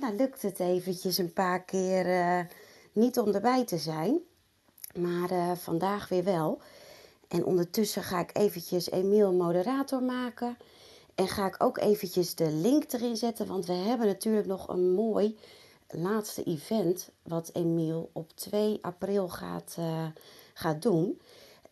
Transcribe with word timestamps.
nou, 0.00 0.16
lukt 0.16 0.42
het 0.42 0.60
eventjes 0.60 1.18
een 1.18 1.32
paar 1.32 1.62
keer 1.64 2.06
uh, 2.06 2.40
niet 2.92 3.18
om 3.18 3.34
erbij 3.34 3.64
te 3.64 3.78
zijn. 3.78 4.18
Maar 4.94 5.32
uh, 5.32 5.52
vandaag 5.52 6.08
weer 6.08 6.24
wel. 6.24 6.60
En 7.28 7.44
ondertussen 7.44 8.02
ga 8.02 8.20
ik 8.20 8.36
eventjes 8.36 8.90
Emiel 8.90 9.32
moderator 9.32 10.02
maken. 10.02 10.56
En 11.14 11.28
ga 11.28 11.46
ik 11.46 11.62
ook 11.62 11.78
eventjes 11.78 12.34
de 12.34 12.50
link 12.50 12.92
erin 12.92 13.16
zetten. 13.16 13.46
Want 13.46 13.66
we 13.66 13.72
hebben 13.72 14.06
natuurlijk 14.06 14.46
nog 14.46 14.68
een 14.68 14.90
mooi 14.90 15.38
laatste 15.88 16.42
event. 16.42 17.10
Wat 17.22 17.50
Emiel 17.52 18.10
op 18.12 18.32
2 18.32 18.78
april 18.82 19.28
gaat, 19.28 19.76
gaat 20.54 20.82
doen. 20.82 21.20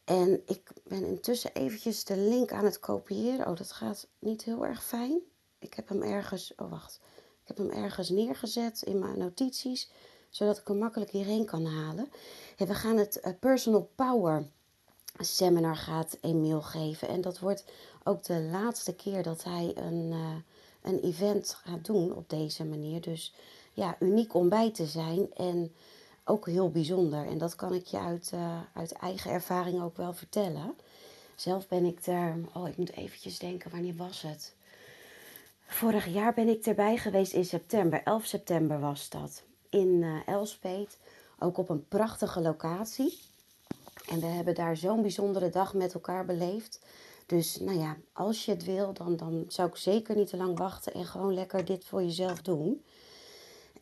En 0.08 0.42
ik 0.46 0.70
ben 0.84 1.04
intussen 1.04 1.54
eventjes 1.54 2.04
de 2.04 2.16
link 2.16 2.52
aan 2.52 2.64
het 2.64 2.80
kopiëren. 2.80 3.46
Oh, 3.46 3.56
dat 3.56 3.72
gaat 3.72 4.06
niet 4.18 4.42
heel 4.42 4.66
erg 4.66 4.84
fijn. 4.84 5.20
Ik 5.58 5.74
heb 5.74 5.88
hem 5.88 6.02
ergens... 6.02 6.52
Oh, 6.56 6.70
wacht. 6.70 7.00
Ik 7.48 7.56
heb 7.56 7.66
hem 7.66 7.82
ergens 7.84 8.08
neergezet 8.08 8.82
in 8.82 8.98
mijn 8.98 9.18
notities. 9.18 9.90
Zodat 10.30 10.58
ik 10.58 10.68
hem 10.68 10.78
makkelijk 10.78 11.10
hierheen 11.10 11.44
kan 11.44 11.64
halen. 11.64 12.10
we 12.56 12.74
gaan 12.74 12.96
het 12.96 13.20
uh, 13.24 13.32
Personal 13.40 13.90
Power 13.94 14.46
seminar 15.18 15.76
gaat 15.76 16.18
Emiel 16.20 16.62
geven. 16.62 17.08
En 17.08 17.20
dat 17.20 17.38
wordt 17.38 17.64
ook 18.04 18.24
de 18.24 18.40
laatste 18.40 18.94
keer 18.94 19.22
dat 19.22 19.44
hij 19.44 19.72
een, 19.74 20.10
uh, 20.12 20.34
een 20.82 21.00
event 21.00 21.58
gaat 21.64 21.84
doen 21.84 22.14
op 22.14 22.30
deze 22.30 22.64
manier. 22.64 23.00
Dus 23.00 23.34
ja, 23.72 23.96
uniek 24.00 24.34
om 24.34 24.48
bij 24.48 24.70
te 24.70 24.86
zijn 24.86 25.34
en 25.34 25.74
ook 26.24 26.46
heel 26.46 26.70
bijzonder. 26.70 27.26
En 27.26 27.38
dat 27.38 27.54
kan 27.54 27.74
ik 27.74 27.86
je 27.86 27.98
uit, 27.98 28.30
uh, 28.34 28.60
uit 28.74 28.92
eigen 28.92 29.30
ervaring 29.30 29.82
ook 29.82 29.96
wel 29.96 30.12
vertellen. 30.12 30.74
Zelf 31.36 31.68
ben 31.68 31.84
ik 31.84 32.06
er, 32.06 32.36
oh 32.54 32.68
ik 32.68 32.76
moet 32.76 32.92
eventjes 32.92 33.38
denken, 33.38 33.70
wanneer 33.70 33.96
was 33.96 34.22
het? 34.22 34.56
Vorig 35.70 36.06
jaar 36.06 36.34
ben 36.34 36.48
ik 36.48 36.66
erbij 36.66 36.96
geweest 36.96 37.32
in 37.32 37.44
september, 37.44 38.02
11 38.04 38.24
september 38.24 38.80
was 38.80 39.08
dat. 39.08 39.42
In 39.70 40.02
uh, 40.02 40.34
Elspet, 40.34 40.98
ook 41.38 41.58
op 41.58 41.68
een 41.68 41.88
prachtige 41.88 42.40
locatie. 42.40 43.18
En 44.08 44.20
we 44.20 44.26
hebben 44.26 44.54
daar 44.54 44.76
zo'n 44.76 45.02
bijzondere 45.02 45.50
dag 45.50 45.74
met 45.74 45.94
elkaar 45.94 46.24
beleefd. 46.24 46.80
Dus 47.26 47.58
nou 47.60 47.78
ja, 47.78 47.96
als 48.12 48.44
je 48.44 48.50
het 48.50 48.64
wil, 48.64 48.92
dan, 48.92 49.16
dan 49.16 49.44
zou 49.48 49.68
ik 49.68 49.76
zeker 49.76 50.16
niet 50.16 50.28
te 50.28 50.36
lang 50.36 50.58
wachten 50.58 50.94
en 50.94 51.04
gewoon 51.04 51.34
lekker 51.34 51.64
dit 51.64 51.84
voor 51.84 52.02
jezelf 52.02 52.42
doen. 52.42 52.84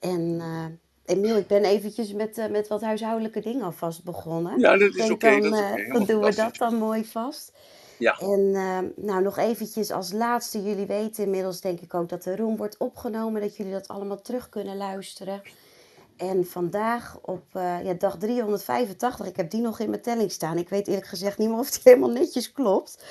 En 0.00 0.20
uh, 0.20 0.64
Emiel, 1.04 1.36
ik 1.36 1.46
ben 1.46 1.64
eventjes 1.64 2.12
met, 2.12 2.38
uh, 2.38 2.46
met 2.46 2.68
wat 2.68 2.80
huishoudelijke 2.80 3.40
dingen 3.40 3.64
alvast 3.64 4.04
begonnen. 4.04 4.58
Ja, 4.60 4.76
dat 4.76 4.94
is 4.94 5.04
oké. 5.04 5.12
Okay, 5.12 5.40
dan, 5.40 5.52
okay, 5.52 5.88
dan 5.88 6.04
doen 6.10 6.20
we 6.20 6.34
dat 6.34 6.56
dan 6.56 6.74
mooi 6.74 7.04
vast. 7.04 7.52
Ja. 7.98 8.18
En 8.18 8.50
nou, 8.96 9.22
nog 9.22 9.38
eventjes 9.38 9.90
als 9.90 10.12
laatste. 10.12 10.62
Jullie 10.62 10.86
weten 10.86 11.24
inmiddels 11.24 11.60
denk 11.60 11.80
ik 11.80 11.94
ook 11.94 12.08
dat 12.08 12.22
de 12.22 12.36
room 12.36 12.56
wordt 12.56 12.76
opgenomen. 12.76 13.40
Dat 13.40 13.56
jullie 13.56 13.72
dat 13.72 13.88
allemaal 13.88 14.20
terug 14.20 14.48
kunnen 14.48 14.76
luisteren. 14.76 15.42
En 16.16 16.46
vandaag 16.46 17.18
op 17.22 17.44
uh, 17.56 17.84
ja, 17.84 17.94
dag 17.94 18.18
385, 18.18 19.26
ik 19.26 19.36
heb 19.36 19.50
die 19.50 19.60
nog 19.60 19.80
in 19.80 19.90
mijn 19.90 20.02
telling 20.02 20.32
staan. 20.32 20.58
Ik 20.58 20.68
weet 20.68 20.88
eerlijk 20.88 21.06
gezegd 21.06 21.38
niet 21.38 21.48
meer 21.48 21.58
of 21.58 21.66
het 21.66 21.80
helemaal 21.84 22.10
netjes 22.10 22.52
klopt. 22.52 23.04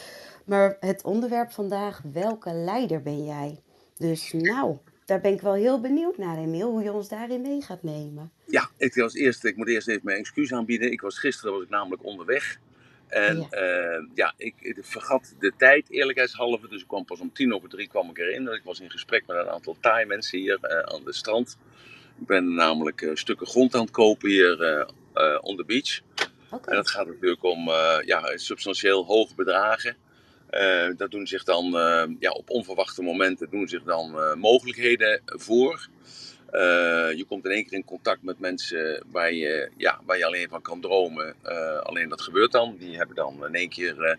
Maar 0.45 0.77
het 0.79 1.03
onderwerp 1.03 1.51
vandaag, 1.51 2.01
welke 2.13 2.53
leider 2.53 3.01
ben 3.01 3.25
jij? 3.25 3.61
Dus 3.97 4.33
nou, 4.33 4.77
daar 5.05 5.21
ben 5.21 5.33
ik 5.33 5.41
wel 5.41 5.53
heel 5.53 5.81
benieuwd 5.81 6.17
naar, 6.17 6.37
Emiel, 6.37 6.69
hoe 6.69 6.83
je 6.83 6.91
ons 6.91 7.07
daarin 7.07 7.41
mee 7.41 7.61
gaat 7.61 7.83
nemen. 7.83 8.31
Ja, 8.45 8.69
ik, 8.77 8.95
was 8.95 9.13
eerst, 9.13 9.45
ik 9.45 9.55
moet 9.55 9.67
eerst 9.67 9.87
even 9.87 10.01
mijn 10.03 10.17
excuus 10.17 10.53
aanbieden. 10.53 10.91
Ik 10.91 11.01
was, 11.01 11.19
gisteren 11.19 11.53
was 11.53 11.63
ik 11.63 11.69
namelijk 11.69 12.03
onderweg. 12.03 12.59
En 13.15 13.47
ja, 13.49 13.93
uh, 13.95 14.07
ja 14.13 14.33
ik, 14.37 14.53
ik, 14.59 14.77
vergat 14.81 15.35
de 15.39 15.53
tijd, 15.57 15.89
eerlijkheidshalve. 15.89 16.67
Dus 16.67 16.81
ik 16.81 16.87
kwam 16.87 17.05
pas 17.05 17.19
om 17.19 17.33
tien 17.33 17.53
over 17.53 17.69
drie 17.69 17.87
kwam 17.87 18.09
ik 18.09 18.17
erin. 18.17 18.47
Ik 18.47 18.61
was 18.63 18.79
in 18.79 18.91
gesprek 18.91 19.27
met 19.27 19.37
een 19.37 19.49
aantal 19.49 19.77
Thai 19.79 20.05
mensen 20.05 20.39
hier 20.39 20.59
uh, 20.61 20.79
aan 20.79 21.03
de 21.03 21.13
strand. 21.13 21.57
Ik 22.19 22.27
ben 22.27 22.53
namelijk 22.53 23.01
uh, 23.01 23.15
stukken 23.15 23.47
grond 23.47 23.75
aan 23.75 23.81
het 23.81 23.91
kopen 23.91 24.29
hier 24.29 24.85
uh, 25.15 25.37
on 25.41 25.55
the 25.55 25.63
beach. 25.65 26.01
Okay. 26.49 26.73
En 26.73 26.75
dat 26.75 26.89
gaat 26.89 27.07
natuurlijk 27.07 27.43
om 27.43 27.69
ja, 28.05 28.37
substantieel 28.37 29.05
hoge 29.05 29.35
bedragen. 29.35 29.95
dat 30.97 31.11
doen 31.11 31.27
zich 31.27 31.43
dan 31.43 31.65
ja, 32.19 32.31
op 32.31 32.49
onverwachte 32.49 33.01
momenten 33.01 33.49
doen 33.49 33.67
zich 33.67 33.83
dan 33.83 34.39
mogelijkheden 34.39 35.21
voor. 35.25 35.87
Je 37.15 37.25
komt 37.27 37.45
in 37.45 37.51
één 37.51 37.63
keer 37.63 37.77
in 37.77 37.85
contact 37.85 38.23
met 38.23 38.39
mensen 38.39 39.03
waar 39.11 39.33
je, 39.33 39.69
ja, 39.77 39.99
waar 40.05 40.17
je 40.17 40.25
alleen 40.25 40.49
van 40.49 40.61
kan 40.61 40.81
dromen. 40.81 41.35
alleen 41.83 42.09
dat 42.09 42.21
gebeurt 42.21 42.51
dan. 42.51 42.75
Die 42.77 42.97
hebben 42.97 43.15
dan 43.15 43.45
in 43.45 43.55
één 43.55 43.69
keer 43.69 44.17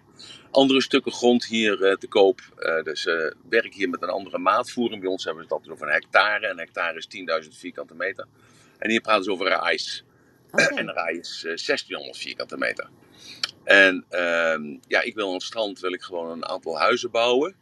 andere 0.50 0.82
stukken 0.82 1.12
grond 1.12 1.46
hier 1.46 1.96
te 1.98 2.06
koop. 2.08 2.40
dus 2.82 3.04
werk 3.48 3.74
hier 3.74 3.88
met 3.88 4.02
een 4.02 4.08
andere 4.08 4.38
maatvoering. 4.38 5.00
Bij 5.00 5.10
ons 5.10 5.24
hebben 5.24 5.42
we 5.42 5.48
het 5.48 5.58
altijd 5.58 5.74
over 5.74 5.86
een 5.86 6.00
hectare. 6.00 6.48
Een 6.48 6.58
hectare 6.58 6.96
is 6.96 7.08
10.000 7.44 7.48
vierkante 7.48 7.94
meter. 7.94 8.26
En 8.78 8.90
hier 8.90 9.00
praten 9.00 9.24
ze 9.24 9.30
over 9.30 9.46
rijs. 9.46 10.04
Okay. 10.50 10.66
En 10.66 10.88
een 10.88 10.94
rij 10.94 11.14
is 11.14 11.40
1600 11.40 12.18
vierkante 12.18 12.56
meter. 12.56 12.88
En 13.64 14.04
uh, 14.10 14.78
ja, 14.88 15.00
ik 15.00 15.14
wil 15.14 15.26
aan 15.26 15.32
het 15.32 15.42
strand 15.42 15.80
wil 15.80 15.92
ik 15.92 16.02
gewoon 16.02 16.30
een 16.30 16.46
aantal 16.46 16.78
huizen 16.78 17.10
bouwen. 17.10 17.54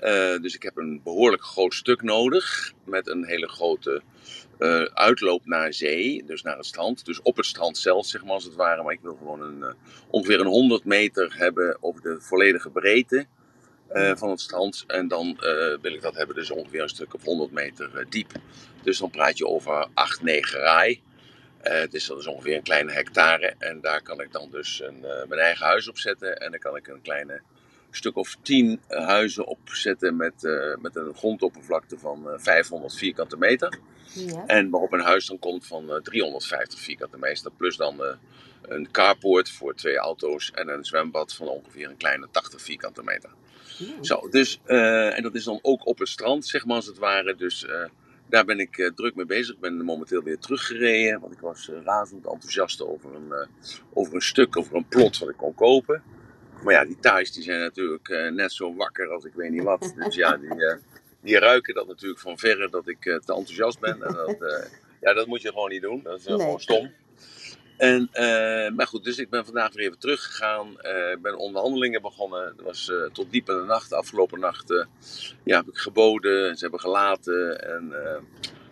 Uh, 0.00 0.42
dus 0.42 0.54
ik 0.54 0.62
heb 0.62 0.76
een 0.76 1.00
behoorlijk 1.02 1.42
groot 1.42 1.74
stuk 1.74 2.02
nodig. 2.02 2.72
Met 2.84 3.08
een 3.08 3.24
hele 3.24 3.48
grote 3.48 4.02
uh, 4.58 4.82
uitloop 4.82 5.46
naar 5.46 5.72
zee. 5.72 6.24
Dus 6.24 6.42
naar 6.42 6.56
het 6.56 6.66
strand. 6.66 7.04
Dus 7.04 7.22
op 7.22 7.36
het 7.36 7.46
strand 7.46 7.78
zelf, 7.78 8.06
zeg 8.06 8.24
maar 8.24 8.32
als 8.32 8.44
het 8.44 8.54
ware. 8.54 8.82
Maar 8.82 8.92
ik 8.92 9.00
wil 9.02 9.14
gewoon 9.14 9.40
een, 9.42 9.58
uh, 9.58 9.68
ongeveer 10.10 10.40
een 10.40 10.46
100 10.46 10.84
meter 10.84 11.34
hebben 11.36 11.76
over 11.80 12.02
de 12.02 12.20
volledige 12.20 12.70
breedte. 12.70 13.26
van 13.92 14.30
het 14.30 14.40
strand. 14.40 14.84
En 14.86 15.08
dan 15.08 15.36
wil 15.82 15.92
ik 15.92 16.02
dat 16.02 16.14
hebben, 16.14 16.36
dus 16.36 16.50
ongeveer 16.50 16.82
een 16.82 16.88
stuk 16.88 17.14
of 17.14 17.24
100 17.24 17.50
meter 17.50 18.06
diep. 18.08 18.32
Dus 18.82 18.98
dan 18.98 19.10
praat 19.10 19.38
je 19.38 19.46
over 19.46 19.86
8, 19.94 20.22
9 20.22 20.60
raai. 20.60 21.02
Dus 21.90 22.06
dat 22.06 22.18
is 22.18 22.26
ongeveer 22.26 22.56
een 22.56 22.62
kleine 22.62 22.92
hectare. 22.92 23.54
En 23.58 23.80
daar 23.80 24.02
kan 24.02 24.20
ik 24.20 24.32
dan 24.32 24.50
dus 24.50 24.82
een, 24.82 25.00
mijn 25.00 25.40
eigen 25.40 25.66
huis 25.66 25.88
op 25.88 25.98
zetten. 25.98 26.40
En 26.40 26.50
dan 26.50 26.60
kan 26.60 26.76
ik 26.76 26.86
een 26.86 27.02
kleine 27.02 27.40
stuk 27.96 28.16
of 28.16 28.36
tien 28.42 28.80
uh, 28.90 29.06
huizen 29.06 29.46
opzetten 29.46 30.16
met, 30.16 30.34
met 30.80 30.96
een 30.96 31.14
grondoppervlakte 31.14 31.98
van 31.98 32.26
500 32.36 32.94
vierkante 32.94 33.36
meter. 33.36 33.78
Ja. 34.14 34.46
En 34.46 34.70
waarop 34.70 34.92
een 34.92 35.00
huis 35.00 35.26
dan 35.26 35.38
komt 35.38 35.66
van 35.66 36.00
350 36.02 36.80
vierkante 36.80 37.18
meter. 37.18 37.50
Plus 37.56 37.76
dan 37.76 38.02
een 38.62 38.90
carport 38.90 39.50
voor 39.50 39.74
twee 39.74 39.96
auto's 39.96 40.50
en 40.50 40.68
een 40.68 40.84
zwembad 40.84 41.34
van 41.34 41.48
ongeveer 41.48 41.88
een 41.88 41.96
kleine 41.96 42.28
80 42.30 42.62
vierkante 42.62 43.02
meter. 43.02 43.30
Ja. 43.78 44.02
Zo, 44.02 44.28
dus, 44.30 44.60
en 44.64 45.22
dat 45.22 45.34
is 45.34 45.44
dan 45.44 45.58
ook 45.62 45.86
op 45.86 45.98
het 45.98 46.08
strand, 46.08 46.46
zeg 46.46 46.66
maar 46.66 46.76
als 46.76 46.86
het 46.86 46.98
ware. 46.98 47.34
Dus 47.34 47.66
daar 48.30 48.44
ben 48.44 48.58
ik 48.58 48.78
uh, 48.78 48.90
druk 48.90 49.14
mee 49.14 49.26
bezig. 49.26 49.54
Ik 49.54 49.60
ben 49.60 49.84
momenteel 49.84 50.22
weer 50.22 50.38
teruggereden. 50.38 51.20
Want 51.20 51.32
ik 51.32 51.40
was 51.40 51.68
uh, 51.68 51.82
razend 51.84 52.26
enthousiast 52.26 52.82
over 52.82 53.14
een, 53.14 53.28
uh, 53.28 53.46
over 53.92 54.14
een 54.14 54.20
stuk, 54.20 54.56
over 54.56 54.76
een 54.76 54.88
plot 54.88 55.18
wat 55.18 55.28
ik 55.28 55.36
kon 55.36 55.54
kopen. 55.54 56.02
Maar 56.62 56.74
ja, 56.74 56.84
die 56.84 56.98
Thais 57.00 57.32
die 57.32 57.42
zijn 57.42 57.60
natuurlijk 57.60 58.08
net 58.32 58.52
zo 58.52 58.74
wakker 58.74 59.08
als 59.08 59.24
ik 59.24 59.32
weet 59.34 59.50
niet 59.50 59.62
wat. 59.62 59.92
Dus 59.96 60.14
ja, 60.14 60.36
die, 60.36 60.76
die 61.20 61.38
ruiken 61.38 61.74
dat 61.74 61.86
natuurlijk 61.86 62.20
van 62.20 62.38
verre 62.38 62.70
dat 62.70 62.88
ik 62.88 63.00
te 63.02 63.10
enthousiast 63.12 63.80
ben. 63.80 64.02
En 64.02 64.14
dat, 64.14 64.36
ja, 65.00 65.12
dat 65.14 65.26
moet 65.26 65.42
je 65.42 65.48
gewoon 65.48 65.70
niet 65.70 65.82
doen. 65.82 66.00
Dat 66.02 66.18
is 66.18 66.24
Nee. 66.24 66.38
gewoon 66.38 66.60
stom. 66.60 66.92
En, 67.76 68.08
maar 68.74 68.86
goed, 68.86 69.04
dus 69.04 69.18
ik 69.18 69.30
ben 69.30 69.44
vandaag 69.44 69.72
weer 69.72 69.86
even 69.86 69.98
teruggegaan. 69.98 70.70
Ik 71.12 71.22
ben 71.22 71.36
onderhandelingen 71.38 72.02
begonnen. 72.02 72.52
Dat 72.56 72.66
was 72.66 72.92
tot 73.12 73.30
diep 73.30 73.48
in 73.48 73.56
de 73.56 73.64
nacht. 73.64 73.88
De 73.90 73.96
afgelopen 73.96 74.40
nacht 74.40 74.70
uh, 74.70 74.84
ja, 75.44 75.56
heb 75.56 75.68
ik 75.68 75.76
geboden. 75.76 76.54
Ze 76.56 76.60
hebben 76.62 76.80
gelaten. 76.80 77.64
En 77.68 77.88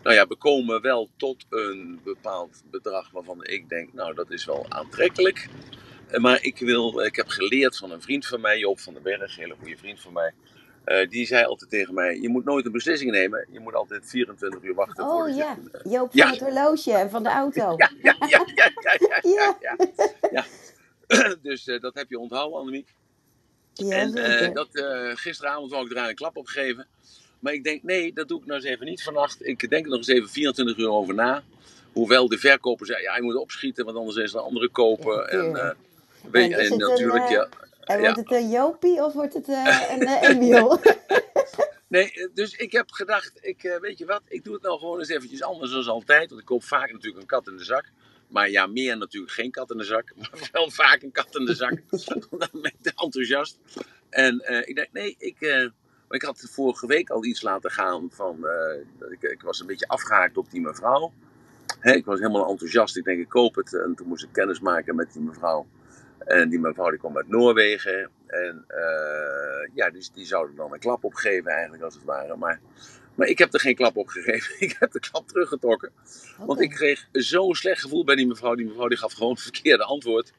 nou 0.03 0.15
ja, 0.17 0.27
we 0.27 0.37
komen 0.37 0.81
wel 0.83 1.09
tot 1.17 1.47
een 1.49 2.01
bepaald 2.05 2.63
bedrag 2.71 3.11
waarvan 3.11 3.45
ik 3.45 3.69
denk, 3.69 3.93
nou 3.93 4.15
dat 4.15 4.31
is 4.31 4.45
wel 4.45 4.67
aantrekkelijk. 4.69 5.49
Maar 6.17 6.43
ik, 6.43 6.59
wil, 6.59 7.01
ik 7.01 7.17
heb 7.17 7.29
geleerd 7.29 7.77
van 7.77 7.91
een 7.91 8.03
vriend 8.03 8.27
van 8.27 8.41
mij, 8.41 8.59
Joop 8.59 8.81
van 8.81 8.93
den 8.93 9.03
Berg, 9.03 9.21
een 9.21 9.43
hele 9.43 9.55
goede 9.61 9.77
vriend 9.77 10.01
van 10.01 10.13
mij. 10.13 10.33
Uh, 10.89 11.09
die 11.09 11.27
zei 11.27 11.45
altijd 11.45 11.71
tegen 11.71 11.95
mij: 11.95 12.19
Je 12.21 12.29
moet 12.29 12.45
nooit 12.45 12.67
een 12.67 12.73
beslissing 12.73 13.11
nemen. 13.11 13.47
Je 13.51 13.61
moet 13.61 13.75
altijd 13.75 14.07
24 14.07 14.63
uur 14.63 14.75
wachten. 14.75 15.05
Oh 15.05 15.37
ja, 15.37 15.59
je, 15.83 15.91
Joop 15.91 16.11
van 16.11 16.21
ja. 16.21 16.31
het 16.31 16.41
horloge 16.41 16.93
en 16.93 17.11
van 17.11 17.23
de 17.23 17.29
auto. 17.29 17.75
Ja, 17.77 17.91
ja, 18.03 18.17
ja, 18.29 18.45
ja, 18.55 18.73
ja, 18.83 19.21
ja, 19.23 19.57
ja, 19.61 19.77
Ja. 20.31 20.45
dus 21.43 21.67
uh, 21.67 21.81
dat 21.81 21.95
heb 21.95 22.11
je 22.11 22.19
onthouden, 22.19 22.59
Annemiek. 22.59 22.95
Ja, 23.73 23.97
en 23.97 24.53
dat, 24.53 24.69
gisteravond 25.15 25.71
wou 25.71 25.87
ik 25.87 25.97
er 25.97 26.09
een 26.09 26.15
klap 26.15 26.37
op 26.37 26.47
geven. 26.47 26.87
Maar 27.39 27.53
ik 27.53 27.65
denk: 27.65 27.83
Nee, 27.83 28.13
dat 28.13 28.29
doe 28.29 28.41
ik 28.41 28.47
nou 28.47 28.61
eens 28.61 28.69
even 28.69 28.87
niet 28.87 29.03
vannacht. 29.03 29.47
Ik 29.47 29.71
denk 29.71 29.85
er 29.85 29.91
nog 29.91 29.99
eens 29.99 30.09
even 30.09 30.29
24 30.29 30.77
uur 30.77 30.91
over 30.91 31.15
na. 31.15 31.43
Hoewel 31.93 32.29
de 32.29 32.39
verkoper 32.39 32.87
zei: 32.87 33.03
Ja, 33.03 33.17
je 33.17 33.23
moet 33.23 33.37
opschieten, 33.37 33.85
want 33.85 33.97
anders 33.97 34.17
is 34.17 34.33
er 34.33 34.39
een 34.39 34.45
andere 34.45 34.69
kopen. 34.69 35.29
En. 35.29 35.77
Weet, 36.31 36.53
En 36.53 36.73
een, 36.73 36.79
natuurlijk, 36.79 37.25
eh, 37.25 37.31
ja. 37.31 37.49
En 37.85 38.01
wordt 38.01 38.17
het 38.17 38.31
een 38.31 38.51
Jopie 38.51 39.05
of 39.05 39.13
wordt 39.13 39.35
het 39.35 39.49
uh, 39.49 39.91
een 39.91 40.09
Emiel? 40.09 40.81
Nee, 41.89 42.31
dus 42.35 42.55
ik 42.55 42.73
heb 42.73 42.91
gedacht, 42.91 43.33
ik, 43.41 43.79
weet 43.81 43.99
je 43.99 44.07
wat, 44.07 44.23
ik 44.29 44.45
doe 44.45 44.55
het 44.55 44.63
nou 44.63 44.79
gewoon 44.79 44.99
eens 44.99 45.09
eventjes 45.09 45.43
anders 45.43 45.73
dan 45.73 45.87
altijd. 45.87 46.29
Want 46.29 46.41
ik 46.41 46.47
koop 46.47 46.65
vaak 46.65 46.93
natuurlijk 46.93 47.21
een 47.21 47.27
kat 47.29 47.47
in 47.47 47.57
de 47.57 47.65
zak. 47.65 47.85
Maar 48.29 48.51
ja, 48.51 48.67
meer 48.67 48.97
natuurlijk 48.97 49.33
geen 49.33 49.51
kat 49.51 49.71
in 49.71 49.77
de 49.77 49.85
zak. 49.85 50.13
Maar 50.17 50.49
wel 50.53 50.71
vaak 50.71 51.03
een 51.03 51.11
kat 51.13 51.37
in 51.37 51.45
de 51.45 51.55
zak. 51.55 51.83
Dan 52.31 52.49
ben 52.53 52.73
ik 52.81 52.93
enthousiast. 52.95 53.59
En 54.11 54.45
uh, 54.51 54.69
ik 54.69 54.77
dacht, 54.77 54.93
nee, 54.93 55.15
ik, 55.19 55.41
uh, 55.41 55.69
ik 56.11 56.23
had 56.23 56.47
vorige 56.51 56.87
week 56.87 57.11
al 57.11 57.25
iets 57.25 57.43
laten 57.43 57.71
gaan 57.71 58.09
van. 58.13 58.47
eh, 58.47 59.11
ik, 59.11 59.23
ik 59.23 59.43
was 59.43 59.61
een 59.61 59.67
beetje 59.67 59.89
afgehaakt 59.89 60.37
op 60.37 60.51
die 60.51 60.61
mevrouw. 60.61 61.13
Ik 61.83 62.05
was 62.05 62.19
helemaal 62.19 62.49
enthousiast. 62.49 62.97
Ik 62.97 63.05
denk, 63.05 63.21
ik 63.21 63.29
koop 63.29 63.55
het. 63.55 63.75
En 63.75 63.95
toen 63.95 64.07
moest 64.07 64.25
ik 64.25 64.33
kennis 64.33 64.61
maken 64.61 64.97
met 64.97 65.13
die 65.13 65.23
mevrouw. 65.23 65.67
En 66.29 66.49
die 66.49 66.59
mevrouw 66.59 66.91
die 66.91 66.99
kwam 66.99 67.17
uit 67.17 67.29
Noorwegen. 67.29 68.11
En 68.27 68.65
eh, 68.67 69.75
ja, 69.75 69.91
dus 69.91 70.11
die 70.11 70.27
zouden 70.27 70.57
dan 70.57 70.73
een 70.73 70.79
klap 70.79 71.05
opgeven 71.05 71.51
eigenlijk 71.51 71.83
als 71.83 71.95
het 71.95 72.05
ware. 72.05 72.37
Maar, 72.37 72.61
maar 73.15 73.27
ik 73.27 73.39
heb 73.39 73.55
er 73.55 73.61
geen 73.61 73.75
klap 73.75 73.97
op 73.97 74.09
gegeven. 74.09 74.55
Ik 74.67 74.77
heb 74.79 74.93
de 74.93 75.01
klap 75.01 75.29
teruggetrokken. 75.29 75.91
Want 76.39 76.61
ik 76.61 76.71
kreeg 76.71 77.07
zo'n 77.13 77.55
slecht 77.55 77.81
gevoel 77.81 78.05
bij 78.05 78.15
die 78.15 78.27
mevrouw. 78.27 78.55
Die 78.55 78.67
mevrouw 78.67 78.89
die 78.89 78.99
gaf 78.99 79.13
gewoon 79.13 79.33
het 79.33 79.43
verkeerde 79.43 79.85
antwoord. 79.85 80.33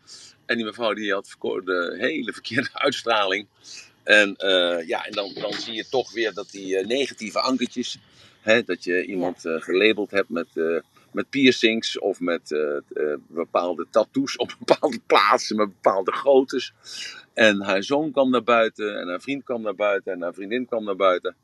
En 0.45 0.55
die 0.55 0.65
mevrouw 0.65 0.93
die 0.93 1.13
had 1.13 1.35
de 1.39 1.95
hele 1.99 2.33
verkeerde 2.33 2.69
uitstraling. 2.85 3.47
En, 4.03 4.35
eh, 4.35 4.87
ja, 4.87 5.05
en 5.05 5.11
dan, 5.11 5.33
dan 5.33 5.53
zie 5.53 5.73
je 5.73 5.89
toch 5.89 6.13
weer 6.13 6.33
dat 6.33 6.49
die 6.49 6.77
eh, 6.77 6.87
negatieve 6.87 7.39
ankertjes. 7.39 7.97
Hè, 8.41 8.63
dat 8.63 8.83
je 8.83 9.05
iemand 9.05 9.45
eh, 9.45 9.61
gelabeld 9.61 10.11
hebt 10.11 10.29
met, 10.29 10.47
met 11.11 11.29
piercings 11.29 11.99
of 11.99 12.19
met 12.19 12.51
eh, 12.51 12.75
eh, 12.75 13.17
bepaalde 13.27 13.87
tattoos 13.89 14.35
op 14.35 14.55
bepaalde 14.65 14.99
plaatsen 15.07 15.55
met 15.55 15.67
bepaalde 15.67 16.11
groottes. 16.11 16.73
En 17.33 17.61
haar 17.61 17.83
zoon 17.83 18.11
kwam 18.11 18.29
naar 18.29 18.43
buiten 18.43 18.99
en 18.99 19.07
haar 19.07 19.21
vriend 19.21 19.43
kwam 19.43 19.61
naar 19.61 19.75
buiten 19.75 20.13
en 20.13 20.21
haar 20.21 20.33
vriendin 20.33 20.65
kwam 20.65 20.83
naar 20.83 20.95
buiten. 20.95 21.35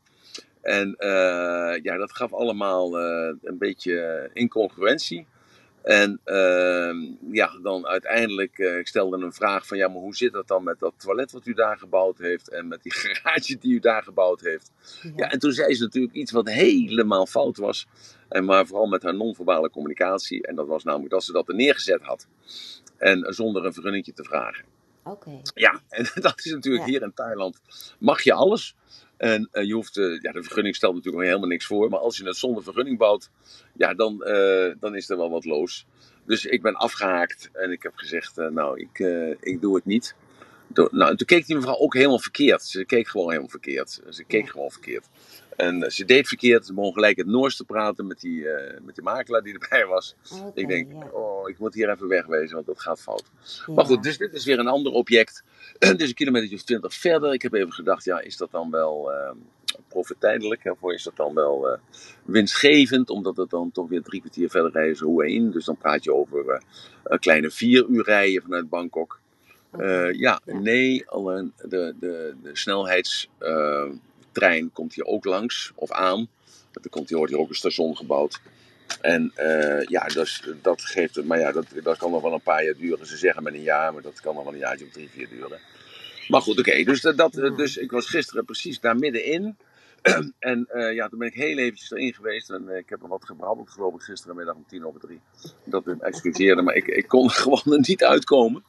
En 0.61 0.95
eh, 0.95 1.83
ja, 1.83 1.97
dat 1.97 2.15
gaf 2.15 2.33
allemaal 2.33 2.99
een 2.99 3.57
beetje 3.57 4.29
incongruentie. 4.33 5.27
En 5.85 6.21
ehm, 6.23 6.97
ja, 7.31 7.59
dan 7.61 7.87
uiteindelijk, 7.87 8.59
eh, 8.59 8.77
ik 8.77 8.87
stelde 8.87 9.17
een 9.17 9.33
vraag 9.33 9.67
van 9.67 9.77
ja, 9.77 9.87
maar 9.87 10.01
hoe 10.01 10.15
zit 10.15 10.33
dat 10.33 10.47
dan 10.47 10.63
met 10.63 10.79
dat 10.79 10.93
toilet 10.97 11.31
wat 11.31 11.45
u 11.45 11.53
daar 11.53 11.77
gebouwd 11.77 12.17
heeft 12.17 12.49
en 12.49 12.67
met 12.67 12.83
die 12.83 12.93
garage 13.01 13.57
die 13.57 13.73
u 13.73 13.79
daar 13.79 14.03
gebouwd 14.03 14.41
heeft? 14.41 14.71
Ja, 15.15 15.31
en 15.31 15.39
toen 15.39 15.51
zei 15.51 15.73
ze 15.75 15.83
natuurlijk 15.83 16.13
iets 16.13 16.31
wat 16.31 16.49
helemaal 16.49 17.25
fout 17.25 17.57
was. 17.57 17.87
En 18.29 18.45
maar 18.45 18.67
vooral 18.67 18.85
met 18.87 19.03
haar 19.03 19.15
non-verbale 19.15 19.69
communicatie. 19.69 20.47
En 20.47 20.55
dat 20.55 20.67
was 20.67 20.83
namelijk 20.83 21.11
dat 21.11 21.23
ze 21.23 21.31
dat 21.31 21.47
er 21.49 21.55
neergezet 21.55 22.01
had. 22.01 22.27
En 22.97 23.33
zonder 23.33 23.65
een 23.65 23.73
vergunningje 23.73 24.13
te 24.13 24.23
vragen. 24.23 24.65
Oké. 25.03 25.41
Ja, 25.53 25.81
en 25.89 26.05
dat 26.13 26.39
is 26.45 26.51
natuurlijk 26.51 26.85
Ja. 26.85 26.91
hier 26.91 27.01
in 27.01 27.13
Thailand. 27.13 27.61
Mag 27.99 28.21
je 28.21 28.33
alles. 28.33 28.75
En 29.17 29.49
eh, 29.51 29.63
je 29.63 29.73
hoeft, 29.73 29.97
eh, 29.97 30.19
ja, 30.21 30.31
de 30.31 30.43
vergunning 30.43 30.75
stelt 30.75 30.95
natuurlijk 30.95 31.25
helemaal 31.25 31.47
niks 31.47 31.65
voor. 31.65 31.89
Maar 31.89 31.99
als 31.99 32.17
je 32.17 32.25
het 32.25 32.37
zonder 32.37 32.63
vergunning 32.63 32.97
bouwt, 32.97 33.29
ja, 33.73 33.93
dan, 33.93 34.23
eh, 34.23 34.73
dan 34.79 34.95
is 34.95 35.09
er 35.09 35.17
wel 35.17 35.29
wat 35.29 35.45
los. 35.45 35.85
Dus 36.25 36.45
ik 36.45 36.61
ben 36.61 36.75
afgehaakt 36.75 37.49
en 37.53 37.71
ik 37.71 37.83
heb 37.83 37.95
gezegd, 37.95 38.35
nou, 38.35 38.79
ik, 38.79 38.99
ik 39.39 39.61
doe 39.61 39.75
het 39.75 39.85
niet. 39.85 40.15
Door- 40.67 40.89
nou, 40.91 41.11
en 41.11 41.17
toen 41.17 41.27
keek 41.27 41.45
die 41.45 41.55
mevrouw 41.55 41.77
ook 41.77 41.93
helemaal 41.93 42.19
verkeerd. 42.19 42.63
Ze 42.63 42.85
keek 42.85 43.07
gewoon 43.07 43.27
helemaal 43.27 43.49
verkeerd. 43.49 44.01
Ze 44.09 44.23
keek 44.23 44.49
gewoon 44.49 44.71
verkeerd. 44.71 45.07
En 45.55 45.83
eh, 45.83 45.89
ze 45.89 46.05
deed 46.05 46.27
verkeerd. 46.27 46.65
Ze 46.65 46.73
begon 46.73 46.93
gelijk 46.93 47.17
het 47.17 47.27
Noors 47.27 47.57
te 47.57 47.63
praten 47.65 48.07
met 48.07 48.19
die, 48.19 48.49
eh, 48.49 48.79
met 48.81 48.95
die 48.95 49.03
makelaar 49.03 49.41
die 49.41 49.53
erbij 49.59 49.85
was. 49.85 50.15
Ik 50.53 50.67
denk, 50.67 50.91
ja. 50.91 51.07
oh, 51.11 51.49
ik 51.49 51.59
moet 51.59 51.73
hier 51.73 51.89
even 51.89 52.07
wegwezen, 52.07 52.55
want 52.55 52.67
dat 52.67 52.79
gaat 52.79 53.01
fout. 53.01 53.23
Ja. 53.67 53.73
Maar 53.73 53.85
goed, 53.85 54.03
dus 54.03 54.17
dit 54.17 54.33
is 54.33 54.45
weer 54.45 54.59
een 54.59 54.67
ander 54.67 54.91
object. 54.91 55.43
Dus 55.97 56.07
een 56.07 56.13
kilometer 56.13 56.55
of 56.55 56.63
twintig 56.63 56.93
verder. 56.93 57.33
Ik 57.33 57.41
heb 57.41 57.53
even 57.53 57.73
gedacht, 57.73 58.03
ja, 58.03 58.19
is 58.19 58.37
dat 58.37 58.51
dan 58.51 58.71
wel 58.71 59.11
eh 59.11 59.31
profitijdelijk? 59.87 60.75
Of 60.79 60.91
is 60.91 61.03
dat 61.03 61.15
dan 61.15 61.33
wel 61.33 61.69
eh, 61.69 61.79
winstgevend? 62.23 63.09
Omdat 63.09 63.37
het 63.37 63.49
dan 63.49 63.71
toch 63.71 63.89
weer 63.89 64.01
drie 64.01 64.19
kwartier 64.19 64.49
verder 64.49 64.71
rijden 64.71 64.95
zo 64.95 65.19
heen. 65.19 65.51
Dus 65.51 65.65
dan 65.65 65.77
praat 65.77 66.03
je 66.03 66.13
over 66.13 66.61
een 67.03 67.19
kleine 67.19 67.51
vier 67.51 67.85
uur 67.89 68.03
rijden 68.03 68.41
vanuit 68.41 68.69
Bangkok. 68.69 69.19
Ja, 69.77 70.09
Ja. 70.11 70.39
nee, 70.45 71.09
alleen 71.09 71.53
de, 71.57 71.95
de, 71.99 72.35
de 72.43 72.55
snelheidstrein 74.35 74.71
komt 74.73 74.93
hier 74.93 75.05
ook 75.05 75.25
langs 75.25 75.71
of 75.75 75.91
aan. 75.91 76.27
Er 76.83 76.89
komt 76.89 77.09
hier, 77.09 77.17
wordt 77.17 77.33
hier 77.33 77.41
ook 77.41 77.49
een 77.49 77.55
station 77.55 77.97
gebouwd. 77.97 78.41
En 79.01 79.31
eh, 79.35 79.83
ja, 79.83 80.05
dus, 80.05 80.43
dat 80.61 80.81
geeft 80.81 81.15
het. 81.15 81.25
Maar 81.25 81.39
ja, 81.39 81.51
dat, 81.51 81.65
dat 81.83 81.97
kan 81.97 82.11
nog 82.11 82.21
wel 82.21 82.33
een 82.33 82.41
paar 82.41 82.63
jaar 82.63 82.75
duren. 82.77 83.07
Ze 83.07 83.17
zeggen 83.17 83.43
met 83.43 83.53
een 83.53 83.61
jaar, 83.61 83.93
maar 83.93 84.01
dat 84.01 84.21
kan 84.21 84.35
nog 84.35 84.43
wel 84.43 84.53
een 84.53 84.59
jaartje 84.59 84.85
of 84.85 84.91
drie, 84.91 85.09
vier 85.09 85.29
duren. 85.29 85.59
Maar 86.27 86.41
goed, 86.41 86.59
oké. 86.59 86.83
Dus, 86.83 87.01
dat, 87.01 87.33
dus 87.33 87.77
ik 87.77 87.91
was 87.91 88.09
gisteren 88.09 88.45
precies 88.45 88.79
daar 88.79 88.97
middenin. 88.97 89.57
en 90.39 90.65
eh, 90.67 90.93
ja, 90.93 91.07
toen 91.07 91.19
ben 91.19 91.27
ik 91.27 91.33
heel 91.33 91.57
eventjes 91.57 91.91
erin 91.91 92.13
geweest. 92.13 92.49
En 92.49 92.69
eh, 92.69 92.77
ik 92.77 92.89
heb 92.89 93.01
er 93.01 93.07
wat 93.07 93.25
gebrabbeld, 93.25 93.69
geloof 93.69 93.93
ik, 93.93 94.01
gisterenmiddag 94.01 94.55
om 94.55 94.65
tien 94.67 94.85
over 94.85 94.99
drie. 94.99 95.21
Dat 95.63 95.87
ik 95.87 96.01
excuseerde, 96.01 96.61
maar 96.61 96.75
ik, 96.75 96.87
ik 96.87 97.07
kon 97.07 97.25
er 97.25 97.31
gewoon 97.43 97.73
er 97.73 97.83
niet 97.87 98.03
uitkomen. 98.03 98.63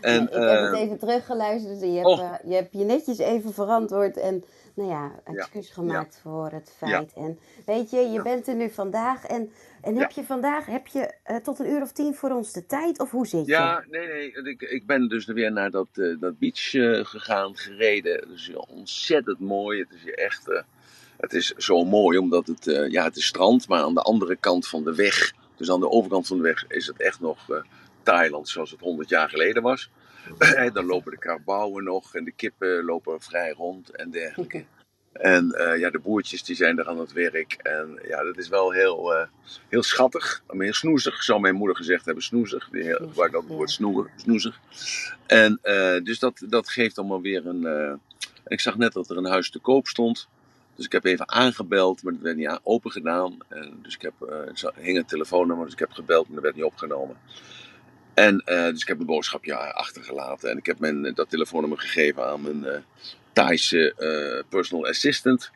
En, 0.00 0.22
ik 0.22 0.32
heb 0.32 0.60
het 0.60 0.74
even 0.74 0.98
teruggeluisterd 0.98 1.80
je 1.80 1.86
hebt, 1.86 2.06
oh. 2.06 2.34
je 2.44 2.54
hebt 2.54 2.72
je 2.72 2.84
netjes 2.84 3.18
even 3.18 3.54
verantwoord 3.54 4.16
en 4.16 4.44
nou 4.74 4.90
ja, 4.90 5.12
excuus 5.24 5.70
gemaakt 5.70 6.20
voor 6.22 6.50
het 6.50 6.74
feit. 6.76 7.12
En 7.12 7.38
weet 7.66 7.90
je, 7.90 7.96
je 7.96 8.22
bent 8.22 8.48
er 8.48 8.54
nu 8.54 8.70
vandaag 8.70 9.24
en, 9.24 9.52
en 9.80 9.96
heb 9.96 10.10
je 10.10 10.24
vandaag 10.24 10.66
heb 10.66 10.86
je, 10.86 11.14
eh, 11.22 11.36
tot 11.36 11.58
een 11.58 11.70
uur 11.70 11.82
of 11.82 11.92
tien 11.92 12.14
voor 12.14 12.30
ons 12.30 12.52
de 12.52 12.66
tijd 12.66 13.00
of 13.00 13.10
hoe 13.10 13.26
zit 13.26 13.46
je? 13.46 13.52
Ja, 13.52 13.84
nee, 13.90 14.06
nee. 14.06 14.32
Ik, 14.32 14.62
ik 14.62 14.86
ben 14.86 15.08
dus 15.08 15.24
weer 15.24 15.52
naar 15.52 15.70
dat, 15.70 15.88
eh, 15.92 16.20
dat 16.20 16.38
beach 16.38 16.74
eh, 16.74 17.04
gegaan, 17.04 17.56
gereden. 17.56 18.28
Dus 18.28 18.50
ontzettend 18.54 19.40
mooi. 19.40 19.78
Het 19.78 19.92
is 19.92 20.14
echt. 20.14 20.62
het 21.16 21.32
is 21.32 21.48
zo 21.48 21.84
mooi 21.84 22.18
omdat 22.18 22.46
het. 22.46 22.64
ja, 22.90 23.04
het 23.04 23.16
is 23.16 23.26
strand, 23.26 23.68
maar 23.68 23.82
aan 23.82 23.94
de 23.94 24.02
andere 24.02 24.36
kant 24.36 24.68
van 24.68 24.84
de 24.84 24.94
weg. 24.94 25.32
Dus 25.56 25.70
aan 25.70 25.80
de 25.80 25.90
overkant 25.90 26.26
van 26.26 26.36
de 26.36 26.42
weg 26.42 26.66
is 26.66 26.86
het 26.86 27.00
echt 27.00 27.20
nog 27.20 27.62
Thailand 28.02 28.48
zoals 28.48 28.70
het 28.70 28.80
100 28.80 29.08
jaar 29.08 29.28
geleden 29.28 29.62
was. 29.62 29.90
En 30.38 30.72
dan 30.72 30.84
lopen 30.86 31.10
de 31.10 31.18
karbouwen 31.18 31.84
nog 31.84 32.14
en 32.14 32.24
de 32.24 32.32
kippen 32.32 32.84
lopen 32.84 33.20
vrij 33.20 33.52
rond 33.52 33.90
en 33.90 34.10
dergelijke. 34.10 34.64
En 35.12 35.50
eh, 35.52 35.78
ja, 35.78 35.90
de 35.90 35.98
boertjes 35.98 36.42
die 36.42 36.56
zijn 36.56 36.78
er 36.78 36.86
aan 36.88 36.98
het 36.98 37.12
werk. 37.12 37.52
En 37.62 37.98
ja, 38.08 38.22
dat 38.22 38.36
is 38.38 38.48
wel 38.48 38.70
heel, 38.70 39.14
eh, 39.14 39.26
heel 39.68 39.82
schattig, 39.82 40.42
maar 40.46 40.64
heel 40.64 40.72
snoezig, 40.74 41.22
zou 41.22 41.40
mijn 41.40 41.54
moeder 41.54 41.76
gezegd 41.76 42.04
hebben. 42.04 42.24
Snoezig, 42.24 42.68
die 42.70 42.82
heel- 42.82 42.96
gebruikt 42.96 43.34
altijd 43.34 43.42
het 43.42 43.52
woord 43.52 43.70
snoer, 43.70 44.10
snoezig. 44.16 44.60
En 45.26 45.58
eh, 45.62 45.96
dus 46.04 46.18
dat, 46.18 46.42
dat 46.48 46.68
geeft 46.68 46.98
allemaal 46.98 47.20
weer 47.20 47.46
een... 47.46 47.66
eh, 47.66 47.92
ik 48.46 48.60
zag 48.60 48.76
net 48.76 48.92
dat 48.92 49.10
er 49.10 49.16
een 49.16 49.24
huis 49.24 49.50
te 49.50 49.58
koop 49.58 49.86
stond. 49.86 50.28
Dus 50.76 50.84
ik 50.84 50.92
heb 50.92 51.04
even 51.04 51.28
aangebeld, 51.30 52.02
maar 52.02 52.12
dat 52.12 52.22
werd 52.22 52.36
niet 52.36 52.60
open 52.62 52.90
gedaan. 52.90 53.36
En 53.48 53.78
dus 53.82 53.94
ik 53.94 54.02
heb, 54.02 54.12
eh, 54.28 54.68
hing 54.84 54.98
een 54.98 55.04
telefoonnummer, 55.06 55.64
dus 55.64 55.74
ik 55.74 55.80
heb 55.80 55.92
gebeld, 55.92 56.24
maar 56.26 56.34
dat 56.34 56.44
werd 56.44 56.56
niet 56.56 56.64
opgenomen. 56.64 57.16
En 58.14 58.42
eh, 58.44 58.64
dus 58.64 58.80
ik 58.82 58.88
heb 58.88 59.00
een 59.00 59.06
boodschapje 59.06 59.56
achtergelaten. 59.56 60.50
En 60.50 60.58
ik 60.58 60.66
heb 60.66 60.78
mijn, 60.78 61.14
dat 61.14 61.30
telefoonnummer 61.30 61.78
gegeven 61.78 62.26
aan 62.26 62.42
mijn 62.42 62.64
eh 62.64 62.80
Thaise 63.32 63.94
eh, 63.94 64.48
personal 64.48 64.86
assistant. 64.86 65.50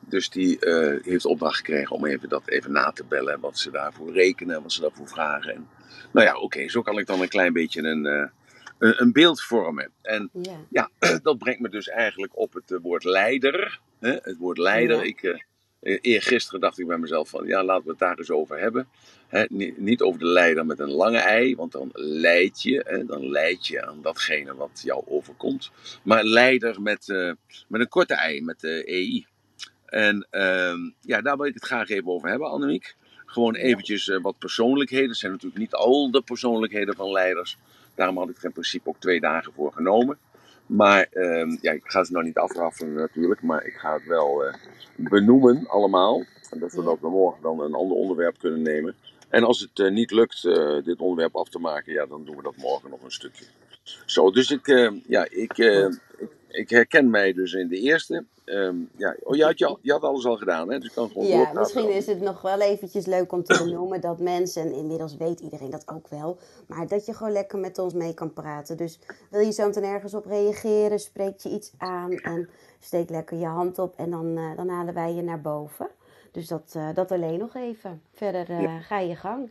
Dus 0.00 0.30
die 0.30 0.58
eh, 0.58 1.04
heeft 1.04 1.24
opdracht 1.24 1.56
gekregen 1.56 1.96
om 1.96 2.06
even 2.06 2.28
dat 2.28 2.48
even 2.48 2.72
na 2.72 2.92
te 2.92 3.04
bellen. 3.04 3.34
en 3.34 3.40
Wat 3.40 3.58
ze 3.58 3.70
daarvoor 3.70 4.12
rekenen 4.12 4.56
en 4.56 4.62
wat 4.62 4.72
ze 4.72 4.80
daarvoor 4.80 5.08
vragen. 5.08 5.54
En, 5.54 5.68
nou 6.10 6.26
ja, 6.26 6.36
oké, 6.38 6.68
zo 6.68 6.82
kan 6.82 6.98
ik 6.98 7.06
dan 7.06 7.20
een 7.20 7.28
klein 7.28 7.52
beetje 7.52 7.82
een, 7.82 8.06
eh, 8.06 8.26
een, 8.78 9.02
een 9.02 9.12
beeld 9.12 9.42
vormen. 9.42 9.90
En 10.02 10.30
Ja. 10.32 10.56
ja, 10.70 10.90
dat 11.22 11.38
brengt 11.38 11.60
me 11.60 11.68
dus 11.68 11.88
eigenlijk 11.88 12.38
op 12.38 12.52
het 12.52 12.70
eh, 12.70 12.78
woord 12.82 13.04
leider. 13.04 13.80
Hè? 14.00 14.12
Het 14.12 14.36
woord 14.36 14.58
leider. 14.58 14.96
Ja. 14.96 15.02
Ik, 15.02 15.22
eh, 15.22 15.30
eh, 15.30 15.38
eergisteren 15.80 16.60
dacht 16.60 16.78
ik 16.78 16.86
bij 16.86 16.98
mezelf 16.98 17.28
van, 17.28 17.46
ja, 17.46 17.64
laten 17.64 17.84
we 17.84 17.90
het 17.90 17.98
daar 17.98 18.18
eens 18.18 18.30
over 18.30 18.58
hebben. 18.58 18.88
Niet, 19.76 20.02
over 20.02 20.20
de 20.20 20.26
leider 20.26 20.66
met 20.66 20.78
een 20.78 20.90
lange 20.90 21.18
ei, 21.18 21.56
want 21.56 21.72
dan 21.72 21.90
leid 21.92 22.62
je, 22.62 23.04
dan 23.06 23.30
leid 23.30 23.66
je 23.66 23.86
aan 23.86 24.02
datgene 24.02 24.54
wat 24.54 24.80
jou 24.84 25.02
overkomt. 25.06 25.70
Maar 26.02 26.24
leider 26.24 26.82
met, 26.82 27.08
eh, 27.08 27.32
met 27.68 27.80
een 27.80 27.88
korte 27.88 28.14
ei, 28.14 28.42
met 28.42 28.60
de 28.60 28.84
EI. 28.84 29.26
En 29.86 30.26
ehm, 30.30 30.78
ja, 31.00 31.20
daar 31.20 31.36
wil 31.36 31.46
ik 31.46 31.54
het 31.54 31.64
graag 31.64 31.88
even 31.88 32.12
over 32.12 32.28
hebben, 32.28 32.50
Annemiek. 32.50 32.94
Gewoon 33.26 33.54
eventjes 33.54 34.08
eh, 34.08 34.20
wat 34.20 34.38
persoonlijkheden. 34.38 35.08
Het 35.08 35.18
zijn 35.18 35.32
natuurlijk 35.32 35.60
niet 35.60 35.74
al 35.74 36.10
de 36.10 36.22
persoonlijkheden 36.22 36.94
van 36.94 37.10
leiders. 37.10 37.56
Daarom 37.94 38.18
had 38.18 38.28
ik 38.28 38.36
er 38.36 38.44
in 38.44 38.52
principe 38.52 38.88
ook 38.88 39.00
twee 39.00 39.20
dagen 39.20 39.52
voor 39.52 39.72
genomen. 39.72 40.18
Maar 40.70 41.06
ehm, 41.12 41.56
ja, 41.60 41.72
ik 41.72 41.82
ga 41.84 42.04
ze 42.04 42.12
nou 42.12 42.24
niet 42.24 42.38
afraffen 42.38 42.92
natuurlijk, 42.92 43.42
maar 43.42 43.64
ik 43.64 43.72
ga 43.72 43.92
het 43.92 44.06
wel 44.06 44.44
eh, 44.44 44.54
benoemen 44.96 45.68
allemaal. 45.68 46.24
En 46.50 46.58
dat 46.58 46.72
we 46.72 46.82
dat 46.82 47.00
we 47.00 47.08
morgen 47.08 47.42
dan 47.42 47.60
een 47.60 47.74
ander 47.74 47.96
onderwerp 47.96 48.38
kunnen 48.38 48.62
nemen. 48.62 48.94
En 49.28 49.44
als 49.44 49.60
het 49.60 49.78
eh, 49.78 49.90
niet 49.90 50.10
lukt 50.10 50.44
eh, 50.44 50.84
dit 50.84 51.00
onderwerp 51.00 51.36
af 51.36 51.48
te 51.48 51.58
maken, 51.58 51.92
ja, 51.92 52.06
dan 52.06 52.24
doen 52.24 52.36
we 52.36 52.42
dat 52.42 52.56
morgen 52.56 52.90
nog 52.90 53.02
een 53.02 53.10
stukje. 53.10 53.44
Zo, 54.04 54.30
dus 54.30 54.50
ik, 54.50 54.66
ja, 55.06 55.26
ik, 55.30 55.58
ik, 55.58 56.30
ik 56.50 56.70
herken 56.70 57.10
mij 57.10 57.32
dus 57.32 57.52
in 57.52 57.68
de 57.68 57.78
eerste. 57.78 58.24
Ehm, 58.44 58.76
ja, 58.96 59.16
oh, 59.22 59.36
je, 59.36 59.44
had, 59.44 59.58
je, 59.58 59.92
had 59.92 60.02
alles 60.02 60.24
al 60.26 60.36
gedaan, 60.36 60.70
hè? 60.70 60.78
Dus 60.78 60.92
kan 60.92 61.08
gewoon 61.08 61.26
Ja, 61.26 61.52
misschien 61.52 61.90
is 61.90 62.06
het 62.06 62.20
nog 62.20 62.42
wel 62.42 62.60
eventjes 62.60 63.06
leuk 63.06 63.32
om 63.32 63.44
te 63.44 63.58
benoemen 63.64 64.00
dat 64.00 64.18
mensen, 64.20 64.62
en 64.62 64.72
inmiddels 64.72 65.16
weet 65.16 65.40
iedereen 65.40 65.70
dat 65.70 65.88
ook 65.88 66.08
wel, 66.08 66.38
maar 66.66 66.86
dat 66.86 67.06
je 67.06 67.14
gewoon 67.14 67.32
lekker 67.32 67.58
met 67.58 67.78
ons 67.78 67.94
mee 67.94 68.14
kan 68.14 68.32
praten. 68.32 68.76
Dus 68.76 68.98
wil 69.30 69.40
je 69.40 69.52
zo 69.52 69.66
meteen 69.66 69.84
ergens 69.84 70.14
op 70.14 70.26
reageren, 70.26 70.98
spreek 70.98 71.38
je 71.38 71.48
iets 71.48 71.72
aan 71.78 72.12
en 72.12 72.48
steek 72.80 73.10
lekker 73.10 73.38
je 73.38 73.46
hand 73.46 73.78
op 73.78 73.94
en 73.96 74.10
dan, 74.10 74.36
eh, 74.36 74.56
dan 74.56 74.68
halen 74.68 74.94
wij 74.94 75.12
je 75.12 75.22
naar 75.22 75.40
boven. 75.40 75.88
Dus 76.32 76.46
dat, 76.46 76.72
eh, 76.76 76.94
dat 76.94 77.12
alleen 77.12 77.38
nog 77.38 77.54
even. 77.54 78.02
Verder 78.12 78.50
eh, 78.50 78.62
Ja. 78.62 78.80
ga 78.80 78.98
je 78.98 79.16
gang. 79.16 79.50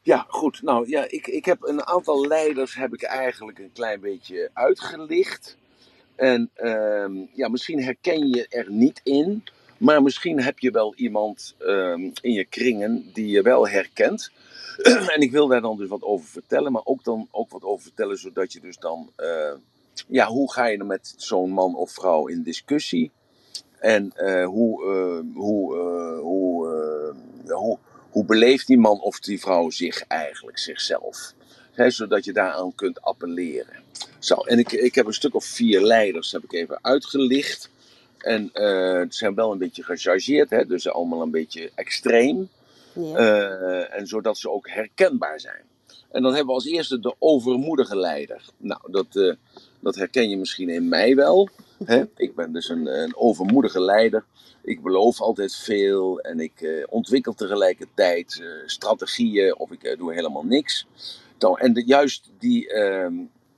Ja, 0.00 0.26
goed. 0.28 0.62
Nou 0.62 0.88
ja, 0.88 1.04
ik, 1.08 1.26
ik 1.26 1.44
heb 1.44 1.62
een 1.62 1.86
aantal 1.86 2.26
leiders 2.26 2.74
heb 2.74 2.92
ik 2.92 3.02
eigenlijk 3.02 3.58
een 3.58 3.72
klein 3.72 4.00
beetje 4.00 4.50
uitgelicht. 4.52 5.56
En 6.18 6.50
ehm, 6.54 7.12
ja, 7.32 7.48
misschien 7.48 7.82
herken 7.82 8.28
je 8.28 8.46
er 8.48 8.70
niet 8.70 9.00
in, 9.04 9.44
maar 9.78 10.02
misschien 10.02 10.42
heb 10.42 10.58
je 10.58 10.70
wel 10.70 10.94
iemand 10.94 11.54
ehm, 11.58 12.10
in 12.20 12.32
je 12.32 12.44
kringen 12.44 13.10
die 13.12 13.26
je 13.26 13.42
wel 13.42 13.68
herkent. 13.68 14.30
en 15.14 15.20
ik 15.20 15.30
wil 15.30 15.46
daar 15.46 15.60
dan 15.60 15.76
dus 15.76 15.88
wat 15.88 16.02
over 16.02 16.28
vertellen, 16.28 16.72
maar 16.72 16.84
ook 16.84 17.04
dan 17.04 17.28
ook 17.30 17.50
wat 17.50 17.62
over 17.62 17.82
vertellen, 17.82 18.18
zodat 18.18 18.52
je 18.52 18.60
dus 18.60 18.78
dan, 18.78 19.12
eh, 19.16 19.52
ja, 20.08 20.26
hoe 20.26 20.52
ga 20.52 20.66
je 20.66 20.78
dan 20.78 20.86
met 20.86 21.14
zo'n 21.16 21.50
man 21.50 21.76
of 21.76 21.90
vrouw 21.90 22.26
in 22.26 22.42
discussie? 22.42 23.10
En 23.78 24.12
eh, 24.14 24.46
hoe, 24.46 24.84
uh, 24.84 25.34
hoe, 25.36 25.74
hoe, 26.20 26.66
hoe, 27.48 27.78
hoe 28.10 28.24
beleeft 28.24 28.66
die 28.66 28.78
man 28.78 29.00
of 29.00 29.20
die 29.20 29.40
vrouw 29.40 29.70
zich 29.70 30.02
eigenlijk, 30.02 30.58
zichzelf? 30.58 31.34
Zodat 31.86 32.24
je 32.24 32.32
daaraan 32.32 32.74
kunt 32.74 33.02
appelleren. 33.02 33.76
Zo, 34.18 34.34
en 34.34 34.58
ik, 34.58 34.72
ik 34.72 34.94
heb 34.94 35.06
een 35.06 35.14
stuk 35.14 35.34
of 35.34 35.44
vier 35.44 35.80
leiders, 35.80 36.32
heb 36.32 36.44
ik 36.44 36.52
even 36.52 36.78
uitgelicht. 36.82 37.70
En 38.18 38.42
uh, 38.42 38.50
ze 38.52 39.06
zijn 39.08 39.34
wel 39.34 39.52
een 39.52 39.58
beetje 39.58 39.82
gechargeerd, 39.82 40.50
hè, 40.50 40.66
dus 40.66 40.88
allemaal 40.88 41.22
een 41.22 41.30
beetje 41.30 41.70
extreem. 41.74 42.48
Ja. 42.92 43.18
Uh, 43.18 43.98
en 43.98 44.06
zodat 44.06 44.38
ze 44.38 44.50
ook 44.50 44.68
herkenbaar 44.68 45.40
zijn. 45.40 45.62
En 46.10 46.22
dan 46.22 46.30
hebben 46.30 46.46
we 46.46 46.52
als 46.52 46.66
eerste 46.66 47.00
de 47.00 47.14
overmoedige 47.18 47.96
leider. 47.96 48.42
Nou, 48.56 48.80
dat, 48.90 49.06
uh, 49.12 49.34
dat 49.80 49.94
herken 49.94 50.28
je 50.30 50.36
misschien 50.36 50.68
in 50.68 50.88
mij 50.88 51.14
wel. 51.14 51.48
Hè? 51.84 52.04
Ik 52.16 52.34
ben 52.34 52.52
dus 52.52 52.68
een, 52.68 52.86
een 52.86 53.16
overmoedige 53.16 53.80
leider. 53.80 54.24
Ik 54.62 54.82
beloof 54.82 55.20
altijd 55.20 55.54
veel 55.54 56.20
en 56.20 56.40
ik 56.40 56.86
ontwikkel 56.88 57.34
tegelijkertijd 57.34 58.42
strategieën 58.66 59.58
of 59.58 59.70
ik 59.70 59.94
doe 59.98 60.14
helemaal 60.14 60.44
niks. 60.44 60.86
En 61.38 61.82
juist 61.86 62.30
die, 62.38 62.72
uh, 62.72 63.06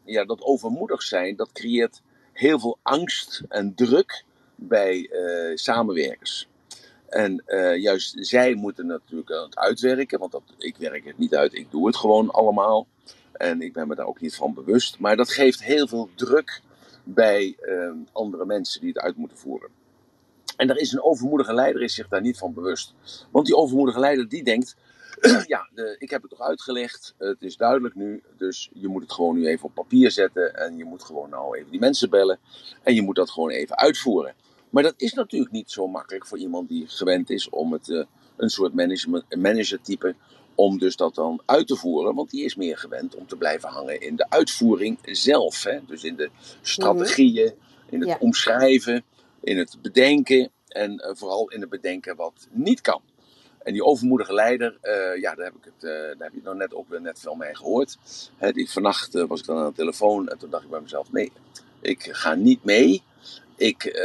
ja, 0.04 0.24
dat 0.24 0.42
overmoedig 0.42 1.02
zijn, 1.02 1.36
dat 1.36 1.52
creëert 1.52 2.02
heel 2.32 2.58
veel 2.58 2.78
angst 2.82 3.42
en 3.48 3.74
druk 3.74 4.24
bij 4.54 5.10
uh, 5.12 5.56
samenwerkers. 5.56 6.48
En 7.08 7.42
uh, 7.46 7.76
juist 7.76 8.16
zij 8.26 8.54
moeten 8.54 8.86
natuurlijk 8.86 9.28
het 9.28 9.56
uitwerken, 9.56 10.18
want 10.18 10.40
ik 10.58 10.76
werk 10.76 11.04
het 11.04 11.18
niet 11.18 11.34
uit, 11.34 11.54
ik 11.54 11.70
doe 11.70 11.86
het 11.86 11.96
gewoon 11.96 12.30
allemaal. 12.30 12.86
En 13.32 13.60
ik 13.60 13.72
ben 13.72 13.88
me 13.88 13.94
daar 13.94 14.06
ook 14.06 14.20
niet 14.20 14.36
van 14.36 14.54
bewust. 14.54 14.98
Maar 14.98 15.16
dat 15.16 15.30
geeft 15.30 15.62
heel 15.62 15.88
veel 15.88 16.08
druk 16.14 16.60
bij 17.04 17.56
uh, 17.62 17.90
andere 18.12 18.46
mensen 18.46 18.80
die 18.80 18.88
het 18.88 18.98
uit 18.98 19.16
moeten 19.16 19.38
voeren. 19.38 19.68
En 20.56 20.70
er 20.70 20.76
is 20.76 20.92
een 20.92 21.02
overmoedige 21.02 21.54
leider, 21.54 21.82
is 21.82 21.94
zich 21.94 22.08
daar 22.08 22.20
niet 22.20 22.38
van 22.38 22.54
bewust. 22.54 22.94
Want 23.30 23.46
die 23.46 23.56
overmoedige 23.56 24.00
leider 24.00 24.28
die 24.28 24.44
denkt, 24.44 24.76
ja, 25.46 25.68
de, 25.74 25.96
ik 25.98 26.10
heb 26.10 26.22
het 26.22 26.30
toch 26.30 26.40
uitgelegd. 26.40 27.14
Het 27.18 27.42
is 27.42 27.56
duidelijk 27.56 27.94
nu. 27.94 28.22
Dus 28.36 28.70
je 28.72 28.88
moet 28.88 29.02
het 29.02 29.12
gewoon 29.12 29.38
nu 29.38 29.46
even 29.46 29.64
op 29.64 29.74
papier 29.74 30.10
zetten. 30.10 30.54
En 30.56 30.76
je 30.76 30.84
moet 30.84 31.04
gewoon 31.04 31.30
nou 31.30 31.58
even 31.58 31.70
die 31.70 31.80
mensen 31.80 32.10
bellen. 32.10 32.38
En 32.82 32.94
je 32.94 33.02
moet 33.02 33.16
dat 33.16 33.30
gewoon 33.30 33.50
even 33.50 33.76
uitvoeren. 33.76 34.34
Maar 34.70 34.82
dat 34.82 34.94
is 34.96 35.12
natuurlijk 35.12 35.52
niet 35.52 35.70
zo 35.70 35.86
makkelijk 35.86 36.26
voor 36.26 36.38
iemand 36.38 36.68
die 36.68 36.88
gewend 36.88 37.30
is 37.30 37.48
om 37.48 37.72
het, 37.72 37.88
uh, 37.88 38.04
een 38.36 38.50
soort 38.50 38.74
managertype. 39.36 40.14
Om 40.54 40.78
dus 40.78 40.96
dat 40.96 41.14
dan 41.14 41.42
uit 41.46 41.66
te 41.66 41.76
voeren. 41.76 42.14
Want 42.14 42.30
die 42.30 42.44
is 42.44 42.54
meer 42.54 42.78
gewend 42.78 43.14
om 43.14 43.26
te 43.26 43.36
blijven 43.36 43.68
hangen 43.68 44.00
in 44.00 44.16
de 44.16 44.30
uitvoering 44.30 44.98
zelf. 45.02 45.64
Hè? 45.64 45.78
Dus 45.86 46.04
in 46.04 46.16
de 46.16 46.30
strategieën, 46.62 47.52
in 47.90 48.00
het 48.00 48.08
ja. 48.08 48.16
omschrijven, 48.20 49.04
in 49.40 49.58
het 49.58 49.76
bedenken. 49.82 50.50
En 50.68 50.92
uh, 50.92 51.10
vooral 51.14 51.50
in 51.50 51.60
het 51.60 51.70
bedenken 51.70 52.16
wat 52.16 52.48
niet 52.50 52.80
kan. 52.80 53.02
En 53.62 53.72
die 53.72 53.84
overmoedige 53.84 54.34
leider, 54.34 54.78
uh, 54.82 55.20
ja, 55.20 55.34
daar 55.34 55.44
heb, 55.44 55.54
ik 55.54 55.64
het, 55.64 55.84
uh, 55.84 55.90
daar 55.90 56.14
heb 56.18 56.34
je 56.34 56.40
nou 56.42 56.56
net 56.56 56.74
ook 56.74 56.88
weer 56.88 57.00
net 57.00 57.20
veel 57.20 57.34
mee 57.34 57.54
gehoord. 57.54 57.98
He, 58.36 58.52
die, 58.52 58.70
vannacht 58.70 59.14
uh, 59.14 59.24
was 59.24 59.40
ik 59.40 59.46
dan 59.46 59.58
aan 59.58 59.68
de 59.68 59.74
telefoon 59.74 60.28
en 60.28 60.38
toen 60.38 60.50
dacht 60.50 60.64
ik 60.64 60.70
bij 60.70 60.80
mezelf, 60.80 61.12
nee, 61.12 61.32
ik 61.80 62.08
ga 62.12 62.34
niet 62.34 62.64
mee. 62.64 63.02
Ik, 63.56 64.00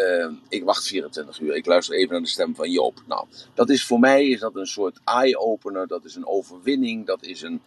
ik 0.50 0.64
wacht 0.64 0.88
24 0.88 1.40
uur. 1.40 1.56
Ik 1.56 1.66
luister 1.66 1.96
even 1.96 2.12
naar 2.12 2.22
de 2.22 2.28
stem 2.28 2.56
van 2.56 2.72
Joop. 2.72 3.02
Nou, 3.08 3.28
dat 3.54 3.70
is 3.70 3.86
voor 3.86 4.00
mij 4.00 4.28
is 4.28 4.40
dat 4.40 4.56
een 4.56 4.68
soort 4.68 5.00
eye-opener. 5.04 5.88
Dat 5.88 6.06
is 6.06 6.16
een 6.16 6.28
overwinning. 6.28 7.06
Dat 7.06 7.24
is 7.24 7.42
een, 7.42 7.62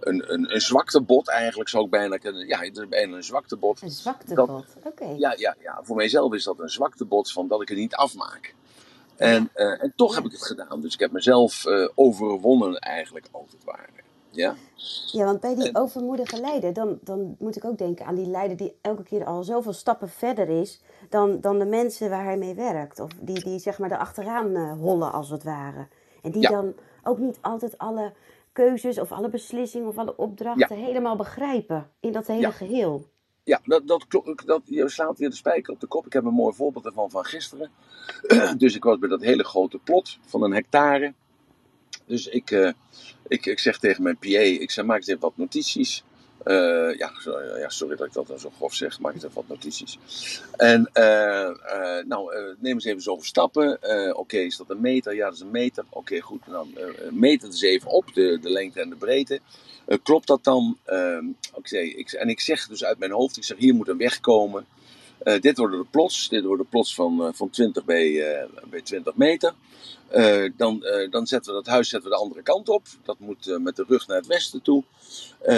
een, 0.00 0.32
een, 0.32 0.54
een 0.54 0.60
zwaktebod 0.60 1.28
eigenlijk, 1.28 1.68
zou 1.68 1.84
ik 1.84 1.90
bijna 1.90 2.16
kunnen. 2.16 2.46
Ja, 2.46 2.58
het 2.58 2.76
is 2.76 2.88
bijna 2.88 3.16
een 3.16 3.24
zwaktebod. 3.24 3.82
Een 3.82 3.90
zwaktebod, 3.90 4.48
oké. 4.76 4.88
Okay. 4.88 5.16
Ja, 5.16 5.34
ja, 5.36 5.56
ja, 5.62 5.80
voor 5.82 5.96
mijzelf 5.96 6.34
is 6.34 6.44
dat 6.44 6.58
een 6.58 6.70
zwaktebod 6.70 7.32
van 7.32 7.48
dat 7.48 7.62
ik 7.62 7.68
het 7.68 7.78
niet 7.78 7.94
afmaak. 7.94 8.54
En, 9.16 9.50
uh, 9.56 9.82
en 9.82 9.92
toch 9.96 10.14
heb 10.14 10.24
ik 10.24 10.32
het 10.32 10.46
gedaan. 10.46 10.80
Dus 10.80 10.94
ik 10.94 11.00
heb 11.00 11.12
mezelf 11.12 11.64
uh, 11.66 11.88
overwonnen 11.94 12.78
eigenlijk, 12.78 13.26
als 13.30 13.52
het 13.52 13.64
ware. 13.64 14.02
Ja, 14.30 14.54
ja 15.06 15.24
want 15.24 15.40
bij 15.40 15.54
die 15.54 15.68
en, 15.68 15.76
overmoedige 15.76 16.40
leider, 16.40 16.72
dan, 16.72 16.98
dan 17.02 17.36
moet 17.38 17.56
ik 17.56 17.64
ook 17.64 17.78
denken 17.78 18.06
aan 18.06 18.14
die 18.14 18.26
leider 18.26 18.56
die 18.56 18.76
elke 18.80 19.02
keer 19.02 19.24
al 19.24 19.42
zoveel 19.42 19.72
stappen 19.72 20.08
verder 20.08 20.48
is 20.48 20.80
dan, 21.08 21.40
dan 21.40 21.58
de 21.58 21.64
mensen 21.64 22.10
waar 22.10 22.24
hij 22.24 22.36
mee 22.36 22.54
werkt. 22.54 23.00
Of 23.00 23.10
die, 23.20 23.44
die 23.44 23.58
zeg 23.58 23.78
maar 23.78 23.90
erachteraan 23.90 24.56
uh, 24.56 24.72
hollen, 24.72 25.12
als 25.12 25.30
het 25.30 25.42
ware. 25.42 25.86
En 26.22 26.30
die 26.30 26.42
ja. 26.42 26.48
dan 26.48 26.74
ook 27.02 27.18
niet 27.18 27.38
altijd 27.40 27.78
alle 27.78 28.12
keuzes 28.52 28.98
of 28.98 29.12
alle 29.12 29.28
beslissingen 29.28 29.88
of 29.88 29.98
alle 29.98 30.16
opdrachten 30.16 30.78
ja. 30.78 30.84
helemaal 30.84 31.16
begrijpen 31.16 31.90
in 32.00 32.12
dat 32.12 32.26
hele 32.26 32.52
geheel. 32.52 33.04
Ja, 33.44 33.60
dat, 33.64 33.86
dat, 33.86 34.06
dat, 34.46 34.62
je 34.64 34.88
slaat 34.88 35.18
weer 35.18 35.30
de 35.30 35.36
spijker 35.36 35.72
op 35.72 35.80
de 35.80 35.86
kop. 35.86 36.06
Ik 36.06 36.12
heb 36.12 36.24
een 36.24 36.32
mooi 36.34 36.54
voorbeeld 36.54 36.86
ervan 36.86 37.10
van 37.10 37.24
gisteren. 37.24 37.70
dus 38.58 38.74
ik 38.74 38.84
was 38.84 38.98
bij 38.98 39.08
dat 39.08 39.22
hele 39.22 39.44
grote 39.44 39.78
plot 39.78 40.18
van 40.26 40.42
een 40.42 40.52
hectare. 40.52 41.14
Dus 42.06 42.26
ik, 42.26 42.50
uh, 42.50 42.72
ik, 43.28 43.46
ik 43.46 43.58
zeg 43.58 43.78
tegen 43.78 44.02
mijn 44.02 44.16
PA, 44.16 44.28
ik 44.28 44.70
zeg, 44.70 44.84
maak 44.84 44.96
eens 44.96 45.06
even 45.06 45.20
wat 45.20 45.36
notities. 45.36 46.04
Uh, 46.44 46.96
ja, 46.96 47.12
sorry, 47.18 47.58
ja, 47.58 47.68
sorry 47.68 47.96
dat 47.96 48.06
ik 48.06 48.12
dat 48.12 48.40
zo 48.40 48.50
grof 48.56 48.74
zeg, 48.74 49.00
maak 49.00 49.14
eens 49.14 49.22
even 49.22 49.34
wat 49.34 49.48
notities. 49.48 49.98
En 50.56 50.90
uh, 50.94 51.50
nou, 52.06 52.34
neem 52.58 52.72
eens 52.72 52.84
even 52.84 53.02
zoveel 53.02 53.24
stappen. 53.24 53.78
Oké, 54.16 54.36
is 54.36 54.56
dat 54.56 54.70
een 54.70 54.80
meter? 54.80 55.14
Ja, 55.14 55.24
dat 55.24 55.34
is 55.34 55.40
een 55.40 55.50
meter. 55.50 55.84
Oké, 55.88 56.20
goed. 56.20 56.40
Dan 56.46 56.78
meet 57.10 57.42
het 57.42 57.62
even 57.62 57.90
op, 57.90 58.14
de, 58.14 58.38
de 58.42 58.50
lengte 58.50 58.80
en 58.80 58.88
de 58.88 58.96
breedte. 58.96 59.40
Klopt 60.02 60.26
dat 60.26 60.44
dan? 60.44 60.78
Uh, 60.86 61.18
okay, 61.52 61.84
ik, 61.84 62.12
en 62.12 62.28
ik 62.28 62.40
zeg 62.40 62.66
dus 62.66 62.84
uit 62.84 62.98
mijn 62.98 63.12
hoofd, 63.12 63.36
ik 63.36 63.44
zeg 63.44 63.58
hier 63.58 63.74
moet 63.74 63.88
een 63.88 63.96
weg 63.96 64.20
komen. 64.20 64.66
Dit 65.40 65.58
worden 65.58 65.78
de 65.78 65.86
plots, 65.90 66.28
dit 66.28 66.44
worden 66.44 66.64
de 66.64 66.70
plots 66.70 66.94
van, 66.94 67.34
van 67.34 67.50
20 67.50 67.84
bij, 67.84 68.46
bij 68.70 68.80
20 68.80 69.16
meter. 69.16 69.54
Dan, 70.56 70.84
dan 71.10 71.26
zetten 71.26 71.54
we 71.54 71.62
dat 71.62 71.72
huis 71.72 71.88
zetten 71.88 72.10
we 72.10 72.16
de 72.16 72.22
andere 72.22 72.42
kant 72.42 72.68
op. 72.68 72.86
Dat 73.02 73.18
moet 73.18 73.58
met 73.58 73.76
de 73.76 73.84
rug 73.88 74.06
naar 74.06 74.16
het 74.16 74.26
westen 74.26 74.62
toe. 74.62 74.84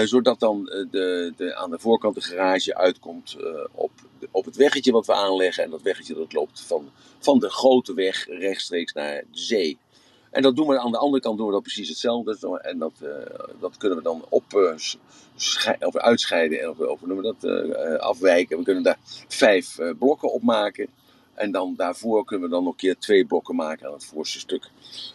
zodat 0.04 0.40
dan 0.40 0.64
de, 0.64 1.32
de, 1.36 1.54
aan 1.54 1.70
de 1.70 1.78
voorkant 1.78 2.14
de 2.14 2.20
garage 2.20 2.74
uitkomt 2.74 3.36
op, 3.72 3.90
op 4.30 4.44
het 4.44 4.56
weggetje 4.56 4.92
wat 4.92 5.06
we 5.06 5.12
aanleggen. 5.12 5.64
En 5.64 5.70
dat 5.70 5.82
weggetje 5.82 6.14
dat 6.14 6.32
loopt 6.32 6.60
van, 6.60 6.90
van 7.18 7.38
de 7.38 7.50
grote 7.50 7.94
weg 7.94 8.26
rechtstreeks 8.26 8.92
naar 8.92 9.24
de 9.32 9.38
zee. 9.38 9.78
En 10.30 10.42
dat 10.42 10.56
doen 10.56 10.66
we 10.66 10.78
aan 10.78 10.92
de 10.92 10.98
andere 10.98 11.22
kant 11.22 11.38
doen 11.38 11.46
we 11.46 11.52
dat 11.52 11.62
precies 11.62 11.88
hetzelfde. 11.88 12.58
En 12.62 12.78
dat, 12.78 12.92
dat 13.60 13.76
kunnen 13.76 13.98
we 13.98 14.04
dan 14.04 14.24
op, 14.28 14.44
of 15.80 15.96
uitscheiden 15.96 16.70
of, 16.70 16.78
of 16.78 17.06
noemen 17.06 17.36
dat, 17.38 17.50
afwijken. 18.00 18.58
We 18.58 18.64
kunnen 18.64 18.82
daar 18.82 18.98
vijf 19.28 19.78
blokken 19.98 20.32
op 20.32 20.42
maken. 20.42 20.88
En 21.36 21.50
dan 21.50 21.74
daarvoor 21.76 22.24
kunnen 22.24 22.48
we 22.48 22.54
dan 22.54 22.64
nog 22.64 22.72
een 22.72 22.78
keer 22.78 22.98
twee 22.98 23.26
blokken 23.26 23.56
maken 23.56 23.86
aan 23.86 23.92
het 23.92 24.04
voorste 24.04 24.38
stuk. 24.38 24.70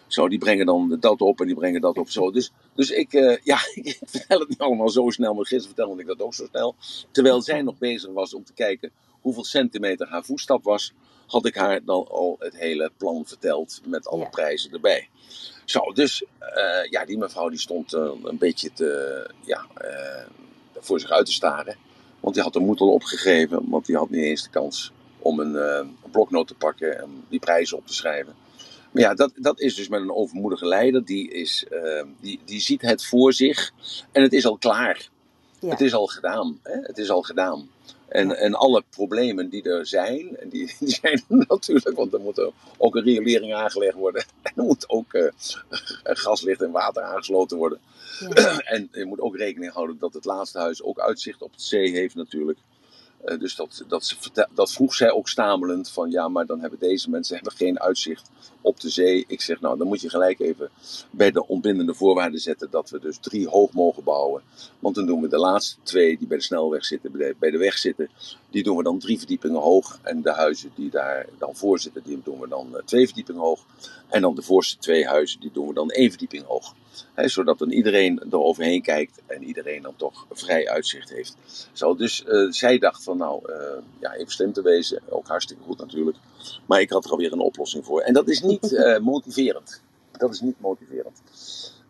Zo, 0.07 0.29
die 0.29 0.37
brengen 0.37 0.65
dan 0.65 0.97
dat 0.99 1.21
op 1.21 1.39
en 1.39 1.45
die 1.45 1.55
brengen 1.55 1.81
dat 1.81 1.97
op. 1.97 2.09
Zo. 2.09 2.31
Dus, 2.31 2.51
dus 2.73 2.89
ik, 2.89 3.11
ja, 3.43 3.59
ik 3.73 3.99
vertel 4.05 4.39
het 4.39 4.49
niet 4.49 4.59
allemaal 4.59 4.89
zo 4.89 5.09
snel. 5.09 5.33
Maar 5.33 5.45
gisteren 5.45 5.75
vertelde 5.75 6.01
ik 6.01 6.07
dat 6.07 6.21
ook 6.21 6.33
zo 6.33 6.45
snel. 6.45 6.75
Terwijl 7.11 7.41
zij 7.41 7.61
nog 7.61 7.77
bezig 7.77 8.11
was 8.11 8.33
om 8.33 8.43
te 8.43 8.53
kijken 8.53 8.91
hoeveel 9.21 9.43
centimeter 9.43 10.07
haar 10.07 10.23
voetstap 10.23 10.63
was 10.63 10.93
had 11.27 11.45
ik 11.45 11.55
haar 11.55 11.83
dan 11.83 12.07
al 12.07 12.35
het 12.39 12.57
hele 12.57 12.91
plan 12.97 13.25
verteld 13.25 13.81
met 13.85 14.07
alle 14.07 14.23
ja. 14.23 14.29
prijzen 14.29 14.71
erbij. 14.71 15.09
Zo, 15.65 15.79
dus 15.93 16.23
uh, 16.41 16.89
ja, 16.89 17.05
die 17.05 17.17
mevrouw 17.17 17.49
die 17.49 17.59
stond 17.59 17.93
uh, 17.93 18.11
een 18.23 18.37
beetje 18.37 18.73
te, 18.73 19.29
ja, 19.45 19.65
voor 20.79 20.99
zich 20.99 21.09
uit 21.09 21.25
te 21.25 21.31
staren. 21.31 21.77
Want 22.19 22.33
die 22.35 22.43
had 22.43 22.53
de 22.53 22.59
moed 22.59 22.79
al 22.79 22.93
opgegeven, 22.93 23.69
want 23.69 23.85
die 23.85 23.95
had 23.95 24.09
niet 24.09 24.23
eens 24.23 24.43
de 24.43 24.49
kans 24.49 24.91
om 25.21 25.39
een, 25.39 25.53
een 25.55 25.95
bloknoot 26.11 26.47
te 26.47 26.55
pakken 26.55 26.99
en 26.99 27.23
die 27.29 27.39
prijzen 27.39 27.77
op 27.77 27.87
te 27.87 27.93
schrijven. 27.93 28.35
Maar 28.91 29.03
ja, 29.03 29.13
dat, 29.13 29.31
dat 29.35 29.59
is 29.59 29.75
dus 29.75 29.87
met 29.87 30.01
een 30.01 30.13
overmoedige 30.15 30.65
leider. 30.65 31.05
Die, 31.05 31.31
is, 31.31 31.65
die, 32.19 32.39
die 32.45 32.59
ziet 32.59 32.81
het 32.81 33.05
voor 33.05 33.33
zich 33.33 33.71
en 34.11 34.21
het 34.21 34.33
is 34.33 34.45
al 34.45 34.57
klaar. 34.57 35.09
Ja. 35.59 35.69
Het 35.69 35.81
is 35.81 35.93
al 35.93 36.07
gedaan. 36.07 36.59
Hè? 36.63 36.79
Het 36.81 36.97
is 36.97 37.09
al 37.09 37.21
gedaan. 37.21 37.69
En, 38.07 38.37
en 38.37 38.53
alle 38.53 38.83
problemen 38.89 39.49
die 39.49 39.63
er 39.63 39.87
zijn, 39.87 40.37
die, 40.43 40.75
die 40.79 40.89
zijn 40.89 41.23
er 41.29 41.45
natuurlijk, 41.47 41.95
want 41.95 42.13
er 42.13 42.19
moet 42.19 42.51
ook 42.77 42.95
een 42.95 43.03
riolering 43.03 43.53
aangelegd 43.53 43.95
worden. 43.95 44.23
En 44.41 44.51
er 44.55 44.63
moet 44.63 44.89
ook 44.89 45.13
uh, 45.13 45.31
gaslicht 46.03 46.61
en 46.61 46.71
water 46.71 47.03
aangesloten 47.03 47.57
worden. 47.57 47.79
Ja. 48.33 48.59
en 48.75 48.89
je 48.91 49.05
moet 49.05 49.19
ook 49.19 49.35
rekening 49.35 49.73
houden 49.73 49.97
dat 49.99 50.13
het 50.13 50.25
laatste 50.25 50.59
huis 50.59 50.83
ook 50.83 50.99
uitzicht 50.99 51.41
op 51.41 51.53
de 51.53 51.61
zee 51.61 51.91
heeft 51.91 52.15
natuurlijk. 52.15 52.59
Eh, 53.25 53.39
dus 53.39 53.55
dat, 53.55 53.83
dat, 53.87 54.05
ze 54.05 54.47
dat 54.53 54.71
vroeg 54.71 54.93
zij 54.93 55.11
ook 55.11 55.29
stamelend 55.29 55.89
van 55.89 56.11
ja, 56.11 56.27
maar 56.27 56.45
dan 56.45 56.59
hebben 56.59 56.79
deze 56.79 57.09
mensen 57.09 57.35
hebben 57.35 57.53
geen 57.53 57.79
uitzicht 57.79 58.29
op 58.61 58.79
de 58.79 58.89
zee. 58.89 59.23
Ik 59.27 59.41
zeg 59.41 59.61
nou, 59.61 59.77
dan 59.77 59.87
moet 59.87 60.01
je 60.01 60.09
gelijk 60.09 60.39
even 60.39 60.69
bij 61.11 61.31
de 61.31 61.47
ontbindende 61.47 61.93
voorwaarden 61.93 62.39
zetten 62.39 62.67
dat 62.71 62.89
we 62.89 62.99
dus 62.99 63.17
drie 63.17 63.47
hoog 63.47 63.71
mogen 63.71 64.03
bouwen. 64.03 64.41
Want 64.79 64.95
dan 64.95 65.05
doen 65.05 65.21
we 65.21 65.27
de 65.27 65.37
laatste 65.37 65.75
twee 65.83 66.17
die 66.17 66.27
bij 66.27 66.37
de 66.37 66.43
snelweg 66.43 66.85
zitten, 66.85 67.11
bij 67.11 67.27
de, 67.27 67.35
bij 67.39 67.51
de 67.51 67.57
weg 67.57 67.77
zitten, 67.77 68.09
die 68.49 68.63
doen 68.63 68.77
we 68.77 68.83
dan 68.83 68.99
drie 68.99 69.17
verdiepingen 69.17 69.61
hoog. 69.61 69.99
En 70.01 70.21
de 70.21 70.31
huizen 70.31 70.71
die 70.75 70.89
daar 70.89 71.25
dan 71.37 71.55
voor 71.55 71.79
zitten, 71.79 72.03
die 72.03 72.21
doen 72.23 72.39
we 72.39 72.47
dan 72.47 72.77
eh, 72.77 72.83
twee 72.83 73.05
verdiepingen 73.05 73.41
hoog. 73.41 73.65
En 74.07 74.21
dan 74.21 74.35
de 74.35 74.41
voorste 74.41 74.77
twee 74.77 75.05
huizen, 75.05 75.39
die 75.39 75.51
doen 75.51 75.67
we 75.67 75.73
dan 75.73 75.89
één 75.89 76.09
verdieping 76.09 76.45
hoog. 76.45 76.73
Hè, 77.13 77.27
zodat 77.27 77.59
dan 77.59 77.71
iedereen 77.71 78.19
er 78.31 78.39
overheen 78.39 78.81
kijkt 78.81 79.21
en 79.25 79.43
iedereen 79.43 79.81
dan 79.81 79.95
toch 79.95 80.25
vrij 80.31 80.69
uitzicht 80.69 81.09
heeft. 81.09 81.35
Zo, 81.71 81.95
dus 81.95 82.23
eh, 82.23 82.49
zij 82.49 82.77
dacht 82.77 83.03
van 83.03 83.17
nou, 83.17 83.51
eh, 83.51 83.83
ja, 83.99 84.13
even 84.13 84.31
slim 84.31 84.53
te 84.53 84.61
wezen, 84.61 85.01
ook 85.09 85.27
hartstikke 85.27 85.63
goed 85.63 85.77
natuurlijk. 85.77 86.17
Maar 86.65 86.81
ik 86.81 86.89
had 86.89 87.05
er 87.05 87.11
alweer 87.11 87.31
een 87.31 87.39
oplossing 87.39 87.85
voor. 87.85 88.01
En 88.01 88.13
dat 88.13 88.27
is 88.27 88.41
niet 88.41 88.73
eh, 88.75 88.99
motiverend. 88.99 89.81
Dat 90.11 90.33
is 90.33 90.41
niet 90.41 90.59
motiverend. 90.59 91.21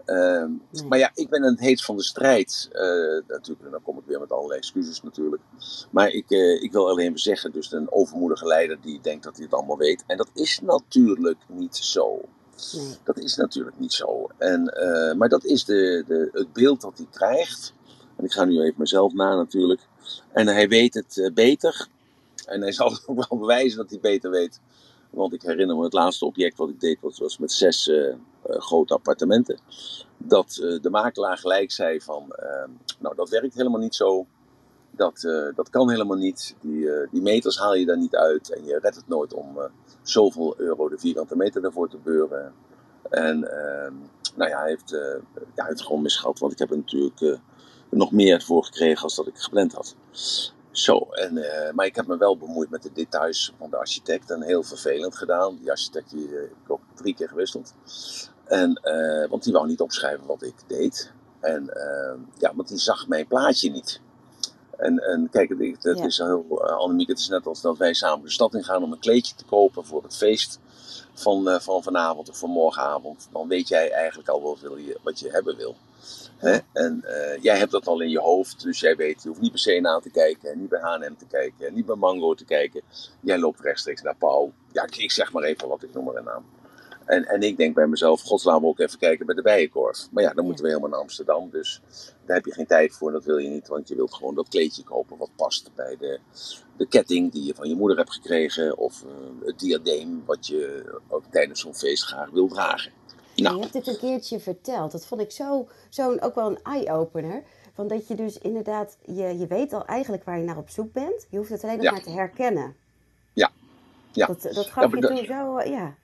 Ehm, 0.05 0.50
Nee. 0.72 0.84
Maar 0.86 0.98
ja, 0.98 1.12
ik 1.13 1.29
ben 1.29 1.43
in 1.43 1.50
het 1.50 1.60
heet 1.60 1.84
van 1.84 1.98
de 1.98 2.03
strijd. 2.03 2.70
natuurlijk, 3.27 3.65
en 3.65 3.72
dan 3.72 3.81
kom 3.81 3.98
ik 3.98 4.03
weer 4.05 4.20
met 4.20 4.31
allerlei 4.31 4.60
excuses 4.60 5.01
natuurlijk. 5.01 5.41
Maar 5.89 6.10
ik, 6.10 6.29
ik 6.62 6.72
wil 6.72 6.89
alleen 6.89 7.08
even 7.08 7.20
zeggen, 7.20 7.51
dus 7.51 7.72
een 7.72 7.91
overmoedige 7.91 8.46
leider 8.46 8.77
die 8.81 9.01
denkt 9.01 9.24
dat 9.24 9.36
hij 9.36 9.46
het 9.46 9.53
allemaal 9.53 9.77
weet. 9.77 10.03
En 10.08 10.17
dat 10.17 10.29
is 10.34 10.60
natuurlijk 10.60 11.39
niet 11.48 11.75
zo. 11.75 12.22
Nee. 12.73 12.97
Dat 13.03 13.17
is 13.17 13.35
natuurlijk 13.35 13.79
niet 13.79 13.93
zo. 13.93 14.29
En, 14.37 14.67
eh, 14.67 15.15
maar 15.15 15.29
dat 15.29 15.43
is 15.43 15.65
de, 15.65 16.03
de, 16.07 16.29
het 16.33 16.53
beeld 16.53 16.81
dat 16.81 16.97
hij 16.97 17.07
krijgt. 17.11 17.73
En 18.21 18.27
ik 18.27 18.31
ga 18.31 18.45
nu 18.45 18.61
even 18.61 18.75
mezelf 18.77 19.13
na 19.13 19.35
natuurlijk. 19.35 19.81
En 20.31 20.47
hij 20.47 20.67
weet 20.67 20.93
het 20.93 21.17
eh, 21.17 21.33
beter. 21.33 21.87
En 22.45 22.61
hij 22.61 22.71
zal 22.81 22.97
ook 23.05 23.27
wel 23.27 23.39
bewijzen 23.39 23.77
dat 23.77 23.89
hij 23.89 23.99
beter 23.99 24.31
weet. 24.31 24.59
Want 25.09 25.33
ik 25.33 25.41
herinner 25.41 25.75
me 25.75 25.83
het 25.83 25.93
laatste 25.93 26.25
object 26.25 26.57
wat 26.57 26.69
ik 26.69 26.79
deed, 26.79 26.97
was, 27.01 27.17
was 27.17 27.37
met 27.37 27.51
zes 27.51 27.87
eh, 27.87 28.15
grote 28.43 28.93
appartementen. 28.93 29.59
Dat 30.17 30.53
de 30.81 30.89
makelaar 30.89 31.37
gelijk 31.37 31.71
zei 31.71 32.01
van, 32.01 32.31
eh, 32.31 32.69
nou 32.99 33.15
dat 33.15 33.29
werkt 33.29 33.53
helemaal 33.53 33.79
niet 33.79 33.95
zo. 33.95 34.25
Dat, 34.91 35.21
dat 35.55 35.69
kan 35.69 35.89
helemaal 35.89 36.17
niet. 36.17 36.55
Die, 36.61 36.89
die 37.11 37.21
meters 37.21 37.57
haal 37.57 37.75
je 37.75 37.85
daar 37.85 37.97
niet 37.97 38.15
uit. 38.15 38.53
En 38.53 38.65
je 38.65 38.79
redt 38.81 38.95
het 38.95 39.07
nooit 39.07 39.33
om 39.33 39.57
zoveel 40.01 40.53
euro 40.58 40.89
de 40.89 40.98
vierkante 40.98 41.36
meter 41.36 41.62
daarvoor 41.62 41.89
te 41.89 41.98
beuren. 41.98 42.53
En 43.10 43.51
ehm, 43.51 43.93
nou 44.36 44.50
ja, 44.50 44.60
hij 44.60 44.70
heeft, 44.70 44.93
eh, 44.93 45.43
ja, 45.55 45.65
het 45.65 45.81
gewoon 45.81 46.01
misgehad. 46.01 46.39
Want 46.39 46.51
ik 46.51 46.60
heb 46.60 46.72
er 46.72 46.77
natuurlijk 46.77 47.22
eh, 47.22 47.38
nog 47.89 48.12
meer 48.12 48.41
voor 48.41 48.63
gekregen 48.63 49.03
als 49.03 49.15
dat 49.15 49.27
ik 49.27 49.38
gepland 49.38 49.74
had. 49.74 49.96
Zo, 50.72 50.98
en, 50.98 51.38
eh, 51.38 51.74
maar 51.74 51.86
ik 51.86 51.96
heb 51.96 52.08
me 52.08 52.17
wel 52.17 52.38
bemoeid 52.38 52.70
met 52.70 52.84
de 52.84 52.91
details 52.93 53.53
van 53.58 53.70
de 53.70 53.77
architect. 53.77 54.31
En 54.31 54.41
heel 54.41 54.63
vervelend 54.63 55.15
gedaan. 55.15 55.58
Die 55.60 55.72
architect 55.72 56.12
heb 56.12 56.22
ik 56.63 56.72
ook 56.72 56.81
drie 56.96 57.15
keer 57.15 57.27
gewisseld. 57.27 57.74
En, 58.46 58.81
want 59.29 59.43
die 59.43 59.53
wou 59.53 59.67
niet 59.67 59.81
opschrijven 59.81 60.25
wat 60.25 60.43
ik 60.43 60.55
deed. 60.67 61.12
En 61.41 61.70
eh, 61.75 62.13
ja, 62.38 62.51
want 62.55 62.67
die 62.67 62.77
zag 62.77 63.08
mijn 63.08 63.27
plaatje 63.27 63.72
niet. 63.72 64.01
En, 64.81 65.00
en 65.00 65.29
kijk, 65.31 65.50
Ja. 65.81 66.05
is 66.05 66.17
heel, 66.17 66.45
uh, 66.51 66.77
Annemiek, 66.77 67.07
het 67.07 67.19
is 67.19 67.27
net 67.27 67.45
als 67.45 67.61
dat 67.61 67.77
wij 67.77 67.93
samen 67.93 68.25
de 68.25 68.31
stad 68.31 68.53
in 68.53 68.63
gaan 68.63 68.83
om 68.83 68.91
een 68.91 69.00
kleedje 69.00 69.35
te 69.35 69.45
kopen 69.45 69.85
voor 69.85 70.03
het 70.03 70.17
feest 70.17 70.59
van, 71.13 71.50
eh, 71.50 71.59
van 71.59 71.83
vanavond 71.83 72.29
of 72.29 72.38
van 72.38 72.50
morgenavond. 72.50 73.29
Dan 73.31 73.47
weet 73.47 73.67
jij 73.67 73.91
eigenlijk 73.91 74.29
al 74.29 74.41
wat, 74.41 74.59
wil 74.59 74.77
je, 74.77 75.00
wat 75.03 75.19
je 75.19 75.29
hebben 75.29 75.55
wil. 75.57 75.75
Hè? 76.38 76.57
En 76.73 77.03
eh, 77.03 77.43
jij 77.43 77.57
hebt 77.57 77.71
dat 77.71 77.88
al 77.88 78.01
in 78.01 78.09
je 78.09 78.19
hoofd, 78.19 78.61
dus 78.63 78.79
jij 78.79 78.95
weet, 78.95 79.21
je 79.23 79.27
hoeft 79.27 79.41
niet 79.41 79.51
per 79.51 79.59
se 79.59 79.79
na 79.79 80.00
te 80.00 80.09
kijken, 80.09 80.51
en 80.51 80.59
niet 80.59 80.69
bij 80.69 80.79
H&M 80.81 81.15
te 81.17 81.25
kijken, 81.25 81.67
en 81.67 81.73
niet 81.73 81.85
bij 81.85 81.95
Mango 81.95 82.33
te 82.33 82.45
kijken. 82.45 82.81
Jij 83.19 83.38
loopt 83.38 83.59
rechtstreeks 83.59 84.01
naar 84.01 84.15
Pauw. 84.15 84.51
Ja, 84.71 84.83
ik, 84.83 84.95
ik 84.95 85.11
zeg 85.11 85.31
maar 85.31 85.43
even 85.43 85.67
wat, 85.67 85.83
ik 85.83 85.93
noem 85.93 86.03
maar 86.03 86.15
een 86.15 86.23
naam. 86.23 86.45
En, 87.11 87.25
en 87.25 87.41
ik 87.41 87.57
denk 87.57 87.75
bij 87.75 87.87
mezelf, 87.87 88.21
gods 88.21 88.43
laten 88.43 88.61
we 88.61 88.67
ook 88.67 88.79
even 88.79 88.99
kijken 88.99 89.25
bij 89.25 89.35
de 89.35 89.41
Bijenkorf. 89.41 90.07
Maar 90.11 90.23
ja, 90.23 90.33
dan 90.33 90.45
moeten 90.45 90.63
we 90.63 90.69
helemaal 90.69 90.89
naar 90.89 90.99
Amsterdam, 90.99 91.49
dus 91.49 91.81
daar 92.25 92.35
heb 92.35 92.45
je 92.45 92.53
geen 92.53 92.65
tijd 92.67 92.93
voor, 92.93 93.11
dat 93.11 93.25
wil 93.25 93.37
je 93.37 93.49
niet. 93.49 93.67
Want 93.67 93.87
je 93.87 93.95
wilt 93.95 94.13
gewoon 94.13 94.35
dat 94.35 94.47
kleedje 94.49 94.83
kopen 94.83 95.17
wat 95.17 95.29
past 95.35 95.69
bij 95.75 95.95
de, 95.99 96.19
de 96.77 96.87
ketting 96.87 97.31
die 97.31 97.43
je 97.45 97.55
van 97.55 97.69
je 97.69 97.75
moeder 97.75 97.97
hebt 97.97 98.11
gekregen. 98.13 98.77
Of 98.77 99.03
eh, 99.03 99.47
het 99.47 99.59
diadeem 99.59 100.23
wat 100.25 100.47
je 100.47 100.83
ook 101.07 101.23
tijdens 101.29 101.59
zo'n 101.59 101.75
feest 101.75 102.03
graag 102.03 102.29
wil 102.29 102.47
dragen. 102.47 102.91
Je 103.33 103.43
Nou, 103.43 103.59
hebt 103.59 103.73
dit 103.73 103.87
een 103.87 103.97
keertje 103.97 104.39
verteld. 104.39 104.91
Dat 104.91 105.05
vond 105.05 105.21
ik 105.21 105.31
zo, 105.31 105.67
zo 105.89 106.15
ook 106.19 106.35
wel 106.35 106.47
een 106.49 106.59
eye-opener. 106.63 107.43
Van 107.73 107.87
dat 107.87 108.07
je 108.07 108.15
dus 108.15 108.37
inderdaad, 108.37 108.97
je, 109.05 109.37
je 109.37 109.47
weet 109.47 109.74
al 109.74 109.85
eigenlijk 109.85 110.24
waar 110.24 110.37
je 110.37 110.43
naar 110.43 110.57
op 110.57 110.69
zoek 110.69 110.93
bent. 110.93 111.27
Je 111.29 111.37
hoeft 111.37 111.50
het 111.50 111.63
alleen 111.63 111.75
nog 111.75 111.85
Ja. 111.85 111.91
maar 111.91 112.03
te 112.03 112.09
herkennen. 112.11 112.75
Ja. 113.33 113.51
Ja. 114.11 114.25
Dat, 114.27 114.41
dat 114.41 114.65
gaf 114.65 114.91
je 114.91 115.00
toen 115.00 115.25
zo, 115.25 115.61
ja. 115.61 115.95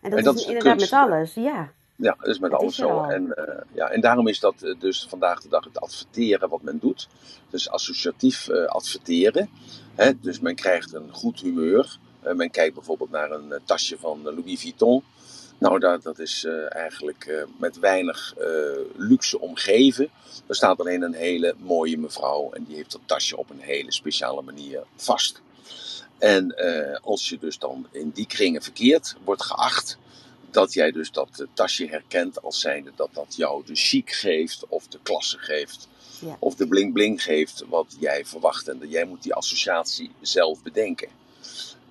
En 0.00 0.10
dat, 0.10 0.18
En 0.18 0.24
dat 0.24 0.34
is 0.34 0.40
is 0.40 0.46
de 0.46 0.52
inderdaad 0.52 0.76
kunst. 0.76 0.92
met 0.92 1.00
alles, 1.00 1.34
ja. 1.34 1.72
Ja, 1.96 2.16
dat 2.18 2.28
is 2.28 2.38
met 2.38 2.52
alles 2.52 2.70
is 2.70 2.76
zo. 2.76 3.02
En, 3.02 3.34
eh, 3.36 3.62
ja, 3.72 3.88
en 3.88 4.00
daarom 4.00 4.28
is 4.28 4.40
dat 4.40 4.62
eh, 4.62 4.74
dus 4.78 5.06
vandaag 5.08 5.40
de 5.40 5.48
dag 5.48 5.64
het 5.64 5.80
adverteren 5.80 6.48
wat 6.48 6.62
men 6.62 6.78
doet. 6.78 7.08
Dus 7.50 7.70
associatief 7.70 8.48
eh, 8.48 8.64
adverteren. 8.64 9.50
Hè? 9.94 10.20
Dus 10.20 10.40
men 10.40 10.54
krijgt 10.54 10.94
een 10.94 11.12
goed 11.12 11.40
humeur. 11.40 11.98
Men 12.34 12.50
kijkt 12.50 12.74
bijvoorbeeld 12.74 13.10
naar 13.10 13.30
een 13.30 13.52
tasje 13.64 13.98
van 13.98 14.22
Louis 14.22 14.60
Vuitton. 14.60 15.02
Nou, 15.58 15.78
dat, 15.78 16.02
dat 16.02 16.18
is 16.18 16.46
eigenlijk 16.68 17.46
met 17.58 17.78
weinig 17.78 18.34
luxe 18.96 19.40
omgeven. 19.40 20.08
Er 20.46 20.54
staat 20.54 20.80
alleen 20.80 21.02
een 21.02 21.14
hele 21.14 21.54
mooie 21.58 21.98
mevrouw 21.98 22.50
en 22.52 22.64
die 22.64 22.76
heeft 22.76 22.92
dat 22.92 23.00
tasje 23.04 23.36
op 23.36 23.50
een 23.50 23.60
hele 23.60 23.92
speciale 23.92 24.42
manier 24.42 24.82
vast. 24.96 25.42
En 26.18 26.56
eh, 26.56 26.98
als 27.02 27.28
je 27.28 27.38
dus 27.38 27.58
dan 27.58 27.86
in 27.90 28.10
die 28.10 28.26
kringen 28.26 28.62
verkeert, 28.62 29.16
wordt 29.24 29.42
geacht 29.42 29.98
dat 30.50 30.72
jij 30.72 30.90
dus 30.90 31.12
dat 31.12 31.28
eh, 31.32 31.46
tasje 31.52 31.86
herkent 31.86 32.42
als 32.42 32.60
zijnde 32.60 32.92
dat 32.96 33.08
dat 33.12 33.34
jou 33.36 33.64
de 33.66 33.74
chic 33.74 34.12
geeft 34.12 34.64
of 34.68 34.86
de 34.88 34.98
klasse 35.02 35.38
geeft 35.38 35.88
Ja. 36.20 36.36
of 36.38 36.54
de 36.54 36.66
bling 36.66 36.92
bling 36.92 37.22
geeft 37.22 37.64
wat 37.68 37.96
jij 37.98 38.24
verwacht. 38.24 38.68
En 38.68 38.78
dat 38.78 38.90
jij 38.90 39.04
moet 39.04 39.22
die 39.22 39.34
associatie 39.34 40.10
zelf 40.20 40.62
bedenken. 40.62 41.08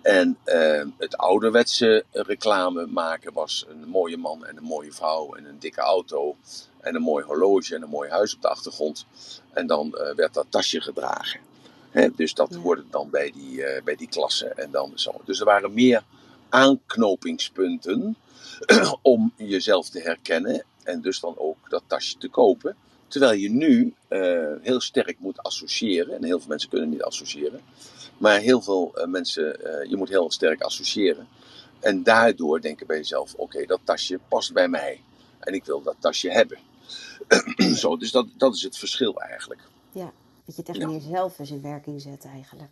En 0.01 0.38
eh, 0.43 0.83
het 0.97 1.17
ouderwetse 1.17 2.03
reclame 2.11 2.85
maken 2.85 3.33
was 3.33 3.65
een 3.69 3.88
mooie 3.88 4.17
man 4.17 4.45
en 4.45 4.57
een 4.57 4.63
mooie 4.63 4.91
vrouw 4.91 5.35
en 5.35 5.45
een 5.45 5.59
dikke 5.59 5.81
auto 5.81 6.35
en 6.79 6.95
een 6.95 7.01
mooi 7.01 7.25
horloge 7.25 7.75
en 7.75 7.81
een 7.81 7.89
mooi 7.89 8.09
huis 8.09 8.35
op 8.35 8.41
de 8.41 8.47
achtergrond. 8.47 9.05
En 9.53 9.67
dan 9.67 9.97
werd 10.15 10.33
dat 10.33 10.45
tasje 10.49 10.81
gedragen. 10.81 11.39
Dus 12.15 12.34
dat 12.34 12.47
Ja. 12.51 12.60
hoorde 12.60 12.84
dan 12.89 13.10
bij 13.10 13.31
die, 13.31 13.63
eh, 13.63 13.84
bij 13.84 13.95
die 13.95 14.08
klasse 14.08 14.47
en 14.47 14.71
dan 14.71 14.91
zo. 14.95 15.21
Dus 15.25 15.39
er 15.39 15.45
waren 15.45 15.73
meer 15.73 16.03
aanknopingspunten 16.49 18.15
om 19.01 19.34
jezelf 19.36 19.89
te 19.89 19.99
herkennen 19.99 20.63
en 20.84 21.01
dus 21.01 21.19
dan 21.19 21.34
ook 21.38 21.58
dat 21.69 21.84
tasje 21.88 22.17
te 22.17 22.29
kopen. 22.29 22.75
Terwijl 23.08 23.34
je 23.39 23.49
nu 23.49 23.93
eh, 24.08 24.51
heel 24.62 24.81
sterk 24.81 25.19
moet 25.19 25.43
associëren, 25.43 26.15
en 26.15 26.23
heel 26.23 26.39
veel 26.39 26.47
mensen 26.49 26.69
kunnen 26.69 26.89
niet 26.89 27.03
associëren, 27.03 27.62
maar 28.17 28.39
heel 28.39 28.62
veel 28.62 28.91
eh, 28.95 29.08
mensen, 29.08 29.43
je 29.89 29.95
moet 29.95 30.10
heel 30.10 30.31
sterk 30.31 30.62
associëren. 30.62 31.27
En 31.79 32.03
daardoor 32.03 32.62
denken 32.62 32.88
bij 32.88 32.97
jezelf, 32.97 33.34
oké, 33.34 33.65
dat 33.65 33.79
tasje 33.84 34.19
past 34.27 34.53
bij 34.53 34.67
mij. 34.67 35.01
En 35.39 35.53
ik 35.53 35.65
wil 35.65 35.81
dat 35.81 35.95
tasje 35.99 36.31
hebben. 36.31 36.58
Zo, 37.75 37.97
dus 37.97 38.12
dat, 38.12 38.27
dat 38.38 38.55
is 38.55 38.62
het 38.62 38.77
verschil 38.77 39.21
eigenlijk. 39.21 39.62
ja. 39.91 40.12
Dat 40.45 40.55
je 40.55 40.62
het 40.62 40.69
echt 40.69 40.79
Ja. 40.79 40.88
meer 40.88 41.01
zelf 41.01 41.39
eens 41.39 41.51
in 41.51 41.62
werking 41.62 42.01
zet 42.01 42.25
eigenlijk. 42.25 42.69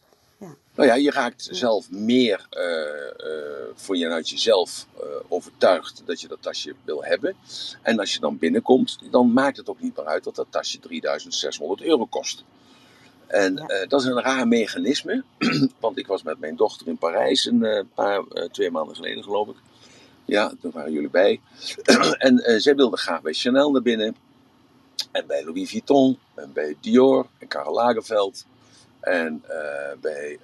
Nou 0.76 0.88
ja, 0.90 0.94
je 0.96 1.12
raakt 1.12 1.46
Ja. 1.46 1.54
zelf 1.54 1.92
meer 1.92 2.46
eh, 2.50 2.62
eh, 3.10 3.66
voor 3.76 3.98
je 3.98 4.10
uit 4.10 4.30
jezelf 4.30 4.88
eh, 5.00 5.04
overtuigd 5.28 6.02
dat 6.06 6.22
je 6.22 6.28
dat 6.28 6.42
tasje 6.42 6.76
wil 6.84 7.04
hebben. 7.04 7.36
En 7.82 8.00
als 8.00 8.14
je 8.14 8.20
dan 8.20 8.38
binnenkomt, 8.38 9.00
dan 9.12 9.34
maakt 9.34 9.58
het 9.58 9.70
ook 9.70 9.82
niet 9.82 9.96
meer 9.98 10.06
uit 10.06 10.24
dat 10.24 10.36
dat 10.36 10.48
tasje 10.50 10.80
3600 10.80 11.82
euro 11.82 12.06
kost. 12.06 12.44
En 13.28 13.56
Ja. 13.56 13.86
dat 13.86 14.02
is 14.02 14.08
een 14.08 14.22
raar 14.22 14.48
mechanisme, 14.48 15.24
want 15.80 15.98
ik 15.98 16.08
was 16.08 16.24
met 16.24 16.40
mijn 16.40 16.56
dochter 16.56 16.88
in 16.88 16.98
Parijs 16.98 17.46
een 17.46 17.90
paar, 17.94 18.24
twee 18.52 18.72
maanden 18.72 18.96
geleden 18.96 19.24
geloof 19.24 19.48
ik. 19.48 19.56
Ja, 20.26 20.54
toen 20.62 20.72
waren 20.72 20.92
jullie 20.92 21.10
bij. 21.10 21.42
en 22.28 22.62
zij 22.62 22.76
wilde 22.76 22.98
graag 22.98 23.22
bij 23.22 23.34
Chanel 23.34 23.72
naar 23.72 23.82
binnen. 23.82 24.16
En 25.14 25.28
bij 25.28 25.46
Louis 25.46 25.70
Vuitton. 25.70 26.20
En 26.36 26.54
bij 26.54 26.76
Dior. 26.80 27.28
En 27.38 27.48
Karl 27.48 27.74
Lagerfeld. 27.74 28.46
En 29.00 29.44
eh, 29.48 29.98
bij 30.02 30.40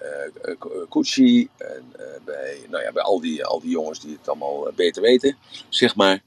Gucci. 0.89 1.49
En 1.57 1.93
bij, 2.25 2.57
nou 2.69 2.83
ja, 2.83 2.91
bij 2.91 3.03
al 3.03 3.19
die, 3.19 3.45
al 3.45 3.59
die 3.59 3.69
jongens 3.69 3.99
die 3.99 4.17
het 4.17 4.29
allemaal 4.29 4.71
beter 4.75 5.01
weten. 5.01 5.37
Zeg 5.69 5.95
maar. 5.95 6.21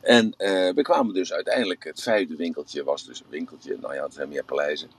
En 0.00 0.34
we 0.74 0.80
kwamen 0.82 1.14
dus 1.14 1.32
uiteindelijk, 1.32 1.84
het 1.84 2.02
vijfde 2.02 2.36
winkeltje 2.36 2.84
was 2.84 3.04
dus 3.04 3.20
een 3.20 3.30
winkeltje. 3.30 3.76
Nou 3.80 3.94
ja, 3.94 4.04
het 4.04 4.14
zijn 4.14 4.28
meer 4.28 4.44
paleizen. 4.44 4.90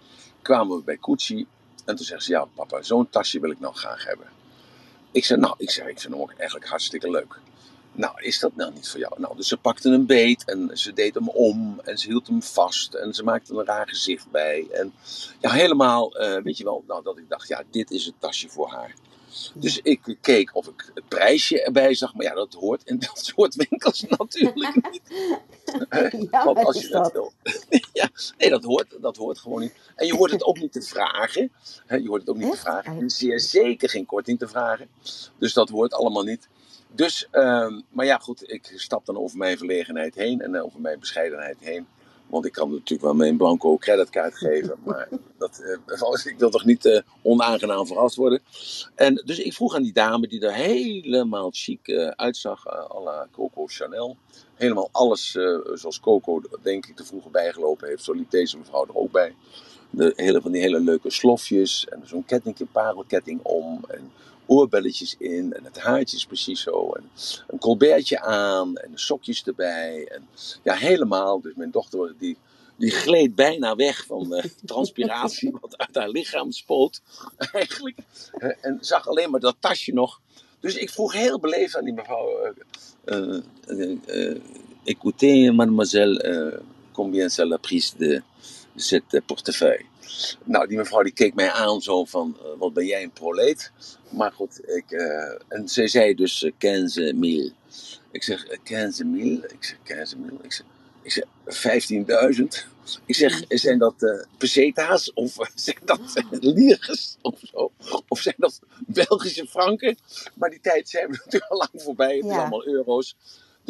Kwamen 0.41 0.77
we 0.77 0.83
bij 0.83 0.97
Gucci. 1.01 1.47
En 1.85 1.95
toen 1.95 2.05
zegt 2.05 2.23
ze, 2.23 2.31
ja 2.31 2.45
papa, 2.45 2.81
zo'n 2.81 3.09
tasje 3.09 3.39
wil 3.39 3.51
ik 3.51 3.59
nou 3.59 3.75
graag 3.75 4.05
hebben. 4.05 4.27
Ik 5.11 5.25
zei, 5.25 5.39
nou, 5.39 5.53
ik, 5.57 5.69
zeg, 5.69 5.87
ik 5.87 5.99
vind 5.99 6.13
hem 6.13 6.21
ook 6.21 6.33
eigenlijk 6.33 6.69
hartstikke 6.69 7.09
leuk. 7.09 7.39
Nou, 7.91 8.21
is 8.21 8.39
dat 8.39 8.55
nou 8.55 8.73
niet 8.73 8.89
voor 8.89 8.99
jou? 8.99 9.13
Nou, 9.17 9.35
dus 9.35 9.47
ze 9.47 9.57
pakte 9.57 9.89
een 9.89 10.05
beet 10.05 10.45
en 10.45 10.69
ze 10.73 10.93
deed 10.93 11.13
hem 11.13 11.29
om 11.29 11.79
en 11.83 11.97
ze 11.97 12.07
hield 12.07 12.27
hem 12.27 12.43
vast 12.43 12.93
en 12.93 13.13
ze 13.13 13.23
maakte 13.23 13.53
een 13.53 13.65
raar 13.65 13.87
gezicht 13.87 14.31
bij. 14.31 14.67
En 14.71 14.93
ja, 15.39 15.51
helemaal, 15.51 16.17
eh, 16.17 16.41
weet 16.43 16.57
je 16.57 16.63
wel, 16.63 16.83
nou, 16.87 17.03
dat 17.03 17.17
ik 17.17 17.29
dacht, 17.29 17.47
ja, 17.47 17.63
dit 17.71 17.91
is 17.91 18.05
het 18.05 18.15
tasje 18.19 18.49
voor 18.49 18.69
haar. 18.69 18.93
Dus 19.53 19.79
ik 19.83 20.17
keek 20.21 20.55
of 20.55 20.67
ik 20.67 20.91
het 20.93 21.07
prijsje 21.07 21.61
erbij 21.61 21.93
zag, 21.93 22.13
maar 22.13 22.25
ja, 22.25 22.33
dat 22.33 22.53
hoort 22.53 22.81
in 22.83 22.99
dat 23.07 23.19
soort 23.25 23.55
winkels 23.55 24.01
natuurlijk 24.17 24.91
niet. 24.91 25.01
Ja, 26.31 26.45
Want 26.45 26.57
als 26.57 26.81
je 26.81 26.87
dat 26.87 27.11
wil. 27.11 27.33
ja, 27.93 28.09
nee, 28.37 28.49
dat 28.49 28.63
hoort, 28.63 28.95
dat 29.01 29.17
hoort 29.17 29.39
gewoon 29.39 29.61
niet. 29.61 29.73
En 29.95 30.05
je 30.05 30.15
hoort 30.15 30.31
het 30.31 30.43
ook 30.43 30.59
niet 30.59 30.71
te 30.71 30.81
vragen. 30.81 31.51
Je 31.87 32.07
hoort 32.07 32.21
het 32.21 32.29
ook 32.29 32.37
niet 32.37 32.51
te 32.51 32.57
vragen. 32.57 32.99
En 32.99 33.09
zeer 33.09 33.39
zeker 33.39 33.89
geen 33.89 34.05
korting 34.05 34.39
te 34.39 34.47
vragen. 34.47 34.87
Dus 35.37 35.53
dat 35.53 35.69
hoort 35.69 35.93
allemaal 35.93 36.23
niet. 36.23 36.47
Dus, 36.95 37.27
ehm, 37.31 37.81
maar 37.89 38.05
ja, 38.05 38.17
goed, 38.17 38.51
ik 38.51 38.73
stap 38.75 39.05
dan 39.05 39.17
over 39.17 39.37
mijn 39.37 39.57
verlegenheid 39.57 40.15
heen 40.15 40.41
en 40.41 40.55
eh, 40.55 40.63
over 40.63 40.81
mijn 40.81 40.99
bescheidenheid 40.99 41.57
heen. 41.59 41.87
Want 42.27 42.45
ik 42.45 42.51
kan 42.51 42.71
natuurlijk 42.71 43.01
wel 43.01 43.13
mijn 43.13 43.37
blanco 43.37 43.77
creditcard 43.77 44.37
geven, 44.37 44.77
maar 44.85 45.07
dat, 45.37 45.59
eh, 45.59 46.25
ik 46.25 46.35
wil 46.37 46.49
toch 46.49 46.65
niet 46.65 46.85
eh, 46.85 47.01
onaangenaam 47.21 47.87
verrast 47.87 48.15
worden. 48.15 48.41
En 48.95 49.21
dus 49.25 49.39
ik 49.39 49.53
vroeg 49.53 49.75
aan 49.75 49.83
die 49.83 49.93
dame 49.93 50.27
die 50.27 50.41
er 50.41 50.53
helemaal 50.53 51.49
chic 51.51 51.89
uitzag, 52.15 52.67
à 52.67 52.99
la 53.03 53.27
Coco 53.31 53.65
Chanel. 53.67 54.17
Helemaal 54.55 54.89
alles 54.91 55.31
zoals 55.73 55.99
Coco, 55.99 56.41
denk 56.61 56.85
ik, 56.85 56.95
te 56.95 57.05
vroeger 57.05 57.31
bijgelopen 57.31 57.87
heeft. 57.87 58.03
Zo 58.03 58.13
liep 58.13 58.31
deze 58.31 58.57
mevrouw 58.57 58.85
er 58.87 58.95
ook 58.95 59.11
bij. 59.11 59.35
De 59.89 60.13
hele, 60.15 60.41
van 60.41 60.51
die 60.51 60.61
hele 60.61 60.79
leuke 60.79 61.09
slofjes 61.09 61.87
en 61.89 62.01
zo'n 62.05 62.25
kettingje, 62.25 62.65
parelketting 62.65 63.39
om. 63.43 63.83
En 63.87 64.11
oorbelletjes 64.51 65.15
in 65.19 65.53
en 65.53 65.63
het 65.65 65.79
haartje 65.79 66.17
is 66.17 66.25
precies 66.25 66.61
zo. 66.61 66.91
En 66.91 67.11
een 67.47 67.59
colbertje 67.59 68.21
aan 68.21 68.77
en 68.77 68.91
sokjes 68.95 69.43
erbij. 69.43 70.07
En 70.07 70.29
ja, 70.63 70.75
helemaal. 70.75 71.41
Dus 71.41 71.53
mijn 71.55 71.71
dochter 71.71 72.15
die, 72.19 72.37
die 72.77 72.91
gleed 72.91 73.35
bijna 73.35 73.75
weg 73.75 74.05
van 74.05 74.29
de 74.29 74.51
transpiratie 74.65 75.57
wat 75.61 75.77
uit 75.77 75.95
haar 75.95 76.09
lichaam 76.09 76.51
spoot. 76.51 77.01
Eigenlijk. 77.37 77.97
Eh, 78.33 78.49
En 78.61 78.77
zag 78.81 79.07
alleen 79.07 79.31
maar 79.31 79.39
dat 79.39 79.57
tasje 79.59 79.93
nog. 79.93 80.21
Dus 80.59 80.75
ik 80.75 80.89
vroeg 80.89 81.13
heel 81.13 81.39
beleefd 81.39 81.77
aan 81.77 81.85
die 81.85 81.93
mevrouw. 81.93 82.29
eh, 82.39 82.51
eh, 83.05 83.41
eh, 83.67 83.97
eh, 84.31 84.41
Écoutez, 84.83 85.51
mademoiselle, 85.51 86.21
eh, 86.23 86.59
combien 86.93 87.29
c'est 87.29 87.47
la 87.49 87.57
prise 87.57 87.97
de 87.97 88.21
cette 88.75 89.21
portefeuille? 89.25 89.85
Nou, 90.43 90.67
die 90.67 90.77
mevrouw 90.77 91.03
die 91.03 91.13
keek 91.13 91.33
mij 91.33 91.51
aan 91.51 91.81
zo 91.81 92.05
van, 92.05 92.37
eh, 92.39 92.45
wat 92.57 92.73
ben 92.73 92.85
jij 92.85 93.03
een 93.03 93.11
proleet? 93.11 93.71
Maar 94.11 94.31
goed, 94.31 94.69
ik, 94.69 94.91
eh, 94.91 95.33
en 95.47 95.69
zij 95.69 95.87
zei 95.87 96.15
dus 96.15 96.43
eh, 96.43 96.51
15.000. 96.51 97.53
Ik 98.11 98.23
zeg, 98.23 98.45
eh, 98.45 98.59
15.000? 98.63 99.51
Ik 99.51 99.63
zeg, 99.63 99.77
15.000? 99.83 100.43
Ik 100.43 100.51
zeg, 100.51 100.65
ik 101.01 101.11
zeg 101.11 101.25
15.000? 101.45 102.65
Ik 103.05 103.15
zeg, 103.15 103.43
zijn 103.47 103.77
dat 103.77 104.27
peseta's 104.37 105.11
of 105.13 105.35
zijn 105.55 105.79
dat 105.85 105.99
uh, 106.15 106.39
liers 106.39 107.17
of 107.21 107.39
zo? 107.43 107.71
Of 108.07 108.19
zijn 108.19 108.35
dat 108.37 108.59
Belgische 108.87 109.47
franken? 109.47 109.97
Maar 110.35 110.49
die 110.49 110.61
tijd 110.61 110.89
zijn 110.89 111.09
we 111.09 111.21
natuurlijk 111.23 111.51
al 111.51 111.57
lang 111.57 111.69
voorbij. 111.73 112.15
Het 112.15 112.25
is 112.25 112.31
allemaal 112.31 112.65
euro's. 112.65 113.15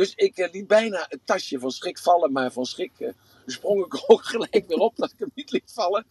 Dus 0.01 0.13
ik 0.15 0.37
eh, 0.37 0.51
liet 0.51 0.67
bijna 0.67 1.05
het 1.09 1.19
tasje 1.25 1.59
van 1.59 1.71
schrik 1.71 1.97
vallen, 1.97 2.31
maar 2.31 2.51
van 2.51 2.65
schrik 2.65 2.91
eh, 2.99 3.09
sprong 3.45 3.85
ik 3.85 4.03
ook 4.11 4.25
gelijk 4.25 4.63
weer 4.67 4.77
op 4.77 4.95
dat 4.95 5.11
ik 5.11 5.19
hem 5.19 5.31
niet 5.33 5.51
liet 5.51 5.71
vallen. 5.73 6.05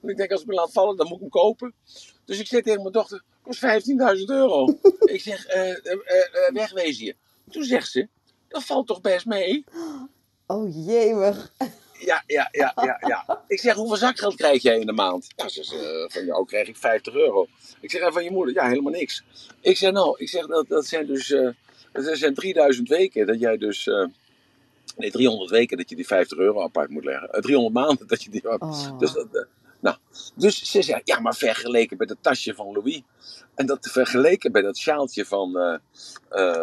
Want 0.00 0.12
ik 0.12 0.16
denk, 0.16 0.30
als 0.30 0.40
ik 0.40 0.46
hem 0.46 0.56
laat 0.56 0.72
vallen, 0.72 0.96
dan 0.96 1.06
moet 1.06 1.14
ik 1.14 1.20
hem 1.20 1.30
kopen. 1.30 1.74
Dus 2.24 2.38
ik 2.38 2.46
zei 2.46 2.62
tegen 2.62 2.80
mijn 2.80 2.92
dochter, 2.92 3.22
kost 3.42 3.64
15.000 3.64 4.24
euro. 4.26 4.78
ik 5.14 5.20
zeg, 5.20 5.46
eh, 5.46 5.74
wegwezen 6.52 7.04
je. 7.04 7.16
Toen 7.50 7.64
zegt 7.64 7.90
ze, 7.90 8.08
dat 8.48 8.64
valt 8.64 8.86
toch 8.86 9.00
best 9.00 9.26
mee? 9.26 9.64
Oh 10.46 10.86
jemig. 10.86 11.52
Ja, 11.98 12.22
ja, 12.26 12.48
ja, 12.50 12.72
ja, 12.76 12.96
ja. 13.06 13.24
Ik 13.48 13.60
zeg, 13.60 13.74
hoeveel 13.74 13.96
zakgeld 13.96 14.34
krijg 14.34 14.62
jij 14.62 14.78
in 14.78 14.86
de 14.86 14.92
maand? 14.92 15.26
Ja, 15.36 15.48
ze 15.48 15.64
zegt, 15.64 16.12
van 16.12 16.24
jou 16.24 16.46
krijg 16.46 16.68
ik 16.68 16.76
50 16.76 17.14
euro. 17.14 17.46
Ik 17.80 17.90
zeg, 17.90 18.00
en 18.00 18.12
van 18.12 18.24
je 18.24 18.30
moeder? 18.30 18.54
Ja, 18.54 18.68
helemaal 18.68 18.92
niks. 18.92 19.22
Ik 19.60 19.76
zeg, 19.76 19.92
nou, 19.92 20.14
ik 20.18 20.28
zeg, 20.28 20.46
dat, 20.46 20.68
dat 20.68 20.86
zijn 20.86 21.06
dus, 21.06 21.34
eh, 21.92 22.04
dat 22.04 22.18
zijn 22.18 22.34
3000 22.34 22.88
weken 22.88 23.26
dat 23.26 23.40
jij 23.40 23.56
dus, 23.58 23.86
eh, 23.86 24.06
nee, 24.96 25.10
300 25.10 25.50
weken 25.50 25.76
dat 25.76 25.88
je 25.90 25.96
die 25.96 26.06
50 26.06 26.38
euro 26.38 26.62
apart 26.62 26.90
moet 26.90 27.04
leggen. 27.04 27.32
Eh, 27.32 27.40
300 27.40 27.74
maanden 27.74 28.06
dat 28.06 28.22
je 28.22 28.30
die, 28.30 28.50
Oh. 28.60 28.98
dus 28.98 29.12
dat, 29.12 29.26
eh, 29.32 29.42
nou, 29.80 29.96
dus 30.34 30.70
ze 30.70 30.82
zei, 30.82 31.00
ja, 31.04 31.20
maar 31.20 31.34
vergeleken 31.34 31.96
met 31.96 32.08
het 32.08 32.22
tasje 32.22 32.54
van 32.54 32.72
Louis. 32.72 33.02
En 33.54 33.66
dat 33.66 33.88
vergeleken 33.90 34.52
bij 34.52 34.62
dat 34.62 34.76
sjaaltje 34.78 35.24
van, 35.26 35.58
eh, 35.58 35.74
eh, 36.28 36.54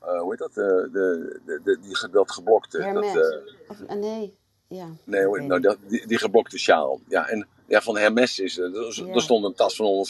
eh, 0.00 0.20
hoe 0.20 0.30
heet 0.30 0.38
dat, 0.38 0.50
Eh, 0.50 0.64
de, 0.92 1.40
de, 1.46 1.60
de, 1.64 1.78
die, 1.80 2.10
dat 2.10 2.32
geblokte. 2.32 2.78
Dat, 2.78 2.86
Hermes. 2.86 3.14
eh, 3.14 3.36
Of, 3.68 3.96
nee, 3.96 4.34
ja. 4.70 4.88
Nee, 5.04 5.24
hoor, 5.24 5.42
nou, 5.42 5.60
dat, 5.60 5.76
die, 5.88 6.06
die 6.06 6.18
geblokte 6.18 6.58
sjaal. 6.58 7.00
Ja, 7.08 7.28
en 7.28 7.46
ja, 7.66 7.80
van 7.80 7.98
Hermes 7.98 8.38
is 8.38 8.58
er. 8.58 8.70
Ja. 9.06 9.18
Stond 9.20 9.44
een 9.44 9.54
tas 9.54 9.76
van 9.76 10.06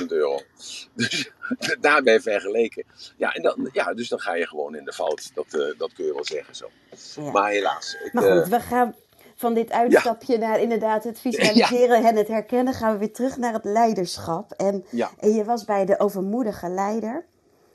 150.000 0.00 0.06
euro. 0.06 0.40
Dus 0.94 1.30
daarbij 1.80 2.20
vergeleken. 2.20 2.84
Ja, 3.16 3.32
en 3.32 3.42
dan, 3.42 3.70
ja, 3.72 3.94
dus 3.94 4.08
dan 4.08 4.20
ga 4.20 4.34
je 4.34 4.46
gewoon 4.46 4.74
in 4.74 4.84
de 4.84 4.92
fout. 4.92 5.30
Dat, 5.34 5.46
eh, 5.54 5.78
dat 5.78 5.92
kun 5.92 6.04
je 6.04 6.14
wel 6.14 6.24
zeggen 6.24 6.54
zo. 6.56 6.70
Ja. 7.16 7.30
Maar 7.30 7.50
helaas. 7.50 7.96
Ik, 8.04 8.12
Maar 8.12 8.24
eh, 8.24 8.38
goed, 8.38 8.48
we 8.48 8.60
gaan 8.60 8.94
van 9.34 9.54
dit 9.54 9.70
uitstapje 9.70 10.38
naar 10.38 10.60
inderdaad 10.60 11.04
het 11.04 11.20
visualiseren 11.20 12.04
en 12.08 12.16
het 12.16 12.28
herkennen, 12.28 12.74
gaan 12.74 12.92
we 12.92 12.98
weer 12.98 13.12
terug 13.12 13.36
naar 13.36 13.52
het 13.52 13.64
leiderschap. 13.64 14.52
En, 14.52 14.84
ja, 14.90 15.10
en 15.18 15.30
je 15.30 15.44
was 15.44 15.64
bij 15.64 15.84
de 15.84 15.98
overmoedige 15.98 16.68
leider. 16.68 17.26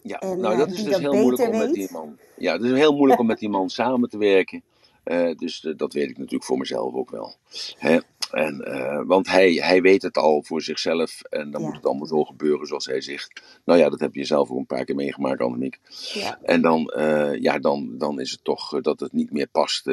ja. 0.01 0.19
en, 0.19 0.39
nou, 0.39 0.53
eh, 0.53 0.59
dat 0.59 0.67
is 0.67 0.83
dus 0.83 0.91
dat 0.91 0.99
heel 0.99 1.13
moeilijk 1.13 1.49
om 1.51 1.57
met 1.57 1.73
die 1.73 1.91
man. 1.91 2.17
Ja, 2.38 2.53
het 2.53 2.63
is 2.63 2.71
heel 2.71 2.95
moeilijk 2.95 3.19
om 3.19 3.25
met 3.25 3.39
die 3.39 3.49
man 3.49 3.69
samen 3.69 4.09
te 4.09 4.17
werken. 4.17 4.63
Eh, 5.05 5.35
dus 5.35 5.63
eh, 5.65 5.73
dat 5.77 5.93
weet 5.93 6.09
ik 6.09 6.17
natuurlijk 6.17 6.43
voor 6.43 6.57
mezelf 6.57 6.93
ook 6.93 7.09
wel. 7.09 7.35
Hè? 7.77 7.97
En, 8.31 8.61
eh, 8.61 9.01
want 9.05 9.27
hij, 9.27 9.53
hij 9.53 9.81
weet 9.81 10.01
het 10.01 10.17
al 10.17 10.43
voor 10.43 10.61
zichzelf. 10.61 11.21
En 11.21 11.51
dan 11.51 11.61
Ja. 11.61 11.67
moet 11.67 11.75
het 11.75 11.85
allemaal 11.85 12.07
zo 12.07 12.23
gebeuren 12.23 12.67
zoals 12.67 12.85
hij 12.85 13.01
zegt. 13.01 13.41
Nou 13.65 13.79
ja, 13.79 13.89
dat 13.89 13.99
heb 13.99 14.15
je 14.15 14.25
zelf 14.25 14.49
ook 14.49 14.57
een 14.57 14.65
paar 14.65 14.85
keer 14.85 14.95
meegemaakt, 14.95 15.41
Annemiek. 15.41 15.79
Ja. 16.13 16.39
En 16.41 16.61
dan, 16.61 16.87
eh, 16.89 17.35
ja, 17.41 17.59
dan, 17.59 17.97
dan 17.97 18.19
is 18.19 18.31
het 18.31 18.43
toch 18.43 18.81
dat 18.81 18.99
het 18.99 19.13
niet 19.13 19.31
meer 19.31 19.47
past, 19.47 19.89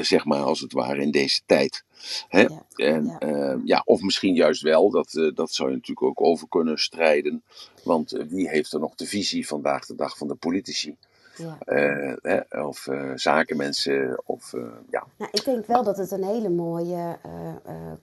zeg 0.00 0.24
maar, 0.24 0.42
als 0.42 0.60
het 0.60 0.72
ware 0.72 1.02
in 1.02 1.10
deze 1.10 1.40
tijd. 1.46 1.84
Hè? 2.28 2.40
Ja, 2.40 2.66
En, 2.76 3.16
ja. 3.20 3.60
ja, 3.64 3.82
of 3.84 4.00
misschien 4.00 4.34
juist 4.34 4.62
wel, 4.62 4.90
dat, 4.90 5.30
dat 5.34 5.52
zou 5.52 5.68
je 5.68 5.74
natuurlijk 5.74 6.06
ook 6.06 6.20
over 6.26 6.48
kunnen 6.48 6.78
strijden. 6.78 7.42
Want 7.82 8.10
wie 8.28 8.48
heeft 8.48 8.72
er 8.72 8.80
nog 8.80 8.94
de 8.94 9.06
visie 9.06 9.46
vandaag 9.46 9.86
de 9.86 9.94
dag 9.94 10.16
van 10.18 10.28
de 10.28 10.34
politici? 10.34 10.96
Ja. 11.36 11.58
Eh, 11.58 12.12
hè? 12.22 12.62
Of 12.62 12.86
eh, 12.86 13.10
zakenmensen, 13.14 14.22
of 14.24 14.52
eh, 14.52 14.62
ja. 14.90 15.04
Nou, 15.16 15.30
ik 15.32 15.44
denk 15.44 15.66
wel 15.66 15.82
dat 15.82 15.96
het 15.96 16.10
een 16.10 16.24
hele 16.24 16.48
mooie 16.48 17.18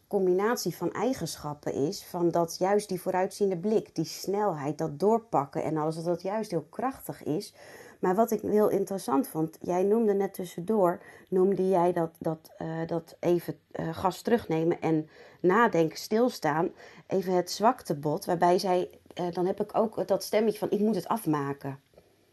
combinatie 0.08 0.76
van 0.76 0.92
eigenschappen 0.92 1.74
is. 1.74 2.06
Van 2.06 2.32
dat 2.32 2.56
juist 2.60 2.90
die 2.90 3.02
vooruitziende 3.02 3.58
blik, 3.58 3.96
die 3.96 4.06
snelheid, 4.06 4.78
dat 4.78 5.00
doorpakken 5.00 5.64
en 5.64 5.78
alles, 5.78 5.96
dat 5.96 6.06
dat 6.06 6.22
juist 6.22 6.52
heel 6.52 6.66
krachtig 6.70 7.24
is. 7.24 7.54
Maar 8.00 8.16
wat 8.16 8.32
ik 8.32 8.42
heel 8.42 8.70
interessant 8.70 9.28
vond, 9.28 9.58
jij 9.62 9.84
noemde 9.84 10.14
net 10.14 10.34
tussendoor, 10.34 11.02
noemde 11.30 11.70
jij 11.70 11.94
dat, 11.94 12.12
dat, 12.20 12.52
dat 12.88 13.16
even 13.20 13.56
gas 13.92 14.22
terugnemen 14.22 14.82
en 14.82 15.10
nadenken, 15.40 15.98
stilstaan, 15.98 16.70
even 17.08 17.34
het 17.34 17.52
zwaktebod, 17.52 18.26
waarbij 18.26 18.60
zij, 18.60 18.90
dan 19.32 19.46
heb 19.46 19.62
ik 19.62 19.78
ook 19.78 20.08
dat 20.08 20.24
stemmetje 20.24 20.60
van 20.60 20.72
ik 20.72 20.80
moet 20.80 20.96
het 20.96 21.08
afmaken. 21.08 21.80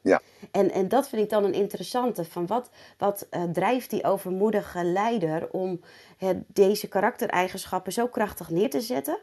Ja. 0.08 0.20
En, 0.50 0.70
en 0.70 0.88
dat 0.88 1.08
vind 1.08 1.22
ik 1.22 1.30
dan 1.30 1.44
een 1.44 1.52
interessante. 1.54 2.24
Van 2.24 2.46
wat, 2.46 2.70
wat 2.98 3.26
eh, 3.30 3.42
drijft 3.42 3.90
die 3.90 4.04
overmoedige 4.04 4.84
leider 4.84 5.48
om 5.50 5.80
deze 6.46 6.88
karaktereigenschappen 6.88 7.92
zo 7.92 8.06
krachtig 8.06 8.50
neer 8.50 8.70
te 8.70 8.80
zetten? 8.80 9.18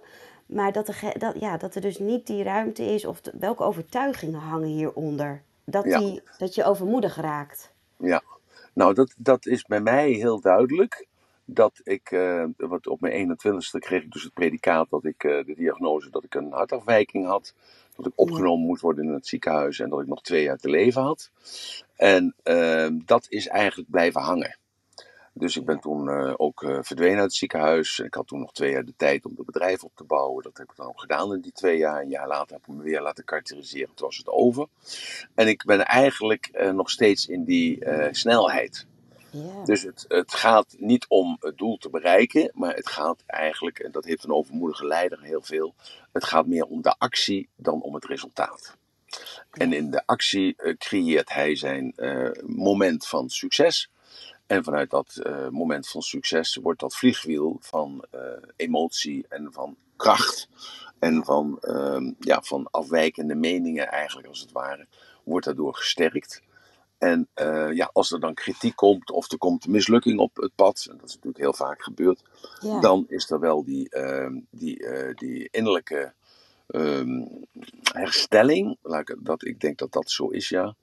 Maar 0.46 0.72
dat 0.72 0.88
er, 0.88 1.00
dat, 1.18 1.36
ja, 1.40 1.58
dat 1.58 1.76
er 1.76 1.82
dus 1.82 1.98
niet 2.00 2.28
die 2.28 2.44
ruimte 2.44 2.84
is, 2.84 3.06
of 3.06 3.22
de- 3.22 3.32
welke 3.40 3.64
overtuigingen 3.64 4.40
hangen 4.40 4.68
hieronder? 4.68 5.42
Dat, 5.66 5.86
Ja. 5.86 6.00
die, 6.00 6.22
dat 6.38 6.56
je 6.56 6.64
overmoedig 6.64 7.16
raakt. 7.16 7.72
Ja, 7.98 8.24
nou 8.74 8.94
dat, 8.94 9.14
dat 9.18 9.46
is 9.46 9.64
bij 9.64 9.82
mij 9.82 10.10
heel 10.12 10.40
duidelijk. 10.42 11.08
Dat 11.46 11.82
ik, 11.84 12.12
eh, 12.12 12.44
wat 12.58 12.88
op 12.88 13.02
mijn 13.02 13.14
21ste 13.14 13.80
kreeg 13.80 14.04
ik 14.04 14.12
dus 14.12 14.24
het 14.24 14.34
predicaat 14.34 14.90
dat 14.90 15.06
ik 15.06 15.24
eh, 15.24 15.46
de 15.46 15.54
diagnose 15.56 16.10
dat 16.10 16.24
ik 16.24 16.34
een 16.36 16.52
hartafwijking 16.52 17.26
had. 17.26 17.54
Dat 17.96 18.06
ik 18.06 18.12
opgenomen 18.16 18.66
moest 18.66 18.82
worden 18.82 19.06
in 19.06 19.14
het 19.14 19.28
ziekenhuis 19.28 19.80
en 19.80 19.90
dat 19.90 20.02
ik 20.02 20.08
nog 20.08 20.22
twee 20.22 20.44
jaar 20.44 20.58
te 20.58 20.70
leven 20.70 21.02
had. 21.02 21.32
En 21.96 22.36
eh, 22.44 22.88
dat 22.92 23.26
is 23.30 23.48
eigenlijk 23.48 23.90
blijven 23.90 24.22
hangen. 24.22 24.58
Dus 25.38 25.58
ik 25.58 25.66
ben 25.66 25.80
toen 25.80 26.10
eh, 26.10 26.34
ook 26.38 26.64
eh, 26.64 26.78
verdwenen 26.82 27.16
uit 27.16 27.24
het 27.24 27.34
ziekenhuis. 27.34 28.00
En 28.00 28.06
ik 28.06 28.14
had 28.14 28.28
toen 28.28 28.40
nog 28.40 28.54
twee 28.54 28.72
jaar 28.72 28.86
de 28.86 28.94
tijd 28.98 29.26
om 29.26 29.34
het 29.36 29.46
bedrijf 29.46 29.84
op 29.84 29.92
te 29.96 30.04
bouwen. 30.04 30.44
Dat 30.44 30.58
heb 30.58 30.70
ik 30.70 30.76
dan 30.76 30.88
ook 30.88 31.00
gedaan 31.00 31.34
in 31.34 31.42
die 31.42 31.52
twee 31.52 31.78
jaar. 31.78 32.02
Een 32.02 32.10
jaar 32.10 32.28
later 32.28 32.56
heb 32.56 32.68
ik 32.68 32.76
me 32.76 32.84
weer 32.84 33.02
laten 33.02 33.24
karakteriseren. 33.24 33.96
Toen 33.96 34.08
was 34.08 34.18
het 34.18 34.28
over. 34.28 34.68
En 35.34 35.48
ik 35.48 35.64
ben 35.66 35.86
eigenlijk 35.86 36.50
eh, 36.52 36.72
nog 36.72 36.90
steeds 36.90 37.28
in 37.28 37.44
die 37.44 37.86
snelheid. 38.12 38.86
Dus 39.66 39.82
het, 39.82 40.06
het 40.08 40.34
gaat 40.34 40.76
niet 40.78 41.06
om 41.08 41.38
het 41.40 41.58
doel 41.58 41.78
te 41.78 41.90
bereiken, 41.90 42.52
maar 42.54 42.76
het 42.76 42.90
gaat 42.90 43.24
eigenlijk, 43.26 43.80
en 43.80 43.92
dat 43.92 44.06
heeft 44.06 44.24
een 44.24 44.34
overmoedige 44.34 44.86
leider 44.86 45.22
heel 45.22 45.42
veel, 45.42 45.76
het 46.12 46.24
gaat 46.24 46.48
meer 46.48 46.66
om 46.66 46.82
de 46.82 46.96
actie 46.98 47.50
dan 47.56 47.82
om 47.82 47.94
het 47.94 48.06
resultaat. 48.06 48.78
En 49.52 49.74
in 49.74 49.92
de 49.92 50.06
actie 50.06 50.54
uh, 50.58 50.76
creëert 50.78 51.34
hij 51.34 51.56
zijn 51.56 51.94
uh, 51.96 52.30
moment 52.46 53.08
van 53.08 53.30
succes. 53.30 53.90
En 54.48 54.64
vanuit 54.64 54.90
dat 54.90 55.20
uh, 55.24 55.50
moment 55.50 55.88
van 55.88 56.02
succes 56.02 56.56
wordt 56.56 56.80
dat 56.80 56.96
vliegwiel 56.96 57.58
van 57.60 58.06
emotie 58.56 59.26
en 59.30 59.48
van 59.52 59.78
kracht 59.96 60.50
en 61.00 61.24
van, 61.24 61.60
ehm, 61.62 62.12
ja, 62.20 62.42
van 62.42 62.68
afwijkende 62.72 63.36
meningen 63.36 63.88
eigenlijk 63.88 64.28
als 64.28 64.40
het 64.40 64.52
ware, 64.52 64.88
wordt 65.24 65.46
daardoor 65.46 65.76
gesterkt. 65.76 66.42
En 66.98 67.28
uh, 67.36 67.74
ja, 67.74 67.90
als 67.94 68.12
er 68.12 68.20
dan 68.20 68.34
kritiek 68.34 68.76
komt 68.76 69.12
of 69.12 69.32
er 69.32 69.38
komt 69.38 69.68
mislukking 69.68 70.20
op 70.20 70.36
het 70.36 70.56
pad, 70.56 70.88
en 70.90 70.98
dat 70.98 71.08
is 71.08 71.14
natuurlijk 71.14 71.44
heel 71.44 71.54
vaak 71.54 71.84
gebeurd, 71.84 72.24
ja. 72.60 72.80
dan 72.80 73.06
is 73.08 73.30
er 73.30 73.40
wel 73.40 73.64
die, 73.64 73.96
uh, 73.96 74.28
die, 74.50 74.80
uh, 74.80 75.16
die 75.16 75.48
innerlijke 75.52 76.14
um, 76.68 77.30
herstelling. 77.84 78.78
Dat, 79.20 79.46
ik 79.46 79.60
denk 79.60 79.78
dat 79.78 79.92
dat 79.92 80.12
zo 80.12 80.28
is, 80.28 80.50
ja. 80.50 80.76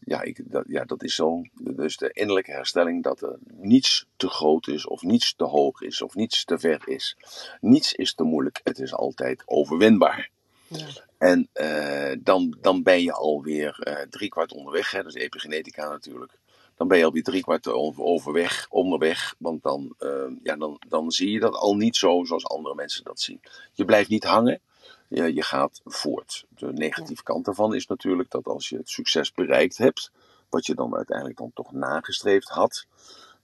ja, 0.00 0.22
ik, 0.22 0.40
dat, 0.44 0.64
ja, 0.66 0.84
dat 0.84 1.02
is 1.02 1.14
zo. 1.14 1.42
Dus 1.54 1.96
de 1.96 2.10
innerlijke 2.12 2.52
herstelling 2.52 3.02
dat 3.02 3.22
er 3.22 3.38
niets 3.46 4.06
te 4.16 4.28
groot 4.28 4.68
is, 4.68 4.86
of 4.86 5.02
niets 5.02 5.34
te 5.34 5.44
hoog 5.44 5.80
is, 5.80 6.02
of 6.02 6.14
niets 6.14 6.44
te 6.44 6.58
ver 6.58 6.88
is. 6.88 7.16
Niets 7.60 7.92
is 7.92 8.14
te 8.14 8.22
moeilijk, 8.22 8.60
het 8.64 8.78
is 8.78 8.94
altijd 8.94 9.42
overwinbaar. 9.46 10.30
Ja. 10.68 10.86
En 11.18 11.48
uh, 11.54 12.16
dan, 12.22 12.56
dan 12.60 12.82
ben 12.82 13.02
je 13.02 13.12
alweer 13.12 13.78
uh, 13.80 13.94
drie 13.94 14.28
kwart 14.28 14.52
onderweg, 14.52 14.90
hè, 14.90 15.02
dat 15.02 15.14
is 15.14 15.22
epigenetica 15.22 15.88
natuurlijk. 15.88 16.38
Dan 16.76 16.88
ben 16.88 16.98
je 16.98 17.04
alweer 17.04 17.22
drie 17.22 17.42
kwart 17.42 17.68
overweg, 17.98 18.66
onderweg, 18.70 19.34
want 19.38 19.62
dan, 19.62 19.94
uh, 19.98 20.30
ja, 20.42 20.56
dan, 20.56 20.80
dan 20.88 21.10
zie 21.10 21.30
je 21.30 21.40
dat 21.40 21.54
al 21.54 21.76
niet 21.76 21.96
zo 21.96 22.24
zoals 22.24 22.46
andere 22.46 22.74
mensen 22.74 23.04
dat 23.04 23.20
zien. 23.20 23.40
Je 23.72 23.84
blijft 23.84 24.08
niet 24.08 24.24
hangen, 24.24 24.60
je, 25.08 25.34
je 25.34 25.42
gaat 25.42 25.80
voort. 25.84 26.44
De 26.48 26.72
negatieve 26.72 27.22
kant 27.22 27.44
daarvan 27.44 27.74
is 27.74 27.86
natuurlijk 27.86 28.30
dat 28.30 28.46
als 28.46 28.68
je 28.68 28.76
het 28.76 28.88
succes 28.88 29.32
bereikt 29.32 29.78
hebt, 29.78 30.10
wat 30.48 30.66
je 30.66 30.74
dan 30.74 30.96
uiteindelijk 30.96 31.38
dan 31.38 31.50
toch 31.54 31.72
nagestreefd 31.72 32.48
had, 32.48 32.86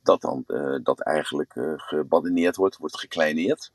dat 0.02 0.20
dan 0.20 0.44
dat 0.82 1.00
eigenlijk 1.00 1.52
gebadineerd 1.76 2.56
wordt, 2.56 2.76
wordt 2.76 2.98
gekleineerd. 2.98 3.70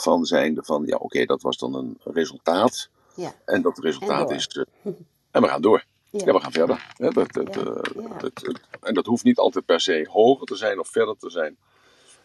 Van 0.00 0.24
zijnde 0.24 0.62
van, 0.64 0.84
ja 0.86 0.94
oké, 0.94 1.04
okay, 1.04 1.26
dat 1.26 1.42
was 1.42 1.56
dan 1.56 1.74
een 1.74 1.98
resultaat. 2.04 2.88
Ja. 3.14 3.34
En 3.44 3.62
dat 3.62 3.78
resultaat 3.78 4.30
en 4.30 4.36
is. 4.36 4.56
Uh, 4.56 4.92
en 5.30 5.42
we 5.42 5.48
gaan 5.48 5.62
door. 5.62 5.84
Ja, 6.10 6.20
ja 6.24 6.32
we 6.32 6.40
gaan 6.40 6.52
verder. 6.52 6.94
Ja, 6.96 7.10
dat, 7.10 7.32
dat, 7.32 8.60
en 8.80 8.94
dat 8.94 9.06
hoeft 9.06 9.24
niet 9.24 9.38
altijd 9.38 9.64
per 9.64 9.80
se 9.80 10.08
hoger 10.10 10.46
te 10.46 10.56
zijn 10.56 10.78
of 10.78 10.88
verder 10.88 11.16
te 11.16 11.30
zijn. 11.30 11.56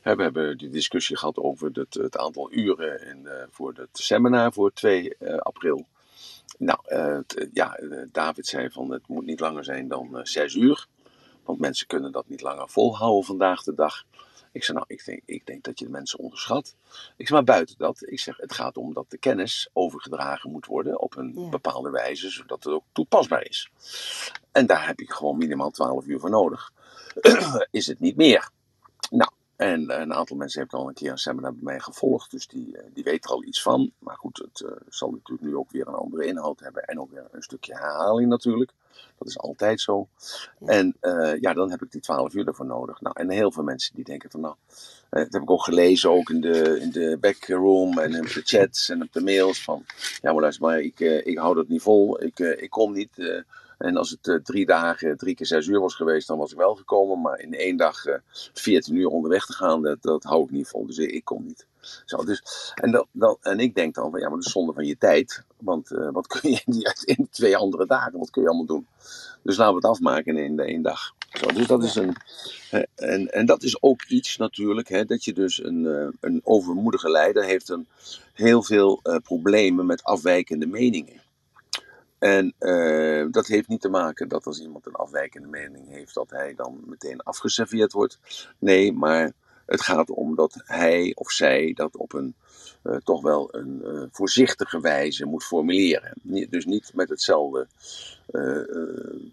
we 0.02 0.24
hebben 0.24 0.58
die 0.58 0.70
discussie 0.70 1.18
gehad 1.18 1.38
over 1.38 1.70
het, 1.74 1.94
het 1.94 2.18
aantal 2.18 2.52
uren 2.52 3.08
in, 3.08 3.22
uh, 3.24 3.32
voor 3.50 3.74
het 3.76 3.90
seminar 3.92 4.54
voor 4.54 4.74
2 4.74 5.16
april. 5.40 5.86
Nou, 6.58 6.80
ja, 7.54 7.80
David 8.12 8.48
zei 8.48 8.70
van 8.70 8.92
het 8.92 9.08
moet 9.08 9.26
niet 9.26 9.40
langer 9.40 9.64
zijn 9.64 9.88
dan 9.88 10.20
6 10.24 10.56
uur. 10.56 10.88
Want 11.44 11.60
mensen 11.60 11.88
kunnen 11.88 12.12
dat 12.12 12.28
niet 12.28 12.42
langer 12.42 12.70
volhouden 12.70 13.24
vandaag 13.24 13.64
de 13.64 13.74
dag. 13.74 14.04
Ik 14.54 14.64
zeg, 14.64 14.76
nou, 14.76 14.86
ik 14.90 15.06
denk, 15.06 15.22
ik 15.26 15.46
denk 15.46 15.64
dat 15.64 15.80
je 15.80 15.86
de 15.86 15.92
mensen 15.92 16.20
onderschat. 16.20 16.76
Ik 17.18 17.28
zeg, 17.28 17.30
maar 17.30 17.44
buiten 17.44 17.76
dat, 17.78 18.04
ik 18.06 18.20
zeg, 18.20 18.38
het 18.38 18.54
gaat 18.54 18.78
om 18.78 18.94
dat 18.94 19.06
de 19.10 19.18
kennis 19.18 19.70
overgedragen 19.74 20.52
moet 20.52 20.66
worden 20.66 21.00
op 21.00 21.18
een 21.18 21.34
ja. 21.36 21.50
bepaalde 21.50 21.90
wijze, 21.90 22.30
zodat 22.30 22.64
het 22.64 22.74
ook 22.74 22.84
toepasbaar 22.92 23.46
is. 23.46 23.70
En 24.52 24.66
daar 24.66 24.88
heb 24.88 25.00
ik 25.00 25.12
gewoon 25.12 25.38
minimaal 25.38 25.70
12 25.70 26.06
uur 26.06 26.20
voor 26.20 26.30
nodig. 26.30 26.72
is 27.72 27.88
het 27.88 28.00
niet 28.00 28.16
meer? 28.16 28.50
Nou, 29.10 29.32
en 29.64 29.90
eh, 29.90 30.00
een 30.00 30.14
aantal 30.14 30.38
mensen 30.38 30.62
hebben 30.62 30.80
al 30.80 30.88
een 30.88 30.94
keer 30.94 31.12
een 31.12 31.18
seminar 31.18 31.54
bij 31.54 31.64
mij 31.64 31.80
gevolgd, 31.80 32.32
dus 32.32 32.48
die, 32.48 32.78
eh, 32.78 32.84
die 32.94 33.04
weten 33.04 33.30
er 33.30 33.36
al 33.36 33.44
iets 33.44 33.62
van. 33.62 33.92
Maar 34.00 34.16
goed, 34.16 34.38
het 34.38 34.60
uh, 34.66 34.72
zal 34.90 35.12
natuurlijk 35.12 35.48
nu 35.48 35.56
ook 35.56 35.72
weer 35.72 35.88
een 35.88 35.94
andere 35.94 36.26
inhoud 36.26 36.60
hebben 36.60 36.84
en 36.84 37.00
ook 37.00 37.12
weer 37.12 37.28
een 37.32 37.42
stukje 37.42 37.74
herhaling 37.74 38.30
natuurlijk. 38.30 38.72
Dat 39.18 39.28
is 39.28 39.38
altijd 39.38 39.82
zo. 39.82 40.08
Ja. 40.60 40.68
En 40.68 40.96
uh, 41.02 41.40
ja, 41.40 41.54
dan 41.54 41.72
heb 41.72 41.82
ik 41.82 41.92
die 41.92 42.02
12 42.02 42.34
uur 42.34 42.48
ervoor 42.48 42.66
nodig. 42.66 43.02
Nou, 43.02 43.16
en 43.20 43.30
heel 43.30 43.52
veel 43.52 43.64
mensen 43.64 43.96
die 43.96 44.04
denken 44.04 44.32
van 44.32 44.40
nou, 44.40 44.56
dat 45.10 45.34
heb 45.34 45.42
ik 45.42 45.50
ook 45.50 45.64
gelezen, 45.64 46.10
ook 46.10 46.30
in 46.30 46.42
de, 46.42 46.80
in 46.80 46.92
de 46.92 47.18
backroom 47.20 48.00
en 48.00 48.14
in 48.14 48.22
de 48.22 48.42
chats 48.44 48.90
en 48.90 49.02
op 49.02 49.14
de 49.14 49.22
mails 49.22 49.64
van 49.64 49.86
ja, 50.22 50.32
maar 50.32 50.42
luister 50.42 50.66
maar, 50.66 50.80
ik, 50.80 51.00
ik 51.00 51.38
hou 51.38 51.56
dat 51.56 51.68
niet 51.68 51.82
vol, 51.82 52.24
ik, 52.24 52.40
ik 52.40 52.70
kom 52.70 52.94
niet. 52.94 53.44
En 53.78 53.98
als 53.98 54.10
het 54.10 54.28
uh, 54.28 54.40
drie 54.40 54.66
dagen, 54.66 55.18
drie 55.18 55.36
keer 55.36 55.46
zes 55.46 55.68
uur 55.68 55.80
was 55.80 55.96
geweest, 55.96 56.28
dan 56.28 56.38
was 56.38 56.52
ik 56.52 56.58
wel 56.58 56.76
gekomen. 56.76 57.22
Maar 57.22 57.40
in 57.40 57.54
één 57.54 57.78
dag 57.78 58.06
uh, 58.06 58.16
14 58.54 58.96
uur 58.96 59.08
onderweg 59.08 59.46
te 59.46 59.54
gaan, 59.54 59.82
dat, 59.82 60.02
dat 60.02 60.24
hou 60.24 60.44
ik 60.44 60.52
niet 60.52 60.68
vol. 60.68 60.86
Dus 60.86 60.98
ik, 60.98 61.26
kom 61.26 61.46
niet. 61.46 61.66
Zo, 62.06 62.24
dus, 62.24 62.72
en, 62.76 62.92
dat, 62.92 63.08
dat, 63.12 63.38
en 63.42 63.60
ik 63.60 63.76
denk 63.76 63.96
dan 63.96 64.12
van 64.12 64.20
ja, 64.20 64.28
maar 64.28 64.38
dat 64.38 64.46
is 64.46 64.52
zonde 64.52 64.74
van 64.74 64.86
je 64.86 64.98
tijd. 64.98 65.44
Want 65.58 65.88
wat 66.12 66.28
kun 66.28 66.52
je 66.52 66.62
in, 66.66 66.74
die, 66.74 66.88
in 67.16 67.28
twee 67.32 67.58
andere 67.58 67.86
dagen, 67.86 68.20
wat 68.20 68.30
kun 68.30 68.42
je 68.42 68.48
allemaal 68.48 68.66
doen? 68.66 68.88
Dus 69.42 69.58
laten 69.58 69.76
we 69.76 69.88
het 69.88 69.90
afmaken 69.90 70.38
in 70.38 70.60
één 70.60 70.82
dag. 70.82 71.14
Zo, 71.30 71.46
dus 71.48 71.68
dat 71.68 71.84
is 71.84 71.96
een. 71.96 72.16
En, 72.96 73.34
en 73.34 73.46
dat 73.46 73.64
is 73.64 73.82
ook 73.82 74.04
iets 74.04 74.38
natuurlijk, 74.38 74.90
hè, 74.90 75.06
dat 75.06 75.24
je 75.24 75.34
dus 75.34 75.64
een, 75.64 76.14
een 76.20 76.42
overmoedige 76.44 77.10
leider 77.10 77.44
heeft 77.44 77.70
een, 77.70 77.88
heel 78.34 78.64
veel 78.64 79.00
uh, 79.04 79.16
problemen 79.24 79.86
met 79.86 80.04
afwijkende 80.04 80.66
meningen. 80.66 81.22
En 82.24 82.54
uh, 82.60 83.26
dat 83.32 83.48
heeft 83.48 83.68
niet 83.68 83.82
te 83.82 83.90
maken 83.90 84.28
dat 84.28 84.46
als 84.46 84.60
iemand 84.60 84.86
een 84.86 84.96
afwijkende 84.96 85.48
mening 85.48 85.90
heeft, 85.90 86.14
dat 86.14 86.30
hij 86.30 86.56
dan 86.56 86.82
meteen 86.86 87.22
afgeserveerd 87.22 87.92
wordt. 87.92 88.20
Nee, 88.60 88.94
maar 88.94 89.32
het 89.66 89.82
gaat 89.82 90.10
om 90.10 90.36
dat 90.36 90.62
hij 90.66 91.12
of 91.16 91.32
zij 91.32 91.74
dat 91.74 91.98
op 91.98 92.14
een 92.14 92.36
uh, 92.84 92.96
toch 92.96 93.22
wel 93.22 93.56
een 93.56 93.82
uh, 93.84 94.04
voorzichtige 94.12 94.80
wijze 94.80 95.26
moet 95.26 95.44
formuleren. 95.44 96.14
Dus 96.50 96.66
niet 96.66 96.92
met 96.94 97.10
hetzelfde, 97.10 97.68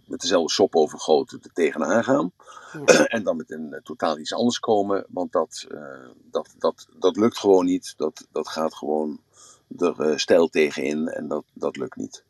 met 0.06 0.20
dezelfde 0.20 0.52
sop 0.52 0.76
overgoten 0.76 1.40
er 1.42 1.52
tegenaan 1.52 2.04
gaan. 2.04 2.32
Ja. 2.86 3.04
en 3.16 3.22
dan 3.22 3.36
met 3.36 3.50
een 3.50 3.80
totaal 3.82 4.18
iets 4.18 4.34
anders 4.34 4.58
komen, 4.58 5.06
want 5.08 5.32
dat, 5.32 5.66
dat, 6.30 6.54
dat, 6.58 6.86
dat 6.98 7.16
lukt 7.16 7.38
gewoon 7.38 7.64
niet. 7.64 7.94
Dat, 7.96 8.26
dat 8.32 8.48
gaat 8.48 8.74
gewoon 8.74 9.20
er 9.78 10.20
stijl 10.20 10.48
tegenin 10.48 11.08
en 11.08 11.28
dat, 11.28 11.44
dat 11.52 11.76
lukt 11.76 11.96
niet. 11.96 12.24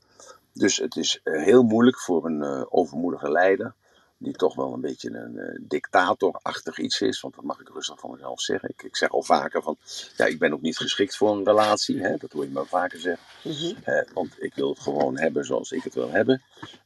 Dus 0.52 0.76
het 0.76 0.96
is 0.96 1.20
uh, 1.24 1.42
heel 1.42 1.62
moeilijk 1.62 2.00
voor 2.00 2.26
een 2.26 2.42
uh, 2.42 2.62
overmoedige 2.68 3.30
leider, 3.30 3.74
die 4.18 4.32
toch 4.32 4.54
wel 4.54 4.72
een 4.72 4.80
beetje 4.80 5.10
een 5.10 5.34
uh, 5.34 5.58
dictatorachtig 5.60 6.78
iets 6.78 7.00
is, 7.00 7.20
want 7.20 7.34
dat 7.34 7.44
mag 7.44 7.60
ik 7.60 7.68
rustig 7.68 7.98
van 7.98 8.10
mezelf 8.10 8.40
zeggen. 8.40 8.68
Ik, 8.68 8.82
ik, 8.82 8.96
zeg 8.96 9.10
al 9.10 9.22
vaker 9.22 9.62
van, 9.62 9.76
ja, 10.16 10.24
ik 10.24 10.38
ben 10.38 10.52
ook 10.52 10.60
niet 10.60 10.76
geschikt 10.78 11.16
voor 11.16 11.36
een 11.36 11.44
relatie, 11.44 12.00
hè? 12.00 12.16
dat 12.16 12.32
hoor 12.32 12.44
je 12.44 12.50
me 12.50 12.64
vaker 12.64 13.00
zeggen. 13.00 13.26
Mm 13.44 13.52
-hmm. 13.52 14.04
want 14.12 14.34
ik 14.38 14.54
wil 14.54 14.68
het 14.68 14.80
gewoon 14.80 15.18
hebben 15.18 15.44
zoals 15.44 15.72
ik 15.72 15.82
het 15.82 15.94
wil 15.94 16.10
hebben. 16.10 16.42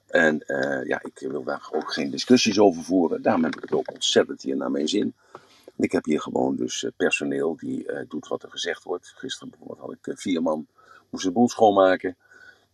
En 0.07 0.43
ja, 0.87 1.03
ik 1.03 1.19
wil 1.19 1.43
daar 1.43 1.69
ook 1.73 1.93
geen 1.93 2.11
discussies 2.11 2.59
over 2.59 2.83
voeren. 2.83 3.23
Daarom 3.23 3.45
heb 3.45 3.57
ik 3.57 3.63
het 3.63 3.73
ook 3.73 3.93
ontzettend 3.93 4.43
hier 4.43 4.57
naar 4.57 4.71
mijn 4.71 4.89
zin. 4.89 5.15
Ik 5.77 5.93
heb 5.93 6.05
hier 6.05 6.21
gewoon 6.21 6.57
dus 6.57 6.87
personeel 6.97 7.57
die 7.57 7.87
doet 8.09 8.29
wat 8.29 8.43
er 8.43 8.51
gezegd 8.51 8.83
wordt. 8.83 9.13
Gisteren 9.17 9.51
bijvoorbeeld 9.51 9.79
had 9.79 9.93
ik 9.93 10.19
vier 10.19 10.43
man, 10.43 10.67
moest 11.11 11.25
de 11.25 11.31
boel 11.31 11.49
schoonmaken. 11.49 12.17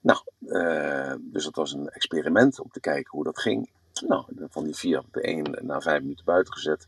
Nou, 0.00 0.20
uh, 0.40 1.14
dus 1.20 1.44
dat 1.44 1.54
was 1.54 1.72
een 1.72 1.88
experiment 1.88 2.60
om 2.60 2.70
te 2.70 2.80
kijken 2.80 3.10
hoe 3.10 3.24
dat 3.24 3.38
ging. 3.38 3.70
Nou, 4.06 4.24
van 4.48 4.64
die 4.64 4.74
vier 4.74 4.96
heb 4.96 5.16
ik 5.16 5.22
één 5.22 5.58
na 5.60 5.80
vijf 5.80 6.00
minuten 6.00 6.24
buiten 6.24 6.52
gezet. 6.52 6.86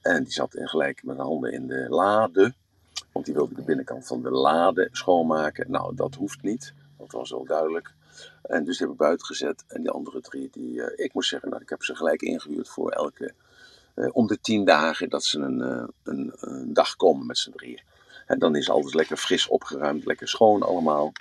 En 0.00 0.22
die 0.22 0.32
zat 0.32 0.54
in 0.54 0.68
gelijk 0.68 1.02
met 1.02 1.16
de 1.16 1.22
handen 1.22 1.52
in 1.52 1.66
de 1.66 1.86
lade. 1.88 2.54
Want 3.12 3.24
die 3.24 3.34
wilde 3.34 3.54
de 3.54 3.62
binnenkant 3.62 4.06
van 4.06 4.22
de 4.22 4.30
lade 4.30 4.88
schoonmaken. 4.92 5.70
Nou, 5.70 5.94
dat 5.94 6.14
hoeft 6.14 6.42
niet. 6.42 6.74
Dat 6.98 7.12
was 7.12 7.30
wel 7.30 7.44
duidelijk. 7.44 7.94
En 8.42 8.64
dus 8.64 8.78
die 8.78 8.86
heb 8.86 8.96
buiten 8.96 9.26
gezet. 9.26 9.64
En 9.68 9.80
die 9.80 9.90
andere 9.90 10.20
drie, 10.20 10.48
die, 10.52 10.74
uh, 10.74 10.86
ik 10.94 11.14
moet 11.14 11.24
zeggen, 11.24 11.50
nou, 11.50 11.62
ik 11.62 11.68
heb 11.68 11.82
ze 11.82 11.94
gelijk 11.94 12.22
ingehuurd 12.22 12.68
voor 12.68 12.90
elke, 12.90 13.34
uh, 13.94 14.08
om 14.12 14.26
de 14.26 14.40
tien 14.40 14.64
dagen 14.64 15.08
dat 15.08 15.24
ze 15.24 15.38
een, 15.38 15.60
een, 16.02 16.32
een 16.40 16.72
dag 16.72 16.96
komen 16.96 17.26
met 17.26 17.38
z'n 17.38 17.50
drieën. 17.50 17.82
En 18.30 18.38
dan 18.38 18.56
is 18.56 18.70
alles 18.70 18.94
lekker 18.94 19.16
fris 19.16 19.48
opgeruimd, 19.48 20.04
lekker 20.04 20.28
schoon 20.28 20.62
allemaal. 20.62 21.12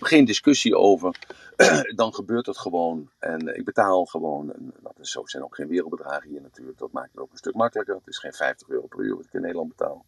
Geen 0.00 0.24
discussie 0.24 0.76
over. 0.76 1.18
dan 1.94 2.14
gebeurt 2.14 2.46
het 2.46 2.58
gewoon. 2.58 3.10
En 3.18 3.56
ik 3.56 3.64
betaal 3.64 4.04
gewoon. 4.04 4.52
En 4.52 4.74
dat 4.82 4.94
is, 5.00 5.10
zo 5.10 5.26
zijn 5.26 5.44
ook 5.44 5.54
geen 5.54 5.68
wereldbedragen 5.68 6.30
hier 6.30 6.40
natuurlijk. 6.40 6.78
Dat 6.78 6.92
maakt 6.92 7.10
het 7.10 7.20
ook 7.20 7.30
een 7.30 7.38
stuk 7.38 7.54
makkelijker. 7.54 7.94
Het 7.94 8.06
is 8.06 8.18
geen 8.18 8.32
50 8.32 8.68
euro 8.68 8.86
per 8.86 9.00
uur 9.00 9.16
wat 9.16 9.24
ik 9.24 9.32
in 9.32 9.40
Nederland 9.40 9.68
betaal. 9.68 10.04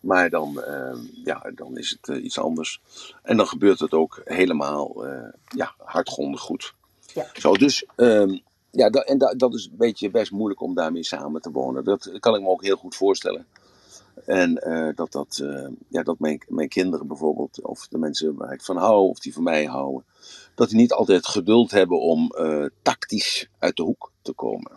Maar 0.00 0.30
dan, 0.30 0.64
uh, 0.68 0.98
ja, 1.24 1.50
dan 1.54 1.76
is 1.76 1.90
het 1.90 2.16
uh, 2.16 2.24
iets 2.24 2.38
anders. 2.38 2.82
En 3.22 3.36
dan 3.36 3.46
gebeurt 3.46 3.80
het 3.80 3.92
ook 3.92 4.20
helemaal 4.24 5.06
uh, 5.06 5.28
ja, 5.56 5.74
hardgrondig 5.78 6.40
goed. 6.40 6.74
Ja. 7.14 7.26
Zo, 7.32 7.52
dus 7.52 7.86
um, 7.96 8.40
ja, 8.70 8.90
dat, 8.90 9.04
en 9.04 9.18
dat, 9.18 9.38
dat 9.38 9.54
is 9.54 9.64
een 9.64 9.76
beetje 9.76 10.10
best 10.10 10.30
moeilijk 10.30 10.60
om 10.60 10.74
daarmee 10.74 11.04
samen 11.04 11.40
te 11.40 11.50
wonen. 11.50 11.84
Dat 11.84 12.10
kan 12.20 12.34
ik 12.34 12.40
me 12.40 12.48
ook 12.48 12.64
heel 12.64 12.76
goed 12.76 12.96
voorstellen. 12.96 13.46
En 14.24 14.62
uh, 14.66 14.88
dat, 14.94 15.12
dat, 15.12 15.40
uh, 15.42 15.68
ja, 15.88 16.02
dat 16.02 16.18
mijn, 16.18 16.42
mijn 16.48 16.68
kinderen 16.68 17.06
bijvoorbeeld, 17.06 17.62
of 17.62 17.88
de 17.88 17.98
mensen 17.98 18.34
waar 18.34 18.52
ik 18.52 18.62
van 18.62 18.76
hou, 18.76 19.08
of 19.08 19.18
die 19.18 19.32
van 19.32 19.42
mij 19.42 19.64
houden, 19.64 20.04
dat 20.54 20.68
die 20.68 20.78
niet 20.78 20.92
altijd 20.92 21.26
geduld 21.26 21.70
hebben 21.70 22.00
om 22.00 22.32
uh, 22.36 22.66
tactisch 22.82 23.48
uit 23.58 23.76
de 23.76 23.82
hoek 23.82 24.12
te 24.22 24.32
komen. 24.32 24.72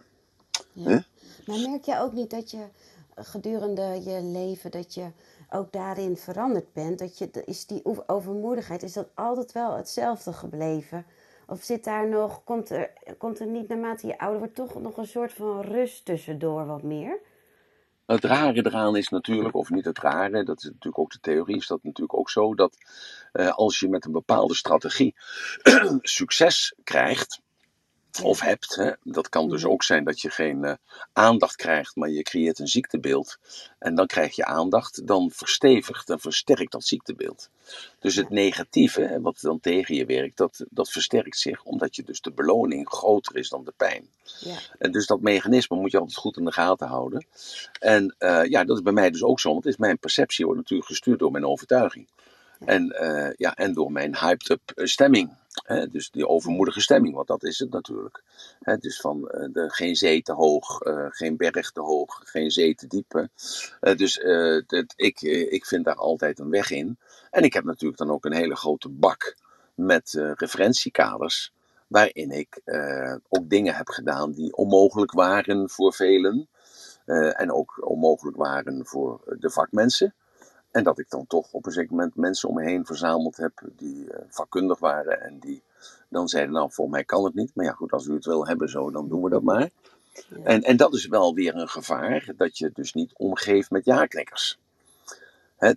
Ja. 0.72 0.90
Huh? 0.90 1.02
Maar 1.46 1.70
merk 1.70 1.84
je 1.84 2.00
ook 2.00 2.14
niet 2.14 2.30
dat 2.30 2.52
je 2.52 2.66
gedurende 3.16 4.02
je 4.04 4.22
leven, 4.24 4.72
dat 4.72 4.94
je 4.94 5.08
ook 5.50 5.72
daarin 5.72 6.18
veranderd 6.18 6.74
bent? 6.74 7.00
Dat 7.00 7.18
je, 7.18 7.30
is 7.46 7.66
die 7.66 8.08
overmoedigheid, 8.08 8.84
is 8.84 8.94
dat 8.94 9.08
altijd 9.14 9.52
wel 9.52 9.76
hetzelfde 9.76 10.34
gebleven? 10.34 11.06
Of 11.48 11.64
zit 11.64 11.84
daar 11.84 12.08
nog, 12.08 12.44
komt 12.44 12.70
er, 12.70 12.92
komt 13.18 13.40
er 13.40 13.48
niet 13.48 13.68
naarmate 13.68 14.08
je 14.08 14.20
ouder 14.20 14.40
wordt 14.40 14.56
toch 14.56 14.82
nog 14.82 14.98
een 14.98 15.08
soort 15.08 15.34
van 15.34 15.62
rust 15.62 16.06
tussendoor 16.06 16.66
wat 16.66 16.84
meer? 16.84 17.20
Het 18.14 18.24
rare 18.24 18.66
eraan 18.66 18.96
is 18.96 19.08
natuurlijk, 19.08 19.56
of 19.56 19.70
niet 19.70 19.86
het 19.86 20.00
rare, 20.00 20.44
dat 20.44 20.58
is 20.58 20.64
natuurlijk 20.64 21.00
ook 21.00 21.12
de 21.12 21.20
theorie, 21.20 21.56
is 21.56 21.68
dat 21.68 21.84
natuurlijk 21.84 22.18
ook 22.18 22.30
zo, 22.30 22.56
dat 22.56 22.78
eh, 23.32 23.52
als 23.52 23.80
je 23.80 23.90
met 23.90 24.06
een 24.06 24.12
bepaalde 24.12 24.56
strategie 24.56 25.16
succes 26.02 26.76
krijgt, 26.84 27.42
of 28.22 28.40
hebt. 28.40 28.76
Hè. 28.76 28.92
Dat 29.04 29.30
kan 29.30 29.50
dus 29.50 29.66
ook 29.66 29.84
zijn 29.84 30.04
dat 30.04 30.22
je 30.22 30.30
geen 30.30 30.64
uh, 30.64 30.74
aandacht 31.14 31.56
krijgt, 31.56 31.96
maar 31.96 32.10
je 32.10 32.24
creëert 32.24 32.60
een 32.60 32.68
ziektebeeld. 32.68 33.38
En 33.80 33.96
dan 33.96 34.08
krijg 34.08 34.36
je 34.36 34.46
aandacht, 34.46 35.08
dan 35.08 35.32
verstevigt 35.32 36.10
en 36.10 36.20
versterkt 36.20 36.72
dat 36.72 36.84
ziektebeeld. 36.84 37.50
Dus 38.00 38.16
het 38.16 38.30
negatieve, 38.30 39.20
wat 39.22 39.38
dan 39.42 39.60
tegen 39.60 39.96
je 39.96 40.06
werkt, 40.06 40.38
dat, 40.38 40.66
dat 40.70 40.92
versterkt 40.92 41.38
zich, 41.38 41.64
omdat 41.64 41.96
je 41.96 42.04
dus 42.04 42.22
de 42.22 42.32
beloning 42.32 42.90
groter 42.90 43.36
is 43.36 43.50
dan 43.50 43.64
de 43.64 43.74
pijn. 43.78 44.08
Ja. 44.40 44.58
En 44.78 44.92
dus 44.92 45.08
dat 45.08 45.22
mechanisme 45.22 45.78
moet 45.78 45.92
je 45.92 46.00
altijd 46.00 46.18
goed 46.18 46.38
in 46.38 46.46
de 46.46 46.52
gaten 46.52 46.88
houden. 46.88 47.26
En 47.80 48.16
uh, 48.20 48.46
ja, 48.46 48.64
dat 48.64 48.78
is 48.78 48.84
bij 48.84 48.94
mij 48.94 49.12
dus 49.12 49.24
ook 49.24 49.40
zo, 49.40 49.52
want 49.52 49.66
is 49.66 49.78
mijn 49.78 49.98
perceptie 49.98 50.46
wordt 50.46 50.60
natuurlijk 50.60 50.90
gestuurd 50.90 51.20
door 51.20 51.32
mijn 51.32 51.46
overtuiging. 51.46 52.08
En, 52.60 52.96
uh, 53.02 53.34
ja, 53.36 53.56
en 53.56 53.74
door 53.74 53.92
mijn 53.92 54.18
hyped-up 54.18 54.62
stemming 54.76 55.42
dus 55.92 56.12
die 56.12 56.28
overmoedige 56.28 56.82
stemming, 56.82 57.16
want 57.16 57.28
dat 57.28 57.44
is 57.44 57.60
het 57.60 57.72
natuurlijk. 57.72 58.24
dus 58.80 59.00
van 59.00 59.32
uh, 59.32 59.48
de, 59.52 59.70
geen 59.70 59.96
zee 59.96 60.22
te 60.22 60.34
hoog, 60.34 60.80
geen 61.10 61.38
berg 61.38 61.72
te 61.72 61.82
hoog, 61.82 62.22
geen 62.24 62.52
zee 62.52 62.76
te 62.76 62.88
diep. 62.88 63.28
Dus 63.80 64.20
dat, 64.68 64.94
ik, 64.96 65.22
ik 65.22 65.66
vind 65.66 65.86
daar 65.86 65.96
altijd 65.96 66.40
een 66.40 66.50
weg 66.50 66.72
in. 66.72 66.98
En 67.32 67.44
ik 67.44 67.54
heb 67.54 67.64
natuurlijk 67.64 67.98
dan 68.00 68.12
ook 68.12 68.26
een 68.26 68.34
hele 68.34 68.56
grote 68.56 68.90
bak 68.90 69.36
met 69.76 70.34
referentiekaders. 70.36 71.54
Waarin 71.88 72.32
ik 72.32 72.62
ook 73.30 73.50
dingen 73.50 73.76
heb 73.76 73.90
gedaan 73.90 74.32
die 74.32 74.56
onmogelijk 74.56 75.12
waren 75.12 75.70
voor 75.70 75.94
velen. 75.94 76.48
en 77.32 77.52
ook 77.52 77.88
onmogelijk 77.88 78.38
waren 78.38 78.86
voor 78.86 79.38
de 79.40 79.50
vakmensen. 79.50 80.14
En 80.74 80.84
dat 80.84 81.00
ik 81.00 81.10
dan 81.10 81.28
toch 81.28 81.52
op 81.52 81.66
een 81.66 81.72
zeker 81.72 81.92
moment 81.92 82.16
mensen 82.16 82.50
om 82.50 82.56
me 82.56 82.64
heen 82.64 82.86
verzameld 82.86 83.38
heb 83.38 83.62
die 83.76 84.06
uh, 84.06 84.16
vakkundig 84.30 84.80
waren 84.80 85.22
en 85.22 85.40
die 85.40 85.64
dan 86.10 86.28
zeiden, 86.28 86.54
nou 86.54 86.72
volgens 86.72 86.96
mij 86.96 87.06
kan 87.06 87.24
het 87.24 87.34
niet, 87.34 87.52
maar 87.56 87.66
ja 87.66 87.72
goed, 87.72 87.92
als 87.92 88.06
u 88.06 88.14
het 88.14 88.26
wil 88.26 88.48
hebben 88.48 88.70
zo, 88.70 88.92
dan 88.92 89.10
doen 89.10 89.24
we 89.24 89.30
dat 89.30 89.44
maar. 89.44 89.70
En, 90.44 90.64
en 90.64 90.78
dat 90.78 90.94
is 90.94 91.08
wel 91.08 91.34
weer 91.34 91.56
een 91.56 91.70
gevaar, 91.70 92.34
dat 92.38 92.58
je 92.58 92.72
dus 92.74 92.94
niet 92.94 93.14
omgeeft 93.18 93.72
met 93.72 93.86
ja-knikkers. 93.86 94.60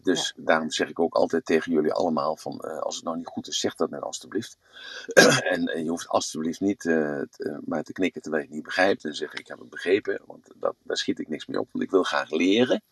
dus 0.03 0.35
daarom 0.37 0.71
zeg 0.71 0.89
ik 0.89 0.99
ook 0.99 1.15
altijd 1.15 1.47
tegen 1.47 1.73
jullie 1.73 1.93
allemaal 1.93 2.37
van, 2.37 2.63
uh, 2.65 2.79
als 2.79 2.97
het 2.97 3.05
nou 3.05 3.17
niet 3.17 3.27
goed 3.27 3.49
is, 3.49 3.61
zeg 3.61 3.75
dat 3.75 3.91
net 3.91 4.03
alstublieft. 4.03 4.59
en 5.53 5.69
uh, 5.69 5.83
je 5.83 5.89
hoeft 5.89 6.09
alstublieft 6.09 6.61
niet 6.61 6.81
te, 6.81 7.29
maar 7.65 7.83
te 7.83 7.93
knikken 7.93 8.23
terwijl 8.23 8.43
je 8.43 8.49
het 8.49 8.57
niet 8.57 8.67
begrijpt 8.67 9.05
en 9.05 9.15
zeggen 9.15 9.39
ik 9.39 9.49
heb 9.49 9.59
het 9.59 9.71
begrepen, 9.71 10.21
want 10.27 10.49
dat, 10.55 10.75
daar 10.83 10.97
schiet 10.97 11.19
ik 11.19 11.29
niks 11.29 11.47
mee 11.47 11.61
op, 11.61 11.69
want 11.73 11.85
ik 11.85 11.91
wil 11.91 12.03
graag 12.03 12.31
leren. 12.31 12.83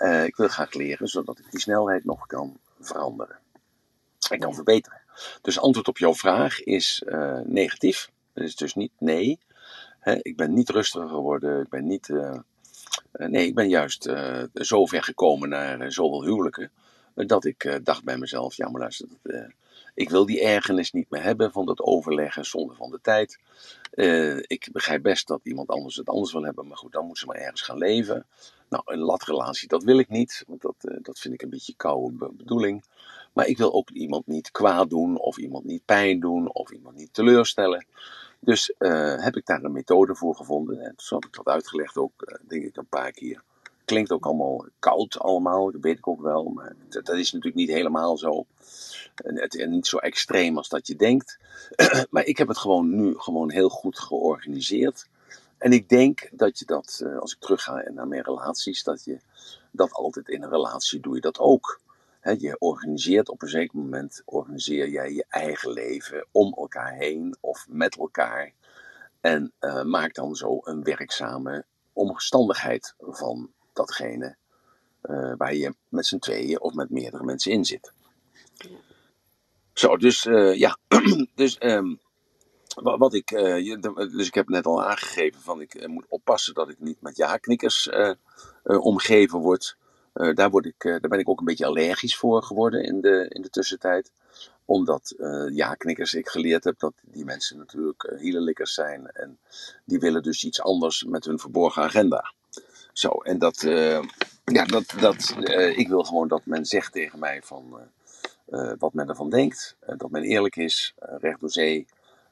Uh, 0.00 0.24
ik 0.24 0.36
wil 0.36 0.48
graag 0.48 0.72
leren, 0.72 1.08
zodat 1.08 1.38
ik 1.38 1.50
die 1.50 1.60
snelheid 1.60 2.04
nog 2.04 2.26
kan 2.26 2.58
veranderen. 2.80 3.38
En 4.30 4.38
kan 4.38 4.54
verbeteren. 4.54 5.00
Dus 5.42 5.60
antwoord 5.60 5.88
op 5.88 5.98
jouw 5.98 6.14
vraag 6.14 6.62
is 6.62 7.02
uh, 7.06 7.40
negatief. 7.44 8.10
Het 8.32 8.44
is 8.44 8.56
dus 8.56 8.74
niet 8.74 8.92
nee. 8.98 9.38
Ik 10.22 10.36
ben 10.36 10.54
niet 10.54 10.68
rustiger 10.70 11.08
geworden. 11.08 11.60
Ik 11.60 11.68
ben 11.68 11.86
niet. 11.86 12.08
Uh, 12.08 12.38
nee, 13.12 13.46
ik 13.46 13.54
ben 13.54 13.68
juist 13.68 14.10
zo 14.54 14.86
ver 14.86 15.02
gekomen 15.02 15.48
naar 15.48 15.92
zoveel 15.92 16.24
huwelijken. 16.24 16.70
dat 17.14 17.44
ik 17.44 17.80
dacht 17.82 18.04
bij 18.04 18.18
mezelf: 18.18 18.54
ja, 18.54 18.68
maar 18.68 18.80
luister. 18.80 19.08
Dat, 19.22 19.52
ik 19.94 20.10
wil 20.10 20.26
die 20.26 20.42
ergernis 20.42 20.92
niet 20.92 21.10
meer 21.10 21.22
hebben 21.22 21.52
van 21.52 21.66
dat 21.66 21.80
overleggen 21.80 22.44
zonder 22.44 22.76
van 22.76 22.90
de 22.90 23.00
tijd. 23.02 23.38
ik 24.46 24.68
begrijp 24.72 25.02
best 25.02 25.26
dat 25.26 25.40
iemand 25.42 25.68
anders 25.68 25.96
het 25.96 26.08
anders 26.08 26.32
wil 26.32 26.44
hebben, 26.44 26.66
maar 26.66 26.76
goed, 26.76 26.92
dan 26.92 27.06
moet 27.06 27.18
ze 27.18 27.26
maar 27.26 27.36
ergens 27.36 27.62
gaan 27.62 27.78
leven. 27.78 28.26
Nou, 28.70 28.82
een 28.86 28.98
latrelatie, 28.98 29.68
dat 29.68 29.82
wil 29.82 29.98
ik 29.98 30.08
niet, 30.08 30.44
want 30.46 30.62
dat, 30.62 30.74
uh, 30.82 30.96
dat 31.02 31.18
vind 31.18 31.34
ik 31.34 31.42
een 31.42 31.50
beetje 31.50 31.74
koude 31.76 32.30
bedoeling. 32.32 32.84
Maar 33.32 33.46
ik 33.46 33.58
wil 33.58 33.72
ook 33.72 33.90
iemand 33.90 34.26
niet 34.26 34.50
kwaad 34.50 34.90
doen, 34.90 35.18
of 35.18 35.38
iemand 35.38 35.64
niet 35.64 35.84
pijn 35.84 36.20
doen, 36.20 36.52
of 36.52 36.70
iemand 36.70 36.96
niet 36.96 37.14
teleurstellen. 37.14 37.86
Dus 38.40 38.74
uh, 38.78 39.24
heb 39.24 39.36
ik 39.36 39.46
daar 39.46 39.62
een 39.62 39.72
methode 39.72 40.14
voor 40.14 40.34
gevonden. 40.36 40.80
En 40.80 40.94
zo 40.96 41.14
heb 41.14 41.24
ik 41.24 41.34
dat 41.34 41.46
uitgelegd 41.46 41.96
ook, 41.96 42.12
uh, 42.26 42.48
denk 42.48 42.64
ik, 42.64 42.76
een 42.76 42.86
paar 42.86 43.12
keer. 43.12 43.42
Klinkt 43.84 44.12
ook 44.12 44.26
allemaal 44.26 44.66
koud 44.78 45.18
allemaal, 45.18 45.72
dat 45.72 45.80
weet 45.80 45.98
ik 45.98 46.08
ook 46.08 46.20
wel. 46.20 46.44
Maar 46.44 46.76
dat, 46.88 47.06
dat 47.06 47.16
is 47.16 47.32
natuurlijk 47.32 47.60
niet 47.60 47.76
helemaal 47.76 48.18
zo. 48.18 48.46
En, 49.14 49.40
het, 49.40 49.56
en 49.56 49.70
niet 49.70 49.86
zo 49.86 49.96
extreem 49.96 50.56
als 50.56 50.68
dat 50.68 50.86
je 50.86 50.96
denkt. 50.96 51.38
maar 52.10 52.24
ik 52.24 52.38
heb 52.38 52.48
het 52.48 52.58
gewoon 52.58 52.96
nu 52.96 53.14
gewoon 53.16 53.50
heel 53.50 53.68
goed 53.68 53.98
georganiseerd. 53.98 55.06
En 55.60 55.72
ik 55.72 55.88
denk 55.88 56.28
dat 56.32 56.58
je 56.58 56.64
dat, 56.64 57.00
eh, 57.04 57.18
als 57.18 57.32
ik 57.32 57.40
terugga 57.40 57.84
naar 57.90 58.08
mijn 58.08 58.22
relaties, 58.22 58.82
dat 58.82 59.04
je 59.04 59.18
dat 59.70 59.92
altijd 59.92 60.28
in 60.28 60.42
een 60.42 60.50
relatie 60.50 61.00
doe 61.00 61.14
je 61.14 61.20
dat 61.20 61.38
ook. 61.38 61.80
je 62.38 62.58
organiseert 62.58 63.28
op 63.28 63.42
een 63.42 63.48
zeker 63.48 63.78
moment, 63.78 64.22
organiseer 64.24 64.88
jij 64.88 65.12
je 65.12 65.24
eigen 65.28 65.72
leven 65.72 66.26
om 66.30 66.54
elkaar 66.54 66.92
heen 66.92 67.36
of 67.40 67.66
met 67.68 67.96
elkaar. 67.96 68.52
En 69.20 69.52
uh, 69.60 69.82
maak 69.82 70.14
dan 70.14 70.34
zo 70.34 70.58
een 70.62 70.82
werkzame 70.82 71.64
omstandigheid 71.92 72.94
van 72.98 73.52
datgene 73.72 74.36
uh, 75.02 75.32
waar 75.36 75.54
je 75.54 75.74
met 75.88 76.06
z'n 76.06 76.18
tweeën 76.18 76.60
of 76.60 76.74
met 76.74 76.90
meerdere 76.90 77.24
mensen 77.24 77.52
in 77.52 77.64
zit. 77.64 77.92
Zo, 79.72 79.96
dus 79.96 80.22
ja, 80.54 80.78
dus 81.34 81.56
um, 81.62 82.00
wat 82.74 83.14
ik, 83.14 83.30
uh, 83.30 83.80
dus 83.96 84.26
ik 84.26 84.34
heb 84.34 84.48
net 84.48 84.66
al 84.66 84.84
aangegeven 84.84 85.40
van 85.40 85.60
ik 85.60 85.74
uh, 85.74 85.86
moet 85.86 86.06
oppassen 86.08 86.54
dat 86.54 86.68
ik 86.68 86.76
niet 86.78 87.00
met 87.00 87.16
ja-knikkers 87.16 87.86
uh, 87.86 88.12
omgeven 88.64 89.38
word. 89.38 89.76
daar, 90.12 90.50
word 90.50 90.66
ik, 90.66 90.82
daar 90.82 91.08
ben 91.08 91.18
ik 91.18 91.28
ook 91.28 91.38
een 91.38 91.44
beetje 91.44 91.66
allergisch 91.66 92.16
voor 92.16 92.42
geworden 92.42 92.84
in 92.84 93.00
de, 93.00 93.26
in 93.28 93.42
de 93.42 93.50
tussentijd. 93.50 94.12
Omdat 94.64 95.14
ja-knikkers, 95.52 96.14
ik 96.14 96.28
geleerd 96.28 96.64
heb 96.64 96.78
dat 96.78 96.92
die 97.02 97.24
mensen 97.24 97.58
natuurlijk 97.58 98.12
hielenlikkers 98.18 98.74
zijn. 98.74 99.06
En 99.06 99.38
die 99.84 99.98
willen 99.98 100.22
dus 100.22 100.44
iets 100.44 100.62
anders 100.62 101.04
met 101.04 101.24
hun 101.24 101.38
verborgen 101.38 101.82
agenda. 101.82 102.32
Zo, 102.92 103.08
en 103.08 103.38
dat, 103.38 103.60
ja, 104.44 104.64
dat, 104.64 104.94
dat, 105.00 105.34
ik 105.76 105.88
wil 105.88 106.04
gewoon 106.04 106.28
dat 106.28 106.42
men 106.44 106.64
zegt 106.64 106.92
tegen 106.92 107.18
mij 107.18 107.42
van 107.42 107.78
wat 108.78 108.94
men 108.94 109.08
ervan 109.08 109.30
denkt. 109.30 109.76
dat 109.96 110.10
men 110.10 110.22
eerlijk 110.22 110.56
is, 110.56 110.94
recht 110.98 111.40
door 111.40 111.50
zee. 111.50 111.86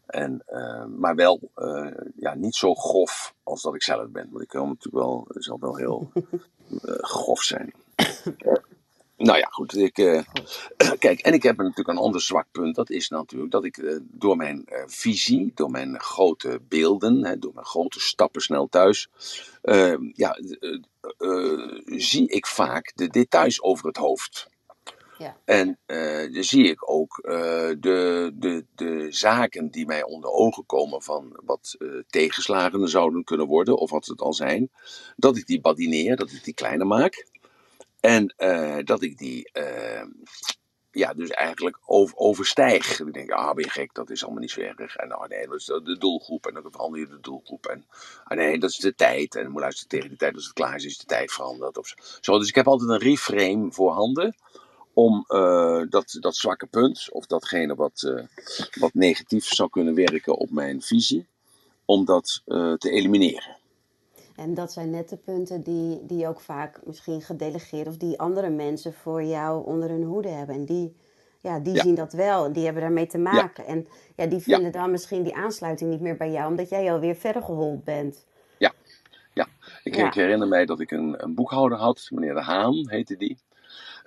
En, 0.09 0.43
uh, 0.49 0.85
maar 0.85 1.15
wel 1.15 1.51
uh, 1.57 1.91
ja, 2.17 2.35
niet 2.35 2.55
zo 2.55 2.75
grof 2.75 3.35
als 3.43 3.63
dat 3.63 3.75
ik 3.75 3.83
zelf 3.83 4.09
ben. 4.09 4.29
Want 4.31 4.43
ik 4.43 4.49
kan 4.49 4.69
natuurlijk 4.69 5.05
wel, 5.05 5.27
zal 5.29 5.59
wel 5.61 5.77
heel 5.77 6.13
uh, 6.15 6.23
grof 7.15 7.43
zijn. 7.43 7.73
nou 9.17 9.39
ja, 9.39 9.47
goed. 9.51 9.77
Ik, 9.77 9.95
kijk, 10.99 11.21
en 11.21 11.33
ik 11.33 11.43
heb 11.43 11.57
natuurlijk 11.57 11.89
een 11.89 12.05
ander 12.05 12.21
zwak 12.21 12.47
punt. 12.51 12.75
Dat 12.75 12.91
is 12.91 13.09
natuurlijk 13.09 13.51
dat 13.51 13.65
ik 13.65 14.01
door 14.03 14.37
mijn 14.37 14.69
visie, 14.87 15.53
door 15.55 15.71
mijn 15.71 16.01
grote 16.01 16.61
beelden, 16.69 17.25
hè, 17.25 17.39
door 17.39 17.55
mijn 17.55 17.67
grote 17.67 18.01
stappen 18.01 18.41
snel 18.41 18.69
thuis, 18.69 19.09
ja, 20.13 20.39
zie 21.85 22.29
ik 22.29 22.47
vaak 22.47 22.93
de 22.95 23.09
details 23.09 23.63
over 23.63 23.87
het 23.87 23.97
hoofd. 23.97 24.49
En 25.45 25.79
uh, 25.87 26.33
dan 26.35 26.45
zie 26.45 26.69
ik 26.69 26.91
ook 26.91 27.21
uh, 27.23 27.33
de, 27.79 28.31
de, 28.35 28.65
de 28.75 29.07
zaken 29.11 29.71
die 29.71 29.87
mij 29.87 30.03
onder 30.03 30.31
ogen 30.31 30.67
komen 30.67 31.03
van 31.03 31.41
wat 31.45 31.75
uh, 31.79 32.03
tegenslagen 32.09 32.89
zouden 32.89 33.25
kunnen 33.25 33.47
worden, 33.47 33.77
of 33.77 33.91
wat 33.91 34.07
het 34.07 34.21
al 34.21 34.35
zijn, 34.35 34.71
dat 35.17 35.37
ik 35.37 35.47
die 35.47 35.61
badineer, 35.61 36.17
dat 36.17 36.31
ik 36.31 36.45
die 36.45 36.55
kleiner 36.55 36.87
maak. 36.87 37.27
En 38.01 38.35
dat 38.85 39.03
ik 39.03 39.19
die, 39.19 39.51
ja, 40.91 41.15
dus 41.15 41.29
eigenlijk 41.29 41.79
over, 41.85 42.17
overstijg. 42.17 43.01
Ik 43.01 43.13
denk, 43.13 43.31
ah, 43.31 43.55
ben 43.55 43.65
je 43.65 43.71
gek, 43.71 43.95
dat 43.95 44.11
is 44.11 44.23
allemaal 44.23 44.41
niet 44.41 44.51
zo 44.51 44.61
erg. 44.61 44.97
En 44.97 45.17
oh 45.17 45.27
nee, 45.27 45.47
dat 45.47 45.57
is 45.59 45.65
de 45.65 45.97
doelgroep 45.99 46.47
en 46.47 46.55
dan 46.55 46.73
verander 46.73 47.01
je 47.01 47.07
de 47.07 47.21
doelgroep. 47.21 47.67
En 47.67 47.87
ah, 48.25 48.37
nee, 48.37 48.59
dat 48.59 48.71
is 48.71 48.77
de 48.77 48.95
tijd. 48.95 49.35
En 49.35 49.51
moet 49.51 49.61
luisteren 49.61 49.89
tegen 49.89 50.09
die 50.09 50.19
tijd 50.19 50.35
als 50.35 50.45
het 50.45 50.53
klaar 50.53 50.75
is, 50.75 50.85
is 50.85 50.99
de 50.99 51.07
tijd 51.07 51.33
veranderd. 51.33 51.79
Of 51.79 51.95
zo. 52.21 52.39
Dus 52.39 52.49
ik 52.49 52.55
heb 52.55 52.69
altijd 52.69 52.91
een 52.91 53.09
reframe 53.09 53.73
voorhanden 53.73 54.37
om 54.99 55.25
uh, 55.29 55.83
dat, 55.89 56.17
dat 56.21 56.37
zwakke 56.37 56.67
punt, 56.67 57.09
of 57.13 57.27
datgene 57.27 57.75
wat, 57.75 58.03
uh, 58.07 58.23
wat 58.81 58.95
negatief 58.95 59.45
zou 59.45 59.71
kunnen 59.71 59.95
werken 59.95 60.37
op 60.37 60.51
mijn 60.51 60.83
visie, 60.83 61.27
om 61.85 62.05
dat 62.05 62.43
uh, 62.47 62.73
te 62.73 62.91
elimineren. 62.91 63.57
En 64.37 64.55
dat 64.55 64.73
zijn 64.73 64.91
net 64.91 65.09
de 65.09 65.17
punten 65.17 65.63
die, 65.63 66.07
die 66.07 66.29
ook 66.29 66.41
vaak 66.41 66.81
misschien 66.85 67.23
gedelegeerd 67.23 67.87
of 67.87 67.97
die 67.97 68.19
andere 68.19 68.51
mensen 68.51 68.93
voor 68.93 69.23
jou 69.23 69.67
onder 69.67 69.89
hun 69.89 70.03
hoede 70.03 70.29
hebben. 70.29 70.55
En 70.55 70.65
die, 70.65 70.97
ja, 71.41 71.59
die 71.59 71.81
zien 71.81 71.95
dat 71.95 72.13
wel 72.13 72.45
en 72.45 72.53
die 72.53 72.65
hebben 72.65 72.83
daarmee 72.83 73.07
te 73.07 73.19
maken. 73.19 73.67
En 73.67 73.87
ja, 74.17 74.27
die 74.27 74.41
vinden 74.41 74.73
dan 74.73 74.91
misschien 74.91 75.23
die 75.23 75.35
aansluiting 75.35 75.91
niet 75.91 76.01
meer 76.01 76.17
bij 76.17 76.31
jou, 76.31 76.49
omdat 76.51 76.69
jij 76.69 76.93
alweer 76.93 77.17
verder 77.17 77.43
gehold 77.43 77.85
bent. 77.85 78.27
Ja, 78.59 78.73
ja. 79.35 79.47
Ik, 79.83 79.97
ik 79.97 80.15
herinner 80.15 80.49
mij 80.49 80.65
dat 80.65 80.81
ik 80.81 80.91
een, 80.91 81.23
een 81.23 81.35
boekhouder 81.35 81.79
had, 81.79 82.09
meneer 82.11 82.35
De 82.35 82.43
Haan 82.43 82.89
heette 82.89 83.17
die. 83.17 83.39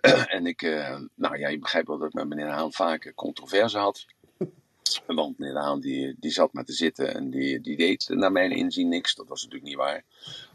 en 0.35 0.45
ik, 0.45 0.61
uh, 0.61 0.99
nou 1.15 1.37
ja, 1.37 1.47
je 1.47 1.59
begrijpt 1.59 1.87
wel 1.87 1.97
dat 1.97 2.07
ik 2.07 2.13
met 2.13 2.27
meneer 2.27 2.47
Haan 2.47 2.73
vaak 2.73 3.11
controverse 3.15 3.77
had. 3.77 4.05
Want 5.07 5.37
meneer 5.37 5.61
Haan 5.61 5.79
die, 5.79 6.15
die 6.19 6.31
zat 6.31 6.53
maar 6.53 6.65
te 6.65 6.73
zitten 6.73 7.13
en 7.13 7.29
die, 7.29 7.61
die 7.61 7.77
deed 7.77 8.09
naar 8.09 8.31
mijn 8.31 8.51
inzien 8.51 8.89
niks. 8.89 9.15
Dat 9.15 9.27
was 9.27 9.43
natuurlijk 9.43 9.69
niet 9.69 9.79
waar. 9.79 10.03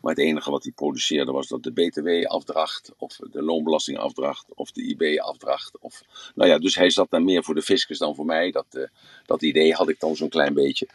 Maar 0.03 0.15
het 0.15 0.25
enige 0.25 0.51
wat 0.51 0.63
hij 0.63 0.73
produceerde 0.73 1.33
was 1.33 1.49
dat 1.49 1.63
de 1.63 1.73
BTW-afdracht 1.73 2.93
of 2.97 3.17
de 3.17 3.43
loonbelastingafdracht 3.43 4.55
of 4.55 4.73
de 4.73 4.83
IB-afdracht. 4.83 5.79
Of, 5.79 6.03
nou 6.35 6.51
ja, 6.51 6.59
dus 6.59 6.75
hij 6.75 6.91
zat 6.91 7.11
daar 7.11 7.23
meer 7.23 7.45
voor 7.45 7.55
de 7.55 7.63
fiscus 7.63 7.99
dan 7.99 8.15
voor 8.15 8.27
mij. 8.27 8.51
Dat, 8.51 8.67
uh, 8.71 8.87
dat 9.27 9.43
idee 9.43 9.73
had 9.73 9.89
ik 9.89 10.01
dan 10.01 10.17
zo'n 10.17 10.29
klein 10.29 10.55
beetje. 10.55 10.89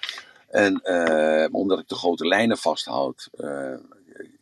En 0.47 0.82
uh, 0.84 1.47
omdat 1.52 1.80
ik 1.80 1.88
de 1.88 1.95
grote 1.95 2.28
lijnen 2.28 2.58
vasthoud, 2.58 3.30
uh, 3.38 3.76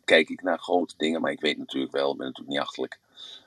kijk 0.04 0.28
ik 0.28 0.42
naar 0.42 0.58
grote 0.58 0.94
dingen. 0.96 1.20
Maar 1.20 1.32
ik 1.32 1.40
weet 1.40 1.58
natuurlijk 1.58 1.92
wel, 1.92 2.10
ik 2.10 2.16
ben 2.16 2.26
natuurlijk 2.26 2.56
niet 2.56 2.66
achterlijk. 2.66 2.98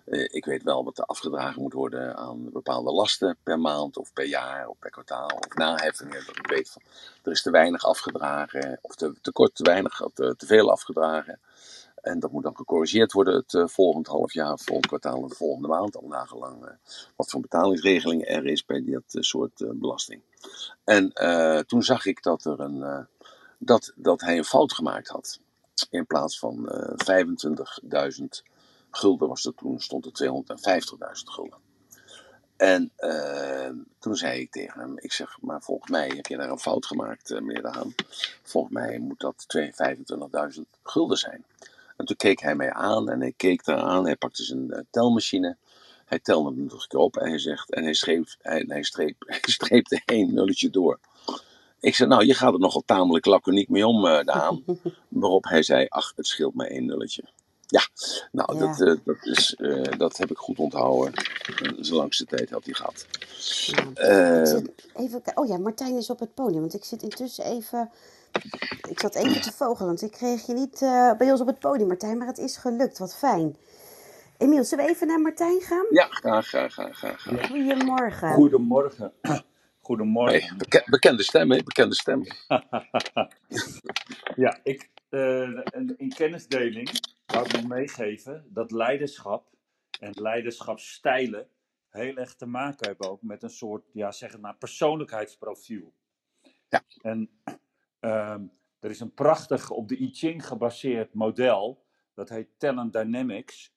Uh, 0.06 0.28
ik 0.32 0.46
weet 0.46 0.64
wel 0.64 0.84
wat 0.84 0.98
er 0.98 1.04
afgedragen 1.06 1.62
moet 1.62 1.74
worden 1.74 2.16
aan 2.16 2.52
bepaalde 2.52 2.92
lasten 2.92 3.38
per 3.44 3.60
maand 3.60 3.98
of 3.98 4.14
per 4.14 4.26
jaar 4.26 4.68
of 4.68 4.80
per 4.80 4.90
kwartaal 4.90 5.28
of 5.48 5.56
naheffingen. 5.56 6.26
Dat 6.26 6.38
ik 6.38 6.48
weet 6.48 6.70
van 6.70 6.82
er 7.24 7.32
is 7.32 7.42
te 7.42 7.52
weinig 7.52 7.86
afgedragen 7.86 8.80
of 8.82 8.96
te, 8.96 9.14
te 9.22 9.32
kort 9.32 9.56
te 9.56 9.64
weinig, 9.64 10.02
te, 10.14 10.36
te 10.38 10.46
veel 10.46 10.72
afgedragen. 10.72 11.40
En 11.96 12.20
dat 12.20 12.32
moet 12.32 12.44
dan 12.44 12.56
gecorrigeerd 12.56 13.12
worden 13.12 13.36
het 13.36 13.54
uh, 13.54 13.68
volgend 13.68 14.08
half 14.08 14.34
jaar, 14.34 14.60
volgend 14.60 14.88
kwartaal 14.88 15.22
en 15.22 15.28
de 15.28 15.36
volgende 15.36 15.68
maand. 15.68 15.98
Al 15.98 16.08
nagelang 16.08 16.66
uh, 16.66 16.72
wat 17.16 17.30
voor 17.30 17.42
betalingsregeling 17.42 18.28
er 18.28 18.46
is 18.46 18.66
bij 18.66 18.84
dat 18.86 19.04
soort 19.08 19.66
belasting. 19.80 20.22
En 20.84 21.14
toen 21.68 21.84
zag 21.84 22.06
ik 22.06 22.24
dat, 22.24 22.46
er 22.46 22.60
een, 22.60 23.08
dat, 23.58 23.94
dat 23.96 24.22
hij 24.22 24.38
een 24.38 24.46
fout 24.46 24.74
gemaakt 24.74 25.08
had. 25.08 25.40
In 25.90 26.06
plaats 26.06 26.40
van 26.40 26.70
25.000 27.06 28.53
gulden 28.96 29.28
was 29.28 29.46
er 29.46 29.54
toen, 29.56 29.80
stond 29.80 30.06
er 30.06 30.32
250.000 30.32 31.24
gulden. 31.24 31.60
En 32.58 32.92
toen 34.00 34.16
zei 34.16 34.40
ik 34.40 34.52
tegen 34.52 34.80
hem, 34.80 34.98
ik 34.98 35.12
zeg, 35.12 35.38
maar 35.42 35.62
volgens 35.62 35.92
mij 35.92 36.12
heb 36.16 36.26
je 36.26 36.38
daar 36.38 36.50
een 36.50 36.60
fout 36.60 36.86
gemaakt, 36.86 37.30
meneer 37.30 37.62
De 37.62 37.70
Haan. 37.70 37.96
Volgens 38.44 38.74
mij 38.74 39.00
moet 39.00 39.20
dat 39.20 39.46
25.000 40.56 40.62
gulden 40.84 41.18
zijn. 41.18 41.46
En 41.98 42.06
toen 42.06 42.16
keek 42.16 42.42
hij 42.42 42.56
mij 42.56 42.74
aan 42.74 43.10
en 43.10 43.20
hij 43.20 43.34
keek 43.38 43.68
eraan. 43.68 44.06
Hij 44.06 44.16
pakte 44.16 44.44
zijn 44.44 44.68
uh, 44.70 44.80
telmachine. 44.90 45.58
Hij 46.06 46.20
telde 46.20 46.50
hem 46.50 46.64
nog 46.64 46.82
een 46.82 46.88
keer 46.88 47.00
op 47.00 47.18
en 47.18 47.30
hij 47.30 47.40
zegt, 47.40 47.72
en 47.72 47.84
hij, 47.84 47.94
schreef, 47.94 48.36
hij, 48.42 48.66
hij, 48.68 48.84
streep, 48.84 49.16
hij 49.26 49.40
streepte 49.42 50.02
één 50.06 50.34
nulletje 50.34 50.70
door. 50.70 51.00
Ik 51.80 51.96
zei, 51.96 52.10
nou, 52.10 52.26
je 52.26 52.34
gaat 52.34 52.54
er 52.54 52.60
nogal 52.60 52.84
tamelijk 52.86 53.26
laconiek 53.26 53.70
mee 53.70 53.88
om, 53.88 54.06
uh, 54.06 54.24
Daan. 54.24 54.64
Waarop 55.08 55.44
hij 55.44 55.64
zei, 55.64 55.86
ach, 55.90 56.14
het 56.16 56.28
scheelt 56.28 56.54
maar 56.54 56.68
één 56.68 56.86
nulletje. 56.86 57.24
Ja, 57.74 57.82
nou, 58.32 58.58
ja. 58.58 58.60
Dat, 58.60 58.80
uh, 58.80 58.96
dat, 59.04 59.26
is, 59.26 59.56
dat 59.98 60.18
heb 60.18 60.32
ik 60.32 60.38
goed 60.38 60.60
onthouden. 60.60 61.14
Zo 61.82 61.96
langste 61.96 62.26
tijd 62.26 62.50
had 62.50 62.66
hij 62.66 62.74
gehad. 62.74 63.06
Ja. 63.66 64.42
even, 64.94 65.22
oh 65.34 65.48
ja, 65.48 65.58
Martijn 65.58 65.98
is 65.98 66.10
op 66.10 66.20
het 66.20 66.34
podium, 66.34 66.60
want 66.60 66.74
ik 66.74 66.84
zit 66.84 67.04
intussen 67.04 67.46
even 67.46 67.90
ik 68.90 69.00
zat 69.00 69.16
even 69.16 69.42
te 69.42 69.52
vogelen, 69.52 69.88
want 69.88 70.02
ik 70.02 70.12
kreeg 70.12 70.46
je 70.46 70.54
niet 70.54 70.82
uh, 70.82 71.18
bij 71.18 71.32
ons 71.32 71.42
op 71.42 71.48
het 71.48 71.60
podium, 71.60 71.88
Martijn, 71.88 72.18
maar 72.18 72.28
het 72.28 72.38
is 72.38 72.58
gelukt. 72.58 72.98
Wat 72.98 73.18
fijn. 73.18 73.56
Emiel, 74.38 74.64
zullen 74.64 74.86
we 74.86 74.92
even 74.92 75.08
naar 75.08 75.20
Martijn 75.20 75.62
gaan? 75.62 75.86
Ja, 75.90 76.08
graag, 76.10 76.48
graag, 76.48 76.74
graag. 76.74 76.98
graag. 76.98 77.30
Ja. 77.30 77.48
Goedemorgen. 77.48 78.34
Goedemorgen. 78.34 79.14
Goedemorgen. 79.82 80.42
Hey, 80.42 80.52
beke 80.58 80.84
bekende 80.86 81.24
stem, 81.24 81.52
hè? 81.52 81.64
Bekende 81.64 81.96
stem. 81.96 82.24
ja, 84.44 84.60
ik, 84.64 84.90
uh, 85.10 85.60
in 85.98 86.14
kennisdeling 86.16 86.90
wou 87.26 87.46
ik 87.46 87.52
nog 87.52 87.68
meegeven 87.68 88.46
dat 88.50 88.72
leiderschap 88.72 89.50
en 90.00 90.12
leiderschapsstijlen 90.14 91.48
heel 91.90 92.16
erg 92.16 92.36
te 92.36 92.46
maken 92.46 92.88
hebben 92.88 93.10
ook 93.10 93.22
met 93.22 93.44
een 93.44 93.50
soort, 93.50 93.90
ja, 93.94 94.12
zeg 94.12 94.32
het 94.32 94.42
maar, 94.42 94.56
persoonlijkheidsprofiel. 94.58 95.94
Ja. 96.70 96.82
En 97.02 97.30
Um, 98.06 98.52
er 98.80 98.90
is 98.90 99.00
een 99.00 99.14
prachtig 99.14 99.70
op 99.70 99.88
de 99.88 100.02
I 100.02 100.10
Ching 100.14 100.48
gebaseerd 100.48 101.14
model. 101.14 101.86
Dat 102.14 102.30
heet 102.30 102.48
Talent 102.58 102.94
Dynamics. 102.94 103.74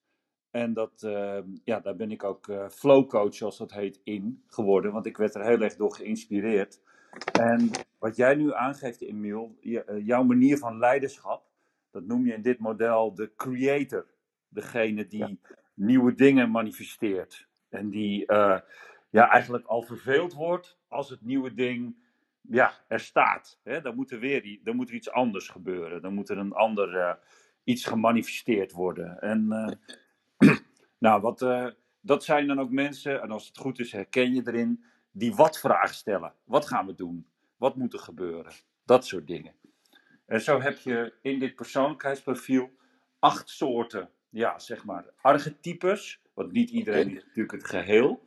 En 0.51 0.73
dat, 0.73 1.03
uh, 1.03 1.39
ja, 1.65 1.81
daar 1.81 1.97
ben 1.97 2.11
ik 2.11 2.25
ook 2.25 2.47
uh, 2.47 2.69
flow 2.69 3.09
coach, 3.09 3.35
zoals 3.35 3.59
dat 3.59 3.73
heet, 3.73 4.01
in 4.05 4.43
geworden. 4.47 4.93
Want 4.93 5.07
ik 5.07 5.17
werd 5.17 5.35
er 5.35 5.45
heel 5.45 5.61
erg 5.61 5.77
door 5.77 5.95
geïnspireerd. 5.95 6.81
En 7.33 7.71
wat 7.99 8.17
jij 8.17 8.35
nu 8.35 8.53
aangeeft, 8.53 9.01
Emiel, 9.01 9.57
uh, 9.61 10.07
jouw 10.07 10.23
manier 10.23 10.59
van 10.59 10.79
leiderschap, 10.79 11.46
dat 11.97 12.07
noem 12.07 12.27
je 12.27 12.33
in 12.33 12.43
dit 12.43 12.59
model 12.59 13.15
de 13.15 13.33
creator. 13.37 14.07
Degene 14.49 15.07
die 15.07 15.19
ja. 15.19 15.31
nieuwe 15.75 16.15
dingen 16.15 16.51
manifesteert. 16.51 17.49
En 17.69 17.91
die 17.91 18.25
ja, 19.11 19.31
eigenlijk 19.31 19.67
al 19.67 19.83
verveeld 19.83 20.33
wordt 20.33 20.79
als 20.89 21.11
het 21.11 21.21
nieuwe 21.21 21.55
ding 21.55 21.97
ja, 22.41 22.73
er 22.89 23.01
staat. 23.01 23.61
Hè? 23.63 23.81
Dan, 23.81 23.95
moet 23.95 24.11
er 24.11 24.19
weer, 24.19 24.59
dan 24.63 24.77
moet 24.77 24.89
er 24.89 24.95
iets 24.95 25.11
anders 25.11 25.49
gebeuren. 25.49 26.03
Dan 26.03 26.15
moet 26.15 26.29
er 26.29 26.39
een 26.39 26.53
ander 26.53 26.95
uh, 26.95 27.13
iets 27.65 27.85
gemanifesteerd 27.85 28.73
worden. 28.73 29.21
En 29.21 29.47
uh, 30.39 30.57
nou, 30.99 31.21
wat, 31.21 31.47
dat 32.01 32.25
zijn 32.25 32.47
dan 32.47 32.61
ook 32.61 32.71
mensen, 32.71 33.23
en 33.23 33.31
als 33.31 33.47
het 33.47 33.59
goed 33.59 33.79
is, 33.79 33.93
herken 33.93 34.35
je 34.35 34.43
erin, 34.45 34.85
die 35.11 35.35
wat 35.35 35.59
vragen 35.59 35.95
stellen. 35.95 36.33
Wat 36.45 36.67
gaan 36.67 36.87
we 36.87 36.95
doen? 36.95 37.27
Wat 37.57 37.77
moet 37.77 37.93
er 37.93 37.99
gebeuren? 37.99 38.53
Dat 38.85 39.07
soort 39.07 39.27
dingen. 39.27 39.55
En 40.27 40.41
zo 40.41 40.61
heb 40.61 40.79
je 40.79 41.13
in 41.23 41.39
dit 41.39 41.55
persoonlijkheidsprofiel 41.55 42.71
acht 43.19 43.49
soorten, 43.49 44.11
ja, 44.29 44.59
zeg 44.59 44.85
maar, 44.85 45.05
archetypes. 45.21 46.21
Want 46.35 46.53
niet 46.53 46.71
iedereen 46.71 47.11
is 47.11 47.25
natuurlijk 47.25 47.53
het 47.53 47.67
geheel. 47.67 48.25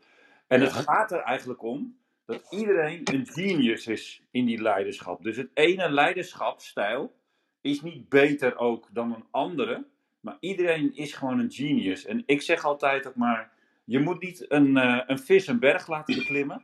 En 0.48 0.62
het 0.62 0.72
gaat 0.72 1.12
er 1.12 1.20
eigenlijk 1.20 1.64
om 1.64 1.98
dat 2.26 2.46
iedereen 2.50 3.02
een 3.04 3.28
genius 3.28 3.88
is 3.88 4.22
in 4.32 4.46
die 4.46 4.62
leiderschap. 4.62 5.24
Dus 5.24 5.38
het 5.38 5.50
ene 5.54 5.92
leiderschapsstijl 5.92 7.14
is 7.62 7.82
niet 7.82 8.10
beter 8.10 8.58
ook 8.58 8.90
dan 8.92 9.14
een 9.14 9.26
andere, 9.32 9.86
maar 10.20 10.38
iedereen 10.40 10.96
is 10.96 11.14
gewoon 11.14 11.40
een 11.40 11.52
genius. 11.52 12.06
En 12.06 12.24
ik 12.26 12.42
zeg 12.42 12.66
altijd 12.66 13.08
ook 13.08 13.16
maar, 13.16 13.52
je 13.84 14.00
moet 14.00 14.22
niet 14.22 14.46
een, 14.52 14.76
uh, 14.76 15.02
een 15.08 15.20
vis 15.20 15.48
een 15.48 15.60
berg 15.60 15.88
laten 15.88 16.16
beklimmen, 16.16 16.64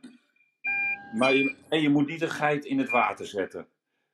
maar 1.12 1.34
je, 1.34 1.56
en 1.68 1.80
je 1.80 1.88
moet 1.88 2.06
niet 2.06 2.22
een 2.22 2.30
geit 2.30 2.64
in 2.64 2.78
het 2.78 2.90
water 2.90 3.26
zetten. 3.26 3.66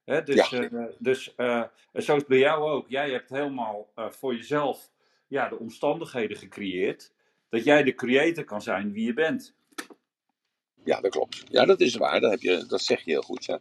Hè, 0.04 0.22
dus 0.22 0.50
ja. 0.50 0.70
uh, 0.70 0.84
dus 0.98 1.34
uh, 1.36 1.62
zo 1.62 1.68
is 1.92 2.06
het 2.06 2.26
bij 2.26 2.38
jou 2.38 2.70
ook. 2.70 2.88
Jij 2.88 3.10
hebt 3.10 3.30
helemaal 3.30 3.92
voor 3.94 4.34
jezelf 4.34 4.90
ja, 5.26 5.48
de 5.48 5.58
omstandigheden 5.58 6.36
gecreëerd 6.36 7.12
dat 7.48 7.64
jij 7.64 7.82
de 7.82 7.94
creator 7.94 8.44
kan 8.44 8.62
zijn 8.62 8.92
wie 8.92 9.04
je 9.04 9.12
bent. 9.12 9.54
Ja, 10.84 11.00
dat 11.00 11.10
klopt. 11.10 11.44
Ja, 11.48 11.64
dat 11.64 11.80
is 11.80 11.96
waar. 11.96 12.20
Dat, 12.20 12.30
heb 12.30 12.40
je, 12.40 12.64
dat 12.66 12.80
zeg 12.80 13.00
je 13.04 13.10
heel 13.10 13.22
goed, 13.22 13.44
ja. 13.44 13.58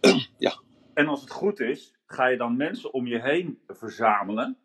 ja. 0.38 0.60
En 0.94 1.06
als 1.08 1.20
het 1.20 1.30
goed 1.30 1.60
is, 1.60 1.94
ga 2.06 2.26
je 2.26 2.36
dan 2.36 2.56
mensen 2.56 2.92
om 2.92 3.06
je 3.06 3.22
heen 3.22 3.62
verzamelen 3.66 4.58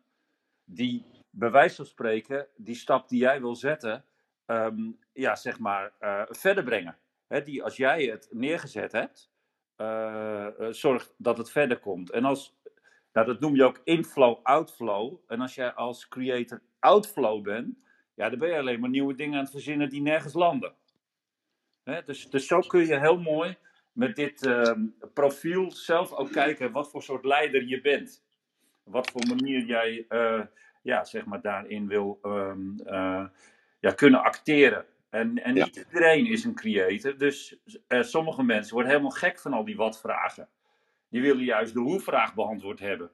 die 0.64 1.04
bij 1.30 1.50
wijze 1.50 1.76
van 1.76 1.86
spreken 1.86 2.48
die 2.56 2.74
stap 2.74 3.08
die 3.08 3.18
jij 3.18 3.40
wil 3.40 3.56
zetten, 3.56 4.04
um, 4.46 4.98
ja, 5.12 5.36
zeg 5.36 5.58
maar, 5.58 5.92
verder 6.28 6.64
brengen. 6.64 6.98
He, 7.26 7.42
die 7.42 7.62
als 7.62 7.76
jij 7.76 8.04
het 8.04 8.28
neergezet 8.30 8.92
hebt, 8.92 9.31
uh, 9.82 10.66
zorgt 10.70 11.14
dat 11.16 11.38
het 11.38 11.50
verder 11.50 11.78
komt. 11.78 12.10
En 12.10 12.24
als, 12.24 12.56
dat 13.12 13.40
noem 13.40 13.54
je 13.54 13.64
ook 13.64 13.80
inflow, 13.84 14.38
outflow. 14.42 15.14
En 15.26 15.40
als 15.40 15.54
jij 15.54 15.72
als 15.72 16.08
creator 16.08 16.62
outflow 16.78 17.42
bent, 17.42 17.78
ja, 18.14 18.30
dan 18.30 18.38
ben 18.38 18.48
je 18.48 18.58
alleen 18.58 18.80
maar 18.80 18.90
nieuwe 18.90 19.14
dingen 19.14 19.34
aan 19.34 19.42
het 19.42 19.52
verzinnen 19.52 19.88
die 19.88 20.02
nergens 20.02 20.34
landen. 20.34 20.74
Hè? 21.84 22.02
Dus, 22.02 22.30
dus 22.30 22.46
zo 22.46 22.60
kun 22.60 22.86
je 22.86 22.98
heel 22.98 23.18
mooi 23.18 23.56
met 23.92 24.16
dit 24.16 24.46
uh, 24.46 24.72
profiel 25.14 25.70
zelf 25.70 26.12
ook 26.12 26.32
kijken 26.32 26.72
wat 26.72 26.90
voor 26.90 27.02
soort 27.02 27.24
leider 27.24 27.64
je 27.64 27.80
bent. 27.80 28.24
Wat 28.82 29.10
voor 29.10 29.26
manier 29.26 29.64
jij 29.64 30.06
uh, 30.08 30.42
ja, 30.82 31.04
zeg 31.04 31.24
maar 31.24 31.40
daarin 31.40 31.88
wil 31.88 32.18
uh, 32.22 33.26
ja, 33.80 33.92
kunnen 33.94 34.22
acteren. 34.22 34.86
En, 35.12 35.42
en 35.42 35.54
niet 35.54 35.74
ja. 35.74 35.84
iedereen 35.84 36.26
is 36.26 36.44
een 36.44 36.54
creator. 36.54 37.18
Dus 37.18 37.56
uh, 37.88 38.02
sommige 38.02 38.42
mensen 38.42 38.74
worden 38.74 38.90
helemaal 38.90 39.12
gek 39.12 39.38
van 39.38 39.52
al 39.52 39.64
die 39.64 39.76
wat-vragen. 39.76 40.48
Die 41.08 41.22
willen 41.22 41.44
juist 41.44 41.74
de 41.74 41.80
hoe-vraag 41.80 42.34
beantwoord 42.34 42.78
hebben. 42.78 43.10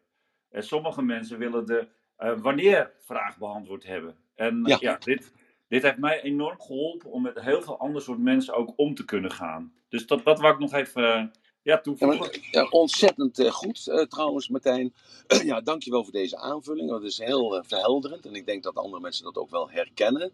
En 0.51 0.63
sommige 0.63 1.03
mensen 1.03 1.39
willen 1.39 1.67
de 1.67 1.89
wanneer-vraag 2.17 3.39
beantwoord 3.39 3.85
hebben. 3.85 4.17
En 4.35 4.63
ja. 4.65 4.77
ja, 4.81 4.97
dit, 4.99 5.33
dit 5.69 5.83
heeft 5.83 5.99
mij 5.99 6.23
enorm 6.23 6.61
geholpen 6.61 7.11
om 7.11 7.23
met 7.23 7.41
heel 7.41 7.63
veel 7.63 7.79
ander 7.79 8.03
soort 8.03 8.19
mensen 8.19 8.55
ook 8.55 8.73
om 8.77 8.95
te 8.95 9.05
kunnen 9.05 9.31
gaan. 9.31 9.73
Dus 9.89 10.07
dat, 10.07 10.25
dat 10.25 10.41
wou 10.41 10.55
ik 10.55 10.61
nog 10.61 10.73
even 10.73 11.03
uh, 11.03 11.25
ja, 11.69 11.81
toevoegen. 11.81 12.73
Ontzettend 12.73 13.39
uh, 13.39 13.51
goed 13.51 13.87
uh, 13.89 14.03
trouwens, 14.03 14.49
Martijn. 14.49 14.95
ja, 15.45 15.61
dankjewel 15.61 16.03
voor 16.03 16.13
deze 16.13 16.37
aanvulling. 16.37 16.89
Dat 16.89 17.03
is 17.03 17.19
heel 17.19 17.65
verhelderend. 17.67 18.27
En 18.27 18.35
ik 18.35 18.47
denk 18.47 18.63
dat 18.63 18.77
andere 18.77 19.03
mensen 19.03 19.25
dat 19.25 19.37
ook 19.37 19.51
wel 19.51 19.71
herkennen. 19.71 20.33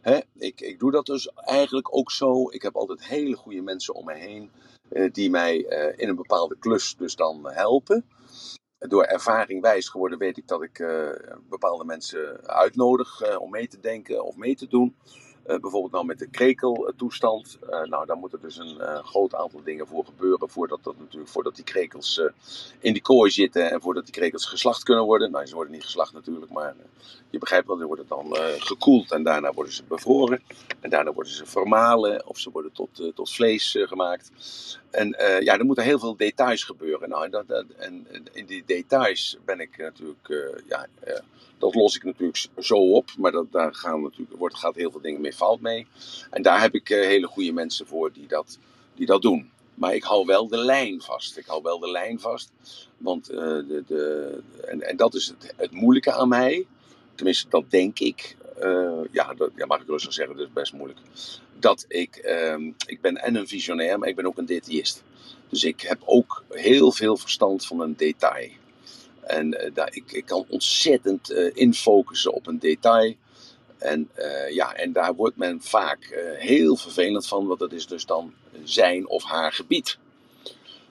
Hè? 0.00 0.18
Ik, 0.38 0.60
ik 0.60 0.78
doe 0.78 0.90
dat 0.90 1.06
dus 1.06 1.28
eigenlijk 1.34 1.96
ook 1.96 2.10
zo. 2.10 2.50
Ik 2.50 2.62
heb 2.62 2.76
altijd 2.76 3.06
hele 3.06 3.36
goede 3.36 3.62
mensen 3.62 3.94
om 3.94 4.04
me 4.04 4.14
heen. 4.14 4.50
die 5.12 5.30
mij 5.30 5.56
in 5.96 6.08
een 6.08 6.16
bepaalde 6.16 6.56
klus 6.58 6.96
dus 6.96 7.16
dan 7.16 7.50
helpen 7.50 8.04
door 8.78 9.04
ervaring 9.04 9.62
wijs 9.62 9.88
geworden 9.88 10.18
weet 10.18 10.36
ik 10.36 10.48
dat 10.48 10.62
ik 10.62 10.84
bepaalde 11.48 11.84
mensen 11.84 12.46
uitnodig 12.46 13.38
om 13.38 13.50
mee 13.50 13.68
te 13.68 13.80
denken 13.80 14.24
of 14.24 14.36
mee 14.36 14.54
te 14.54 14.66
doen. 14.66 14.96
Eh, 15.46 15.58
bijvoorbeeld 15.58 15.92
nou 15.92 16.04
met 16.04 16.18
de 16.18 16.26
krekeltoestand. 16.26 17.58
Uh, 17.70 17.82
nou, 17.82 18.06
daar 18.06 18.16
moet 18.16 18.32
er 18.32 18.40
dus 18.40 18.56
een 18.56 18.76
uh, 18.80 18.98
groot 19.04 19.34
aantal 19.34 19.60
dingen 19.64 19.86
voor 19.86 20.04
gebeuren. 20.04 20.48
Voordat, 20.48 20.78
dat 20.82 20.98
natuurlijk, 20.98 21.30
voordat 21.30 21.54
die 21.54 21.64
krekels 21.64 22.20
in 22.80 22.92
die 22.92 23.02
kooi 23.02 23.30
zitten 23.30 23.70
en 23.70 23.80
voordat 23.80 24.04
die 24.04 24.14
krekels 24.14 24.44
geslacht 24.44 24.82
kunnen 24.82 25.04
worden. 25.04 25.30
Nou, 25.30 25.46
ze 25.46 25.54
worden 25.54 25.72
niet 25.72 25.84
geslacht 25.84 26.12
natuurlijk, 26.12 26.52
maar 26.52 26.74
je 27.30 27.38
begrijpt 27.38 27.66
wel, 27.66 27.76
die 27.76 27.86
worden 27.86 28.06
dan 28.08 28.36
gekoeld 28.58 29.12
en 29.12 29.22
daarna 29.22 29.52
worden 29.52 29.72
ze 29.72 29.82
bevroren. 29.88 30.42
En 30.80 30.90
daarna 30.90 31.12
worden 31.12 31.32
ze 31.32 31.46
vermalen 31.46 32.26
of 32.26 32.38
ze 32.38 32.50
worden 32.50 32.72
tot, 32.72 33.12
tot 33.14 33.30
vlees 33.30 33.76
gemaakt. 33.78 34.30
En 34.90 35.08
ja, 35.40 35.58
er 35.58 35.64
moeten 35.64 35.84
heel 35.84 35.98
veel 35.98 36.16
details 36.16 36.64
gebeuren. 36.64 37.08
Nou, 37.08 37.30
dat, 37.30 37.48
dat, 37.48 37.64
en 37.76 38.06
in 38.32 38.46
die 38.46 38.62
details 38.66 39.38
ben 39.44 39.60
ik 39.60 39.76
natuurlijk, 39.76 40.62
ja 40.68 40.86
dat 41.58 41.74
los 41.74 41.96
ik 41.96 42.04
natuurlijk 42.04 42.46
zo 42.58 42.76
op, 42.76 43.10
maar 43.18 43.32
dat, 43.32 43.52
daar 43.52 43.74
gaan 43.74 44.02
natuurlijk, 44.02 44.38
wordt, 44.38 44.56
gaat 44.56 44.74
heel 44.74 44.90
veel 44.90 45.00
dingen 45.00 45.20
mee 45.20 45.35
fout 45.36 45.60
mee. 45.60 45.86
En 46.30 46.42
daar 46.42 46.60
heb 46.60 46.74
ik 46.74 46.90
uh, 46.90 47.04
hele 47.04 47.26
goede 47.26 47.52
mensen 47.52 47.86
voor 47.86 48.12
die 48.12 48.26
dat, 48.26 48.58
die 48.94 49.06
dat 49.06 49.22
doen. 49.22 49.50
Maar 49.76 49.94
ik 49.94 50.02
hou 50.02 50.26
wel 50.26 50.48
de 50.48 50.58
lijn 50.58 51.00
vast. 51.00 51.36
Ik 51.36 51.46
hou 51.46 51.62
wel 51.62 51.78
de 51.78 51.90
lijn 51.90 52.20
vast. 52.20 52.52
Want 52.96 53.30
uh, 53.30 53.38
de, 53.38 53.84
de, 53.86 54.38
en, 54.64 54.82
en 54.82 54.96
dat 54.96 55.14
is 55.14 55.26
het, 55.26 55.54
het 55.56 55.70
moeilijke 55.70 56.12
aan 56.12 56.28
mij. 56.28 56.66
Tenminste, 57.14 57.48
dat 57.48 57.70
denk 57.70 57.98
ik. 57.98 58.36
Uh, 58.60 59.00
ja, 59.10 59.34
dat 59.34 59.50
ja, 59.56 59.66
mag 59.66 59.80
ik 59.80 59.88
rustig 59.88 60.12
zeggen, 60.12 60.36
dat 60.36 60.46
is 60.46 60.52
best 60.52 60.72
moeilijk. 60.72 61.00
Dat 61.58 61.84
ik, 61.88 62.20
uh, 62.24 62.72
ik 62.86 63.00
ben 63.00 63.16
en 63.16 63.34
een 63.34 63.48
visionair, 63.48 63.98
maar 63.98 64.08
ik 64.08 64.16
ben 64.16 64.26
ook 64.26 64.38
een 64.38 64.46
detailist. 64.46 65.02
Dus 65.48 65.64
ik 65.64 65.80
heb 65.80 66.02
ook 66.04 66.44
heel 66.48 66.92
veel 66.92 67.16
verstand 67.16 67.66
van 67.66 67.80
een 67.80 67.96
detail. 67.96 68.50
En 69.20 69.70
daar, 69.74 69.94
ik, 69.94 70.12
ik, 70.12 70.26
kan 70.26 70.44
ontzettend 70.48 71.30
infocussen 71.54 72.32
op 72.32 72.46
een 72.46 72.58
detail. 72.58 73.14
En, 73.78 74.10
uh, 74.18 74.50
ja, 74.54 74.74
en 74.74 74.92
daar 74.92 75.14
wordt 75.14 75.36
men 75.36 75.62
vaak 75.62 76.30
heel 76.38 76.76
vervelend 76.76 77.26
van, 77.26 77.46
want 77.46 77.58
dat 77.58 77.72
is 77.72 77.86
dus 77.86 78.06
dan 78.06 78.34
zijn 78.64 79.08
of 79.08 79.24
haar 79.24 79.52
gebied. 79.52 79.98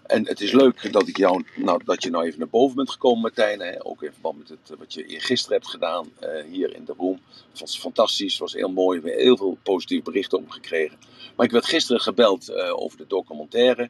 En 0.05 0.27
het 0.27 0.41
is 0.41 0.51
leuk 0.51 0.91
dat, 0.93 1.07
ik 1.07 1.17
jou, 1.17 1.45
nou, 1.55 1.81
dat 1.85 2.03
je 2.03 2.09
nou 2.09 2.25
even 2.25 2.39
naar 2.39 2.49
boven 2.49 2.75
bent 2.75 2.89
gekomen, 2.89 3.21
Martijn. 3.21 3.59
Hè? 3.59 3.85
Ook 3.85 4.03
in 4.03 4.11
verband 4.11 4.37
met 4.37 4.49
het, 4.49 4.77
wat 4.77 4.93
je 4.93 5.03
gisteren 5.07 5.57
hebt 5.57 5.69
gedaan 5.69 6.11
hier 6.49 6.75
in 6.75 6.85
de 6.85 6.93
room. 6.97 7.19
Het 7.51 7.59
was 7.59 7.79
fantastisch, 7.79 8.31
het 8.31 8.41
was 8.41 8.53
heel 8.53 8.71
mooi. 8.71 8.99
We 8.99 9.07
hebben 9.07 9.25
heel 9.25 9.37
veel 9.37 9.57
positieve 9.63 10.03
berichten 10.03 10.37
op 10.37 10.49
gekregen. 10.49 10.97
Maar 11.35 11.45
ik 11.45 11.51
werd 11.51 11.65
gisteren 11.65 12.01
gebeld 12.01 12.53
over 12.55 12.97
de 12.97 13.07
documentaire. 13.07 13.89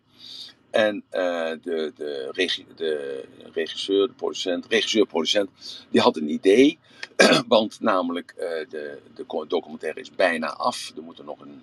En 0.76 1.04
uh, 1.12 1.50
de, 1.62 1.92
de, 1.96 2.32
de, 2.76 3.28
regisseur, 3.52 4.08
de 4.08 4.14
producent, 4.16 4.66
regisseur-producent, 4.66 5.50
die 5.90 6.02
had 6.02 6.18
een 6.18 6.30
idee. 6.30 6.78
want 7.48 7.80
namelijk, 7.80 8.34
uh, 8.38 8.44
de, 8.70 9.00
de 9.16 9.46
documentaire 9.48 10.00
is 10.00 10.12
bijna 10.12 10.48
af. 10.54 10.92
Er, 10.96 11.04
moeten 11.04 11.26
nog 11.26 11.40
een, 11.40 11.62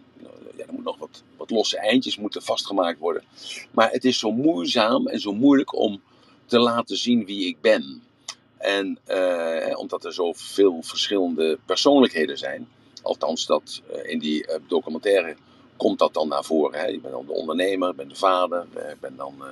ja, 0.57 0.65
er 0.67 0.73
moet 0.73 0.85
nog 0.85 0.99
wat, 0.99 1.23
wat 1.37 1.51
losse 1.51 1.79
eindjes 1.79 2.17
moeten 2.17 2.43
vastgemaakt 2.43 2.99
worden. 2.99 3.23
Maar 3.71 3.91
het 3.91 4.05
is 4.05 4.19
zo 4.19 4.33
moeizaam 4.33 5.07
en 5.07 5.21
zo 5.21 5.33
moeilijk 5.33 5.75
om 5.75 6.03
te 6.47 6.59
laten 6.59 6.97
zien 6.97 7.25
wie 7.25 7.47
ik 7.47 7.61
ben. 7.61 8.03
En 8.59 8.99
uh, 9.09 9.79
omdat 9.79 10.05
er 10.05 10.13
zoveel 10.13 10.83
verschillende 10.83 11.59
persoonlijkheden 11.65 12.39
zijn. 12.39 12.69
Althans, 13.03 13.47
dat 13.47 13.83
in 14.03 14.19
die 14.19 14.47
documentaire 14.69 15.37
komt 15.77 15.99
dat 15.99 16.15
dan 16.15 16.29
naar 16.29 16.45
voren. 16.45 16.81
Hè? 16.81 16.87
Je 16.87 17.01
bent 17.01 17.15
dan 17.15 17.27
de 17.27 17.33
ondernemer, 17.33 17.89
ik 17.89 17.97
ben 17.97 18.09
de 18.09 18.15
vader, 18.15 18.67
ik 18.71 18.79
eh, 18.79 18.93
ben 19.01 19.17
dan 19.17 19.35
uh, 19.39 19.47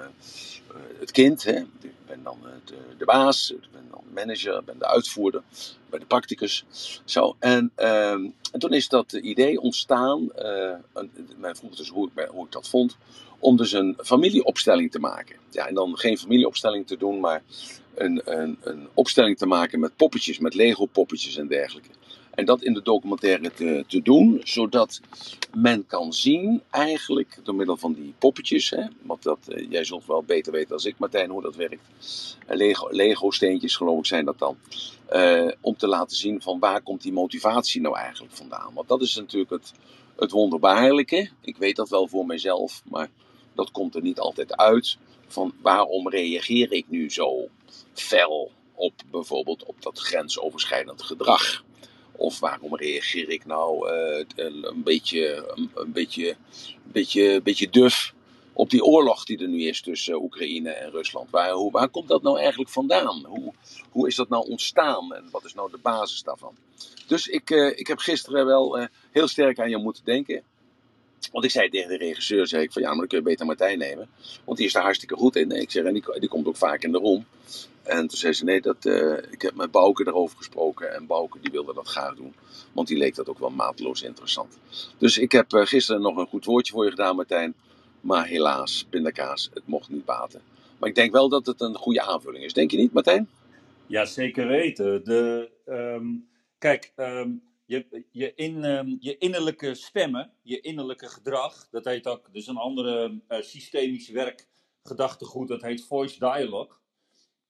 het 0.98 1.10
kind, 1.10 1.44
hè? 1.44 1.56
ik 1.80 1.92
ben 2.06 2.22
dan 2.22 2.38
de, 2.64 2.74
de, 2.98 3.04
baas, 3.04 3.50
ik 3.50 3.68
ben 3.72 3.88
dan 3.90 4.00
de 4.06 4.14
manager, 4.14 4.58
ik 4.58 4.64
ben 4.64 4.78
de 4.78 4.86
uitvoerder, 4.86 5.42
ik 5.58 5.90
ben 5.90 6.00
de 6.00 6.06
practicus. 6.06 6.64
Zo, 7.04 7.36
en, 7.38 7.72
uh, 7.78 8.10
en 8.12 8.58
toen 8.58 8.72
is 8.72 8.88
dat 8.88 9.12
idee 9.12 9.60
ontstaan, 9.60 10.28
uh, 10.38 10.74
men 11.36 11.56
vroeg 11.56 11.76
dus 11.76 11.88
hoe 11.88 12.10
ik, 12.14 12.28
hoe 12.30 12.44
ik 12.44 12.52
dat 12.52 12.68
vond, 12.68 12.96
om 13.38 13.56
dus 13.56 13.72
een 13.72 13.98
familieopstelling 14.02 14.90
te 14.90 14.98
maken. 14.98 15.36
Ja, 15.50 15.66
en 15.66 15.74
dan 15.74 15.98
geen 15.98 16.18
familieopstelling 16.18 16.86
te 16.86 16.96
doen, 16.96 17.20
maar 17.20 17.42
een, 17.94 18.22
een, 18.24 18.58
een 18.60 18.88
opstelling 18.94 19.38
te 19.38 19.46
maken 19.46 19.80
met 19.80 19.96
poppetjes, 19.96 20.38
met 20.38 20.54
Lego 20.54 20.84
poppetjes 20.84 21.36
en 21.36 21.46
dergelijke. 21.46 21.90
En 22.40 22.46
dat 22.46 22.62
in 22.62 22.74
de 22.74 22.82
documentaire 22.82 23.52
te, 23.54 23.84
te 23.86 24.02
doen, 24.02 24.40
zodat 24.44 25.00
men 25.54 25.86
kan 25.86 26.12
zien, 26.12 26.62
eigenlijk 26.70 27.38
door 27.42 27.54
middel 27.54 27.76
van 27.76 27.92
die 27.92 28.14
poppetjes, 28.18 28.70
hè, 28.70 28.84
want 29.02 29.22
dat, 29.22 29.38
uh, 29.48 29.70
jij 29.70 29.84
zult 29.84 30.06
wel 30.06 30.22
beter 30.22 30.52
weten 30.52 30.72
als 30.72 30.84
ik, 30.84 30.98
Martijn, 30.98 31.30
hoe 31.30 31.42
dat 31.42 31.56
werkt. 31.56 31.82
Uh, 32.48 32.56
Lego, 32.56 32.88
Lego 32.90 33.30
steentjes, 33.30 33.76
geloof 33.76 33.98
ik, 33.98 34.06
zijn 34.06 34.24
dat 34.24 34.38
dan. 34.38 34.56
Uh, 35.12 35.50
om 35.60 35.76
te 35.76 35.86
laten 35.86 36.16
zien 36.16 36.42
van 36.42 36.58
waar 36.58 36.82
komt 36.82 37.02
die 37.02 37.12
motivatie 37.12 37.80
nou 37.80 37.96
eigenlijk 37.96 38.34
vandaan. 38.34 38.70
Want 38.74 38.88
dat 38.88 39.02
is 39.02 39.14
natuurlijk 39.14 39.50
het, 39.50 39.72
het 40.16 40.30
wonderbaarlijke. 40.30 41.30
Ik 41.40 41.56
weet 41.56 41.76
dat 41.76 41.88
wel 41.88 42.08
voor 42.08 42.26
mezelf, 42.26 42.82
maar 42.90 43.08
dat 43.54 43.70
komt 43.70 43.94
er 43.94 44.02
niet 44.02 44.18
altijd 44.18 44.56
uit. 44.56 44.96
Van 45.26 45.52
waarom 45.62 46.08
reageer 46.08 46.72
ik 46.72 46.84
nu 46.88 47.10
zo 47.10 47.48
fel 47.92 48.50
op 48.74 48.92
bijvoorbeeld 49.10 49.64
op 49.64 49.82
dat 49.82 49.98
grensoverschrijdend 49.98 51.02
gedrag? 51.02 51.64
Of 52.20 52.38
waarom 52.38 52.76
reageer 52.76 53.28
ik 53.28 53.46
nou 53.46 53.90
uh, 53.90 54.24
een, 54.36 54.82
beetje, 54.84 55.52
een, 55.54 55.70
een, 55.74 55.92
beetje, 55.92 56.28
een 56.28 56.92
beetje, 56.92 57.40
beetje 57.42 57.70
duf 57.70 58.14
op 58.52 58.70
die 58.70 58.84
oorlog 58.84 59.24
die 59.24 59.38
er 59.38 59.48
nu 59.48 59.62
is 59.62 59.80
tussen 59.80 60.22
Oekraïne 60.22 60.70
en 60.70 60.90
Rusland? 60.90 61.30
Waar, 61.30 61.50
hoe, 61.50 61.70
waar 61.70 61.88
komt 61.88 62.08
dat 62.08 62.22
nou 62.22 62.38
eigenlijk 62.38 62.70
vandaan? 62.70 63.24
Hoe, 63.24 63.52
hoe 63.90 64.06
is 64.06 64.14
dat 64.14 64.28
nou 64.28 64.48
ontstaan 64.48 65.14
en 65.14 65.28
wat 65.30 65.44
is 65.44 65.54
nou 65.54 65.70
de 65.70 65.78
basis 65.82 66.22
daarvan? 66.22 66.54
Dus 67.06 67.26
ik, 67.26 67.50
uh, 67.50 67.78
ik 67.78 67.86
heb 67.86 67.98
gisteren 67.98 68.46
wel 68.46 68.78
uh, 68.78 68.86
heel 69.10 69.28
sterk 69.28 69.58
aan 69.58 69.70
je 69.70 69.76
moeten 69.76 70.04
denken. 70.04 70.42
Want 71.32 71.44
ik 71.44 71.50
zei 71.50 71.68
tegen 71.68 71.88
de 71.88 71.96
regisseur, 71.96 72.46
zei 72.46 72.62
ik 72.62 72.72
van 72.72 72.82
ja, 72.82 72.88
maar 72.88 72.98
dan 72.98 73.06
kun 73.06 73.18
je 73.18 73.24
beter 73.24 73.46
Martijn 73.46 73.78
nemen. 73.78 74.08
Want 74.44 74.58
die 74.58 74.66
is 74.66 74.74
er 74.74 74.82
hartstikke 74.82 75.16
goed 75.16 75.36
in. 75.36 75.50
Ik 75.50 75.70
zeg, 75.70 75.84
en 75.84 75.92
die, 75.92 76.04
die 76.18 76.28
komt 76.28 76.46
ook 76.46 76.56
vaak 76.56 76.82
in 76.82 76.92
de 76.92 76.98
room. 76.98 77.26
En 77.82 78.06
toen 78.06 78.18
zei 78.18 78.32
ze, 78.32 78.44
nee, 78.44 78.60
dat, 78.60 78.84
uh, 78.84 79.16
ik 79.30 79.42
heb 79.42 79.54
met 79.54 79.70
Bouke 79.70 80.06
erover 80.06 80.36
gesproken. 80.36 80.94
En 80.94 81.06
Bouke 81.06 81.40
die 81.40 81.50
wilde 81.50 81.74
dat 81.74 81.88
graag 81.88 82.14
doen. 82.14 82.34
Want 82.72 82.88
die 82.88 82.96
leek 82.96 83.14
dat 83.14 83.28
ook 83.28 83.38
wel 83.38 83.50
mateloos 83.50 84.02
interessant. 84.02 84.58
Dus 84.98 85.18
ik 85.18 85.32
heb 85.32 85.52
uh, 85.52 85.66
gisteren 85.66 86.02
nog 86.02 86.16
een 86.16 86.26
goed 86.26 86.44
woordje 86.44 86.72
voor 86.72 86.84
je 86.84 86.90
gedaan, 86.90 87.16
Martijn. 87.16 87.54
Maar 88.00 88.26
helaas, 88.26 88.86
pindakaas, 88.90 89.50
het 89.54 89.66
mocht 89.66 89.88
niet 89.88 90.04
baten. 90.04 90.42
Maar 90.78 90.88
ik 90.88 90.94
denk 90.94 91.12
wel 91.12 91.28
dat 91.28 91.46
het 91.46 91.60
een 91.60 91.74
goede 91.74 92.02
aanvulling 92.02 92.44
is. 92.44 92.52
Denk 92.52 92.70
je 92.70 92.76
niet, 92.76 92.92
Martijn? 92.92 93.28
Ja, 93.86 94.04
zeker 94.04 94.46
weten. 94.46 95.04
De, 95.04 95.50
um, 95.66 96.28
kijk, 96.58 96.92
um, 96.96 97.42
je, 97.64 98.04
je, 98.10 98.34
in, 98.34 98.64
um, 98.64 98.96
je 99.00 99.18
innerlijke 99.18 99.74
stemmen, 99.74 100.32
je 100.42 100.60
innerlijke 100.60 101.08
gedrag, 101.08 101.68
dat 101.70 101.84
heet 101.84 102.06
ook, 102.06 102.32
dus 102.32 102.46
een 102.46 102.56
andere 102.56 103.20
uh, 103.28 103.40
systemisch 103.40 104.10
werk, 104.10 104.46
gedachtegoed, 104.82 105.48
dat 105.48 105.62
heet 105.62 105.86
voice 105.86 106.18
dialogue. 106.18 106.78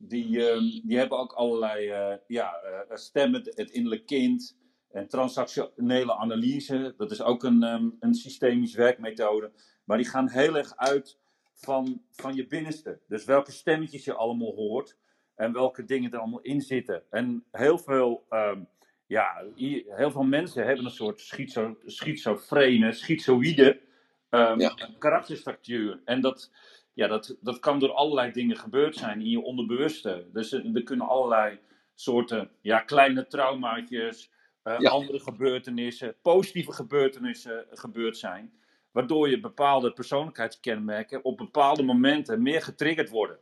Die, 0.03 0.51
um, 0.51 0.81
die 0.85 0.99
hebben 0.99 1.19
ook 1.19 1.33
allerlei 1.33 1.89
uh, 1.89 2.17
ja, 2.27 2.61
uh, 2.91 2.97
stemmen, 2.97 3.43
het 3.45 3.71
innerlijk 3.71 4.07
kind 4.07 4.59
en 4.91 5.09
transactionele 5.09 6.15
analyse. 6.15 6.95
Dat 6.97 7.11
is 7.11 7.23
ook 7.23 7.43
een, 7.43 7.63
um, 7.63 7.97
een 8.01 8.15
systemisch 8.15 8.75
werkmethode. 8.75 9.53
Maar 9.85 9.97
die 9.97 10.09
gaan 10.09 10.29
heel 10.29 10.57
erg 10.57 10.77
uit 10.77 11.19
van, 11.55 12.03
van 12.11 12.35
je 12.35 12.47
binnenste. 12.47 13.01
Dus 13.09 13.25
welke 13.25 13.53
stemmetjes 13.53 14.05
je 14.05 14.15
allemaal 14.15 14.55
hoort 14.55 14.97
en 15.35 15.53
welke 15.53 15.85
dingen 15.85 16.13
er 16.13 16.19
allemaal 16.19 16.41
in 16.41 16.61
zitten. 16.61 17.03
En 17.11 17.45
heel 17.51 17.79
veel 17.79 18.27
ja, 19.11 19.45
heel 19.87 20.11
veel 20.11 20.23
mensen 20.23 20.67
hebben 20.67 20.85
een 20.85 20.91
soort 20.91 21.21
schizo, 21.21 21.77
schizofrene, 21.85 22.93
schizoïde 22.93 23.81
um, 24.31 24.61
ja. 24.61 24.75
karakterstructuur. 24.99 26.01
En 26.05 26.21
dat, 26.21 26.51
ja, 27.01 27.07
dat, 27.07 27.37
dat 27.41 27.59
kan 27.59 27.79
door 27.79 27.93
allerlei 27.93 28.33
dingen 28.33 28.57
gebeurd 28.57 28.97
zijn 28.97 29.21
in 29.21 29.31
je 29.31 29.41
onderbewuste. 29.41 30.29
Dus 30.33 30.53
er 30.53 30.83
kunnen 30.83 31.09
allerlei 31.09 31.59
soorten 31.95 32.51
ja, 32.61 32.81
kleine 32.81 33.27
traumaatjes, 33.27 34.31
uh, 34.65 34.75
ja. 34.79 34.91
andere 34.91 35.21
gebeurtenissen, 35.21 36.17
positieve 36.23 36.73
gebeurtenissen 36.73 37.67
gebeurd 37.71 38.17
zijn. 38.17 38.53
Waardoor 38.91 39.29
je 39.29 39.41
bepaalde 39.41 39.93
persoonlijkheidskenmerken 39.93 41.25
op 41.25 41.37
bepaalde 41.37 41.83
momenten 41.83 42.43
meer 42.43 42.63
getriggerd 42.63 43.09
worden. 43.09 43.39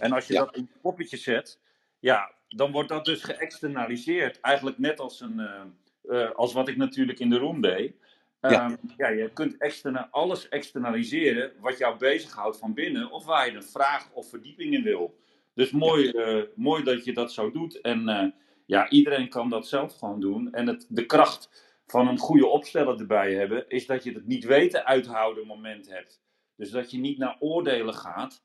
En 0.00 0.12
als 0.12 0.26
je 0.26 0.32
ja. 0.32 0.44
dat 0.44 0.56
in 0.56 0.68
een 0.72 0.80
poppetje 0.80 1.16
zet, 1.16 1.60
ja, 1.98 2.34
dan 2.48 2.72
wordt 2.72 2.88
dat 2.88 3.04
dus 3.04 3.22
geëxternaliseerd. 3.22 4.40
Eigenlijk 4.40 4.78
net 4.78 5.00
als, 5.00 5.20
een, 5.20 5.38
uh, 5.38 5.60
uh, 6.04 6.30
als 6.30 6.52
wat 6.52 6.68
ik 6.68 6.76
natuurlijk 6.76 7.18
in 7.18 7.30
de 7.30 7.38
room 7.38 7.60
deed. 7.60 7.94
Um, 8.40 8.50
ja. 8.50 8.76
ja, 8.96 9.08
je 9.08 9.30
kunt 9.32 9.56
externa 9.56 10.08
alles 10.10 10.48
externaliseren 10.48 11.52
wat 11.60 11.78
jou 11.78 11.98
bezighoudt 11.98 12.58
van 12.58 12.74
binnen. 12.74 13.10
Of 13.10 13.24
waar 13.24 13.50
je 13.50 13.56
een 13.56 13.62
vraag 13.62 14.10
of 14.12 14.28
verdieping 14.28 14.74
in 14.74 14.82
wil. 14.82 15.18
Dus 15.54 15.70
mooi, 15.70 16.10
ja. 16.12 16.36
uh, 16.36 16.42
mooi 16.54 16.82
dat 16.82 17.04
je 17.04 17.12
dat 17.12 17.32
zo 17.32 17.50
doet. 17.50 17.80
En 17.80 18.34
ja, 18.66 18.90
iedereen 18.90 19.28
kan 19.28 19.48
dat 19.48 19.68
zelf 19.68 19.98
gewoon 19.98 20.20
doen. 20.20 20.52
En 20.52 20.66
het, 20.66 20.86
de 20.88 21.06
kracht 21.06 21.68
van 21.86 22.08
een 22.08 22.18
goede 22.18 22.46
opsteller 22.46 22.98
erbij 22.98 23.34
hebben, 23.34 23.68
is 23.68 23.86
dat 23.86 24.04
je 24.04 24.12
het 24.12 24.26
niet 24.26 24.44
weten 24.44 24.84
uithouden 24.84 25.46
moment 25.46 25.88
hebt. 25.88 26.20
Dus 26.56 26.70
dat 26.70 26.90
je 26.90 26.98
niet 26.98 27.18
naar 27.18 27.36
oordelen 27.38 27.94
gaat, 27.94 28.44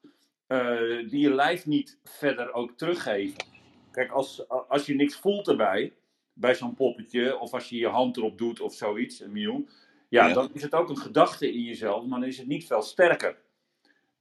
die 1.10 1.20
je 1.20 1.34
lijf 1.34 1.66
niet 1.66 2.00
verder 2.04 2.54
ook 2.54 2.78
teruggeven. 2.78 3.46
Kijk, 3.92 4.12
als, 4.12 4.50
als 4.50 4.86
je 4.86 4.96
niks 4.96 5.16
voelt 5.16 5.48
erbij, 5.48 5.94
bij 6.34 6.56
zo'n 6.56 6.74
poppetje, 6.74 7.40
of 7.40 7.54
als 7.54 7.70
je 7.70 7.78
je 7.78 7.88
hand 7.88 8.18
erop 8.18 8.38
doet 8.38 8.60
of 8.60 8.74
zoiets, 8.74 9.22
Emiel, 9.22 9.68
ja, 10.10 10.28
Ja. 10.28 10.34
dan 10.34 10.50
is 10.54 10.62
het 10.62 10.74
ook 10.74 10.90
een 10.90 10.98
gedachte 10.98 11.54
in 11.54 11.62
jezelf, 11.62 12.06
maar 12.06 12.20
dan 12.20 12.30
is 12.30 12.38
het 12.38 12.48
niet 12.48 12.66
veel 12.68 12.82
sterker. 12.82 13.44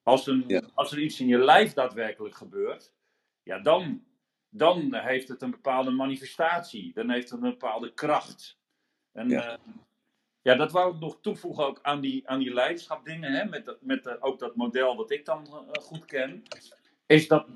Als, 0.03 0.27
een, 0.27 0.45
Ja. 0.47 0.63
als 0.75 0.93
er 0.93 0.99
iets 0.99 1.21
in 1.21 1.27
je 1.27 1.39
lijf 1.39 1.73
daadwerkelijk 1.73 2.35
gebeurt, 2.35 2.93
ja, 3.43 3.59
dan, 3.59 4.05
dan 4.49 4.95
heeft 4.95 5.29
het 5.29 5.43
een 5.43 5.51
bepaalde 5.51 5.91
manifestatie, 5.91 6.93
dan 6.93 7.11
heeft 7.11 7.31
het 7.31 7.43
een 7.43 7.51
bepaalde 7.51 7.95
kracht. 7.95 8.59
En 9.13 9.29
Ja. 9.29 9.43
ja, 9.43 9.59
ja 10.43 10.55
dat 10.55 10.73
wou 10.73 10.95
ik 10.95 11.01
nog 11.01 11.19
toevoegen 11.21 11.67
ook 11.67 11.79
aan 11.83 12.01
die, 12.01 12.29
aan 12.29 12.39
die 12.39 12.53
leiderschapdingen, 12.55 13.33
hè, 13.33 13.45
met, 13.45 13.77
met 13.81 14.07
eh, 14.07 14.15
ook 14.21 14.39
dat 14.39 14.57
model 14.57 14.97
wat 14.97 15.11
ik 15.11 15.25
dan 15.25 15.47
eh, 15.47 15.83
goed 15.83 16.05
ken, 16.05 16.43
is 17.07 17.29
dat 17.29 17.47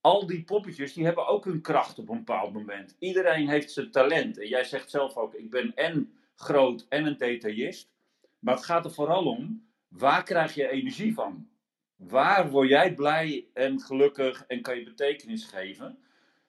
al 0.00 0.26
die 0.26 0.44
poppetjes, 0.44 0.92
die 0.92 1.04
hebben 1.04 1.26
ook 1.26 1.44
hun 1.44 1.60
kracht 1.60 1.98
op 1.98 2.08
een 2.08 2.16
bepaald 2.18 2.52
moment. 2.52 2.96
Iedereen 2.98 3.48
heeft 3.48 3.70
zijn 3.72 3.90
talent. 3.90 4.38
En 4.38 4.48
jij 4.48 4.64
zegt 4.64 4.90
zelf 4.90 5.16
ook, 5.16 5.34
ik 5.34 5.50
ben 5.50 5.74
en 5.74 6.12
groot 6.36 6.86
en 6.88 7.06
een 7.06 7.16
detailist. 7.16 7.90
Maar 8.38 8.54
het 8.54 8.64
gaat 8.64 8.84
er 8.84 8.92
vooral 8.92 9.24
om, 9.24 9.68
waar 9.88 10.22
krijg 10.22 10.54
je 10.54 10.68
energie 10.68 11.14
van? 11.14 11.48
Waar 11.96 12.50
word 12.50 12.68
jij 12.68 12.94
blij 12.94 13.46
en 13.52 13.80
gelukkig 13.80 14.44
en 14.46 14.62
kan 14.62 14.78
je 14.78 14.84
betekenis 14.84 15.44
geven? 15.44 15.98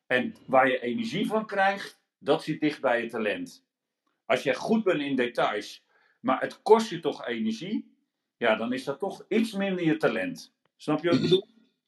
En 0.08 0.36
waar 0.46 0.68
je 0.68 0.80
energie 0.80 1.28
van 1.28 1.46
krijgt, 1.46 2.00
dat 2.18 2.44
zit 2.44 2.60
dicht 2.60 2.82
bij 2.82 3.02
je 3.02 3.10
talent. 3.10 3.66
Als 4.26 4.44
jij 4.44 4.56
goed 4.56 4.84
bent 4.84 5.02
in 5.02 5.16
details, 5.16 5.86
maar 6.20 6.42
het 6.42 6.62
kost 6.62 6.90
je 6.90 7.00
toch 7.00 7.28
energie, 7.28 7.96
ja, 8.38 8.56
dan 8.56 8.74
is 8.74 8.84
dat 8.84 9.00
toch 9.00 9.26
iets 9.28 9.52
minder 9.54 9.86
je 9.86 9.98
talent. 9.98 10.54
Snap 10.76 11.04
je 11.04 11.08
wat 11.08 11.16
ik 11.16 11.22
bedoel? 11.22 11.48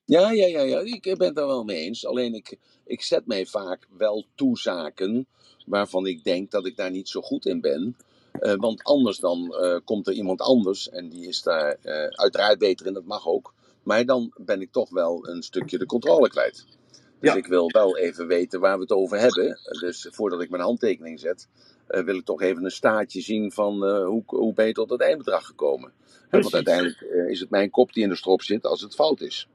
Ja, 0.10 0.32
ja, 0.32 0.46
ja, 0.48 0.62
ja, 0.62 0.80
ik 0.80 1.02
ben 1.02 1.28
het 1.28 1.36
daar 1.36 1.48
wel 1.48 1.64
mee 1.64 1.78
eens. 1.78 2.06
Alleen 2.06 2.34
ik, 2.34 2.58
ik 2.86 3.02
zet 3.02 3.26
mij 3.28 3.46
vaak 3.46 3.88
wel 3.98 4.26
toe 4.36 4.58
zaken 4.58 5.28
waarvan 5.66 6.08
ik 6.08 6.24
denk 6.24 6.52
dat 6.52 6.66
ik 6.66 6.76
daar 6.76 6.92
niet 6.92 7.10
zo 7.10 7.22
goed 7.22 7.46
in 7.46 7.62
ben. 7.62 7.96
Eh, 8.32 8.54
want 8.56 8.84
anders 8.84 9.18
dan 9.20 9.56
eh, 9.56 9.78
komt 9.84 10.08
er 10.08 10.14
iemand 10.14 10.42
anders 10.42 10.90
en 10.90 11.10
die 11.10 11.28
is 11.28 11.42
daar 11.42 11.78
eh, 11.82 12.08
uiteraard 12.08 12.60
beter 12.60 12.86
in, 12.86 12.94
dat 12.94 13.06
mag 13.06 13.28
ook. 13.28 13.54
Maar 13.84 14.06
dan 14.06 14.34
ben 14.38 14.62
ik 14.62 14.72
toch 14.72 14.90
wel 14.90 15.28
een 15.28 15.44
stukje 15.44 15.78
de 15.78 15.86
controle 15.86 16.30
kwijt. 16.30 16.66
Dus 17.20 17.32
Ja. 17.32 17.36
ik 17.36 17.46
wil 17.46 17.72
wel 17.72 17.98
even 17.98 18.28
weten 18.28 18.60
waar 18.60 18.76
we 18.76 18.82
het 18.82 18.92
over 18.92 19.20
hebben. 19.20 19.60
Dus 19.80 20.08
voordat 20.12 20.42
ik 20.42 20.50
mijn 20.50 20.64
handtekening 20.64 21.20
zet, 21.20 21.48
wil 21.88 22.16
ik 22.16 22.26
toch 22.26 22.42
even 22.42 22.64
een 22.64 22.72
staartje 22.72 23.22
zien 23.22 23.52
van 23.52 24.02
hoe, 24.02 24.24
hoe 24.26 24.54
ben 24.54 24.68
je 24.68 24.74
tot 24.74 24.90
het 24.90 25.02
eindbedrag 25.02 25.46
gekomen. 25.46 25.92
Want 26.30 26.54
uiteindelijk 26.54 27.02
is 27.28 27.40
het 27.40 27.50
mijn 27.50 27.70
kop 27.70 27.94
die 27.94 28.04
in 28.04 28.10
de 28.10 28.16
strop 28.16 28.42
zit 28.42 28.66
als 28.66 28.82
het 28.82 28.96
fout 28.96 29.22
is. 29.22 29.48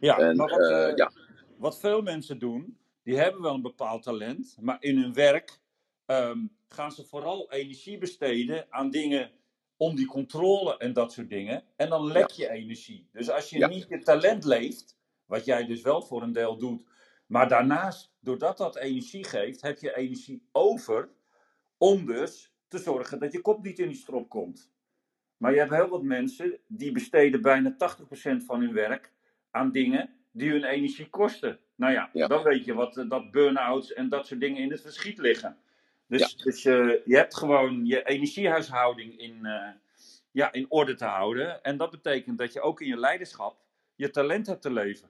Ja, 0.00 0.18
En, 0.18 0.36
maar 0.36 0.48
wat, 0.48 0.60
eh, 0.60 0.88
eh, 0.88 0.96
ja. 0.96 1.12
wat 1.56 1.80
veel 1.80 2.02
mensen 2.02 2.38
doen, 2.38 2.78
die 3.02 3.16
hebben 3.16 3.42
wel 3.42 3.54
een 3.54 3.62
bepaald 3.62 4.02
talent, 4.02 4.56
maar 4.60 4.76
in 4.80 4.98
hun 4.98 5.12
werk 5.14 5.60
ehm, 6.06 6.46
gaan 6.68 6.92
ze 6.92 7.04
vooral 7.04 7.52
energie 7.52 7.98
besteden 7.98 8.66
aan 8.70 8.90
dingen 8.90 9.30
om 9.76 9.96
die 9.96 10.06
controle 10.06 10.76
en 10.78 10.92
dat 10.92 11.12
soort 11.12 11.28
dingen. 11.28 11.64
En 11.76 11.88
dan 11.88 12.06
lek 12.06 12.30
je 12.30 12.50
energie. 12.50 13.08
Dus 13.12 13.30
als 13.30 13.50
je 13.50 13.58
Ja. 13.58 13.68
niet 13.68 13.86
je 13.88 13.98
talent 13.98 14.44
leeft, 14.44 14.98
wat 15.26 15.44
jij 15.44 15.66
dus 15.66 15.80
wel 15.82 16.02
voor 16.02 16.22
een 16.22 16.32
deel 16.32 16.56
doet, 16.58 16.86
maar 17.26 17.48
daarnaast, 17.48 18.12
doordat 18.20 18.56
dat 18.58 18.76
energie 18.76 19.24
geeft, 19.24 19.60
heb 19.60 19.78
je 19.78 19.96
energie 19.96 20.42
over 20.52 21.10
om 21.78 22.06
dus 22.06 22.52
te 22.68 22.78
zorgen 22.78 23.18
dat 23.18 23.32
je 23.32 23.40
kop 23.40 23.62
niet 23.62 23.78
in 23.78 23.88
die 23.88 23.96
strop 23.96 24.28
komt. 24.28 24.72
Maar 25.36 25.52
je 25.52 25.58
hebt 25.58 25.74
heel 25.74 25.88
wat 25.88 26.02
mensen 26.02 26.58
die 26.66 26.92
besteden 26.92 27.42
bijna 27.42 27.76
80% 27.76 28.44
van 28.44 28.60
hun 28.60 28.72
werk 28.72 29.12
aan 29.50 29.72
dingen 29.72 30.10
die 30.32 30.50
hun 30.50 30.64
energie 30.64 31.08
kosten. 31.08 31.58
Nou 31.74 31.92
ja, 31.92 32.10
Ja. 32.12 32.26
dan 32.26 32.42
weet 32.42 32.64
je 32.64 32.74
wat 32.74 32.96
eh, 32.96 33.08
dat 33.08 33.30
burn-outs 33.30 33.92
en 33.92 34.08
dat 34.08 34.26
soort 34.26 34.40
dingen 34.40 34.62
in 34.62 34.70
het 34.70 34.80
verschiet 34.80 35.18
liggen. 35.18 35.56
Dus, 36.06 36.36
dus 36.36 36.64
eh, 36.64 36.74
je 37.04 37.16
hebt 37.16 37.36
gewoon 37.36 37.86
je 37.86 38.04
energiehuishouding 38.04 39.18
in, 39.18 39.46
eh, 39.46 39.68
ja, 40.30 40.52
in 40.52 40.66
orde 40.68 40.94
te 40.94 41.04
houden. 41.04 41.62
En 41.62 41.76
dat 41.76 41.90
betekent 41.90 42.38
dat 42.38 42.52
je 42.52 42.60
ook 42.60 42.80
in 42.80 42.86
je 42.86 42.96
leiderschap 42.96 43.60
je 43.94 44.10
talent 44.10 44.46
hebt 44.46 44.62
te 44.62 44.72
leven. 44.72 45.08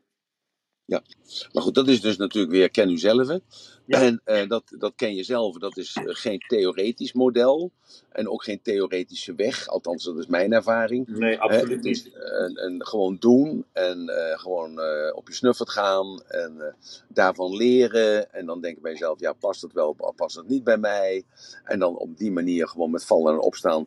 Maar 1.53 1.63
goed, 1.63 1.75
dat 1.75 1.89
is 1.89 2.01
dus 2.01 2.17
natuurlijk 2.17 2.53
weer 2.53 2.71
ken 2.71 2.91
u 2.91 2.99
zelf. 2.99 3.39
Ja. 3.85 4.03
En 4.03 4.21
eh, 4.25 4.49
dat, 4.49 4.63
dat 4.79 4.93
ken 4.97 5.15
je 5.15 5.23
zelf, 5.23 5.59
dat 5.59 5.77
is 5.77 5.97
eh, 5.97 6.05
geen 6.07 6.39
theoretisch 6.47 7.13
model. 7.13 7.73
En 8.13 8.29
ook 8.29 8.45
geen 8.45 8.63
theoretische 8.63 9.35
weg. 9.35 9.69
Althans, 9.69 10.05
dat 10.05 10.19
is 10.19 10.27
mijn 10.27 10.53
ervaring. 10.53 11.07
Nee, 11.07 11.41
absoluut 11.41 11.83
niet. 11.83 12.11
een, 12.15 12.65
een 12.65 12.87
gewoon 12.87 13.17
doen 13.19 13.65
en 13.73 14.09
eh, 14.09 14.39
gewoon 14.39 14.81
op 15.15 15.29
je 15.29 15.35
snuffert 15.35 15.71
gaan 15.71 16.23
en 16.27 16.75
daarvan 17.09 17.57
leren. 17.57 18.33
En 18.33 18.47
dan 18.47 18.61
denk 18.61 18.77
ik 18.77 18.83
bij 18.83 18.93
jezelf, 18.93 19.21
ja, 19.21 19.33
past 19.33 19.63
het 19.63 19.73
wel 19.73 19.95
of 19.99 20.15
past 20.15 20.37
het 20.37 20.49
niet 20.49 20.65
bij 20.65 20.79
mij? 20.79 21.25
En 21.65 21.79
dan 21.79 21.97
op 21.97 22.19
die 22.19 22.31
manier 22.31 22.69
gewoon 22.69 22.91
met 22.91 23.05
vallen 23.05 23.33
en 23.33 23.41
opstaan 23.41 23.87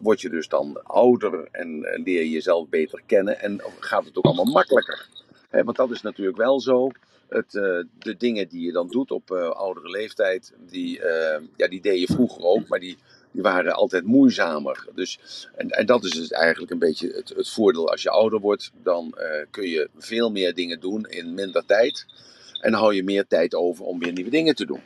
word 0.00 0.20
je 0.20 0.28
dus 0.28 0.48
dan 0.48 0.82
ouder 0.82 1.48
en 1.50 1.80
leer 1.80 2.22
je 2.22 2.30
jezelf 2.30 2.68
beter 2.68 3.02
kennen. 3.06 3.40
En 3.40 3.60
gaat 3.78 4.04
het 4.04 4.16
ook 4.16 4.24
allemaal 4.24 4.52
makkelijker. 4.52 5.08
Want 5.52 5.76
dat 5.76 5.90
is 5.90 6.02
natuurlijk 6.02 6.36
wel 6.36 6.60
zo. 6.60 6.90
Het, 7.32 7.54
eh, 7.54 7.78
de 7.98 8.16
dingen 8.16 8.48
die 8.48 8.64
je 8.64 8.72
dan 8.72 8.88
doet 8.88 9.10
op 9.10 9.30
eh, 9.30 9.50
oudere 9.50 9.90
leeftijd, 9.90 10.52
die, 10.58 11.00
eh, 11.00 11.42
ja, 11.56 11.68
die 11.68 11.80
deed 11.80 12.00
je 12.00 12.14
vroeger 12.14 12.42
ook, 12.42 12.68
maar 12.68 12.80
die, 12.80 12.96
die 13.30 13.42
waren 13.42 13.74
altijd 13.74 14.04
moeizamer. 14.04 14.86
Dus, 14.94 15.18
en, 15.56 15.70
en 15.70 15.86
dat 15.86 16.04
is 16.04 16.10
dus 16.10 16.30
eigenlijk 16.30 16.72
een 16.72 16.78
beetje 16.78 17.12
het, 17.12 17.28
het 17.28 17.48
voordeel 17.48 17.90
als 17.90 18.02
je 18.02 18.10
ouder 18.10 18.40
wordt. 18.40 18.70
Dan 18.82 19.14
kun 19.50 19.68
je 19.68 19.88
veel 19.96 20.30
meer 20.30 20.54
dingen 20.54 20.80
doen 20.80 21.06
in 21.06 21.34
minder 21.34 21.66
tijd. 21.66 22.06
En 22.60 22.72
hou 22.72 22.94
je 22.94 23.04
meer 23.04 23.26
tijd 23.26 23.54
over 23.54 23.84
om 23.84 23.98
weer 23.98 24.12
nieuwe 24.12 24.30
dingen 24.30 24.54
te 24.54 24.66
doen. 24.66 24.80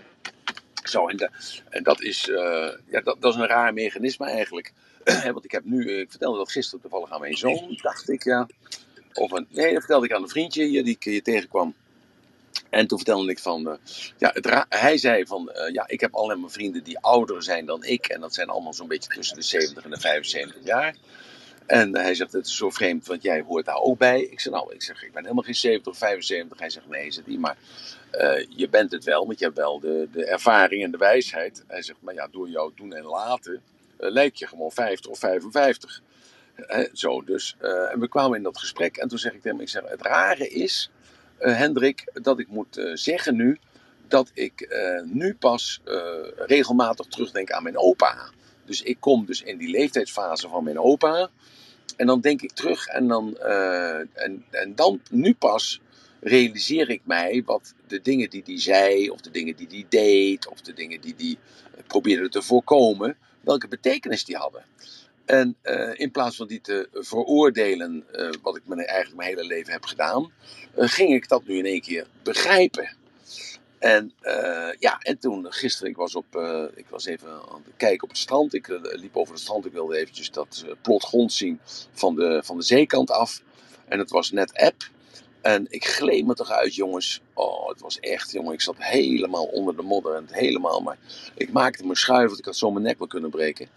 Zo, 0.82 1.06
en, 1.08 1.82
dat, 1.82 2.02
is, 2.02 2.24
ja, 2.86 3.00
dat, 3.04 3.16
dat 3.20 3.34
is 3.34 3.40
een 3.40 3.46
raar 3.46 3.72
mechanisme 3.72 4.26
eigenlijk. 4.26 4.72
Want 5.32 5.44
ik 5.44 5.52
heb 5.52 5.64
nu, 5.64 5.90
ik 5.90 6.10
vertelde 6.10 6.38
dat 6.38 6.52
gisteren 6.52 6.80
toevallig 6.80 7.10
aan 7.10 7.20
mijn 7.20 7.36
zoon, 7.36 7.78
dacht 7.82 8.08
ik 8.08 8.24
ja. 8.24 8.46
Of 9.16 9.30
een, 9.30 9.46
nee, 9.50 9.72
dat 9.72 9.78
vertelde 9.78 10.06
ik 10.06 10.12
aan 10.12 10.22
een 10.22 10.28
vriendje 10.28 10.64
hier 10.64 10.84
die 10.84 10.94
ik 10.94 11.04
hier 11.04 11.22
tegenkwam. 11.22 11.74
En 12.70 12.86
toen 12.86 12.98
vertelde 12.98 13.30
ik 13.30 13.38
van, 13.38 13.68
eh, 13.68 13.74
ja, 14.16 14.66
hij 14.68 14.98
zei 14.98 15.26
van, 15.26 15.50
eh, 15.50 15.72
ja, 15.72 15.88
ik 15.88 16.00
heb 16.00 16.14
alleen 16.14 16.40
maar 16.40 16.50
vrienden 16.50 16.84
die 16.84 16.98
ouder 16.98 17.42
zijn 17.42 17.66
dan 17.66 17.84
ik. 17.84 18.06
En 18.06 18.20
dat 18.20 18.34
zijn 18.34 18.48
allemaal 18.48 18.74
zo'n 18.74 18.88
beetje 18.88 19.10
tussen 19.10 19.36
de 19.36 19.42
70 19.42 19.84
en 19.84 19.90
de 19.90 20.00
75 20.00 20.64
jaar. 20.64 20.94
En 21.66 21.96
hij 21.96 22.14
zegt, 22.14 22.32
het 22.32 22.46
is 22.46 22.56
zo 22.56 22.70
vreemd, 22.70 23.06
want 23.06 23.22
jij 23.22 23.40
hoort 23.40 23.64
daar 23.64 23.80
ook 23.80 23.98
bij. 23.98 24.22
Ik 24.22 24.40
zeg, 24.40 24.52
nou, 24.52 24.74
ik 24.74 24.82
zeg, 24.82 25.02
ik 25.02 25.12
ben 25.12 25.22
helemaal 25.22 25.44
geen 25.44 25.54
70 25.54 25.92
of 25.92 25.98
75. 25.98 26.58
Hij 26.58 26.70
zegt, 26.70 26.88
nee, 26.88 27.10
zegt 27.10 27.26
hij, 27.26 27.36
maar 27.36 27.56
eh, 28.10 28.46
je 28.48 28.68
bent 28.68 28.92
het 28.92 29.04
wel, 29.04 29.26
want 29.26 29.38
je 29.38 29.44
hebt 29.44 29.56
wel 29.56 29.80
de, 29.80 30.08
de 30.12 30.24
ervaring 30.24 30.84
en 30.84 30.90
de 30.90 30.96
wijsheid. 30.96 31.64
Hij 31.66 31.82
zegt, 31.82 31.98
maar 32.02 32.14
ja, 32.14 32.28
door 32.30 32.48
jouw 32.48 32.72
doen 32.74 32.92
en 32.92 33.04
laten 33.04 33.62
eh, 33.96 34.10
lijk 34.10 34.34
je 34.34 34.46
gewoon 34.46 34.72
50 34.72 35.10
of 35.10 35.18
55. 35.18 36.02
Zo 36.92 37.24
dus. 37.24 37.56
eh, 37.60 37.92
en 37.92 38.00
we 38.00 38.08
kwamen 38.08 38.36
in 38.36 38.42
dat 38.42 38.58
gesprek 38.58 38.96
en 38.96 39.08
toen 39.08 39.18
zeg 39.18 39.32
ik 39.32 39.40
tegen 39.40 39.56
hem, 39.56 39.66
ik 39.66 39.72
zeg, 39.72 39.82
het 39.88 40.02
rare 40.02 40.48
is, 40.48 40.90
eh, 41.38 41.56
Hendrik, 41.56 42.10
dat 42.12 42.38
ik 42.38 42.48
moet 42.48 42.76
eh, 42.76 42.90
zeggen 42.94 43.36
nu, 43.36 43.58
dat 44.08 44.30
ik 44.34 44.76
nu 45.04 45.34
pas 45.34 45.80
regelmatig 46.36 47.06
terugdenk 47.06 47.50
aan 47.50 47.62
mijn 47.62 47.78
opa. 47.78 48.30
Dus 48.64 48.82
ik 48.82 48.96
kom 49.00 49.26
dus 49.26 49.42
in 49.42 49.56
die 49.58 49.68
leeftijdsfase 49.68 50.48
van 50.48 50.64
mijn 50.64 50.78
opa. 50.78 51.30
En 51.96 52.06
dan 52.06 52.20
denk 52.20 52.42
ik 52.42 52.52
terug 52.52 52.86
en 52.86 53.08
dan, 53.08 53.38
en, 53.38 54.44
en 54.50 54.74
dan 54.74 55.00
nu 55.10 55.34
pas 55.34 55.80
realiseer 56.20 56.90
ik 56.90 57.00
mij 57.04 57.42
wat 57.44 57.74
de 57.86 58.00
dingen 58.00 58.30
die 58.30 58.42
hij 58.44 58.60
zei, 58.60 59.10
of 59.10 59.20
de 59.20 59.30
dingen 59.30 59.56
die 59.56 59.66
hij 59.70 59.86
deed, 59.88 60.48
of 60.48 60.60
de 60.60 60.72
dingen 60.72 61.00
die 61.00 61.14
hij 61.16 61.36
probeerde 61.86 62.28
te 62.28 62.42
voorkomen, 62.42 63.16
welke 63.40 63.68
betekenis 63.68 64.24
die 64.24 64.36
hadden. 64.36 64.64
En 65.26 65.56
eh, 65.62 65.92
in 65.94 66.10
plaats 66.10 66.36
van 66.36 66.46
die 66.46 66.60
te 66.60 66.88
veroordelen, 66.92 68.04
eh, 68.12 68.28
wat 68.42 68.56
ik 68.56 68.62
mijn, 68.66 68.80
eigenlijk 68.80 69.16
mijn 69.16 69.28
hele 69.28 69.46
leven 69.46 69.72
heb 69.72 69.84
gedaan, 69.84 70.32
eh, 70.74 70.88
ging 70.88 71.14
ik 71.14 71.28
dat 71.28 71.44
nu 71.44 71.58
in 71.58 71.66
één 71.66 71.80
keer 71.80 72.06
begrijpen. 72.22 72.96
En 73.78 74.12
ja, 74.78 74.98
en 74.98 75.18
toen 75.18 75.52
gisteren, 75.52 75.90
ik 75.90 75.96
was, 75.96 76.14
op, 76.14 76.24
ik 76.74 76.86
was 76.88 77.04
even 77.04 77.28
aan 77.30 77.62
het 77.64 77.76
kijken 77.76 78.02
op 78.02 78.08
het 78.08 78.18
strand. 78.18 78.54
Ik 78.54 78.68
liep 78.80 79.16
over 79.16 79.32
het 79.34 79.42
strand, 79.42 79.66
ik 79.66 79.72
wilde 79.72 79.96
eventjes 79.96 80.30
dat 80.30 80.64
eh, 80.66 80.72
plotgrond 80.82 81.32
zien 81.32 81.60
van 81.92 82.14
de, 82.14 82.40
van 82.44 82.56
de 82.56 82.62
zeekant 82.62 83.10
af. 83.10 83.42
En 83.88 83.98
het 83.98 84.10
was 84.10 84.30
net 84.30 84.54
app. 84.54 84.88
En 85.40 85.66
ik 85.68 85.84
gleed 85.84 86.26
me 86.26 86.34
toch 86.34 86.50
uit, 86.50 86.74
jongens. 86.74 87.20
Oh, 87.34 87.68
het 87.68 87.80
was 87.80 88.00
echt, 88.00 88.32
jongen. 88.32 88.52
Ik 88.52 88.60
zat 88.60 88.76
helemaal 88.78 89.44
onder 89.44 89.76
de 89.76 89.82
modder 89.82 90.14
en 90.14 90.26
helemaal. 90.30 90.80
Maar 90.80 90.98
ik 91.34 91.52
maakte 91.52 91.86
me 91.86 91.96
schuif, 91.96 92.26
want 92.26 92.38
ik 92.38 92.44
had 92.44 92.56
zo 92.56 92.70
mijn 92.70 92.84
nek 92.84 92.98
wel 92.98 93.08
kunnen 93.08 93.30
breken. 93.30 93.68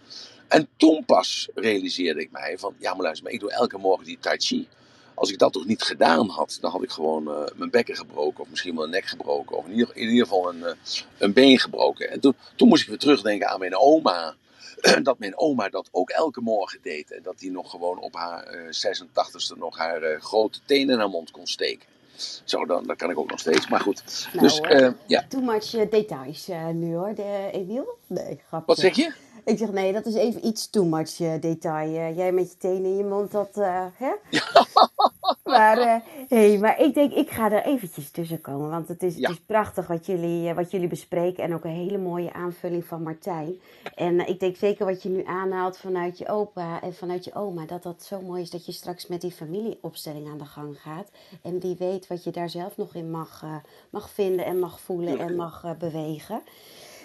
En 0.50 0.68
toen 0.76 1.04
pas 1.04 1.48
realiseerde 1.54 2.20
ik 2.20 2.30
mij 2.30 2.58
van, 2.58 2.74
ja 2.78 2.94
maar 2.94 3.02
luister, 3.02 3.24
maar 3.24 3.32
ik 3.32 3.40
doe 3.40 3.52
elke 3.52 3.78
morgen 3.78 4.04
die 4.04 4.18
tai 4.20 4.38
chi. 4.38 4.68
Als 5.14 5.30
ik 5.30 5.38
dat 5.38 5.52
toch 5.52 5.66
niet 5.66 5.82
gedaan 5.82 6.28
had, 6.28 6.58
dan 6.60 6.70
had 6.70 6.82
ik 6.82 6.90
gewoon 6.90 7.30
eh, 7.30 7.42
mijn 7.56 7.70
bekken 7.70 7.96
gebroken. 7.96 8.40
Of 8.42 8.50
misschien 8.50 8.74
wel 8.74 8.84
een 8.84 8.90
nek 8.90 9.04
gebroken. 9.04 9.56
Of 9.56 9.64
in 9.64 9.72
ieder, 9.72 9.96
in 9.96 10.08
ieder 10.08 10.26
geval 10.26 10.48
een, 10.48 10.64
eh, 10.64 10.72
een 11.18 11.32
been 11.32 11.58
gebroken. 11.58 12.10
En 12.10 12.20
toen, 12.20 12.34
toen 12.56 12.68
moest 12.68 12.82
ik 12.82 12.88
weer 12.88 12.98
terugdenken 12.98 13.48
aan 13.48 13.58
mijn 13.58 13.76
oma. 13.76 14.34
Dat 15.02 15.18
mijn 15.18 15.38
oma 15.38 15.68
dat 15.68 15.88
ook 15.92 16.10
elke 16.10 16.40
morgen 16.40 16.78
deed. 16.82 17.12
En 17.12 17.22
dat 17.22 17.38
die 17.38 17.50
nog 17.50 17.70
gewoon 17.70 17.98
op 17.98 18.14
haar 18.14 18.42
eh 18.42 18.60
86ste 18.66 19.58
nog 19.58 19.76
haar 19.78 20.20
grote 20.20 20.58
tenen 20.64 20.94
in 20.94 20.98
haar 20.98 21.08
mond 21.08 21.30
kon 21.30 21.46
steken. 21.46 21.88
Zo, 22.44 22.66
dan, 22.66 22.86
dan 22.86 22.96
kan 22.96 23.10
ik 23.10 23.18
ook 23.18 23.30
nog 23.30 23.40
steeds. 23.40 23.68
Maar 23.68 23.80
goed. 23.80 24.28
Nou, 24.32 24.46
dus, 24.46 24.60
uh, 24.60 24.90
ja. 25.06 25.24
Too 25.28 25.40
much 25.40 25.74
uh, 25.74 25.90
details 25.90 26.48
uh, 26.48 26.66
nu 26.66 26.94
hoor, 26.94 27.14
de, 27.14 27.48
Emiel. 27.52 27.98
Nee, 28.06 28.40
grapje. 28.46 28.66
Wat 28.66 28.78
zeg 28.78 28.96
je? 28.96 29.12
Ik 29.50 29.58
zeg 29.58 29.72
nee, 29.72 29.92
dat 29.92 30.06
is 30.06 30.14
even 30.14 30.46
iets 30.46 30.70
too 30.70 30.84
much 30.84 31.20
uh, 31.20 31.32
detail. 31.40 31.88
Uh, 31.88 32.16
jij 32.16 32.32
met 32.32 32.50
je 32.50 32.56
tenen 32.56 32.84
in 32.84 32.96
je 32.96 33.04
mond, 33.04 33.30
dat, 33.30 33.56
uh, 33.56 33.84
hè? 33.94 34.12
maar, 35.54 36.02
hey, 36.28 36.58
maar 36.58 36.80
ik 36.80 36.94
denk, 36.94 37.12
ik 37.12 37.30
ga 37.30 37.50
er 37.50 37.64
eventjes 37.64 38.10
tussen 38.10 38.40
komen. 38.40 38.70
Want 38.70 38.88
het 38.88 39.02
is, 39.02 39.16
ja. 39.16 39.28
het 39.28 39.38
is 39.38 39.44
prachtig 39.46 39.86
wat 39.86 40.06
jullie, 40.06 40.54
wat 40.54 40.70
jullie 40.70 40.88
bespreken. 40.88 41.44
En 41.44 41.54
ook 41.54 41.64
een 41.64 41.70
hele 41.70 41.98
mooie 41.98 42.32
aanvulling 42.32 42.84
van 42.84 43.02
Martijn. 43.02 43.54
En 43.94 44.28
ik 44.28 44.40
denk 44.40 44.56
zeker 44.56 44.86
wat 44.86 45.02
je 45.02 45.08
nu 45.08 45.24
aanhaalt 45.24 45.78
vanuit 45.78 46.18
je 46.18 46.28
opa 46.28 46.82
en 46.82 46.94
vanuit 46.94 47.24
je 47.24 47.34
oma. 47.34 47.66
Dat 47.66 47.82
dat 47.82 48.02
zo 48.02 48.20
mooi 48.20 48.42
is 48.42 48.50
dat 48.50 48.66
je 48.66 48.72
straks 48.72 49.06
met 49.06 49.20
die 49.20 49.32
familieopstelling 49.32 50.28
aan 50.28 50.38
de 50.38 50.44
gang 50.44 50.80
gaat. 50.80 51.08
En 51.42 51.60
wie 51.60 51.76
weet 51.78 52.06
wat 52.06 52.24
je 52.24 52.30
daar 52.30 52.50
zelf 52.50 52.76
nog 52.76 52.94
in 52.94 53.10
mag, 53.10 53.44
mag 53.90 54.10
vinden 54.10 54.44
en 54.44 54.58
mag 54.58 54.80
voelen 54.80 55.18
en 55.18 55.36
mag 55.36 55.76
bewegen. 55.78 56.42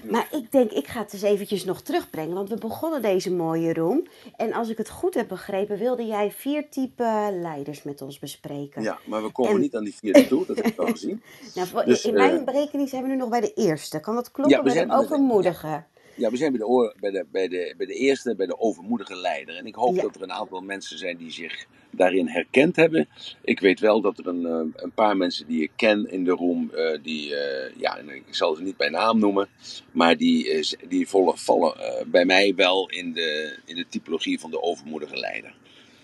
Maar 0.03 0.27
ik 0.31 0.51
denk, 0.51 0.71
ik 0.71 0.87
ga 0.87 0.99
het 0.99 1.13
eens 1.13 1.21
eventjes 1.21 1.65
nog 1.65 1.81
terugbrengen. 1.81 2.35
Want 2.35 2.49
we 2.49 2.57
begonnen 2.57 3.01
deze 3.01 3.31
mooie 3.31 3.73
room. 3.73 4.07
En 4.35 4.53
als 4.53 4.69
ik 4.69 4.77
het 4.77 4.89
goed 4.89 5.13
heb 5.13 5.27
begrepen, 5.27 5.77
wilde 5.77 6.05
jij 6.05 6.31
vier 6.31 6.69
type 6.69 7.29
leiders 7.41 7.83
met 7.83 8.01
ons 8.01 8.19
bespreken. 8.19 8.81
Ja, 8.81 8.99
maar 9.05 9.23
we 9.23 9.31
komen 9.31 9.53
en... 9.53 9.59
niet 9.59 9.75
aan 9.75 9.83
die 9.83 9.95
vierde 9.95 10.27
toe. 10.27 10.45
Dat 10.45 10.55
heb 10.55 10.65
ik 10.65 10.77
al 10.79 10.85
gezien. 10.85 11.21
nou, 11.55 11.85
dus, 11.85 12.05
in 12.05 12.13
mijn 12.13 12.39
uh... 12.39 12.43
berekening 12.43 12.89
zijn 12.89 13.03
we 13.03 13.09
nu 13.09 13.15
nog 13.15 13.29
bij 13.29 13.41
de 13.41 13.53
eerste. 13.53 13.99
Kan 13.99 14.15
dat 14.15 14.31
kloppen? 14.31 14.57
Ja, 14.57 14.63
we 14.63 14.69
zijn 14.69 14.91
overmoedigen. 14.91 15.69
Ja. 15.69 15.87
Ja, 16.15 16.29
we 16.29 16.37
zijn 16.37 16.51
bij 16.51 16.59
de, 16.59 16.67
oor, 16.67 16.95
bij, 16.99 17.11
de, 17.11 17.25
bij, 17.31 17.47
de, 17.47 17.73
bij 17.77 17.85
de 17.85 17.93
eerste, 17.93 18.35
bij 18.35 18.45
de 18.45 18.59
overmoedige 18.59 19.15
leider. 19.15 19.55
En 19.55 19.65
ik 19.65 19.75
hoop 19.75 19.95
Ja. 19.95 20.01
dat 20.01 20.15
er 20.15 20.21
een 20.21 20.31
aantal 20.31 20.61
mensen 20.61 20.97
zijn 20.97 21.17
die 21.17 21.31
zich 21.31 21.65
daarin 21.89 22.27
herkend 22.27 22.75
hebben. 22.75 23.07
Ik 23.41 23.59
weet 23.59 23.79
wel 23.79 24.01
dat 24.01 24.17
er 24.17 24.27
een, 24.27 24.45
eh, 24.45 24.81
een 24.83 24.91
paar 24.91 25.17
mensen 25.17 25.47
die 25.47 25.61
ik 25.61 25.71
ken 25.75 26.11
in 26.11 26.23
de 26.23 26.31
room, 26.31 26.71
eh, 26.73 26.99
die, 27.03 27.35
eh, 27.35 27.75
ja, 27.77 27.97
ik 27.97 28.23
zal 28.29 28.55
ze 28.55 28.61
niet 28.61 28.77
bij 28.77 28.89
naam 28.89 29.19
noemen, 29.19 29.47
maar 29.91 30.17
die, 30.17 30.65
die 30.87 31.07
vallen, 31.09 31.37
vallen 31.37 31.73
bij 32.07 32.25
mij 32.25 32.55
wel 32.55 32.89
in 32.89 33.13
de, 33.13 33.57
in 33.65 33.75
de 33.75 33.87
typologie 33.89 34.39
van 34.39 34.51
de 34.51 34.61
overmoedige 34.61 35.17
leider. 35.17 35.55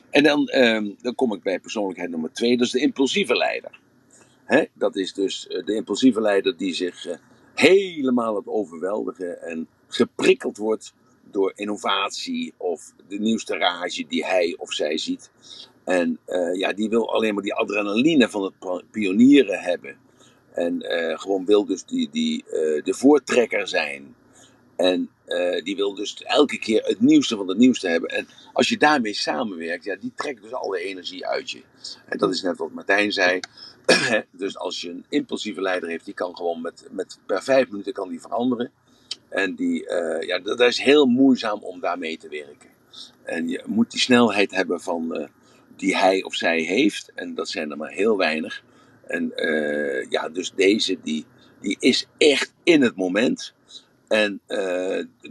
En 0.10 0.24
dan, 0.24 0.48
ehm, 0.48 0.90
dan 1.02 1.16
kom 1.16 1.34
ik 1.34 1.44
bij 1.44 1.60
persoonlijkheid 1.60 2.10
nummer 2.10 2.32
twee, 2.34 2.58
dat 2.58 2.66
is 2.66 2.72
de 2.72 2.80
impulsieve 2.80 3.36
leider. 3.36 3.80
Hè? 4.46 4.64
Dat 4.74 4.96
is 4.96 5.14
dus 5.14 5.48
de 5.66 5.76
impulsieve 5.76 6.22
leider 6.22 6.58
die 6.58 6.74
zich 6.74 7.08
helemaal 7.56 8.36
het 8.36 8.48
overweldigen 8.48 9.42
en 9.42 9.68
geprikkeld 9.94 10.58
wordt 10.58 10.94
door 11.32 11.52
innovatie 11.56 12.54
of 12.58 12.94
de 13.08 13.20
nieuwste 13.20 13.58
rage 13.58 14.06
die 14.08 14.26
hij 14.26 14.56
of 14.58 14.74
zij 14.74 14.98
ziet. 14.98 15.32
En 15.84 16.20
eh, 16.26 16.54
ja, 16.54 16.74
die 16.74 16.90
wil 16.90 17.14
alleen 17.14 17.34
maar 17.34 17.44
die 17.44 17.54
adrenaline 17.54 18.30
van 18.30 18.44
het 18.44 18.84
pionieren 18.92 19.60
hebben. 19.60 19.96
En 20.52 20.82
eh, 20.82 21.20
gewoon 21.20 21.46
wil 21.46 21.66
dus 21.66 21.86
die, 21.86 22.10
die, 22.12 22.44
eh, 22.46 22.84
de 22.84 22.94
voortrekker 22.94 23.68
zijn. 23.68 24.16
En 24.76 25.10
die 25.64 25.76
wil 25.76 25.96
dus 25.96 26.24
elke 26.24 26.60
keer 26.60 26.84
het 26.84 27.02
nieuwste 27.02 27.36
van 27.36 27.48
het 27.48 27.58
nieuwste 27.58 27.88
hebben. 27.88 28.10
En 28.10 28.28
als 28.54 28.70
je 28.70 28.78
daarmee 28.78 29.14
samenwerkt, 29.14 29.84
ja, 29.84 29.96
die 29.96 30.12
trekt 30.16 30.42
dus 30.42 30.54
alle 30.54 30.80
energie 30.80 31.28
uit 31.28 31.52
je. 31.52 31.62
En 32.06 32.18
dat 32.18 32.34
is 32.34 32.42
net 32.42 32.58
wat 32.58 32.72
Martijn 32.72 33.12
zei. 33.12 33.40
dus 34.32 34.58
als 34.58 34.82
je 34.82 34.90
een 34.90 35.06
impulsieve 35.10 35.62
leider 35.62 35.90
heeft, 35.90 36.06
die 36.06 36.14
kan 36.14 36.36
gewoon 36.36 36.62
met, 36.62 36.88
met 36.92 37.20
per 37.26 37.44
vijf 37.44 37.70
minuten 37.70 37.94
kan 37.94 38.10
die 38.10 38.22
veranderen. 38.22 38.72
En 39.32 39.56
die, 39.56 39.88
eh, 39.88 40.28
ja, 40.28 40.40
dat, 40.40 40.60
is 40.60 40.80
heel 40.80 41.06
moeizaam 41.06 41.64
om 41.64 41.80
daarmee 41.80 42.18
te 42.18 42.30
werken. 42.30 42.70
En 43.24 43.48
je 43.48 43.64
moet 43.66 43.92
die 43.92 44.00
snelheid 44.00 44.52
hebben 44.52 44.82
van, 44.82 45.16
eh, 45.16 45.28
die 45.76 45.98
hij 45.98 46.24
of 46.24 46.36
zij 46.36 46.62
heeft. 46.62 47.12
En 47.16 47.36
dat 47.36 47.50
zijn 47.50 47.72
er 47.72 47.78
maar 47.78 47.92
heel 47.92 48.18
weinig. 48.18 48.64
En 49.08 49.36
eh, 49.36 50.10
ja, 50.10 50.30
dus 50.30 50.52
deze 50.56 50.98
die, 51.04 51.26
die 51.62 51.78
is 51.80 52.08
echt 52.18 52.54
in 52.64 52.82
het 52.82 52.96
moment. 52.96 53.54
En 54.08 54.42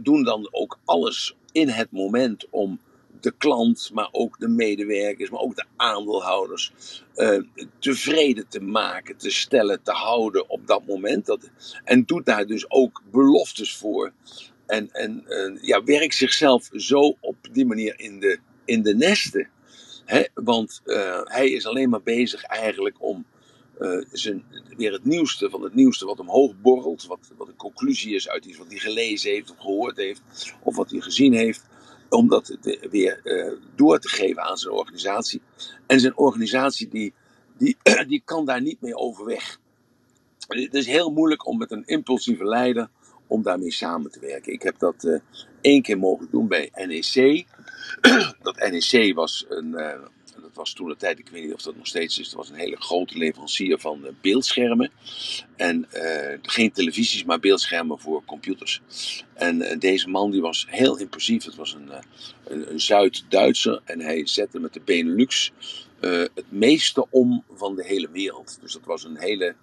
doen 0.01 0.23
dan 0.23 0.47
ook 0.51 0.79
alles 0.85 1.35
in 1.51 1.67
het 1.67 1.91
moment 1.91 2.45
om 2.49 2.79
de 3.23 3.33
klant, 3.37 3.89
maar 3.93 4.09
ook 4.11 4.39
de 4.39 4.47
medewerkers, 4.47 5.29
maar 5.29 5.39
ook 5.39 5.55
de 5.55 5.65
aandeelhouders 5.75 6.73
eh, 7.15 7.39
tevreden 7.79 8.47
te 8.47 8.61
maken, 8.61 9.17
te 9.17 9.29
stellen, 9.29 9.83
te 9.83 9.91
houden 9.91 10.49
op 10.49 10.67
dat 10.67 10.85
moment. 10.85 11.25
Dat, 11.25 11.49
en 11.83 12.03
doet 12.03 12.25
daar 12.25 12.45
dus 12.45 12.71
ook 12.71 13.01
beloftes 13.11 13.75
voor. 13.75 14.11
En, 14.65 14.91
en 14.91 15.23
eh, 15.27 15.63
ja, 15.63 15.83
werkt 15.83 16.15
zichzelf 16.15 16.69
zo 16.73 17.17
op 17.19 17.35
die 17.51 17.65
manier 17.65 17.99
in 17.99 18.19
de, 18.19 18.39
in 18.65 18.81
de 18.81 18.95
nesten. 18.95 19.49
Hè? 20.05 20.23
Want 20.33 20.81
eh, 20.85 21.21
hij 21.23 21.49
is 21.49 21.65
alleen 21.65 21.89
maar 21.89 22.03
bezig 22.03 22.43
eigenlijk 22.43 22.95
om 22.99 23.25
zijn, 24.11 24.43
weer 24.77 24.91
het 24.91 25.05
nieuwste 25.05 25.49
van 25.49 25.63
het 25.63 25.73
nieuwste 25.73 26.05
wat 26.05 26.19
omhoog 26.19 26.53
borrelt. 26.61 27.05
Wat, 27.05 27.31
wat 27.37 27.47
een 27.47 27.55
conclusie 27.55 28.15
is 28.15 28.29
uit 28.29 28.45
iets 28.45 28.57
wat 28.57 28.67
hij 28.69 28.77
gelezen 28.77 29.31
heeft 29.31 29.51
of 29.51 29.57
gehoord 29.57 29.97
heeft. 29.97 30.21
Of 30.63 30.75
wat 30.75 30.91
hij 30.91 30.99
gezien 30.99 31.33
heeft. 31.33 31.69
Om 32.11 32.27
dat 32.27 32.57
weer 32.89 33.19
eh, 33.23 33.51
door 33.75 33.99
te 33.99 34.07
geven 34.07 34.43
aan 34.43 34.57
zijn 34.57 34.73
organisatie. 34.73 35.41
En 35.87 35.99
zijn 35.99 36.17
organisatie 36.17 36.87
die, 36.87 37.13
die, 37.57 37.77
die 38.07 38.21
kan 38.25 38.45
daar 38.45 38.61
niet 38.61 38.81
mee 38.81 38.95
overweg. 38.95 39.59
Het 40.47 40.73
is 40.73 40.85
heel 40.85 41.11
moeilijk 41.11 41.47
om 41.47 41.57
met 41.57 41.71
een 41.71 41.85
impulsieve 41.85 42.45
leider 42.45 42.89
om 43.27 43.43
daarmee 43.43 43.71
samen 43.71 44.11
te 44.11 44.19
werken. 44.19 44.53
Ik 44.53 44.61
heb 44.61 44.79
dat 44.79 45.03
eh, 45.03 45.19
één 45.61 45.81
keer 45.81 45.97
mogen 45.97 46.27
doen 46.31 46.47
bij 46.47 46.71
NEC. 46.73 47.45
dat 48.41 48.57
NEC 48.57 49.15
was 49.15 49.45
een, 49.49 49.75
eh, 49.75 50.01
dat 50.51 50.59
was 50.59 50.73
toen 50.73 50.87
de 50.87 50.95
tijd, 50.95 51.19
ik 51.19 51.29
weet 51.29 51.43
niet 51.43 51.53
of 51.53 51.61
dat 51.61 51.75
nog 51.75 51.87
steeds 51.87 52.19
is, 52.19 52.29
dat 52.29 52.37
was 52.37 52.49
een 52.49 52.55
hele 52.55 52.75
grote 52.75 53.17
leverancier 53.17 53.79
van 53.79 54.05
eh, 54.05 54.11
beeldschermen. 54.21 54.91
En 55.55 55.91
eh, 55.91 56.39
geen 56.41 56.71
televisies, 56.71 57.23
maar 57.23 57.39
beeldschermen 57.39 57.99
voor 57.99 58.25
computers. 58.25 58.81
En 59.33 59.61
eh, 59.61 59.79
deze 59.79 60.09
man 60.09 60.31
die 60.31 60.41
was 60.41 60.65
heel 60.69 60.97
impulsief. 60.97 61.45
Het 61.45 61.55
was 61.55 61.73
een, 61.73 61.91
een, 62.43 62.79
Zuid-Duitser 62.79 63.81
en 63.83 63.99
hij 63.99 64.27
zette 64.27 64.59
met 64.59 64.73
de 64.73 64.81
Benelux 64.81 65.51
het 66.33 66.51
meeste 66.51 67.05
om 67.09 67.43
van 67.53 67.75
de 67.75 67.85
hele 67.85 68.09
wereld. 68.09 68.57
Dus 68.61 68.73
dat 68.73 68.85
was 68.85 69.03
een 69.03 69.17
hele 69.17 69.55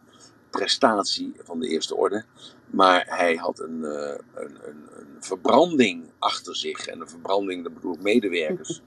prestatie 0.50 1.32
van 1.44 1.60
de 1.60 1.68
eerste 1.68 1.96
orde. 1.96 2.24
Maar 2.70 3.06
hij 3.08 3.34
had 3.34 3.60
een, 3.60 3.82
een, 3.82 4.20
een, 4.34 4.88
een 4.96 5.16
verbranding 5.20 6.04
achter 6.18 6.56
zich. 6.56 6.86
En 6.86 7.00
een 7.00 7.08
verbranding, 7.08 7.62
dat 7.62 7.74
bedoel 7.74 7.94
ik 7.94 8.02
medewerkers. 8.02 8.80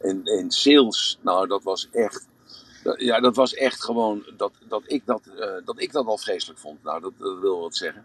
In, 0.00 0.24
in 0.24 0.50
sales, 0.50 1.18
nou 1.20 1.46
dat 1.46 1.62
was 1.62 1.88
echt. 1.92 2.26
Ja, 2.96 3.20
dat 3.20 3.36
was 3.36 3.54
echt 3.54 3.84
gewoon 3.84 4.24
dat, 4.36 4.52
dat, 4.68 4.82
ik, 4.86 5.02
dat, 5.06 5.20
eh, 5.38 5.52
dat 5.64 5.80
ik 5.80 5.92
dat 5.92 6.06
al 6.06 6.18
vreselijk 6.18 6.58
vond. 6.58 6.82
Nou, 6.82 7.00
dat, 7.00 7.12
wil 7.40 7.60
wat 7.60 7.76
zeggen. 7.76 8.04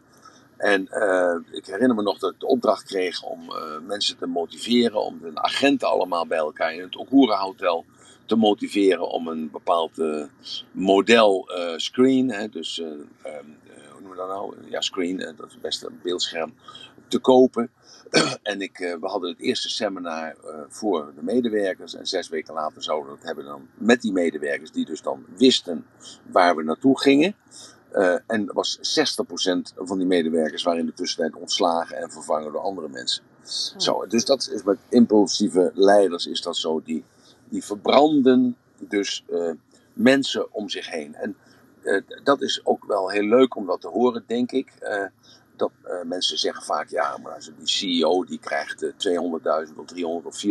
En 0.58 0.88
eh, 0.88 1.36
ik 1.52 1.66
herinner 1.66 1.96
me 1.96 2.02
nog 2.02 2.20
dat 2.20 2.32
ik 2.32 2.40
de 2.40 2.48
opdracht 2.48 2.84
kreeg 2.84 3.24
om 3.24 3.50
eh, 3.50 3.80
mensen 3.86 4.18
te 4.18 4.26
motiveren, 4.26 5.02
om 5.02 5.20
de 5.22 5.42
agenten 5.42 5.88
allemaal 5.88 6.28
bij 6.28 6.38
elkaar 6.38 6.74
in 6.74 6.82
het 6.82 6.96
Okura 6.96 7.40
Hotel 7.40 7.86
te 8.26 8.36
motiveren 8.36 9.10
om 9.10 9.28
een 9.28 9.52
bepaald 9.52 9.92
model 10.72 11.48
screen, 11.78 12.32
hè, 12.32 12.50
dus 12.50 12.80
eh, 12.80 12.88
ehm, 12.88 13.00
eh, 13.22 13.92
hoe 13.92 14.02
noemen 14.02 14.10
we 14.10 14.16
dat 14.16 14.28
nou? 14.28 14.56
Ja, 14.70 14.82
screen, 14.82 15.18
dat 15.18 15.50
is 15.50 15.60
best 15.62 15.84
een 15.84 16.00
beeldscherm, 16.04 16.54
te 17.08 17.20
kopen. 17.20 17.70
en 18.44 18.62
ik, 18.62 18.80
eh, 18.80 18.96
we 19.00 19.08
hadden 19.08 19.30
het 19.30 19.40
eerste 19.40 19.70
seminar 19.70 20.28
eh, 20.28 20.60
voor 20.68 21.12
de 21.16 21.24
medewerkers 21.24 21.96
en 21.96 22.08
zes 22.08 22.30
weken 22.30 22.54
later 22.54 22.84
zouden 22.84 23.10
we 23.10 23.16
het 23.18 23.26
hebben 23.26 23.46
dan 23.46 23.68
met 23.74 24.02
die 24.02 24.12
medewerkers 24.12 24.72
die 24.72 24.86
dus 24.86 25.02
dan 25.02 25.26
wisten 25.38 25.86
waar 26.32 26.56
we 26.56 26.64
naartoe 26.64 27.00
gingen. 27.00 27.36
Eh, 27.92 28.16
en 28.28 28.48
er 28.48 28.54
was 28.54 28.80
60% 28.82 29.74
van 29.76 29.98
die 29.98 30.08
medewerkers 30.08 30.64
waren 30.64 30.80
in 30.80 30.86
de 30.86 30.94
tussentijd 30.94 31.42
ontslagen 31.42 31.98
en 31.98 32.12
vervangen 32.12 32.52
door 32.52 32.62
andere 32.62 32.90
mensen. 32.90 33.24
Zo, 33.78 34.08
dus 34.08 34.26
dat 34.26 34.50
is 34.54 34.64
met 34.64 34.78
impulsieve 34.90 35.72
leiders 35.74 36.26
is 36.26 36.42
dat 36.42 36.58
zo. 36.58 36.82
Die, 36.84 37.04
die 37.50 37.64
verbranden 37.64 38.56
dus 38.78 39.26
mensen 39.94 40.54
om 40.54 40.70
zich 40.70 40.90
heen. 40.90 41.16
En 41.16 41.36
dat 42.24 42.42
is 42.42 42.62
ook 42.64 42.86
wel 42.86 43.10
heel 43.10 43.24
leuk 43.24 43.56
om 43.56 43.66
dat 43.66 43.82
te 43.82 43.88
horen, 43.88 44.24
denk 44.28 44.52
ik. 44.52 44.74
Eh, 45.54 45.60
dat 45.60 45.72
eh, 45.84 46.02
mensen 46.04 46.38
zeggen 46.38 46.64
vaak, 46.64 46.90
ja, 46.90 47.18
maar 47.18 47.40
die 47.58 47.68
CEO 47.68 48.24
die 48.24 48.40
krijgt 48.40 48.84
eh, 48.84 48.90
200.000 49.68 49.76
of 49.76 49.86
300 49.86 50.26
of 50.26 50.42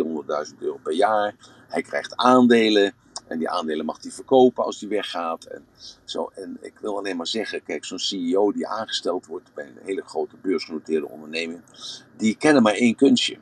400.000 0.53 0.59
euro 0.59 0.78
per 0.82 0.92
jaar. 0.92 1.34
Hij 1.68 1.82
krijgt 1.82 2.16
aandelen 2.16 2.94
en 3.28 3.38
die 3.38 3.48
aandelen 3.48 3.84
mag 3.84 4.03
hij 4.03 4.11
verkopen 4.11 4.64
als 4.64 4.80
hij 4.80 4.88
weggaat. 4.88 5.44
En, 5.44 5.66
zo. 6.05 6.30
en 6.34 6.59
ik 6.61 6.78
wil 6.80 6.98
alleen 6.98 7.16
maar 7.16 7.26
zeggen, 7.26 7.62
kijk, 7.62 7.84
zo'n 7.84 7.98
CEO 7.98 8.53
die 8.53 8.66
aangesteld 8.66 9.26
wordt 9.26 9.55
bij 9.55 9.66
een 9.66 9.84
hele 9.84 10.03
grote 10.03 10.36
beursgenoteerde 10.42 11.09
onderneming, 11.09 11.61
die 12.16 12.36
kennen 12.36 12.62
maar 12.62 12.74
één 12.74 12.94
kunstje. 12.94 13.38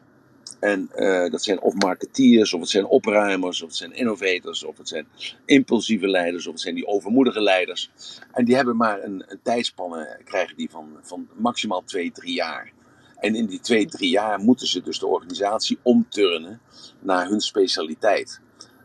En 0.60 0.88
eh, 0.94 1.30
dat 1.30 1.42
zijn 1.42 1.60
of 1.60 1.74
marketeers, 1.74 2.52
of 2.52 2.60
het 2.60 2.68
zijn 2.68 2.86
opruimers, 2.86 3.62
of 3.62 3.68
het 3.68 3.76
zijn 3.76 3.92
innovators, 3.92 4.64
of 4.64 4.78
het 4.78 4.88
zijn 4.88 5.06
impulsieve 5.44 6.08
leiders, 6.08 6.46
of 6.46 6.52
het 6.52 6.62
zijn 6.62 6.74
die 6.74 6.86
overmoedige 6.86 7.42
leiders. 7.42 7.90
En 8.32 8.44
die 8.44 8.56
hebben 8.56 8.76
maar 8.76 9.02
een, 9.02 9.24
tijdspanne, 9.42 10.20
krijgen 10.24 10.56
die 10.56 10.70
van, 10.70 10.98
van 11.02 11.28
maximaal 11.36 11.82
twee, 11.84 12.12
drie 12.12 12.34
jaar. 12.34 12.72
En 13.16 13.34
in 13.34 13.46
die 13.46 13.60
twee, 13.60 13.86
drie 13.86 14.10
jaar 14.10 14.38
moeten 14.38 14.66
ze 14.66 14.82
dus 14.82 14.98
de 14.98 15.06
organisatie 15.06 15.78
omturnen 15.82 16.60
naar 16.98 17.28
hun 17.28 17.40
specialiteit. 17.40 18.40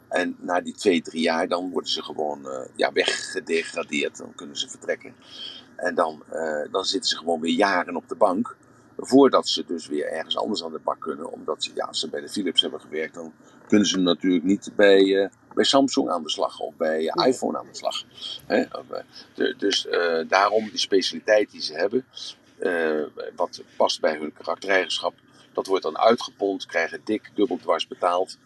En 0.09 0.36
na 0.39 0.61
die 0.61 0.73
twee, 0.73 1.01
drie 1.01 1.21
jaar, 1.21 1.47
dan 1.47 1.69
worden 1.71 1.89
ze 1.89 2.03
gewoon 2.03 2.39
uh, 2.45 2.59
ja, 2.76 2.91
weggedegradeerd. 2.91 4.17
Dan 4.17 4.36
kunnen 4.36 4.57
ze 4.57 4.69
vertrekken. 4.69 5.13
En 5.76 5.95
dan, 5.95 6.23
uh, 6.34 6.71
dan 6.71 6.86
zitten 6.86 7.09
ze 7.09 7.17
gewoon 7.17 7.39
weer 7.39 7.53
jaren 7.53 7.95
op 7.95 8.09
de 8.09 8.15
bank. 8.15 8.57
Voordat 8.98 9.48
ze 9.48 9.64
dus 9.68 9.88
weer 9.88 10.12
ergens 10.12 10.38
anders 10.38 10.64
aan 10.64 10.72
de 10.72 10.80
bak 10.84 11.00
kunnen. 11.00 11.32
Omdat 11.32 11.64
ze, 11.64 11.72
ja, 11.76 11.86
als 11.86 12.00
ze 12.00 12.10
bij 12.10 12.22
de 12.22 12.30
Philips 12.30 12.62
hebben 12.62 12.82
gewerkt, 12.82 13.14
dan 13.14 13.34
kunnen 13.68 13.88
ze 13.88 14.00
natuurlijk 14.00 14.43
niet 14.43 14.72
bij, 14.76 15.04
uh, 15.04 15.28
bij 15.54 15.64
Samsung 15.64 16.10
aan 16.10 16.24
de 16.24 16.30
slag 16.30 16.60
of 16.60 16.76
bij 16.76 17.12
iPhone 17.26 17.58
aan 17.58 17.68
de 17.72 17.78
slag. 17.78 18.04
Hè? 18.46 18.64
De, 19.34 19.56
dus 19.58 19.86
uh, 19.86 20.30
daarom 20.30 20.70
die 20.70 20.80
specialiteit 20.80 21.52
die 21.52 21.62
ze 21.62 21.74
hebben, 21.74 22.06
uh, 22.60 23.04
wat 23.36 23.62
past 23.78 24.02
bij 24.02 24.18
hun 24.18 24.34
karaktereigenschap, 24.34 25.14
dat 25.54 25.68
wordt 25.68 25.84
dan 25.84 25.98
uitgepond, 25.98 26.66
krijgen 26.66 27.02
dik 27.04 27.32
dubbel 27.34 27.58
dwars 27.58 27.88
betaald, 27.88 28.38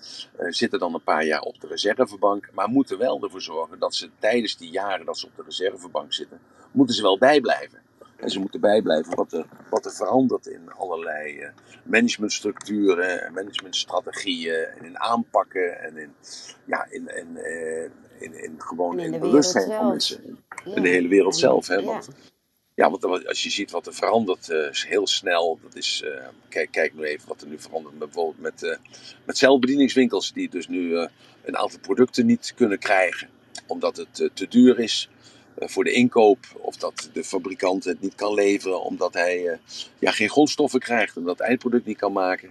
zitten 0.49 0.79
dan 0.79 0.93
een 0.93 1.03
paar 1.03 1.25
jaar 1.25 1.41
op 1.41 1.61
de 1.61 1.67
reservebank, 1.67 2.49
maar 2.53 2.67
moeten 2.67 2.97
wel 2.97 3.23
ervoor 3.23 3.41
zorgen 3.41 3.79
dat 3.79 3.95
ze 3.95 4.09
tijdens 4.19 4.57
die 4.57 4.69
jaren 4.69 5.05
dat 5.05 5.17
ze 5.17 5.25
op 5.25 5.35
de 5.35 5.43
reservebank 5.45 6.13
zitten, 6.13 6.39
moeten 6.71 6.95
ze 6.95 7.01
wel 7.01 7.17
bijblijven. 7.17 7.81
En 8.19 8.29
ze 8.29 8.39
moeten 8.39 8.59
bijblijven 8.59 9.15
wat 9.15 9.33
er, 9.33 9.45
wat 9.69 9.85
er 9.85 9.91
verandert 9.91 10.47
in 10.47 10.71
allerlei 10.71 11.39
uh, 11.39 11.47
managementstructuren 11.83 13.25
en 13.25 13.33
managementstrategieën 13.33 14.65
en 14.77 14.85
in 14.85 14.99
aanpakken 14.99 15.79
en 15.79 15.97
in, 15.97 16.13
ja, 16.65 16.87
in, 16.89 17.15
in, 17.15 17.27
uh, 17.35 17.83
in, 18.19 18.43
in 18.43 18.55
gewoon 18.57 18.99
in, 18.99 19.13
in 19.13 19.19
bewustzijn 19.19 19.71
van 19.71 19.87
mensen. 19.87 20.37
Ja. 20.65 20.75
In 20.75 20.81
de 20.81 20.89
hele 20.89 21.07
wereld 21.07 21.35
zelf. 21.35 21.67
Hè? 21.67 21.83
Want, 21.83 22.09
ja. 22.75 22.89
want 22.89 23.27
als 23.27 23.43
je 23.43 23.49
ziet 23.49 23.71
wat 23.71 23.87
er 23.87 23.93
verandert 23.93 24.49
uh, 24.49 24.71
heel 24.71 25.07
snel, 25.07 25.59
dat 25.63 25.75
is, 25.75 26.03
kijk, 26.49 26.71
kijk 26.71 26.93
nu 26.93 27.03
even 27.03 27.27
wat 27.27 27.41
er 27.41 27.47
nu 27.47 27.59
verandert 27.59 27.97
bijvoorbeeld 27.97 28.39
met, 28.39 28.79
met 29.25 29.37
zelfbedieningswinkels 29.37 30.33
die 30.33 30.49
dus 30.49 30.67
nu 30.67 30.95
een 31.43 31.57
aantal 31.57 31.79
producten 31.79 32.25
niet 32.25 32.53
kunnen 32.55 32.79
krijgen 32.79 33.29
omdat 33.67 33.97
het 33.97 34.29
te 34.33 34.47
duur 34.47 34.79
is 34.79 35.09
voor 35.59 35.83
de 35.83 35.91
inkoop. 35.91 36.45
Of 36.53 36.75
dat 36.75 37.09
de 37.13 37.23
fabrikant 37.23 37.83
het 37.83 38.01
niet 38.01 38.15
kan 38.15 38.33
leveren 38.33 38.83
omdat 38.83 39.13
hij 39.13 39.43
uh, 39.43 39.53
ja, 39.99 40.11
geen 40.11 40.29
grondstoffen 40.29 40.79
krijgt. 40.79 41.17
Omdat 41.17 41.37
het 41.37 41.47
eindproduct 41.47 41.85
niet 41.85 41.97
kan 41.97 42.11
maken. 42.11 42.49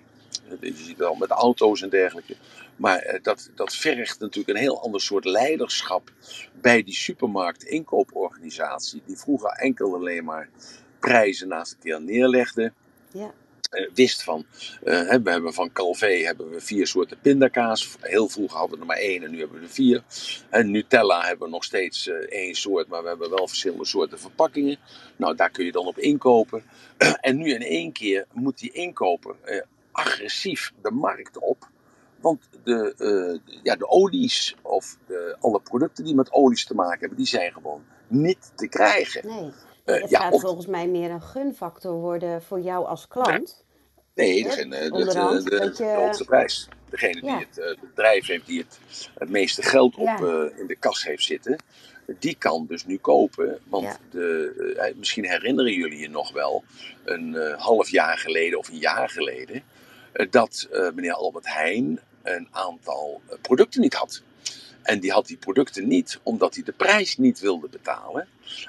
Je 0.60 0.72
ziet 0.76 0.98
het 0.98 1.06
al 1.06 1.14
met 1.14 1.30
auto's 1.30 1.82
en 1.82 1.88
dergelijke. 1.88 2.36
Maar 2.76 3.06
uh, 3.06 3.22
dat, 3.22 3.50
dat 3.54 3.74
vergt 3.74 4.20
natuurlijk 4.20 4.56
een 4.56 4.62
heel 4.62 4.82
ander 4.82 5.00
soort 5.00 5.24
leiderschap 5.24 6.12
bij 6.60 6.82
die 6.82 6.94
supermarkt 6.94 7.62
inkooporganisatie. 7.62 9.02
Die 9.06 9.18
vroeger 9.18 9.50
enkel 9.50 9.94
alleen 9.94 10.24
maar 10.24 10.48
prijzen 10.98 11.48
naast 11.48 11.76
elkaar 11.82 12.02
neerlegde. 12.02 12.72
Ja. 13.12 13.32
Uh, 13.70 13.90
wist 13.94 14.22
van, 14.22 14.46
uh, 14.84 15.14
we 15.22 15.30
hebben 15.30 15.54
van 15.54 15.72
Calvé 15.72 16.06
hebben 16.06 16.50
we 16.50 16.60
vier 16.60 16.86
soorten 16.86 17.20
pindakaas. 17.20 17.96
Heel 18.00 18.28
vroeger 18.28 18.58
hadden 18.58 18.76
we 18.76 18.80
er 18.80 18.88
maar 18.88 18.96
één 18.96 19.22
en 19.22 19.30
nu 19.30 19.38
hebben 19.38 19.58
we 19.58 19.66
er 19.66 19.72
vier. 19.72 20.02
En 20.50 20.70
Nutella 20.70 21.26
hebben 21.26 21.46
we 21.46 21.52
nog 21.52 21.64
steeds 21.64 22.06
uh, 22.06 22.14
één 22.14 22.54
soort, 22.54 22.88
maar 22.88 23.02
we 23.02 23.08
hebben 23.08 23.30
wel 23.30 23.48
verschillende 23.48 23.86
soorten 23.86 24.18
verpakkingen. 24.18 24.78
Nou, 25.16 25.36
daar 25.36 25.50
kun 25.50 25.64
je 25.64 25.72
dan 25.72 25.86
op 25.86 25.98
inkopen. 25.98 26.62
en 27.20 27.36
nu 27.36 27.52
in 27.52 27.62
één 27.62 27.92
keer 27.92 28.26
moet 28.32 28.58
die 28.58 28.72
inkoper 28.72 29.36
agressief 29.92 30.72
de 30.82 30.90
markt 30.90 31.38
op. 31.38 31.68
Want 32.20 32.48
de, 32.64 33.40
ja, 33.62 33.76
de 33.76 33.88
olies 33.88 34.56
of 34.62 34.98
de, 35.06 35.36
alle 35.40 35.60
producten 35.60 36.04
die 36.04 36.14
met 36.14 36.32
olies 36.32 36.64
te 36.64 36.74
maken 36.74 37.00
hebben, 37.00 37.18
die 37.18 37.26
zijn 37.26 37.52
gewoon 37.52 37.84
niet 38.06 38.52
te 38.54 38.68
krijgen. 38.68 39.26
Nee. 39.26 39.52
Het 39.96 40.10
ja, 40.10 40.20
gaat 40.20 40.32
of... 40.32 40.40
volgens 40.40 40.66
mij 40.66 40.88
meer 40.88 41.10
een 41.10 41.22
gunfactor 41.22 41.92
worden 41.92 42.42
voor 42.42 42.60
jou 42.60 42.86
als 42.86 43.08
klant. 43.08 43.64
Nee, 44.14 44.42
degene, 44.42 44.90
de, 44.90 44.90
de, 44.90 45.50
de, 45.50 45.72
de, 45.76 45.84
hoogste 45.84 46.24
prijs. 46.24 46.68
Degene 46.90 47.20
die 47.20 47.30
het, 47.30 47.56
het 47.56 47.80
bedrijf 47.80 48.26
heeft 48.26 48.46
die 48.46 48.58
het, 48.58 48.78
het 49.18 49.28
meeste 49.30 49.62
geld 49.62 49.96
op 49.96 50.20
uh, 50.22 50.58
in 50.58 50.66
de 50.66 50.76
kas 50.78 51.04
heeft 51.04 51.22
zitten, 51.22 51.56
die 52.18 52.34
kan 52.38 52.66
dus 52.66 52.86
nu 52.86 52.98
kopen. 52.98 53.58
Want 53.64 53.98
de, 54.10 54.74
uh, 54.76 54.98
misschien 54.98 55.24
herinneren 55.24 55.72
jullie 55.72 55.98
je 55.98 56.08
nog 56.08 56.32
wel, 56.32 56.64
een 57.04 57.28
uh, 57.34 57.54
half 57.60 57.90
jaar 57.90 58.18
geleden 58.18 58.58
of 58.58 58.68
een 58.68 58.78
jaar 58.78 59.08
geleden, 59.08 59.62
dat 60.30 60.68
meneer 60.94 61.12
Albert 61.12 61.54
Heijn 61.54 62.00
een 62.22 62.48
aantal 62.50 63.20
producten 63.40 63.80
niet 63.80 63.94
had. 63.94 64.22
En 64.88 65.00
die 65.00 65.12
had 65.12 65.26
die 65.26 65.36
producten 65.36 65.88
niet 65.88 66.20
omdat 66.22 66.54
hij 66.54 66.64
de 66.64 66.72
prijs 66.72 67.16
niet 67.16 67.40
wilde 67.40 67.68
betalen. 67.68 68.28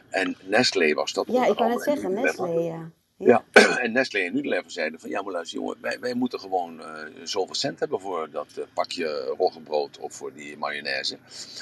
En 0.09 0.35
Nestlé 0.43 0.93
was 0.93 1.13
dat. 1.13 1.25
Ja, 1.27 1.45
ik 1.45 1.55
kan 1.55 1.71
het 1.71 1.83
zeggen, 1.83 2.13
Nestlé, 2.13 2.47
ja. 2.47 2.91
Ja. 3.17 3.43
ja. 3.53 3.77
en 3.83 3.91
Nestlé 3.91 4.19
en 4.19 4.37
Unilever 4.37 4.71
zeiden 4.71 4.99
van 4.99 5.09
ja, 5.09 5.21
maar 5.21 5.33
luister 5.33 5.59
jongen, 5.59 5.77
wij, 5.81 5.99
wij 5.99 6.13
moeten 6.13 6.39
gewoon 6.39 6.79
uh, 6.79 6.85
zoveel 7.23 7.55
cent 7.55 7.79
hebben 7.79 7.99
voor 7.99 8.29
dat 8.31 8.47
uh, 8.57 8.63
pakje 8.73 9.33
roggebrood 9.37 9.97
of 9.99 10.13
voor 10.13 10.33
die 10.33 10.57
mayonaise. 10.57 11.17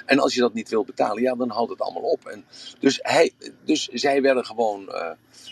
En 0.05 0.19
als 0.19 0.33
je 0.33 0.39
dat 0.39 0.53
niet 0.53 0.69
wilt 0.69 0.85
betalen, 0.85 1.23
ja, 1.23 1.35
dan 1.35 1.49
houdt 1.49 1.71
het 1.71 1.81
allemaal 1.81 2.11
op. 2.11 2.25
En 2.25 2.45
dus, 2.79 2.99
hij, 3.01 3.31
dus 3.65 3.87
zij 3.87 4.21
werden 4.21 4.45
gewoon, 4.45 4.81
uh, 4.89 5.11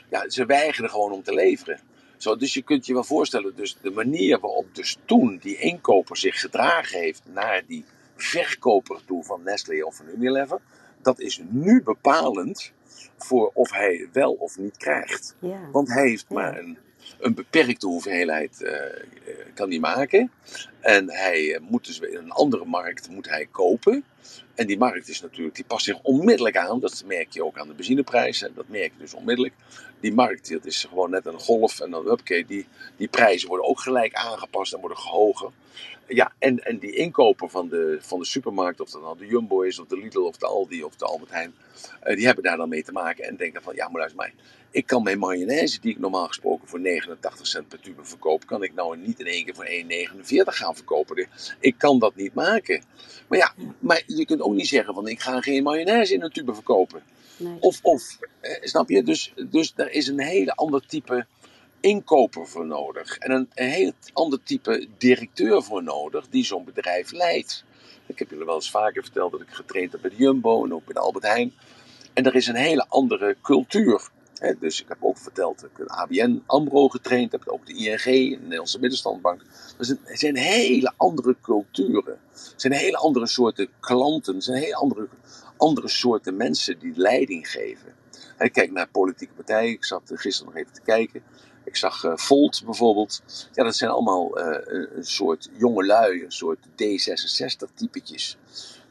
ja, 0.10 0.30
ze 0.30 0.46
weigerden 0.46 0.92
gewoon 0.92 1.12
om 1.12 1.24
te 1.24 1.34
leveren. 1.34 1.80
Zo, 2.18 2.36
dus 2.36 2.54
je 2.54 2.62
kunt 2.62 2.86
je 2.86 2.94
wel 2.94 3.04
voorstellen, 3.04 3.56
dus 3.56 3.78
de 3.82 3.92
manier 3.92 4.40
waarop 4.40 4.76
dus 4.76 4.98
toen 5.06 5.40
die 5.42 5.58
inkoper 5.58 6.18
zich 6.18 6.40
gedragen 6.40 7.00
heeft 7.00 7.22
naar 7.26 7.64
die 7.68 7.86
verkoper 8.16 9.02
toe 9.06 9.24
van 9.24 9.44
Nestlé 9.44 9.84
of 9.84 9.96
van 9.96 10.06
Unilever, 10.16 10.60
dat 11.02 11.20
is 11.20 11.42
nu 11.50 11.84
bepalend 11.84 12.74
voor 13.18 13.52
of 13.54 13.72
hij 13.72 14.10
wel 14.12 14.32
of 14.32 14.58
niet 14.58 14.78
krijgt. 14.78 15.36
Ja. 15.40 15.70
Want 15.72 15.88
hij 15.88 16.08
heeft 16.08 16.30
maar 16.30 16.58
een, 16.58 16.78
een 17.20 17.34
beperkte 17.34 17.88
hoeveelheid 17.88 18.62
uh, 18.62 18.74
kan 19.54 19.70
hij 19.70 19.80
maken. 19.80 20.32
En 20.86 21.12
hij 21.12 21.60
moet 21.70 21.86
dus 21.86 22.00
in 22.00 22.18
een 22.18 22.32
andere 22.32 22.66
markt 22.66 23.10
moet 23.10 23.30
hij 23.30 23.48
kopen. 23.52 24.04
En 24.56 24.68
die 24.68 24.78
markt 24.78 25.08
is 25.08 25.22
natuurlijk, 25.22 25.56
die 25.56 25.66
past 25.66 25.86
zich 25.86 26.00
onmiddellijk 26.02 26.58
aan. 26.58 26.80
Dat 26.80 27.04
merk 27.06 27.34
je 27.34 27.44
ook 27.46 27.58
aan 27.58 27.68
de 27.68 27.74
benzineprijs. 27.74 28.42
En 28.42 28.52
dat 28.56 28.68
merk 28.68 28.92
je 28.92 29.00
dus 29.00 29.14
onmiddellijk. 29.14 29.54
Die 30.00 30.14
markt, 30.14 30.50
dat 30.50 30.66
is 30.66 30.84
gewoon 30.84 31.10
net 31.10 31.26
een 31.26 31.40
golf. 31.40 31.80
En 31.80 31.92
dan, 31.92 32.10
oké, 32.10 32.44
die, 32.44 32.68
die 32.98 33.08
prijzen 33.08 33.48
worden 33.48 33.68
ook 33.68 33.80
gelijk 33.80 34.14
aangepast 34.14 34.74
en 34.74 34.80
worden 34.80 34.98
gehoger. 34.98 35.52
Ja, 36.08 36.34
en, 36.40 36.60
en 36.66 36.78
die 36.78 36.96
inkoper 36.96 37.50
van 37.50 37.70
de, 37.70 37.98
van 38.02 38.20
de 38.20 38.26
supermarkt, 38.26 38.80
of 38.80 38.90
dat 38.90 39.02
nou 39.02 39.18
de 39.18 39.28
Jumbo 39.28 39.62
is, 39.62 39.80
of 39.80 39.88
de 39.88 39.98
Lidl, 39.98 40.20
of 40.20 40.38
de 40.38 40.46
Aldi, 40.46 40.84
of 40.84 40.96
de 40.96 41.06
Albert 41.06 41.32
Heijn, 41.32 41.56
uh, 42.04 42.16
die 42.16 42.26
hebben 42.26 42.44
daar 42.44 42.58
dan 42.58 42.70
mee 42.70 42.84
te 42.84 42.92
maken 42.92 43.24
en 43.24 43.36
denken 43.36 43.62
van, 43.62 43.76
ja, 43.76 43.88
maar 43.90 43.98
luister 43.98 44.20
mij, 44.20 44.34
ik 44.76 44.86
kan 44.86 45.04
mijn 45.04 45.20
mayonaise, 45.20 45.80
die 45.80 45.92
ik 45.92 46.00
normaal 46.00 46.28
gesproken 46.28 46.68
voor 46.68 46.80
89 46.80 47.48
cent 47.48 47.68
per 47.68 47.80
tube 47.80 48.06
verkoop, 48.06 48.46
kan 48.46 48.64
ik 48.64 48.74
nou 48.74 48.98
niet 48.98 49.20
in 49.20 49.26
één 49.26 49.46
keer 49.46 49.56
voor 49.56 49.68
1,49 49.68 50.44
gaan 50.46 50.75
verkopen. 50.76 51.28
Ik 51.60 51.78
kan 51.78 52.00
dat 52.00 52.16
niet 52.16 52.34
maken. 52.34 52.84
Maar 53.28 53.40
ja, 53.40 53.54
maar 53.80 54.04
je 54.08 54.26
kunt 54.26 54.42
ook 54.42 54.54
niet 54.54 54.68
zeggen 54.68 54.94
van, 54.94 55.08
ik 55.08 55.22
ga 55.22 55.42
geen 55.42 55.64
mayonaise 55.64 56.14
in 56.14 56.22
een 56.22 56.32
tube 56.32 56.54
verkopen. 56.54 57.04
Nee. 57.38 57.58
Of, 57.60 57.80
of 57.82 58.18
eh, 58.40 58.52
snap 58.62 58.90
je? 58.90 59.04
Dus, 59.04 59.34
dus 59.50 59.74
er 59.76 59.92
is 59.92 60.08
een 60.08 60.20
hele 60.20 60.56
ander 60.56 60.86
type 60.88 61.26
inkoper 61.80 62.48
voor 62.48 62.66
nodig. 62.66 63.18
En 63.18 63.32
een, 63.32 63.50
een 63.54 63.70
heel 63.70 63.92
ander 64.14 64.44
type 64.44 64.88
directeur 64.98 65.64
voor 65.64 65.84
nodig 65.84 66.28
die 66.30 66.46
zo'n 66.46 66.64
bedrijf 66.64 67.12
leidt. 67.12 67.64
Ik 68.06 68.20
heb 68.20 68.30
jullie 68.30 68.46
wel 68.46 68.56
eens 68.56 68.70
vaker 68.70 69.04
verteld 69.04 69.32
dat 69.32 69.42
ik 69.42 69.50
getraind 69.50 69.92
heb 69.92 70.02
bij 70.02 70.10
de 70.10 70.16
Jumbo 70.16 70.64
en 70.64 70.74
ook 70.74 70.86
bij 70.86 70.94
de 70.94 71.00
Albert 71.00 71.26
Heijn. 71.26 71.54
En 72.14 72.26
er 72.26 72.36
is 72.36 72.48
een 72.48 72.56
hele 72.56 72.86
andere 72.90 73.36
cultuur. 73.42 74.10
Dus 74.60 74.82
ik 74.82 74.88
heb 74.88 74.98
ook 75.00 75.18
verteld 75.18 75.62
dat 75.62 75.70
ik 75.70 75.80
een 75.80 75.88
ABN 75.88 76.44
AMRO 76.46 76.88
getraind 76.88 77.32
heb, 77.32 77.48
ook 77.48 77.66
de 77.66 77.74
ING, 77.74 78.04
de 78.04 78.38
Nederlandse 78.42 78.80
Middenstandbank. 78.80 79.42
Er 79.78 79.86
zijn, 79.86 80.00
er 80.04 80.18
zijn 80.18 80.36
hele 80.36 80.94
andere 80.98 81.36
culturen. 81.42 82.20
Er 82.34 82.54
zijn 82.56 82.74
hele 82.74 82.98
andere 82.98 83.28
soorten 83.28 83.70
klanten. 83.80 84.42
Zijn 84.42 84.58
hele 84.58 84.76
andere, 84.76 85.08
andere 85.58 85.88
soorten 85.88 86.38
mensen 86.38 86.80
die 86.80 86.94
leiding 86.96 87.50
geven. 87.50 87.94
He, 88.38 88.50
kijk 88.50 88.72
naar 88.72 88.88
politieke 88.88 89.34
partijen. 89.34 89.72
Ik 89.72 89.86
zat 89.86 90.12
gisteren 90.14 90.54
nog 90.54 90.62
even 90.62 90.74
te 90.74 90.82
kijken. 90.82 91.24
Ik 91.66 91.76
zag 91.76 92.04
uh, 92.04 92.12
Volt 92.16 92.62
bijvoorbeeld. 92.66 93.22
Ja, 93.54 93.64
dat 93.64 93.76
zijn 93.76 93.92
allemaal 93.92 94.40
uh, 94.40 94.58
een 94.96 95.06
soort 95.06 95.50
jonge 95.58 95.86
lui, 95.86 96.24
een 96.24 96.32
soort 96.32 96.60
D66-typetjes. 96.68 98.38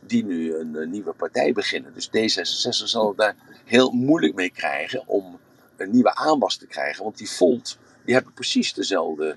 Die 0.01 0.25
nu 0.25 0.55
een, 0.55 0.75
een, 0.75 0.91
nieuwe 0.91 1.13
partij 1.13 1.53
beginnen. 1.53 1.95
Dus 1.95 2.09
D66 2.09 2.85
zal 2.85 3.09
het 3.09 3.17
daar 3.17 3.37
heel 3.65 3.91
moeilijk 3.91 4.35
mee 4.35 4.51
krijgen 4.51 5.07
om 5.07 5.39
een 5.77 5.91
nieuwe 5.91 6.15
aanwas 6.15 6.57
te 6.57 6.67
krijgen. 6.67 7.05
Want 7.05 7.19
die 7.19 7.31
Volt, 7.31 7.79
die 8.05 8.15
hebben 8.15 8.33
precies 8.33 8.75
dezelfde 8.75 9.37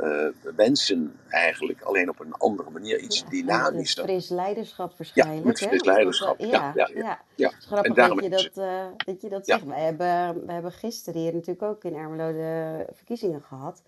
uh, 0.00 0.26
wensen 0.56 1.18
eigenlijk. 1.28 1.82
Alleen 1.82 2.08
op 2.08 2.20
een 2.20 2.32
andere 2.32 2.70
manier, 2.70 2.98
iets 3.00 3.18
ja, 3.18 3.28
dynamisch. 3.28 3.96
Met 3.96 4.04
fris 4.04 4.28
leiderschap 4.28 4.98
waarschijnlijk. 4.98 5.40
Ja, 5.40 5.46
met 5.46 5.58
fris 5.58 5.84
leiderschap. 5.84 6.38
Ja, 6.38 6.46
ja, 6.46 6.72
ja, 6.74 6.88
ja. 6.94 7.20
ja. 7.34 7.52
Grappig 7.58 7.94
dat 7.94 8.22
je 8.22 8.28
dat, 8.28 8.50
uh, 8.56 8.86
dat, 8.96 9.20
je 9.20 9.28
dat 9.28 9.46
zegt. 9.46 9.64
Wij 9.64 9.84
hebben, 9.84 10.46
we 10.46 10.52
hebben 10.52 10.72
gisteren 10.72 11.20
hier 11.20 11.32
natuurlijk 11.32 11.62
ook 11.62 11.84
in 11.84 11.94
Ermelo 11.94 12.32
de 12.32 12.84
verkiezingen 12.92 13.42
gehad. 13.42 13.82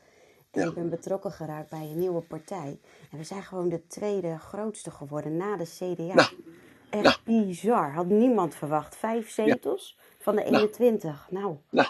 En 0.50 0.68
ik 0.68 0.74
ben 0.74 0.90
betrokken 0.90 1.32
geraakt 1.32 1.70
bij 1.70 1.80
een 1.80 1.98
nieuwe 1.98 2.20
partij. 2.20 2.78
En 3.10 3.18
we 3.18 3.24
zijn 3.24 3.42
gewoon 3.42 3.68
de 3.68 3.86
tweede 3.86 4.38
grootste 4.38 4.90
geworden 4.90 5.36
na 5.36 5.56
de 5.56 5.64
CDA. 5.64 6.14
Nou, 6.14 6.28
Echt 6.90 7.02
nou. 7.02 7.46
bizar. 7.46 7.92
Had 7.92 8.06
niemand 8.06 8.54
verwacht. 8.54 8.96
Vijf 8.96 9.30
zetels 9.30 9.96
van 10.20 10.36
de 10.36 10.44
21. 10.44 11.26
Nou. 11.30 11.56
nou. 11.70 11.88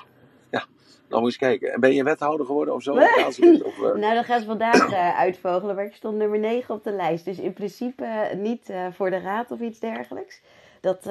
Ja, 0.51 0.65
nou 1.09 1.25
eens 1.25 1.37
kijken. 1.37 1.73
En 1.73 1.81
ben 1.81 1.95
je 1.95 2.05
wethouder 2.05 2.47
geworden 2.47 2.75
of 2.75 2.83
zo? 2.83 2.93
Of 2.93 3.39
eh, 3.39 3.79
Nou, 3.79 4.15
dan 4.15 4.25
gaan 4.25 4.41
ze 4.41 4.47
vandaag 4.47 4.93
eh, 4.93 5.19
uitvogelen, 5.19 5.75
maar 5.75 5.85
ik 5.85 5.95
stond 5.95 6.17
nummer 6.17 6.39
9 6.39 6.75
op 6.75 6.85
de 6.85 6.93
lijst. 6.93 7.25
Dus 7.25 7.39
in 7.39 7.53
principe 7.53 8.05
eh, 8.05 8.37
niet 8.37 8.73
voor 8.93 9.11
de 9.11 9.21
raad 9.21 9.51
of 9.51 9.61
iets 9.61 9.79
dergelijks. 9.79 10.41
Dat, 10.81 11.05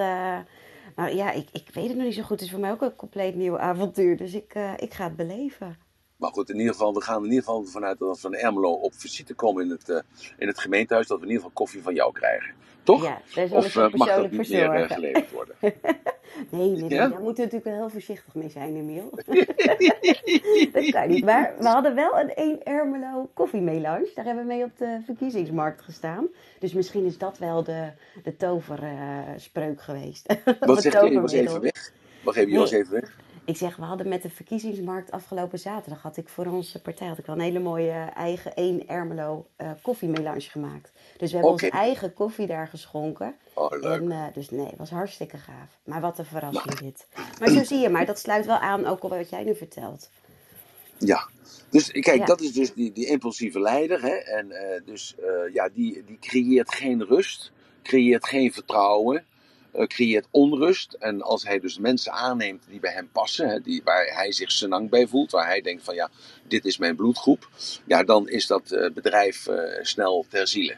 nou 0.95 1.15
ja, 1.15 1.31
ik, 1.31 1.47
ik 1.51 1.69
weet 1.73 1.87
het 1.87 1.95
nog 1.95 2.05
niet 2.05 2.15
zo 2.15 2.21
goed. 2.21 2.29
Het 2.29 2.41
is 2.41 2.51
voor 2.51 2.59
mij 2.59 2.71
ook 2.71 2.81
een 2.81 2.95
compleet 2.95 3.35
nieuw 3.35 3.59
avontuur. 3.59 4.17
Dus 4.17 4.33
ik, 4.33 4.53
ik 4.77 4.93
ga 4.93 5.03
het 5.03 5.15
beleven. 5.15 5.77
Maar 6.17 6.31
goed, 6.31 6.49
in 6.49 6.57
ieder 6.57 6.73
geval, 6.73 6.93
we 6.93 7.01
gaan 7.01 7.23
in 7.23 7.29
ieder 7.29 7.43
geval 7.43 7.63
vanuit 7.63 7.99
dat 7.99 8.15
we 8.15 8.21
van 8.21 8.33
Ermelo 8.33 8.71
op 8.71 8.93
visite 8.93 9.33
komen 9.33 9.63
in 9.63 9.69
het, 9.69 10.03
in 10.37 10.47
het 10.47 10.59
gemeentehuis, 10.59 11.07
dat 11.07 11.17
we 11.17 11.23
in 11.23 11.31
ieder 11.31 11.43
geval 11.45 11.63
koffie 11.63 11.83
van 11.83 11.93
jou 11.93 12.11
krijgen. 12.11 12.53
Toch? 12.89 13.03
Ja, 13.03 13.21
daar 13.35 13.47
zal 13.47 13.57
Of 13.57 13.73
je 13.73 13.81
eh, 13.81 13.93
mag 13.93 14.07
dat 14.07 14.29
persoonlijk 14.29 14.37
niet 14.37 14.49
meer 14.49 14.73
eh, 14.73 14.91
geleverd 14.91 15.31
worden? 15.31 15.55
Nee, 16.49 16.69
nee, 16.69 16.89
Ja? 16.89 17.07
daar 17.07 17.09
moeten 17.09 17.25
we 17.25 17.51
natuurlijk 17.51 17.63
wel 17.63 17.73
heel 17.75 17.89
voorzichtig 17.89 18.35
mee 18.35 18.49
zijn, 18.49 18.75
Emiel. 18.75 19.09
dat 20.73 20.89
kan 20.89 21.07
niet. 21.07 21.25
Maar 21.25 21.53
we 21.59 21.67
hadden 21.67 21.95
wel 21.95 22.19
een 22.19 22.33
1 22.33 22.63
Ermelo 22.63 23.29
koffiemelange. 23.33 24.11
Daar 24.15 24.25
hebben 24.25 24.43
we 24.43 24.53
mee 24.53 24.63
op 24.63 24.71
de 24.77 24.99
verkiezingsmarkt 25.05 25.81
gestaan. 25.81 26.27
Dus 26.59 26.73
misschien 26.73 27.05
is 27.05 27.17
dat 27.17 27.37
wel 27.37 27.63
de, 27.63 27.87
de 28.23 28.37
toverspreuk 28.37 29.81
geweest. 29.81 30.35
Wat 30.59 30.81
zegt 30.81 31.07
je? 31.07 31.21
Was 31.21 31.31
even 31.31 31.61
weg. 31.61 31.91
Wacht 32.23 32.37
even, 32.37 32.51
je 32.51 32.57
was 32.57 32.71
even 32.71 32.93
weg. 32.93 33.17
Ik 33.49 33.57
zeg, 33.57 33.75
we 33.75 33.83
hadden 33.83 34.07
met 34.07 34.21
de 34.21 34.29
verkiezingsmarkt 34.29 35.11
afgelopen 35.11 35.59
zaterdag... 35.59 36.01
had 36.01 36.17
ik 36.17 36.29
voor 36.29 36.45
onze 36.45 36.81
partij 36.81 37.07
had 37.07 37.17
ik 37.17 37.25
wel 37.25 37.35
een 37.35 37.41
hele 37.41 37.59
mooie 37.59 37.91
eigen 38.15 38.55
1 38.55 38.87
Ermelo 38.87 39.47
eh 39.55 39.71
koffiemelange 39.81 40.41
gemaakt. 40.41 40.91
Dus 41.17 41.29
we 41.29 41.35
hebben 41.35 41.51
onze 41.51 41.69
eigen 41.69 42.13
koffie 42.13 42.47
daar 42.47 42.67
geschonken. 42.67 43.35
Oh, 43.53 43.71
leuk. 43.81 44.01
En, 44.01 44.11
eh, 44.11 44.23
dus 44.33 44.49
nee, 44.49 44.65
het 44.65 44.77
was 44.77 44.89
hartstikke 44.89 45.37
gaaf. 45.37 45.77
Maar 45.83 46.01
wat 46.01 46.19
een 46.19 46.25
verrassing 46.25 46.79
dit. 46.79 47.07
Maar 47.39 47.49
zo 47.49 47.63
zie 47.63 47.77
je 47.79 47.89
maar, 47.89 48.05
dat 48.05 48.19
sluit 48.19 48.45
wel 48.45 48.57
aan 48.57 48.85
ook 48.85 49.03
op 49.03 49.09
wat 49.09 49.29
jij 49.29 49.43
nu 49.43 49.55
vertelt. 49.55 50.09
Ja, 50.97 51.29
dus 51.69 51.91
kijk, 51.91 52.17
Ja. 52.17 52.25
dat 52.25 52.41
is 52.41 52.51
dus 52.53 52.73
die, 52.73 52.91
die 52.91 53.05
impulsieve 53.05 53.59
leider. 53.59 54.01
Hè? 54.01 54.15
En 54.15 54.51
eh, 54.51 54.81
dus 54.85 55.15
ja, 55.53 55.69
die, 55.73 56.03
die 56.05 56.19
creëert 56.19 56.73
geen 56.73 57.05
rust, 57.05 57.51
creëert 57.83 58.27
geen 58.27 58.53
vertrouwen, 58.53 59.25
eh, 59.71 59.87
creëert 59.87 60.27
onrust. 60.31 60.93
En 60.93 61.21
als 61.21 61.43
hij 61.43 61.59
dus 61.59 61.77
mensen 61.77 62.11
aanneemt 62.11 62.63
die 62.69 62.79
bij 62.79 62.91
hem 62.91 63.09
passen, 63.11 63.49
hè, 63.49 63.61
die, 63.61 63.81
waar 63.83 64.05
hij 64.05 64.31
zich 64.31 64.51
senang 64.51 64.89
bij 64.89 65.07
voelt, 65.07 65.31
waar 65.31 65.45
hij 65.47 65.61
denkt 65.61 65.83
van 65.83 65.95
ja, 65.95 66.09
dit 66.47 66.65
is 66.65 66.77
mijn 66.77 66.95
bloedgroep, 66.95 67.49
ja, 67.85 68.03
dan 68.03 68.29
is 68.29 68.47
dat 68.47 68.71
eh, 68.71 68.91
bedrijf 68.91 69.47
eh, 69.47 69.83
snel 69.83 70.25
ter 70.29 70.47
ziele. 70.47 70.77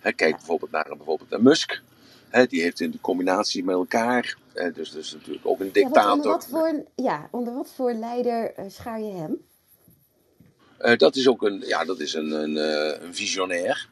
Hè, 0.00 0.12
kijk 0.12 0.30
Ja. 0.30 0.36
bijvoorbeeld 0.36 0.70
naar 0.70 0.96
bijvoorbeeld 0.96 1.42
Musk. 1.42 1.80
Hè, 2.28 2.46
die 2.46 2.62
heeft 2.62 2.80
in 2.80 2.90
de 2.90 3.00
combinatie 3.00 3.64
met 3.64 3.74
elkaar, 3.74 4.36
dus 4.74 4.94
is 4.94 5.12
natuurlijk 5.12 5.46
ook 5.46 5.60
een 5.60 5.66
Ja, 5.66 5.72
dictator. 5.72 6.12
onder, 6.12 6.30
wat 6.30 6.46
voor, 6.50 6.84
ja, 6.96 7.28
onder 7.30 7.54
wat 7.54 7.72
voor 7.76 7.92
leider 7.92 8.52
schaar 8.68 9.00
je 9.00 9.12
hem? 9.12 9.38
Dat 10.98 11.16
is 11.16 11.28
ook 11.28 11.42
een, 11.42 11.62
ja, 11.66 11.84
dat 11.84 12.00
is 12.00 12.14
een, 12.14 12.30
een, 12.30 12.56
een 13.04 13.14
visionair. 13.14 13.88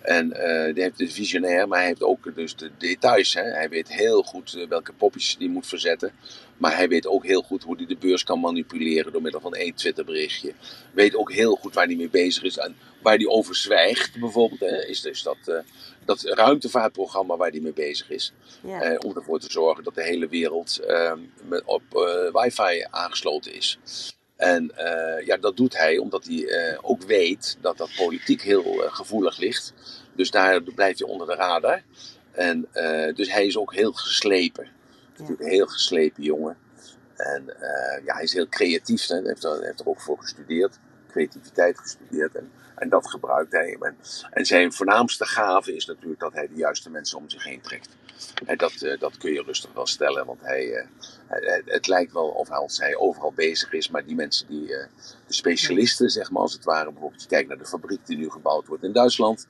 En 0.00 0.32
eh, 0.32 0.74
die 0.74 0.82
heeft 0.82 1.00
een 1.00 1.10
visionair, 1.10 1.68
maar 1.68 1.78
hij 1.78 1.86
heeft 1.86 2.02
ook 2.02 2.34
dus 2.34 2.56
de 2.56 2.70
details. 2.78 3.34
Hè. 3.34 3.42
Hij 3.42 3.68
weet 3.68 3.88
heel 3.88 4.22
goed 4.22 4.54
eh, 4.54 4.68
welke 4.68 4.92
popjes 4.92 5.36
hij 5.38 5.48
moet 5.48 5.66
verzetten. 5.66 6.12
Maar 6.56 6.76
hij 6.76 6.88
weet 6.88 7.06
ook 7.06 7.24
heel 7.24 7.42
goed 7.42 7.62
hoe 7.62 7.76
hij 7.76 7.86
de 7.86 7.96
beurs 7.96 8.24
kan 8.24 8.40
manipuleren 8.40 9.12
door 9.12 9.22
middel 9.22 9.40
van 9.40 9.54
één 9.54 9.74
Twitterberichtje. 9.74 10.52
Weet 10.92 11.16
ook 11.16 11.32
heel 11.32 11.56
goed 11.56 11.74
waar 11.74 11.86
hij 11.86 11.96
mee 11.96 12.08
bezig 12.08 12.42
is 12.42 12.58
en 12.58 12.76
waar 13.02 13.16
hij 13.16 13.26
over 13.26 13.56
zwijgt. 13.56 14.20
Bijvoorbeeld 14.20 14.60
hè, 14.60 14.86
is 14.86 15.00
dus 15.00 15.22
dat, 15.22 15.36
eh, 15.44 15.58
dat 16.04 16.22
ruimtevaartprogramma 16.22 17.36
waar 17.36 17.50
hij 17.50 17.60
mee 17.60 17.72
bezig 17.72 18.10
is. 18.10 18.32
Ja, 18.60 18.96
om 18.96 19.16
ervoor 19.16 19.40
te 19.40 19.50
zorgen 19.50 19.84
dat 19.84 19.94
de 19.94 20.02
hele 20.02 20.28
wereld 20.28 20.78
eh, 20.78 21.12
met, 21.48 21.62
op 21.64 21.82
wifi 22.32 22.86
aangesloten 22.90 23.54
is. 23.54 23.78
En 24.36 24.76
eh, 24.76 25.26
ja, 25.26 25.36
dat 25.36 25.56
doet 25.56 25.76
hij 25.76 25.98
omdat 25.98 26.24
hij 26.24 26.46
eh, 26.46 26.78
ook 26.82 27.02
weet 27.02 27.56
dat 27.60 27.76
dat 27.76 27.90
politiek 27.96 28.42
heel 28.42 28.84
eh, 28.84 28.94
gevoelig 28.94 29.38
ligt. 29.38 29.72
Dus 30.14 30.30
daar 30.30 30.62
blijft 30.62 30.98
hij 30.98 31.08
onder 31.08 31.26
de 31.26 31.34
radar. 31.34 31.82
En 32.32 32.68
dus 33.14 33.32
hij 33.32 33.46
is 33.46 33.56
ook 33.56 33.74
heel 33.74 33.92
geslepen. 33.92 34.68
Natuurlijk 35.10 35.40
een 35.40 35.54
heel 35.54 35.66
geslepen 35.66 36.22
jongen. 36.22 36.56
En 37.16 37.44
ja, 38.04 38.14
hij 38.14 38.22
is 38.22 38.32
heel 38.32 38.48
creatief. 38.48 39.06
Hè. 39.06 39.14
Hij 39.14 39.24
heeft 39.26 39.44
er, 39.44 39.62
heeft 39.62 39.80
er 39.80 39.88
ook 39.88 40.00
voor 40.00 40.18
gestudeerd. 40.18 40.78
Creativiteit 41.08 41.78
gestudeerd. 41.78 42.34
En, 42.34 42.50
en 42.74 42.88
dat 42.88 43.10
gebruikt 43.10 43.52
hij. 43.52 43.76
En, 43.80 43.96
en 44.30 44.46
zijn 44.46 44.72
voornaamste 44.72 45.24
gave 45.24 45.74
is 45.74 45.86
natuurlijk 45.86 46.20
dat 46.20 46.32
hij 46.32 46.48
de 46.48 46.54
juiste 46.54 46.90
mensen 46.90 47.18
om 47.18 47.30
zich 47.30 47.44
heen 47.44 47.60
trekt. 47.60 47.88
En 48.44 48.56
dat, 48.56 48.72
eh, 48.72 48.98
dat 48.98 49.16
kun 49.18 49.32
je 49.32 49.42
rustig 49.42 49.72
wel 49.72 49.86
stellen. 49.86 50.26
Want 50.26 50.40
hij, 50.42 50.72
eh, 50.72 50.86
het 51.64 51.86
lijkt 51.86 52.12
wel 52.12 52.28
of 52.28 52.48
hij, 52.78 52.96
overal 52.96 53.32
bezig 53.32 53.72
is. 53.72 53.88
Maar 53.88 54.04
die 54.04 54.14
mensen, 54.14 54.46
die, 54.46 54.76
eh, 54.76 54.86
de 55.26 55.34
specialisten 55.34 56.10
zeg 56.10 56.30
maar 56.30 56.42
als 56.42 56.52
het 56.52 56.64
ware. 56.64 56.90
Bijvoorbeeld 56.92 57.22
je 57.22 57.28
kijkt 57.28 57.48
naar 57.48 57.58
de 57.58 57.66
fabriek 57.66 58.06
die 58.06 58.16
nu 58.16 58.30
gebouwd 58.30 58.66
wordt 58.66 58.84
in 58.84 58.92
Duitsland. 58.92 59.46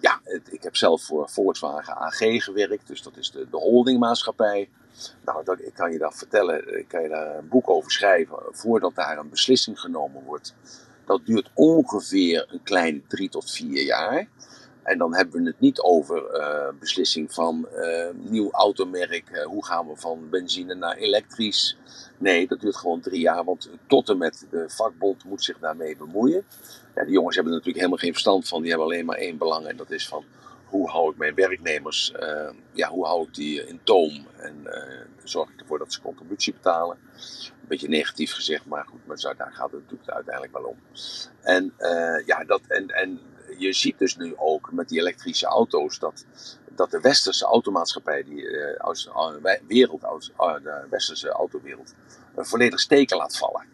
Ja, 0.00 0.20
ik 0.50 0.62
heb 0.62 0.76
zelf 0.76 1.02
voor 1.02 1.30
Volkswagen 1.30 1.96
AG 1.96 2.18
gewerkt. 2.18 2.86
Dus 2.86 3.02
dat 3.02 3.16
is 3.16 3.30
de, 3.30 3.46
de 3.50 3.56
holdingmaatschappij. 3.56 4.68
Nou, 5.24 5.44
dat, 5.44 5.60
ik 5.60 5.74
kan 5.74 5.92
je 5.92 5.98
dat 5.98 6.14
vertellen. 6.14 6.78
Ik 6.78 6.88
kan 6.88 7.02
je 7.02 7.08
daar 7.08 7.38
een 7.38 7.48
boek 7.48 7.70
over 7.70 7.90
schrijven. 7.90 8.38
Voordat 8.50 8.94
daar 8.94 9.18
een 9.18 9.30
beslissing 9.30 9.80
genomen 9.80 10.22
wordt. 10.24 10.54
Dat 11.04 11.26
duurt 11.26 11.50
ongeveer 11.54 12.46
een 12.48 12.62
kleine 12.62 13.00
drie 13.08 13.28
tot 13.28 13.50
vier 13.50 13.82
jaar. 13.82 14.28
En 14.82 14.98
dan 14.98 15.14
hebben 15.14 15.42
we 15.42 15.48
het 15.48 15.60
niet 15.60 15.80
over 15.80 16.26
eh, 16.26 16.68
beslissing 16.78 17.32
van 17.32 17.68
eh, 17.68 18.08
nieuw 18.14 18.50
automerk. 18.50 19.28
eh, 19.30 19.44
hoe 19.44 19.64
gaan 19.64 19.88
we 19.88 19.96
van 19.96 20.30
benzine 20.30 20.74
naar 20.74 20.96
elektrisch? 20.96 21.76
Nee, 22.18 22.46
dat 22.46 22.60
duurt 22.60 22.76
gewoon 22.76 23.00
drie 23.00 23.20
jaar. 23.20 23.44
Want 23.44 23.70
tot 23.86 24.08
en 24.08 24.18
met 24.18 24.46
de 24.50 24.64
vakbond 24.68 25.24
moet 25.24 25.44
zich 25.44 25.58
daarmee 25.58 25.96
bemoeien. 25.96 26.44
Ja, 26.94 27.04
die 27.04 27.12
jongens 27.12 27.34
hebben 27.34 27.52
er 27.52 27.58
natuurlijk 27.58 27.84
helemaal 27.84 27.98
geen 27.98 28.12
verstand 28.12 28.48
van. 28.48 28.60
Die 28.60 28.70
hebben 28.70 28.86
alleen 28.88 29.04
maar 29.04 29.16
één 29.16 29.38
belang. 29.38 29.66
En 29.66 29.76
dat 29.76 29.90
is 29.90 30.08
van 30.08 30.24
hoe 30.64 30.88
hou 30.88 31.10
ik 31.10 31.16
mijn 31.16 31.34
werknemers, 31.34 32.12
ja, 32.72 32.88
hoe 32.88 33.06
hou 33.06 33.22
ik 33.22 33.34
die 33.34 33.66
in 33.66 33.80
toom? 33.84 34.26
En 34.36 34.66
zorg 35.24 35.50
ik 35.50 35.60
ervoor 35.60 35.78
dat 35.78 35.92
ze 35.92 36.00
contributie 36.00 36.52
betalen. 36.52 36.98
Een 37.50 37.68
beetje 37.68 37.88
negatief 37.88 38.32
gezegd, 38.32 38.66
maar 38.66 38.84
goed, 38.84 39.06
maar 39.06 39.20
daar 39.36 39.52
gaat 39.52 39.70
het 39.70 39.80
natuurlijk 39.80 40.10
uiteindelijk 40.10 40.52
wel 40.52 40.64
om. 40.64 40.76
En, 41.40 41.74
ja, 42.26 42.44
dat, 42.44 42.60
en, 42.68 42.88
en 42.88 43.20
je 43.58 43.72
ziet 43.72 43.98
dus 43.98 44.16
nu 44.16 44.34
ook 44.36 44.72
met 44.72 44.88
die 44.88 45.00
elektrische 45.00 45.46
auto's 45.46 45.98
dat, 45.98 46.24
dat 46.74 46.90
de 46.90 47.00
westerse 47.00 47.44
automaatschappij, 47.44 48.22
die 48.24 48.48
eh, 48.48 48.80
als, 48.80 49.10
wij- 49.42 49.62
wereld, 49.66 50.04
als, 50.04 50.30
eh, 50.36 50.54
de 50.62 50.86
westerse 50.90 51.28
autowereld, 51.28 51.94
volledig 52.36 52.80
steken 52.80 53.16
laat 53.16 53.36
vallen. 53.36 53.70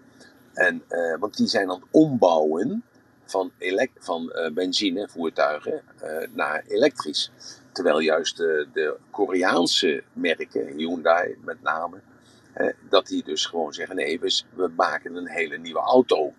En, 0.53 0.83
want 1.19 1.37
die 1.37 1.47
zijn 1.47 1.71
aan 1.71 1.81
het 1.81 1.89
ombouwen 1.91 2.85
van, 3.25 3.51
elek 3.59 3.91
van 3.99 4.33
benzinevoertuigen 4.55 5.83
naar 6.33 6.65
elektrisch. 6.67 7.31
Terwijl 7.73 7.99
juist 7.99 8.37
de, 8.37 8.97
Koreaanse 9.11 10.03
merken, 10.13 10.67
Hyundai 10.77 11.37
met 11.45 11.63
name, 11.63 12.01
dat 12.89 13.07
die 13.07 13.25
dus 13.25 13.47
gewoon 13.47 13.73
zeggen: 13.73 13.97
nee, 13.97 14.21
we 14.55 14.71
maken 14.77 15.15
een 15.17 15.29
hele 15.29 15.59
nieuwe 15.59 15.81
auto. 15.81 16.35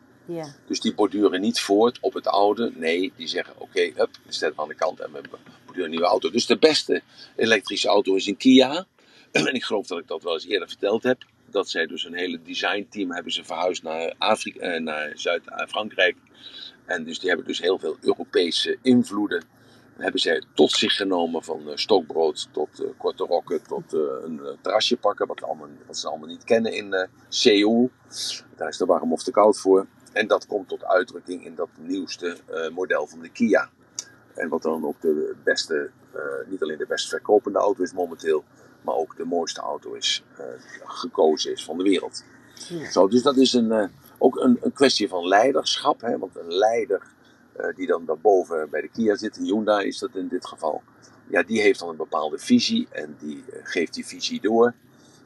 Dus 0.67 0.79
die 0.79 0.93
borduren 0.93 1.41
niet 1.41 1.59
voort 1.59 1.97
op 2.01 2.13
het 2.13 2.27
oude. 2.27 2.71
Nee, 2.75 3.13
die 3.15 3.27
zeggen: 3.27 3.53
oké, 3.57 3.81
hup, 3.81 4.09
we 4.25 4.33
zetten 4.33 4.61
aan 4.61 4.67
de 4.67 4.75
kant 4.75 4.99
en 4.99 5.11
we 5.11 5.21
borduren 5.65 5.83
een 5.83 5.89
nieuwe 5.89 6.05
auto. 6.05 6.29
Dus 6.29 6.45
de 6.45 6.57
beste 6.57 7.01
elektrische 7.35 7.87
auto 7.87 8.15
is 8.15 8.25
een 8.27 8.37
Kia. 8.37 8.85
En 9.31 9.53
ik 9.53 9.63
geloof 9.63 9.87
dat 9.87 9.99
ik 9.99 10.07
dat 10.07 10.23
wel 10.23 10.33
eens 10.33 10.47
eerder 10.47 10.67
verteld 10.67 11.03
heb. 11.03 11.23
Dat 11.45 11.69
zij 11.69 11.85
dus 11.85 12.05
een 12.05 12.13
hele 12.13 12.41
designteam 12.41 13.11
hebben 13.11 13.31
ze 13.31 13.43
verhuisd 13.43 13.83
naar, 13.83 14.13
Afrika, 14.17 14.59
eh, 14.59 14.81
naar 14.81 15.11
Zuid-Frankrijk. 15.13 16.17
En 16.85 17.03
dus 17.03 17.19
die 17.19 17.29
hebben 17.29 17.47
dus 17.47 17.59
heel 17.59 17.79
veel 17.79 17.97
Europese 18.01 18.77
invloeden. 18.81 19.43
Hebben 19.97 20.21
zij 20.21 20.43
tot 20.53 20.71
zich 20.71 20.95
genomen 20.95 21.43
van 21.43 21.69
eh, 21.69 21.75
stokbrood 21.75 22.47
tot 22.51 22.83
eh, 22.83 22.89
korte 22.97 23.23
rokken 23.23 23.63
tot 23.63 23.93
een 23.93 24.41
terrasje 24.61 24.97
pakken. 24.97 25.27
Wat, 25.27 25.43
allemaal, 25.43 25.67
wat 25.87 25.97
ze 25.97 26.07
allemaal 26.07 26.27
niet 26.27 26.43
kennen 26.43 26.73
in 26.73 26.93
eh 26.93 27.07
Seoul. 27.29 27.89
Daar 28.55 28.69
is 28.69 28.77
de 28.77 28.85
warm 28.85 29.13
of 29.13 29.23
te 29.23 29.31
koud 29.31 29.59
voor. 29.59 29.87
En 30.11 30.27
dat 30.27 30.47
komt 30.47 30.67
tot 30.67 30.85
uitdrukking 30.85 31.45
in 31.45 31.55
dat 31.55 31.69
nieuwste 31.77 32.37
eh, 32.45 32.69
model 32.69 33.07
van 33.07 33.19
de 33.19 33.29
Kia. 33.29 33.69
En 34.33 34.49
wat 34.49 34.61
dan 34.61 34.85
ook 34.85 35.01
de 35.01 35.35
beste, 35.43 35.89
eh, 36.11 36.21
niet 36.47 36.61
alleen 36.61 36.77
de 36.77 36.85
best 36.87 37.09
verkopende 37.09 37.59
auto 37.59 37.83
is 37.83 37.93
momenteel, 37.93 38.43
maar 38.81 38.95
ook 38.95 39.17
de 39.17 39.25
mooiste 39.25 39.61
auto 39.61 39.93
is, 39.93 40.23
eh, 40.37 40.45
gekozen 40.83 41.51
is 41.51 41.63
van 41.63 41.77
de 41.77 41.83
wereld. 41.83 42.23
ja. 42.69 42.91
Zo, 42.91 43.07
dus 43.07 43.21
dat 43.21 43.37
is 43.37 43.53
een, 43.53 43.91
ook 44.17 44.39
een, 44.39 44.57
een 44.61 44.73
kwestie 44.73 45.07
van 45.07 45.27
leiderschap. 45.27 46.01
Hè? 46.01 46.17
Want 46.17 46.35
een 46.35 46.53
leider 46.53 47.01
die 47.75 47.87
dan 47.87 48.05
daarboven 48.05 48.69
bij 48.69 48.81
de 48.81 48.87
Kia 48.87 49.15
zit, 49.15 49.35
Hyundai 49.35 49.87
is 49.87 49.99
dat 49.99 50.15
in 50.15 50.27
dit 50.27 50.47
geval. 50.47 50.81
Ja, 51.27 51.43
die 51.43 51.61
heeft 51.61 51.79
dan 51.79 51.89
een 51.89 51.95
bepaalde 51.95 52.37
visie 52.37 52.87
en 52.91 53.15
die 53.19 53.43
geeft 53.63 53.93
die 53.93 54.05
visie 54.05 54.41
door. 54.41 54.73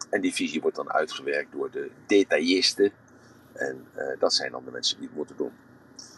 En 0.10 0.22
die 0.22 0.34
visie 0.34 0.62
wordt 0.62 0.76
dan 0.76 0.92
uitgewerkt 0.92 1.52
door 1.52 1.72
de 1.72 1.90
detailisten. 2.08 2.92
En 3.54 3.86
eh, 3.96 4.06
dat 4.20 4.34
zijn 4.34 4.52
dan 4.52 4.62
de 4.66 4.72
mensen 4.72 4.98
die 4.98 5.08
het 5.08 5.16
moeten 5.16 5.36
doen. 5.38 5.52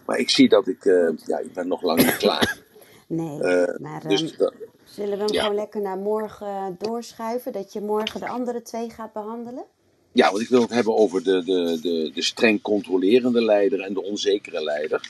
Maar 0.06 0.18
ik 0.18 0.30
zie 0.30 0.50
dat 0.50 0.68
ik, 0.68 0.86
eh, 0.86 1.10
ja, 1.26 1.38
ik 1.40 1.54
ben 1.54 1.68
nog 1.68 1.82
lang 1.82 2.04
niet 2.04 2.18
klaar. 2.18 2.58
Nee, 3.08 3.42
Eh, 3.42 3.80
maar 3.80 4.00
ehm, 4.02 4.10
dus 4.10 4.38
dat- 4.38 4.54
zullen 4.84 5.18
we 5.18 5.24
hem 5.24 5.34
ja. 5.34 5.42
gewoon 5.42 5.56
lekker 5.56 5.82
naar 5.82 5.98
morgen 5.98 6.76
doorschuiven? 6.80 7.52
Dat 7.52 7.74
je 7.74 7.82
morgen 7.82 8.20
de 8.20 8.28
andere 8.28 8.62
twee 8.62 8.90
gaat 8.90 9.14
behandelen? 9.14 9.64
Ja, 10.12 10.30
want 10.32 10.42
ik 10.42 10.50
wil 10.50 10.62
het 10.62 10.70
hebben 10.70 10.96
over 10.96 11.24
de, 11.24 11.44
de, 11.44 11.80
de, 11.82 12.12
de 12.14 12.22
streng 12.22 12.62
controlerende 12.62 13.42
leider 13.42 13.80
en 13.82 13.94
de 13.94 14.04
onzekere 14.04 14.64
leider. 14.64 15.10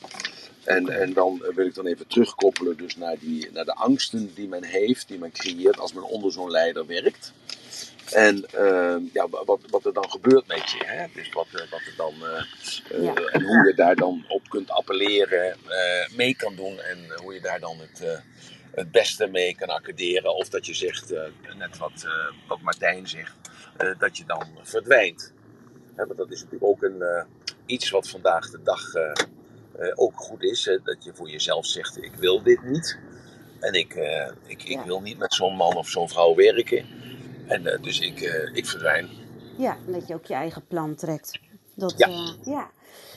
En, 0.63 0.89
en 0.89 1.13
dan 1.13 1.43
wil 1.55 1.65
ik 1.65 1.75
dan 1.75 1.85
even 1.85 2.07
terugkoppelen 2.07 2.77
dus 2.77 2.95
naar, 2.97 3.15
die, 3.19 3.49
naar 3.53 3.65
de 3.65 3.73
angsten 3.75 4.31
die 4.33 4.47
men 4.47 4.63
heeft, 4.63 5.07
die 5.07 5.19
men 5.19 5.31
creëert 5.31 5.79
als 5.79 5.93
men 5.93 6.03
onder 6.03 6.31
zo'n 6.31 6.51
leider 6.51 6.85
werkt. 6.85 7.33
En 8.13 8.45
uh, 8.55 8.95
ja, 9.13 9.29
wat, 9.29 9.59
wat 9.69 9.85
er 9.85 9.93
dan 9.93 10.09
gebeurt 10.09 10.47
met 10.47 10.69
je. 10.71 10.83
Hè? 10.85 11.05
Dus 11.13 11.29
wat, 11.29 11.47
wat 11.51 11.79
er 11.79 11.93
dan, 11.97 12.13
uh, 12.21 13.03
Ja. 13.03 13.13
En 13.13 13.43
hoe 13.43 13.67
je 13.67 13.73
daar 13.75 13.95
dan 13.95 14.25
op 14.27 14.49
kunt 14.49 14.69
appelleren, 14.69 15.51
eh, 15.51 16.15
mee 16.15 16.35
kan 16.35 16.55
doen. 16.55 16.79
En 16.79 16.97
hoe 17.23 17.33
je 17.33 17.41
daar 17.41 17.59
dan 17.59 17.77
het, 17.79 18.01
eh, 18.01 18.17
het 18.71 18.91
beste 18.91 19.27
mee 19.27 19.55
kan 19.55 19.67
accorderen. 19.67 20.35
Of 20.35 20.49
dat 20.49 20.65
je 20.65 20.73
zegt, 20.73 21.11
eh, 21.11 21.21
net 21.57 21.77
wat, 21.77 22.03
eh, 22.05 22.47
wat 22.47 22.61
Martijn 22.61 23.07
zegt, 23.07 23.35
eh, 23.77 23.89
dat 23.99 24.17
je 24.17 24.23
dan 24.25 24.47
verdwijnt. 24.63 25.33
Hè, 25.95 26.05
want 26.05 26.17
dat 26.17 26.31
is 26.31 26.37
natuurlijk 26.43 26.63
ook 26.71 26.83
een, 26.83 27.01
eh, 27.01 27.23
iets 27.65 27.89
wat 27.89 28.09
vandaag 28.09 28.49
de 28.49 28.59
dag 28.63 28.93
eh, 28.93 29.11
eh, 29.79 29.91
ook 29.95 30.17
goed 30.17 30.43
is. 30.43 30.65
Hè? 30.65 30.77
Dat 30.83 31.03
je 31.03 31.11
voor 31.13 31.29
jezelf 31.29 31.65
zegt, 31.65 32.03
ik 32.03 32.15
wil 32.15 32.43
dit 32.43 32.63
niet. 32.63 32.97
En 33.59 33.73
ik, 33.73 33.93
eh, 33.95 34.27
ik, 34.45 34.63
ik 34.63 34.67
Ja. 34.77 34.85
wil 34.85 35.01
niet 35.01 35.17
met 35.17 35.33
zo'n 35.33 35.55
man 35.55 35.75
of 35.75 35.89
zo'n 35.89 36.09
vrouw 36.09 36.35
werken. 36.35 36.85
En 37.47 37.65
eh, 37.65 37.81
dus 37.81 37.99
ik, 37.99 38.21
eh, 38.21 38.55
ik 38.55 38.65
verdwijn. 38.65 39.07
Ja, 39.57 39.77
en 39.85 39.93
dat 39.93 40.07
je 40.07 40.13
ook 40.13 40.25
je 40.25 40.33
eigen 40.33 40.67
plan 40.67 40.95
trekt. 40.95 41.39
Dat, 41.73 41.93
Ja. 41.97 42.07
eh, 42.07 42.29
ja. 42.43 42.69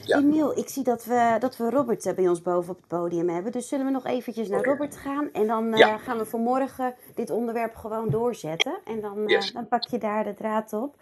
Ja. 0.05 0.19
Emiel, 0.19 0.59
ik 0.59 0.69
zie 0.69 0.83
dat 0.85 1.05
we, 1.05 1.37
dat 1.39 1.57
we 1.57 1.71
Robert 1.71 2.13
bij 2.17 2.29
ons 2.29 2.43
boven 2.43 2.71
op 2.71 2.77
het 2.77 2.87
podium 2.89 3.29
hebben. 3.29 3.53
Dus 3.53 3.69
zullen 3.69 3.87
we 3.87 3.93
nog 3.93 4.07
eventjes 4.07 4.49
naar 4.49 4.59
Oké. 4.59 4.69
Robert 4.71 4.97
gaan? 4.97 5.33
En 5.33 5.47
dan 5.47 5.73
eh, 5.73 5.79
Ja. 5.79 5.99
gaan 5.99 6.19
we 6.19 6.25
vanmorgen 6.25 6.95
dit 7.15 7.31
onderwerp 7.31 7.75
gewoon 7.75 8.11
doorzetten. 8.11 8.79
En 8.85 9.01
dan, 9.01 9.29
eh, 9.29 9.53
dan 9.53 9.69
pak 9.69 9.87
je 9.87 9.99
daar 9.99 10.25
de 10.25 10.35
draad 10.35 10.73
op. 10.73 10.97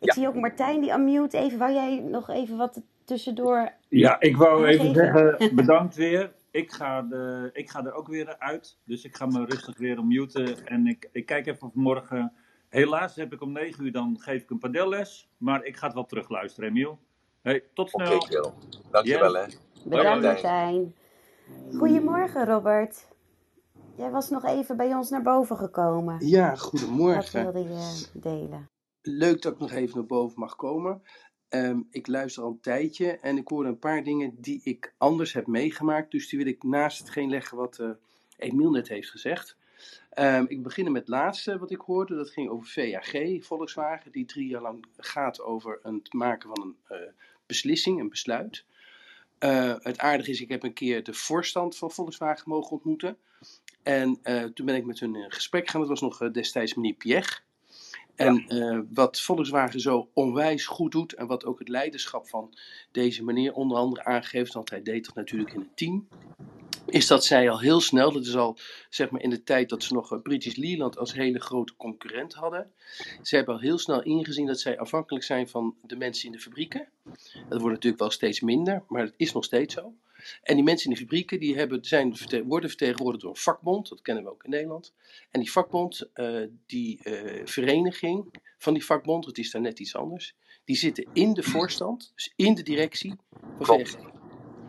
Ik 0.00 0.06
Ja. 0.08 0.12
zie 0.12 0.26
ook 0.28 0.34
Martijn 0.34 0.80
die 0.80 0.92
unmute 0.92 1.38
even. 1.38 1.58
Wou 1.58 1.72
jij 1.72 1.98
nog 2.00 2.30
even 2.30 2.56
wat 2.56 2.80
tussendoor? 3.04 3.72
Ja, 3.88 4.20
ik 4.20 4.36
wou 4.36 4.66
even 4.66 4.94
zeggen, 4.94 5.38
bedankt 5.56 5.94
weer. 5.94 6.32
Ik 6.50 6.72
ga, 6.72 7.02
de, 7.02 7.50
ik 7.52 7.70
ga 7.70 7.84
er 7.84 7.92
ook 7.94 8.08
weer 8.08 8.38
uit, 8.38 8.78
dus 8.84 9.04
ik 9.04 9.16
ga 9.16 9.26
me 9.26 9.44
rustig 9.44 9.78
weer 9.78 10.04
muten. 10.04 10.66
En 10.66 10.86
ik, 10.86 11.08
ik 11.12 11.26
kijk 11.26 11.46
even 11.46 11.66
of 11.66 11.74
morgen, 11.74 12.32
helaas 12.72 13.16
heb 13.16 13.32
ik 13.32 13.40
om 13.40 13.52
9 13.52 13.84
uur, 13.84 13.92
dan 13.92 14.16
geef 14.20 14.42
ik 14.42 14.50
een 14.50 14.58
padelles. 14.58 15.28
Maar 15.36 15.64
ik 15.64 15.76
ga 15.76 15.86
het 15.86 15.94
wel 15.94 16.06
terugluisteren, 16.06 16.68
Emiel. 16.68 16.98
Hey, 17.42 17.64
tot 17.74 17.94
Oké, 17.94 18.04
snel. 18.04 18.28
Jill. 18.28 18.52
Dankjewel, 18.90 19.34
hè. 19.34 19.44
Bedankt 19.84 20.22
Martijn. 20.24 20.94
Goedemorgen 21.76 22.44
Robert. 22.46 23.08
Jij 23.96 24.10
was 24.10 24.30
nog 24.30 24.44
even 24.44 24.76
bij 24.76 24.94
ons 24.94 25.10
naar 25.10 25.22
boven 25.22 25.56
gekomen. 25.56 26.26
Ja, 26.26 26.50
Wat 26.50 26.60
goedemorgen. 26.60 27.42
wilde 27.52 27.62
je 27.74 28.06
delen? 28.12 28.70
Leuk 29.02 29.42
dat 29.42 29.52
ik 29.52 29.58
nog 29.58 29.72
even 29.72 29.96
naar 29.98 30.06
boven 30.06 30.40
mag 30.40 30.56
komen. 30.56 31.02
Ehm, 31.48 31.80
ik 31.90 32.06
luister 32.06 32.42
al 32.42 32.48
een 32.50 32.60
tijdje 32.60 33.18
en 33.18 33.36
ik 33.36 33.48
hoor 33.48 33.66
een 33.66 33.78
paar 33.78 34.04
dingen 34.04 34.34
die 34.40 34.60
ik 34.64 34.94
anders 34.98 35.32
heb 35.32 35.46
meegemaakt. 35.46 36.10
Dus 36.10 36.28
die 36.28 36.38
wil 36.38 36.48
ik 36.48 36.62
naast 36.62 36.98
hetgeen 36.98 37.30
leggen 37.30 37.56
wat 37.56 37.78
eh 37.78 37.90
Emiel 38.36 38.70
net 38.70 38.88
heeft 38.88 39.10
gezegd. 39.10 39.56
Ehm, 40.12 40.44
ik 40.48 40.62
begin 40.62 40.92
met 40.92 41.00
het 41.00 41.10
laatste 41.10 41.58
wat 41.58 41.70
ik 41.70 41.80
hoorde. 41.80 42.14
Dat 42.14 42.30
ging 42.30 42.50
over 42.50 42.66
VAG, 42.66 43.44
Volkswagen, 43.44 44.12
die 44.12 44.24
drie 44.24 44.48
jaar 44.48 44.62
lang 44.62 44.84
gaat 44.96 45.40
over 45.40 45.78
het 45.82 46.12
maken 46.12 46.48
van 46.54 46.62
een 46.66 46.76
eh, 46.96 47.12
beslissing, 47.46 48.00
een 48.00 48.08
besluit. 48.08 48.64
Eh, 49.38 49.74
het 49.78 49.98
aardige 49.98 50.30
is, 50.30 50.40
ik 50.40 50.48
heb 50.48 50.62
een 50.62 50.72
keer 50.72 51.02
de 51.02 51.14
voorstand 51.14 51.76
van 51.76 51.90
Volkswagen 51.90 52.48
mogen 52.48 52.70
ontmoeten. 52.70 53.16
En 53.82 54.18
eh, 54.22 54.44
toen 54.44 54.66
ben 54.66 54.74
ik 54.74 54.84
met 54.84 55.00
hun 55.00 55.16
in 55.16 55.32
gesprek 55.32 55.64
gegaan. 55.64 55.80
Dat 55.80 55.90
was 55.90 56.00
nog 56.00 56.30
destijds 56.30 56.74
meneer 56.74 56.94
Piech. 56.94 57.44
En 58.14 58.46
wat 58.94 59.20
Volkswagen 59.20 59.80
zo 59.80 60.08
onwijs 60.12 60.66
goed 60.66 60.92
doet 60.92 61.12
en 61.14 61.26
wat 61.26 61.44
ook 61.44 61.58
het 61.58 61.68
leiderschap 61.68 62.28
van 62.28 62.54
deze 62.90 63.24
meneer 63.24 63.52
onder 63.52 63.76
andere 63.76 64.04
aangeeft, 64.04 64.52
want 64.52 64.70
hij 64.70 64.82
deed 64.82 65.04
dat 65.04 65.14
natuurlijk 65.14 65.52
in 65.52 65.60
een 65.60 65.74
team, 65.74 66.08
is 66.86 67.06
dat 67.06 67.24
zij 67.24 67.50
al 67.50 67.60
heel 67.60 67.80
snel, 67.80 68.12
dat 68.12 68.26
is 68.26 68.36
al 68.36 68.58
zeg 68.88 69.10
maar 69.10 69.20
in 69.22 69.30
de 69.30 69.42
tijd 69.42 69.68
dat 69.68 69.82
ze 69.82 69.94
nog 69.94 70.12
eh, 70.12 70.22
British 70.22 70.54
Leland 70.54 70.98
als 70.98 71.12
hele 71.12 71.40
grote 71.40 71.76
concurrent 71.76 72.34
hadden, 72.34 72.72
ze 73.22 73.36
hebben 73.36 73.54
al 73.54 73.60
heel 73.60 73.78
snel 73.78 74.02
ingezien 74.02 74.46
dat 74.46 74.60
zij 74.60 74.78
afhankelijk 74.78 75.24
zijn 75.24 75.48
van 75.48 75.76
de 75.82 75.96
mensen 75.96 76.26
in 76.26 76.32
de 76.32 76.40
fabrieken. 76.40 76.88
Dat 77.48 77.60
wordt 77.60 77.74
natuurlijk 77.74 77.98
wel 77.98 78.10
steeds 78.10 78.40
minder, 78.40 78.84
maar 78.88 79.02
het 79.02 79.14
is 79.16 79.32
nog 79.32 79.44
steeds 79.44 79.74
zo. 79.74 79.94
En 80.42 80.54
die 80.54 80.64
mensen 80.64 80.88
in 80.88 80.94
de 80.94 81.00
fabrieken 81.00 81.40
die 81.40 81.56
hebben, 81.56 81.84
zijn, 81.84 82.16
worden 82.44 82.68
vertegenwoordigd 82.68 83.22
door 83.22 83.32
een 83.32 83.40
vakbond, 83.40 83.88
dat 83.88 84.02
kennen 84.02 84.24
we 84.24 84.30
ook 84.30 84.44
in 84.44 84.50
Nederland. 84.50 84.92
En 85.30 85.40
die 85.40 85.52
vakbond, 85.52 86.08
eh, 86.12 86.42
die 86.66 87.02
eh, 87.02 87.46
vereniging 87.46 88.34
van 88.58 88.74
die 88.74 88.84
vakbond, 88.84 89.24
het 89.24 89.38
is 89.38 89.50
daar 89.50 89.62
net 89.62 89.78
iets 89.78 89.96
anders, 89.96 90.34
die 90.64 90.76
zitten 90.76 91.08
in 91.12 91.34
de 91.34 91.42
voorstand, 91.42 92.12
dus 92.14 92.32
in 92.36 92.54
de 92.54 92.62
directie 92.62 93.14
van 93.58 93.76
Klopt. 93.76 94.21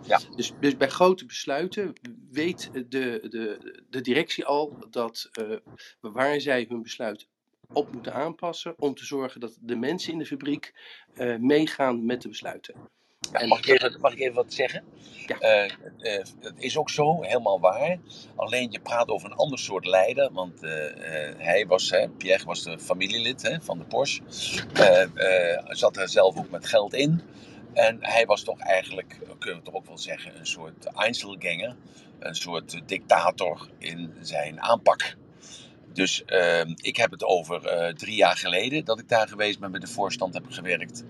Ja. 0.05 0.19
Dus, 0.35 0.53
dus 0.59 0.77
bij 0.77 0.89
grote 0.89 1.25
besluiten 1.25 1.93
weet 2.31 2.69
de, 2.73 2.87
de, 3.29 3.83
de 3.89 4.01
directie 4.01 4.45
al 4.45 4.77
dat 4.89 5.29
eh, 5.31 5.57
waar 5.99 6.41
zij 6.41 6.65
hun 6.69 6.81
besluit 6.81 7.27
op 7.73 7.91
moeten 7.91 8.13
aanpassen 8.13 8.73
om 8.77 8.95
te 8.95 9.05
zorgen 9.05 9.39
dat 9.39 9.57
de 9.61 9.75
mensen 9.75 10.11
in 10.13 10.19
de 10.19 10.25
fabriek 10.25 10.73
eh, 11.13 11.35
meegaan 11.35 12.05
met 12.05 12.21
de 12.21 12.27
besluiten. 12.27 12.75
En- 13.31 13.47
mag, 13.47 13.59
ik 13.59 13.67
even, 13.67 13.99
mag 14.01 14.13
ik 14.13 14.19
even 14.19 14.33
wat 14.33 14.53
zeggen? 14.53 14.83
Ja. 15.27 15.39
Eh, 15.39 15.63
eh, 15.63 16.25
het 16.39 16.53
is 16.57 16.77
ook 16.77 16.89
zo, 16.89 17.21
helemaal 17.21 17.59
waar. 17.59 17.97
Alleen 18.35 18.71
je 18.71 18.79
praat 18.79 19.07
over 19.07 19.31
een 19.31 19.37
ander 19.37 19.59
soort 19.59 19.85
leider. 19.85 20.33
Want 20.33 20.59
hij 21.37 21.65
was, 21.67 21.89
hè, 21.89 22.09
Pierre 22.09 22.45
was 22.45 22.63
de 22.63 22.79
familielid 22.79 23.41
hè, 23.41 23.61
van 23.61 23.77
de 23.77 23.85
Porsche. 23.85 24.21
Zat 25.67 25.97
er 25.97 26.09
zelf 26.09 26.37
ook 26.37 26.49
met 26.49 26.67
geld 26.67 26.93
in. 26.93 27.21
En 27.73 27.97
hij 28.01 28.25
was 28.25 28.43
toch 28.43 28.59
eigenlijk, 28.59 29.19
kunnen 29.39 29.59
we 29.59 29.65
toch 29.65 29.75
ook 29.75 29.87
wel 29.87 29.97
zeggen, 29.97 30.39
een 30.39 30.47
soort 30.47 30.85
Einzelganger. 30.85 31.75
Een 32.19 32.35
soort 32.35 32.81
dictator 32.85 33.69
in 33.77 34.13
zijn 34.21 34.61
aanpak. 34.61 35.15
Dus 35.93 36.25
eh, 36.25 36.61
ik 36.75 36.97
heb 36.97 37.11
het 37.11 37.23
over 37.23 37.65
eh, 37.65 37.93
drie 37.93 38.15
jaar 38.15 38.37
geleden 38.37 38.85
dat 38.85 38.99
ik 38.99 39.09
daar 39.09 39.27
geweest 39.27 39.59
ben, 39.59 39.71
met 39.71 39.81
de 39.81 39.87
voorstand 39.87 40.33
heb 40.33 40.45
gewerkt. 40.49 41.03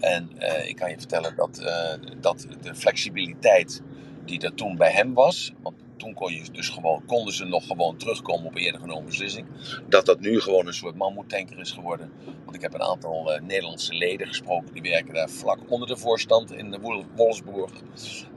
En 0.00 0.30
eh, 0.38 0.68
ik 0.68 0.76
kan 0.76 0.90
je 0.90 0.98
vertellen 0.98 1.36
dat, 1.36 1.58
eh, 1.58 1.92
dat 2.20 2.46
de 2.60 2.74
flexibiliteit 2.74 3.82
die 4.24 4.40
er 4.40 4.54
toen 4.54 4.76
bij 4.76 4.92
hem 4.92 5.14
was, 5.14 5.52
toen 6.00 6.14
kon 6.14 6.32
je 6.34 6.42
dus 6.52 6.68
gewoon, 6.68 7.02
konden 7.06 7.34
ze 7.34 7.44
nog 7.44 7.66
gewoon 7.66 7.96
terugkomen 7.96 8.46
op 8.46 8.54
een 8.54 8.60
eerder 8.62 8.80
genomen 8.80 9.04
beslissing, 9.04 9.46
dat 9.88 10.06
dat 10.06 10.20
nu 10.20 10.40
gewoon 10.40 10.66
een 10.66 10.74
soort 10.74 10.94
mammoetanker 10.96 11.58
is 11.58 11.70
geworden. 11.70 12.12
Want 12.44 12.56
ik 12.56 12.62
heb 12.62 12.74
een 12.74 12.82
aantal 12.82 13.32
eh, 13.32 13.42
Nederlandse 13.42 13.94
leden 13.94 14.26
gesproken, 14.26 14.72
die 14.72 14.82
werken 14.82 15.14
daar 15.14 15.28
vlak 15.30 15.58
onder 15.68 15.88
de 15.88 15.96
voorstand 15.96 16.52
in 16.52 16.80
Wol- 16.80 17.04
Wolfsburg. 17.16 17.70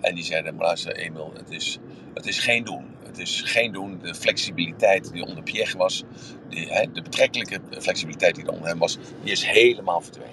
En 0.02 0.16
die 0.16 0.24
zeiden, 0.24 0.56
maar 0.56 0.66
luister 0.66 0.96
Emil, 0.96 1.32
het 1.38 1.50
is, 1.52 1.78
het 2.14 2.26
is 2.26 2.40
geen 2.40 2.64
doen. 2.64 2.86
Het 3.06 3.18
is 3.18 3.42
geen 3.42 3.72
doen. 3.72 4.00
De 4.02 4.16
flexibiliteit 4.16 5.12
die 5.12 5.26
onder 5.26 5.44
Pierre 5.44 5.78
was, 5.78 6.04
die, 6.50 6.68
hè, 6.72 6.92
de 6.92 7.02
betrekkelijke 7.02 7.60
flexibiliteit 7.80 8.36
die 8.36 8.46
er 8.46 8.52
onder 8.52 8.68
hem 8.68 8.80
was, 8.80 8.98
die 9.24 9.32
is 9.32 9.46
helemaal 9.46 10.02
verdwenen. 10.02 10.32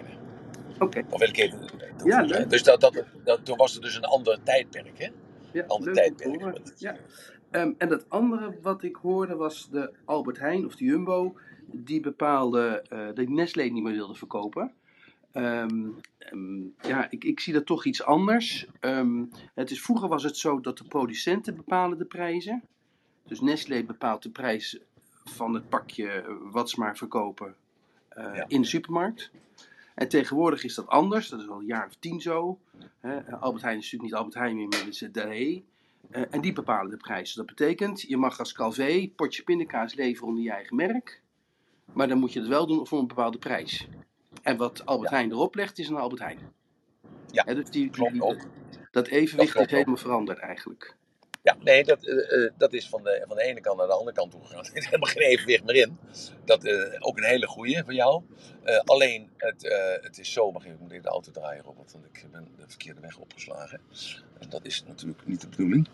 Oké, 0.79 1.03
Dat 1.09 1.19
wil 1.19 1.29
ik 1.29 1.37
even. 1.39 1.59
Ja, 2.05 2.21
leuk. 2.21 2.51
Dus 2.51 2.63
dat, 2.63 2.81
dat, 2.81 3.05
dat, 3.25 3.45
toen 3.45 3.57
was 3.57 3.75
er 3.75 3.81
dus 3.81 3.95
een 3.97 4.05
ander 4.05 4.39
tijdperk, 4.43 4.99
hè? 4.99 5.09
Ja. 5.53 5.65
Ja. 6.77 6.97
Ehm, 7.51 7.73
en 7.79 7.89
dat 7.89 8.11
andere 8.11 8.59
wat 8.63 8.83
ik 8.83 8.97
hoorde 8.97 9.35
was 9.37 9.69
de 9.71 9.93
Albert 10.05 10.39
Heijn 10.39 10.67
of 10.67 10.77
de 10.77 10.85
Jumbo, 10.85 11.37
die 11.67 12.01
bepaalde, 12.01 12.85
eh 12.89 13.09
die 13.15 13.31
Nestlé 13.31 13.63
niet 13.63 13.83
meer 13.83 13.93
wilde 13.93 14.15
verkopen. 14.15 14.73
Ehm, 15.33 15.89
ehm, 16.19 16.61
ja, 16.81 17.11
ik, 17.11 17.25
ik 17.25 17.41
zie 17.41 17.53
dat 17.53 17.67
toch 17.67 17.85
iets 17.85 18.03
anders. 18.03 18.67
Het 19.55 19.71
is, 19.71 19.83
vroeger 19.83 20.09
was 20.09 20.23
het 20.23 20.37
zo 20.37 20.61
dat 20.61 20.79
de 20.79 20.85
producenten 20.85 21.57
bepalen 21.57 21.99
de 21.99 22.05
prijzen. 22.05 22.63
Dus 23.27 23.41
Nestlé 23.41 23.85
bepaalt 23.85 24.23
de 24.23 24.31
prijs 24.31 24.79
van 25.25 25.55
het 25.55 25.69
pakje 25.69 26.09
eh, 26.11 26.35
wat 26.43 26.71
ze 26.71 26.81
maar 26.81 26.97
verkopen 26.97 27.55
eh, 28.09 28.35
Ja. 28.35 28.45
in 28.49 28.61
de 28.61 28.67
supermarkt. 28.67 29.31
En 30.01 30.09
tegenwoordig 30.09 30.65
is 30.65 30.75
dat 30.75 30.87
anders. 30.87 31.29
Dat 31.29 31.41
is 31.41 31.49
al 31.49 31.59
een 31.59 31.67
jaar 31.67 31.87
of 31.87 31.95
tien 31.99 32.21
zo. 32.21 32.59
Albert 33.41 33.63
Heijn 33.63 33.79
is 33.79 33.83
natuurlijk 33.85 34.03
niet 34.03 34.15
Albert 34.15 34.35
Heijn 34.35 34.57
meer, 34.57 34.69
maar 34.69 34.79
het 34.79 34.89
is 34.89 34.99
de 34.99 35.11
Delhaize. 35.11 35.63
Eh, 36.11 36.23
en 36.31 36.41
die 36.41 36.53
bepalen 36.53 36.91
de 36.91 36.97
prijzen. 36.97 37.37
Dat 37.37 37.47
betekent, 37.47 38.01
je 38.01 38.17
mag 38.17 38.39
als 38.39 38.53
Calvé 38.53 39.11
potje 39.17 39.43
pindakaas 39.43 39.95
leveren 39.95 40.29
onder 40.29 40.43
je 40.43 40.51
eigen 40.51 40.77
merk. 40.77 41.23
Maar 41.93 42.09
dan 42.09 42.19
moet 42.19 42.33
je 42.33 42.39
het 42.39 42.49
wel 42.49 42.67
doen 42.67 42.87
voor 42.87 42.99
een 42.99 43.07
bepaalde 43.07 43.39
prijs. 43.39 43.89
En 44.43 44.57
wat 44.57 44.87
Albert 44.87 45.11
Ja. 45.11 45.17
Heijn 45.17 45.31
erop 45.31 45.55
legt, 45.55 45.79
is 45.79 45.89
een 45.89 45.97
Albert 45.97 46.21
Heijn. 46.21 46.39
Ja, 47.31 47.45
Hè, 47.45 47.55
dus 47.55 47.71
die, 47.71 47.91
dat 48.91 49.07
evenwicht 49.07 49.53
klopt 49.53 49.67
is 49.67 49.73
helemaal 49.73 49.97
veranderd 49.97 50.39
eigenlijk. 50.39 50.97
Ja, 51.43 51.57
nee, 51.61 51.85
dat, 51.85 52.05
eh, 52.05 52.45
eh, 52.45 52.53
dat 52.59 52.73
is 52.73 52.89
van 52.89 53.03
de, 53.03 53.25
van 53.27 53.37
de 53.37 53.43
ene 53.43 53.61
kant 53.61 53.79
naar 53.79 53.87
de 53.87 53.93
andere 53.93 54.17
kant 54.17 54.31
toe 54.31 54.45
gegaan. 54.45 54.65
Er 54.67 54.77
is 54.77 54.85
helemaal 54.85 55.09
geen 55.09 55.23
evenwicht 55.23 55.65
meer 55.65 55.75
in. 55.75 55.99
Dat 56.45 56.65
uh, 56.65 56.97
ook 56.99 57.17
een 57.17 57.25
hele 57.25 57.47
goeie 57.47 57.83
van 57.85 57.95
jou. 57.95 58.23
Alleen, 58.85 59.31
het, 59.37 59.63
het 60.01 60.19
is 60.19 60.33
zo, 60.33 60.53
mag 60.53 60.65
ik 60.65 60.81
moet 60.81 60.91
even 60.91 61.03
de 61.03 61.09
auto 61.09 61.31
draaien, 61.31 61.63
Robert, 61.63 61.93
want 61.93 62.05
ik 62.05 62.27
ben 62.33 62.49
de 62.57 62.65
verkeerde 62.67 63.01
weg 63.01 63.19
opgeslagen. 63.19 63.81
En 64.39 64.49
dat 64.49 64.65
is 64.65 64.85
natuurlijk 64.87 65.27
niet 65.27 65.41
de 65.41 65.49
bedoeling. 65.49 65.89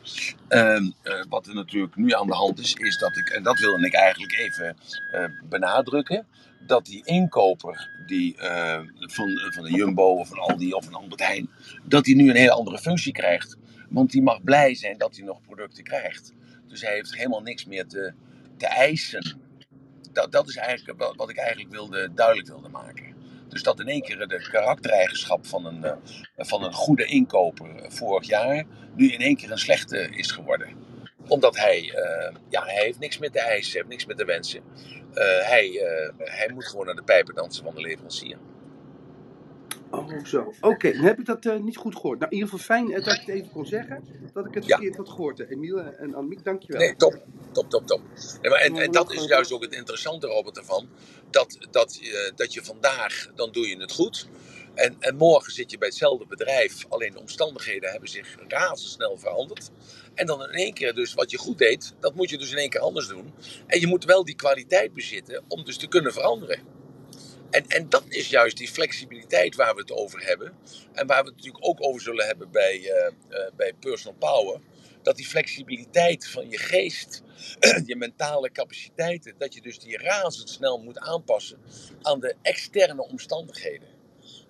Ehm, 0.48 0.90
wat 1.28 1.46
er 1.46 1.54
natuurlijk 1.54 1.96
nu 1.96 2.12
aan 2.12 2.26
de 2.26 2.34
hand 2.34 2.58
is, 2.58 2.74
is 2.74 2.98
dat 2.98 3.16
ik, 3.16 3.28
en 3.28 3.42
dat 3.42 3.58
wilde 3.58 3.86
ik 3.86 3.94
eigenlijk 3.94 4.32
even 4.32 4.76
benadrukken, 5.48 6.26
dat 6.66 6.84
die 6.84 7.04
inkoper 7.04 7.90
die, 8.06 8.34
van, 8.98 9.38
van 9.54 9.64
de 9.64 9.70
Jumbo 9.70 10.04
of 10.04 10.28
van 10.28 10.38
Aldi 10.38 10.72
of 10.72 10.84
van 10.84 10.94
Albert 10.94 11.20
Heijn, 11.20 11.50
dat 11.82 12.04
die 12.04 12.16
nu 12.16 12.30
een 12.30 12.36
hele 12.36 12.52
andere 12.52 12.78
functie 12.78 13.12
krijgt. 13.12 13.56
Want 13.88 14.10
die 14.10 14.22
mag 14.22 14.42
blij 14.42 14.74
zijn 14.74 14.98
dat 14.98 15.16
hij 15.16 15.24
nog 15.24 15.40
producten 15.40 15.84
krijgt. 15.84 16.32
Dus 16.66 16.82
hij 16.82 16.94
heeft 16.94 17.14
helemaal 17.14 17.42
niks 17.42 17.64
meer 17.64 17.86
te, 17.86 18.12
te 18.56 18.66
eisen. 18.66 19.40
Dat, 20.12 20.32
dat 20.32 20.48
is 20.48 20.56
eigenlijk 20.56 21.14
wat, 21.16 21.30
ik 21.30 21.36
eigenlijk 21.36 21.70
wilde, 21.70 22.14
duidelijk 22.14 22.48
wilde 22.48 22.68
maken. 22.68 23.14
Dus 23.48 23.62
dat 23.62 23.80
in 23.80 23.88
één 23.88 24.02
keer 24.02 24.28
de 24.28 24.48
karaktereigenschap 24.50 25.46
van 25.46 25.66
een, 25.66 25.98
van 26.36 26.64
een 26.64 26.72
goede 26.72 27.04
inkoper 27.04 27.84
vorig 27.88 28.26
jaar 28.26 28.64
nu 28.94 29.12
in 29.12 29.20
één 29.20 29.36
keer 29.36 29.50
een 29.50 29.58
slechte 29.58 30.08
is 30.10 30.30
geworden. 30.30 30.68
Omdat 31.28 31.56
hij, 31.56 31.82
uh, 31.82 32.36
ja, 32.48 32.64
hij 32.64 32.82
heeft 32.82 32.98
niks 32.98 33.18
meer 33.18 33.30
te 33.30 33.40
eisen, 33.40 33.76
heeft 33.76 33.88
niks 33.88 34.06
meer 34.06 34.16
te 34.16 34.24
wensen. 34.24 34.62
Hij, 35.42 35.70
hij 36.18 36.50
moet 36.54 36.66
gewoon 36.66 36.86
naar 36.86 36.94
de 36.94 37.02
pijpen 37.02 37.34
dansen 37.34 37.64
van 37.64 37.74
de 37.74 37.80
leverancier. 37.80 38.38
Oh, 39.90 40.24
zo. 40.24 40.40
Oké, 40.40 40.66
okay, 40.66 40.92
dan 40.92 41.02
heb 41.02 41.18
ik 41.18 41.26
dat 41.26 41.44
uh, 41.44 41.56
niet 41.56 41.76
goed 41.76 41.94
gehoord. 41.94 42.18
Nou, 42.18 42.30
in 42.30 42.38
ieder 42.38 42.50
geval 42.52 42.76
fijn 42.76 42.90
uh, 42.90 43.04
dat 43.04 43.14
ik 43.14 43.20
het 43.20 43.28
even 43.28 43.50
kon 43.50 43.66
zeggen. 43.66 44.04
Dat 44.32 44.46
ik 44.46 44.54
het 44.54 44.66
ja. 44.66 44.76
verkeerd 44.76 44.96
had 44.96 45.08
gehoord. 45.08 45.40
Uh, 45.40 45.50
Emiel 45.50 45.78
en 45.80 46.14
Annemiek, 46.14 46.44
dankjewel. 46.44 46.80
Nee, 46.80 46.96
top. 46.96 47.22
Top, 47.52 47.70
top, 47.70 47.86
top. 47.86 48.00
En, 48.40 48.76
en, 48.76 48.92
dat 48.92 49.12
is 49.12 49.24
juist 49.24 49.52
ook 49.52 49.62
het 49.62 49.74
interessante, 49.74 50.26
Robert, 50.26 50.56
ervan. 50.56 50.88
Dat, 51.30 51.58
dat, 51.70 52.00
dat 52.34 52.52
je 52.52 52.64
vandaag, 52.64 53.30
dan 53.34 53.52
doe 53.52 53.68
je 53.68 53.76
het 53.76 53.92
goed. 53.92 54.28
En, 54.74 54.96
en 54.98 55.16
morgen 55.16 55.52
zit 55.52 55.70
je 55.70 55.78
bij 55.78 55.88
hetzelfde 55.88 56.26
bedrijf. 56.26 56.84
Alleen 56.88 57.12
de 57.12 57.18
omstandigheden 57.18 57.90
hebben 57.90 58.08
zich 58.08 58.36
razendsnel 58.48 59.16
veranderd. 59.16 59.70
En 60.14 60.26
dan 60.26 60.42
in 60.42 60.50
één 60.50 60.74
keer 60.74 60.94
dus 60.94 61.14
wat 61.14 61.30
je 61.30 61.38
goed 61.38 61.58
deed, 61.58 61.94
dat 62.00 62.14
moet 62.14 62.30
je 62.30 62.38
dus 62.38 62.50
in 62.50 62.58
één 62.58 62.70
keer 62.70 62.80
anders 62.80 63.08
doen. 63.08 63.32
En 63.66 63.80
je 63.80 63.86
moet 63.86 64.04
wel 64.04 64.24
die 64.24 64.36
kwaliteit 64.36 64.92
bezitten 64.92 65.44
om 65.48 65.64
dus 65.64 65.76
te 65.76 65.86
kunnen 65.86 66.12
veranderen. 66.12 66.60
En, 67.56 67.66
en 67.68 67.88
dat 67.88 68.04
is 68.08 68.28
juist 68.28 68.56
die 68.56 68.68
flexibiliteit 68.68 69.54
waar 69.54 69.74
we 69.74 69.80
het 69.80 69.92
over 69.92 70.26
hebben. 70.26 70.52
En 70.92 71.06
waar 71.06 71.22
we 71.22 71.28
het 71.28 71.36
natuurlijk 71.36 71.66
ook 71.66 71.86
over 71.86 72.00
zullen 72.00 72.26
hebben 72.26 72.50
bij, 72.50 72.78
uh, 72.78 73.10
uh, 73.30 73.38
bij 73.56 73.72
Personal 73.80 74.18
Power. 74.18 74.60
Dat 75.02 75.16
die 75.16 75.26
flexibiliteit 75.26 76.28
van 76.28 76.50
je 76.50 76.58
geest, 76.58 77.22
je 77.86 77.96
mentale 77.96 78.52
capaciteiten, 78.52 79.34
dat 79.38 79.54
je 79.54 79.60
dus 79.60 79.78
die 79.78 79.98
razendsnel 79.98 80.78
moet 80.78 80.98
aanpassen 80.98 81.58
aan 82.02 82.20
de 82.20 82.34
externe 82.42 83.02
omstandigheden. 83.02 83.88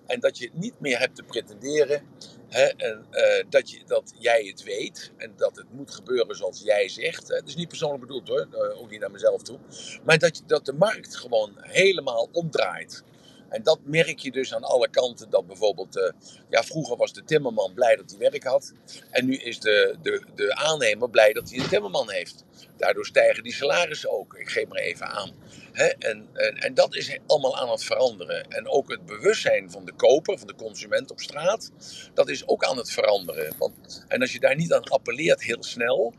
En 0.07 0.19
dat 0.19 0.37
je 0.37 0.49
niet 0.53 0.79
meer 0.79 0.99
hebt 0.99 1.15
te 1.15 1.23
pretenderen 1.23 2.01
hè, 2.47 2.65
en, 2.65 3.05
uh, 3.11 3.43
dat, 3.49 3.69
je, 3.69 3.79
dat 3.85 4.13
jij 4.19 4.45
het 4.45 4.63
weet 4.63 5.11
en 5.17 5.33
dat 5.37 5.55
het 5.55 5.71
moet 5.71 5.91
gebeuren 5.91 6.35
zoals 6.35 6.61
jij 6.61 6.89
zegt. 6.89 7.27
Het 7.27 7.47
is 7.47 7.55
niet 7.55 7.67
persoonlijk 7.67 8.01
bedoeld 8.01 8.27
hoor, 8.27 8.47
uh, 8.51 8.81
ook 8.81 8.89
niet 8.89 8.99
naar 8.99 9.11
mezelf 9.11 9.41
toe. 9.41 9.59
Maar 10.03 10.17
dat, 10.17 10.37
je, 10.37 10.43
dat 10.45 10.65
de 10.65 10.73
markt 10.73 11.15
gewoon 11.15 11.51
helemaal 11.57 12.29
omdraait. 12.31 13.03
En 13.49 13.63
dat 13.63 13.79
merk 13.83 14.19
je 14.19 14.31
dus 14.31 14.53
aan 14.53 14.63
alle 14.63 14.89
kanten. 14.89 15.29
Dat 15.29 15.47
bijvoorbeeld, 15.47 15.97
uh, 15.97 16.09
ja, 16.49 16.63
vroeger 16.63 16.97
was 16.97 17.13
de 17.13 17.23
timmerman 17.23 17.73
blij 17.73 17.95
dat 17.95 18.09
hij 18.09 18.19
werk 18.19 18.43
had. 18.43 18.73
En 19.11 19.25
nu 19.25 19.35
is 19.35 19.59
de, 19.59 19.95
de, 20.01 20.23
de 20.35 20.55
aannemer 20.55 21.09
blij 21.09 21.33
dat 21.33 21.49
hij 21.49 21.59
een 21.59 21.67
timmerman 21.67 22.11
heeft. 22.11 22.43
Daardoor 22.77 23.05
stijgen 23.05 23.43
die 23.43 23.53
salarissen 23.53 24.11
ook. 24.11 24.33
Ik 24.33 24.49
geef 24.49 24.67
maar 24.67 24.81
even 24.81 25.07
aan. 25.07 25.31
En, 25.77 26.27
en, 26.33 26.57
en 26.57 26.73
dat 26.73 26.95
is 26.95 27.17
allemaal 27.27 27.57
aan 27.57 27.69
het 27.69 27.83
veranderen. 27.83 28.49
En 28.49 28.67
ook 28.67 28.89
het 28.91 29.05
bewustzijn 29.05 29.71
van 29.71 29.85
de 29.85 29.93
koper, 29.93 30.37
van 30.37 30.47
de 30.47 30.55
consument 30.55 31.11
op 31.11 31.19
straat, 31.19 31.71
dat 32.13 32.29
is 32.29 32.47
ook 32.47 32.63
aan 32.63 32.77
het 32.77 32.91
veranderen. 32.91 33.53
Want, 33.57 34.05
en 34.07 34.21
als 34.21 34.31
je 34.31 34.39
daar 34.39 34.55
niet 34.55 34.73
aan 34.73 34.83
appelleert 34.83 35.43
heel 35.43 35.63
snel, 35.63 36.13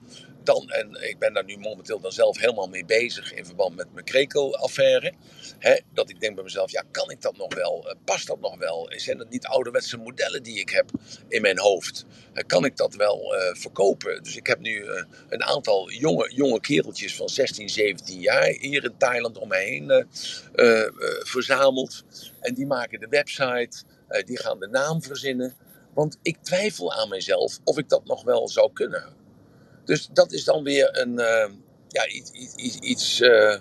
dan, 0.49 0.71
en 0.71 1.09
ik 1.09 1.19
ben 1.19 1.33
daar 1.33 1.45
nu 1.45 1.57
momenteel 1.57 2.01
dan 2.01 2.13
zelf 2.13 2.39
helemaal 2.39 2.67
mee 2.67 2.85
bezig 2.85 3.35
in 3.35 3.45
verband 3.45 3.77
met 3.77 3.93
mijn 3.93 4.05
krekelaffaire. 4.05 5.13
Hè, 5.59 5.81
dat 5.95 6.11
ik 6.11 6.21
denk 6.21 6.35
bij 6.35 6.45
mezelf, 6.45 6.71
ja, 6.71 6.85
kan 6.91 7.11
ik 7.11 7.23
dat 7.23 7.37
nog 7.37 7.55
wel? 7.55 7.97
Past 8.05 8.27
dat 8.27 8.41
nog 8.41 8.59
wel? 8.59 8.93
Zijn 8.97 9.19
dat 9.19 9.31
niet 9.31 9.47
ouderwetse 9.47 9.97
modellen 9.97 10.43
die 10.43 10.61
ik 10.61 10.71
heb 10.71 10.91
in 11.29 11.43
mijn 11.43 11.59
hoofd? 11.59 12.07
Kan 12.47 12.65
ik 12.65 12.77
dat 12.77 12.95
wel 12.95 13.35
uh, 13.35 13.55
verkopen? 13.55 14.23
Dus 14.23 14.37
ik 14.37 14.47
heb 14.47 14.61
nu 14.61 14.87
een 15.29 15.45
aantal 15.45 15.91
jonge, 15.91 16.33
jonge 16.35 16.61
kereltjes 16.61 17.17
van 17.17 17.29
16, 17.29 17.69
17 17.69 18.21
jaar 18.21 18.47
hier 18.47 18.85
in 18.85 18.95
Thailand 18.99 19.39
om 19.39 19.49
me 19.49 19.57
heen 19.57 20.07
verzameld. 21.25 22.05
En 22.41 22.55
die 22.55 22.67
maken 22.67 23.01
de 23.01 23.09
website, 23.09 23.83
die 24.25 24.39
gaan 24.39 24.59
de 24.61 24.69
naam 24.69 25.03
verzinnen. 25.03 25.55
Want 25.95 26.19
ik 26.23 26.37
twijfel 26.43 26.93
aan 26.93 27.09
mezelf 27.09 27.59
of 27.65 27.79
ik 27.79 27.89
dat 27.89 28.05
nog 28.05 28.23
wel 28.23 28.49
zou 28.49 28.73
kunnen. 28.73 29.18
Dus 29.89 30.07
dat 30.07 30.33
is 30.33 30.45
dan 30.45 30.63
weer 30.63 30.99
een, 31.01 31.13
uh, 31.13 31.51
ja, 31.89 32.07
iets, 32.07 32.31
iets, 32.57 32.79
iets, 32.79 33.21
uh, 33.21 33.55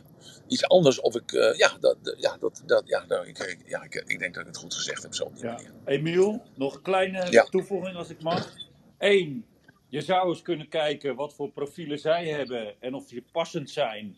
iets 0.47 0.67
anders. 0.67 0.99
Of 0.99 1.15
ik, 1.15 1.31
uh, 1.31 1.57
ja, 1.57 1.77
dat, 1.79 1.97
ja, 2.17 2.37
dat, 2.37 2.63
dat, 2.65 2.83
ja, 2.87 3.05
nou, 3.07 3.27
ik, 3.27 3.57
ja 3.65 3.83
ik, 3.83 3.95
ik 3.95 4.19
denk 4.19 4.33
dat 4.33 4.41
ik 4.41 4.47
het 4.47 4.57
goed 4.57 4.73
gezegd 4.73 5.03
heb 5.03 5.13
zo 5.13 5.23
op 5.23 5.35
die 5.35 5.45
ja. 5.45 5.51
manier. 5.51 5.71
Emiel, 5.85 6.41
nog 6.55 6.75
een 6.75 6.81
kleine 6.81 7.31
Ja. 7.31 7.43
toevoeging 7.43 7.95
als 7.95 8.09
ik 8.09 8.21
mag. 8.21 8.53
Eén, 8.97 9.45
je 9.87 10.01
zou 10.01 10.29
eens 10.29 10.41
kunnen 10.41 10.69
kijken 10.69 11.15
wat 11.15 11.33
voor 11.33 11.51
profielen 11.51 11.99
zij 11.99 12.27
hebben 12.27 12.81
en 12.81 12.93
of 12.93 13.07
die 13.07 13.25
passend 13.31 13.69
zijn. 13.69 14.17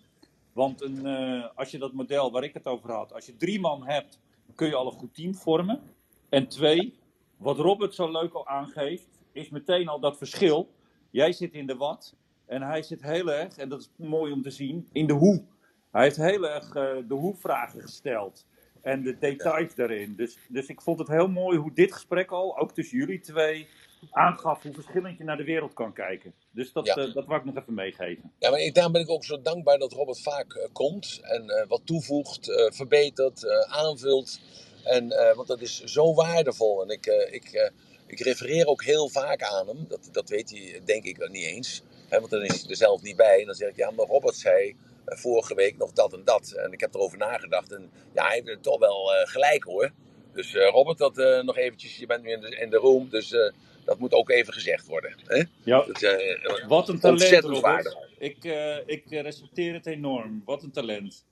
Want 0.54 0.82
een, 0.82 1.06
eh, 1.06 1.50
als 1.56 1.72
je 1.72 1.78
dat 1.78 1.94
model 1.94 2.32
waar 2.32 2.44
ik 2.44 2.54
het 2.54 2.66
over 2.66 2.92
had, 2.92 3.14
als 3.14 3.26
je 3.26 3.36
drie 3.38 3.60
man 3.60 3.86
hebt, 3.86 4.20
kun 4.56 4.68
je 4.68 4.76
al 4.76 4.86
een 4.86 5.00
goed 5.00 5.16
team 5.16 5.36
vormen. 5.36 5.82
En 6.30 6.48
twee, 6.48 7.00
wat 7.38 7.58
Robert 7.58 7.96
zo 7.96 8.12
leuk 8.12 8.34
al 8.34 8.48
aangeeft, 8.48 9.08
is 9.32 9.50
meteen 9.50 9.88
al 9.88 10.00
dat 10.00 10.18
verschil. 10.18 10.70
Jij 11.12 11.32
zit 11.32 11.54
in 11.54 11.68
de 11.68 11.76
wat 11.76 12.16
en 12.46 12.62
hij 12.62 12.82
zit 12.82 13.02
heel 13.02 13.32
erg, 13.32 13.58
en 13.58 13.70
dat 13.70 13.80
is 13.80 13.90
mooi 13.96 14.32
om 14.32 14.42
te 14.42 14.50
zien, 14.52 14.90
in 14.92 15.08
de 15.08 15.14
hoe. 15.14 15.44
Hij 15.92 16.04
heeft 16.04 16.16
heel 16.18 16.48
erg 16.50 16.76
eh, 16.76 16.96
de 17.08 17.14
hoe-vragen 17.14 17.82
gesteld 17.82 18.46
en 18.82 19.04
de 19.04 19.18
details 19.20 19.76
daarin. 19.76 20.16
Dus, 20.16 20.38
dus 20.48 20.68
ik 20.68 20.82
vond 20.82 21.00
het 21.00 21.08
heel 21.08 21.28
mooi 21.28 21.58
hoe 21.58 21.74
dit 21.74 21.94
gesprek 21.94 22.32
al, 22.32 22.58
ook 22.58 22.74
tussen 22.74 22.98
jullie 22.98 23.20
twee, 23.20 23.68
aangaf 24.12 24.64
hoe 24.64 24.74
verschillend 24.74 25.18
je 25.18 25.24
naar 25.24 25.38
de 25.38 25.44
wereld 25.44 25.74
kan 25.74 25.94
kijken. 25.94 26.34
Dus 26.52 26.72
dat, 26.74 26.86
Ja. 26.86 26.96
eh, 26.96 27.14
dat 27.14 27.26
wou 27.26 27.40
ik 27.40 27.46
nog 27.46 27.56
even 27.58 27.74
meegeven. 27.74 28.32
Ja, 28.40 28.50
maar 28.50 28.60
ik, 28.60 28.74
daarom 28.74 28.94
ben 28.94 29.02
ik 29.02 29.10
ook 29.10 29.24
zo 29.26 29.42
dankbaar 29.42 29.78
dat 29.78 29.92
Robert 29.94 30.22
vaak 30.22 30.54
eh, 30.54 30.68
komt 30.72 31.20
en 31.22 31.66
wat 31.68 31.82
toevoegt, 31.86 32.46
verbetert, 32.76 33.66
aanvult. 33.68 34.40
En, 34.84 35.08
want 35.36 35.48
dat 35.48 35.62
is 35.62 35.84
zo 35.84 36.14
waardevol. 36.14 36.82
En 36.82 36.90
ik, 36.90 37.06
ik, 37.32 37.72
ik 38.10 38.20
refereer 38.20 38.66
ook 38.66 38.84
heel 38.84 39.10
vaak 39.10 39.44
aan 39.44 39.68
hem. 39.68 39.86
Dat, 39.88 40.10
dat 40.12 40.30
weet 40.30 40.50
hij 40.50 40.82
denk 40.86 41.04
ik 41.04 41.30
niet 41.30 41.46
eens. 41.46 41.84
Hè, 42.08 42.20
want 42.20 42.32
dan 42.32 42.44
is 42.44 42.62
hij 42.62 42.70
er 42.70 42.76
zelf 42.76 43.02
niet 43.02 43.16
bij. 43.16 43.40
En 43.40 43.46
dan 43.46 43.56
zeg 43.56 43.70
ik, 43.70 43.76
ja, 43.76 43.92
maar 43.92 44.06
Robert 44.06 44.36
zei 44.36 44.76
eh, 45.06 45.18
vorige 45.18 45.56
week 45.56 45.78
nog 45.78 45.92
dat 45.92 46.14
en 46.14 46.22
dat. 46.26 46.52
En 46.52 46.72
ik 46.72 46.80
heb 46.80 46.94
erover 46.94 47.18
nagedacht. 47.18 47.72
En 47.72 47.92
ja, 48.14 48.28
hij 48.28 48.42
heeft 48.46 48.64
toch 48.64 48.80
wel 48.80 49.14
eh, 49.14 49.28
gelijk 49.28 49.64
hoor. 49.64 49.92
Dus 50.34 50.54
eh, 50.56 50.70
Robert, 50.70 50.98
dat 50.98 51.18
eh, 51.18 51.42
nog 51.42 51.58
eventjes. 51.58 51.98
Je 51.98 52.06
bent 52.06 52.24
nu 52.24 52.32
in 52.32 52.42
de, 52.42 52.56
in 52.56 52.70
de 52.70 52.78
room, 52.78 53.10
dus 53.10 53.32
eh, 53.32 53.52
dat 53.86 54.00
moet 54.00 54.14
ook 54.14 54.30
even 54.30 54.54
gezegd 54.54 54.86
worden. 54.88 55.16
Hè? 55.26 55.44
Ja, 55.64 55.84
Dat, 55.86 56.02
eh, 56.02 56.68
wat 56.68 56.90
een 56.90 57.00
talent, 57.00 57.22
ontzettend 57.22 57.54
Robert. 57.54 57.62
waardevol. 57.74 58.06
Ik, 58.18 58.44
eh, 58.46 58.78
ik 58.86 59.04
respecteer 59.10 59.74
het 59.74 59.86
enorm. 59.86 60.42
Wat 60.46 60.64
een 60.64 60.72
talent. 60.72 61.24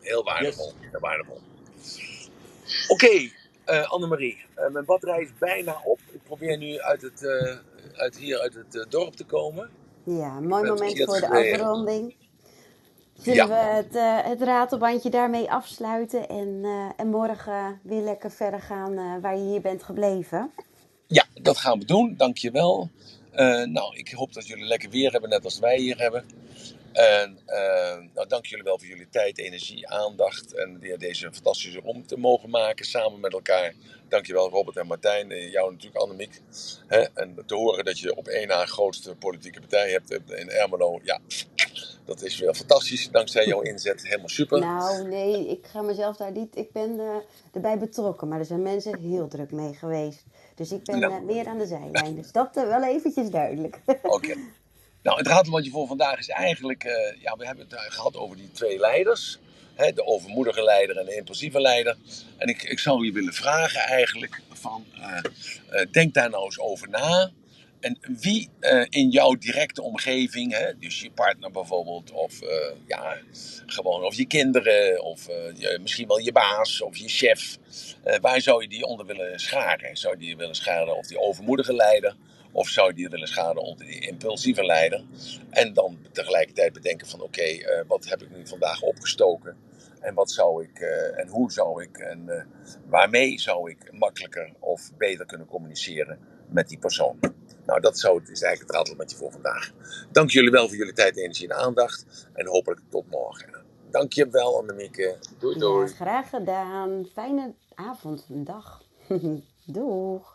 Heel 0.00 0.24
waardevol. 0.24 0.72
Heel 0.80 1.00
waardevol. 1.00 1.40
Oké, 2.88 3.30
eh, 3.70 3.90
Annemarie. 3.90 4.38
Eh, 4.54 4.68
mijn 4.68 4.84
batterij 4.84 5.20
is 5.22 5.30
bijna 5.38 5.80
op. 5.84 5.98
Ik 6.12 6.22
probeer 6.22 6.58
nu 6.58 6.78
uit 6.80 7.02
het, 7.02 7.24
eh, 7.24 7.56
uit 7.96 8.16
hier 8.18 8.38
uit 8.38 8.54
het 8.54 8.86
dorp 8.88 9.14
te 9.14 9.24
komen. 9.24 9.70
Ja, 10.04 10.40
mooi 10.40 10.64
moment 10.68 11.02
voor 11.04 11.20
de 11.20 11.26
gereden. 11.26 11.60
afronding. 11.60 12.14
Zullen 13.14 13.34
Ja. 13.34 13.48
we 13.48 13.54
het, 13.54 14.26
het 14.26 14.42
ratelbandje 14.42 15.10
daarmee 15.10 15.50
afsluiten 15.50 16.28
en, 16.28 16.64
en 16.96 17.08
morgen 17.08 17.80
weer 17.82 18.02
lekker 18.02 18.30
verder 18.30 18.60
gaan 18.60 19.20
waar 19.20 19.36
je 19.36 19.42
hier 19.44 19.60
bent 19.60 19.82
gebleven? 19.82 20.50
Ja, 21.06 21.24
dat 21.42 21.56
gaan 21.56 21.78
we 21.78 21.84
doen. 21.84 22.14
Dankjewel. 22.16 22.88
Nou, 23.64 23.96
ik 23.96 24.10
hoop 24.10 24.32
dat 24.32 24.46
jullie 24.46 24.64
lekker 24.64 24.90
weer 24.90 25.12
hebben, 25.12 25.30
net 25.30 25.44
als 25.44 25.58
wij 25.58 25.76
hier 25.78 25.98
hebben. 25.98 26.24
En 26.92 27.38
eh, 27.46 27.96
nou, 28.14 28.28
dank 28.28 28.46
jullie 28.46 28.64
wel 28.64 28.78
voor 28.78 28.88
jullie 28.88 29.08
tijd, 29.08 29.38
energie, 29.38 29.88
aandacht 29.88 30.54
en 30.54 30.78
weer 30.78 30.98
deze 30.98 31.32
fantastische 31.32 31.80
rom 31.80 32.06
te 32.06 32.18
mogen 32.18 32.50
maken 32.50 32.84
samen 32.84 33.20
met 33.20 33.32
elkaar. 33.32 33.74
Dankjewel 34.08 34.50
Robert 34.50 34.76
en 34.76 34.86
Martijn, 34.86 35.30
en 35.30 35.50
jou 35.50 35.70
natuurlijk 35.70 36.02
Annemiek. 36.02 36.40
Hè? 36.86 36.98
En 37.14 37.36
te 37.46 37.54
horen 37.54 37.84
dat 37.84 37.98
je 37.98 38.16
op 38.16 38.28
één 38.28 38.48
na 38.48 38.66
grootste 38.66 39.14
politieke 39.14 39.60
partij 39.60 39.90
hebt 39.90 40.10
in 40.30 40.50
Ermelo, 40.50 41.00
ja, 41.02 41.20
dat 42.04 42.22
is 42.22 42.38
weer 42.38 42.54
fantastisch. 42.54 43.10
Dankzij 43.10 43.46
jouw 43.46 43.60
inzet. 43.60 44.02
Helemaal 44.02 44.28
super. 44.28 44.58
Nou, 44.60 45.08
nee, 45.08 45.48
ik 45.48 45.66
ga 45.66 45.82
mezelf 45.82 46.16
daar 46.16 46.32
niet. 46.32 46.56
Ik 46.56 46.72
ben 46.72 47.00
eh, 47.00 47.16
erbij 47.52 47.78
betrokken, 47.78 48.28
maar 48.28 48.38
er 48.38 48.44
zijn 48.44 48.62
mensen 48.62 48.98
heel 48.98 49.28
druk 49.28 49.50
mee 49.52 49.74
geweest. 49.74 50.24
Dus 50.54 50.72
ik 50.72 50.84
ben 50.84 50.98
Nou. 50.98 51.12
eh, 51.12 51.20
meer 51.20 51.46
aan 51.46 51.58
de 51.58 51.66
zijlijn. 51.66 52.14
Dus 52.14 52.32
dat 52.32 52.56
eh, 52.56 52.66
wel 52.66 52.82
eventjes 52.84 53.30
duidelijk. 53.30 53.80
Oké. 54.02 54.34
Nou, 55.02 55.18
het 55.18 55.26
ratelbandje 55.26 55.70
voor 55.70 55.86
vandaag 55.86 56.18
is 56.18 56.28
eigenlijk... 56.28 56.84
eh, 56.84 57.22
ja, 57.22 57.36
we 57.36 57.46
hebben 57.46 57.64
het 57.64 57.74
eh, 57.74 57.80
gehad 57.88 58.16
over 58.16 58.36
die 58.36 58.50
twee 58.52 58.78
leiders. 58.78 59.38
Hè, 59.74 59.92
de 59.92 60.04
overmoedige 60.06 60.62
leider 60.62 60.96
en 60.96 61.04
de 61.06 61.14
impulsieve 61.16 61.60
leider. 61.60 61.96
En 62.36 62.48
ik, 62.48 62.62
ik 62.62 62.78
zou 62.78 63.04
je 63.04 63.12
willen 63.12 63.32
vragen 63.32 63.80
eigenlijk 63.80 64.40
van... 64.52 64.84
eh, 65.00 65.18
eh, 65.80 65.86
denk 65.90 66.14
daar 66.14 66.30
nou 66.30 66.44
eens 66.44 66.58
over 66.58 66.88
na. 66.88 67.30
En 67.80 67.98
wie 68.20 68.48
in 68.88 69.10
jouw 69.10 69.34
directe 69.34 69.82
omgeving, 69.82 70.52
hè, 70.52 70.78
dus 70.78 71.00
je 71.00 71.10
partner 71.10 71.50
bijvoorbeeld, 71.50 72.10
of 72.10 72.38
ja, 72.86 73.16
gewoon, 73.66 74.04
of 74.04 74.14
je 74.14 74.26
kinderen, 74.26 75.02
of 75.04 75.26
je- 75.54 75.78
misschien 75.82 76.06
wel 76.08 76.18
je 76.18 76.32
baas 76.32 76.80
of 76.82 76.96
je 76.96 77.08
chef, 77.08 77.58
waar 78.20 78.40
zou 78.40 78.62
je 78.62 78.68
die 78.68 78.84
onder 78.84 79.06
willen 79.06 79.38
scharen? 79.40 79.96
Zou 79.96 80.14
je 80.18 80.24
die 80.24 80.36
willen 80.36 80.54
scharen 80.54 80.96
of 80.96 81.06
die 81.06 81.18
overmoedige 81.20 81.74
leider, 81.74 82.16
of 82.52 82.68
zou 82.68 82.94
die 82.94 83.08
willen 83.08 83.28
scharen 83.28 83.62
onder 83.62 83.86
die 83.86 84.00
impulsieve 84.00 84.64
leider? 84.64 85.04
En 85.50 85.72
dan 85.72 85.98
tegelijkertijd 86.12 86.72
bedenken 86.72 87.06
van 87.06 87.20
oké, 87.20 87.42
eh, 87.42 87.84
wat 87.86 88.08
heb 88.08 88.22
ik 88.22 88.30
nu 88.30 88.46
vandaag 88.46 88.82
opgestoken? 88.82 89.56
En 90.00 90.14
wat 90.14 90.30
zou 90.30 90.64
ik, 90.64 90.78
eh, 90.78 91.18
en 91.18 91.28
hoe 91.28 91.52
zou 91.52 91.82
ik, 91.82 91.98
en 91.98 92.28
eh, 92.28 92.44
waarmee 92.86 93.40
zou 93.40 93.70
ik 93.70 93.92
makkelijker 93.92 94.52
of 94.58 94.90
beter 94.98 95.26
kunnen 95.26 95.46
communiceren 95.46 96.18
met 96.48 96.68
die 96.68 96.78
persoon? 96.78 97.18
Nou, 97.66 97.80
dat 97.80 97.98
zou, 97.98 98.22
is 98.22 98.42
eigenlijk 98.42 98.60
het 98.60 98.70
ratelbandje 98.70 99.16
voor 99.16 99.32
vandaag. 99.32 99.72
Dank 100.12 100.30
jullie 100.30 100.50
wel 100.50 100.68
voor 100.68 100.76
jullie 100.76 100.92
tijd, 100.92 101.16
energie 101.16 101.48
en 101.48 101.56
aandacht. 101.56 102.28
En 102.32 102.46
hopelijk 102.46 102.80
tot 102.88 103.10
morgen. 103.10 103.64
Dank 103.90 104.12
je 104.12 104.28
wel, 104.28 104.58
Annemieke. 104.58 105.16
Doei, 105.38 105.58
doei. 105.58 105.88
Graag 105.88 106.28
gedaan. 106.28 107.06
Fijne 107.12 107.54
avond 107.74 108.26
en 108.28 108.44
dag. 108.44 108.82
Doeg. 109.66 110.29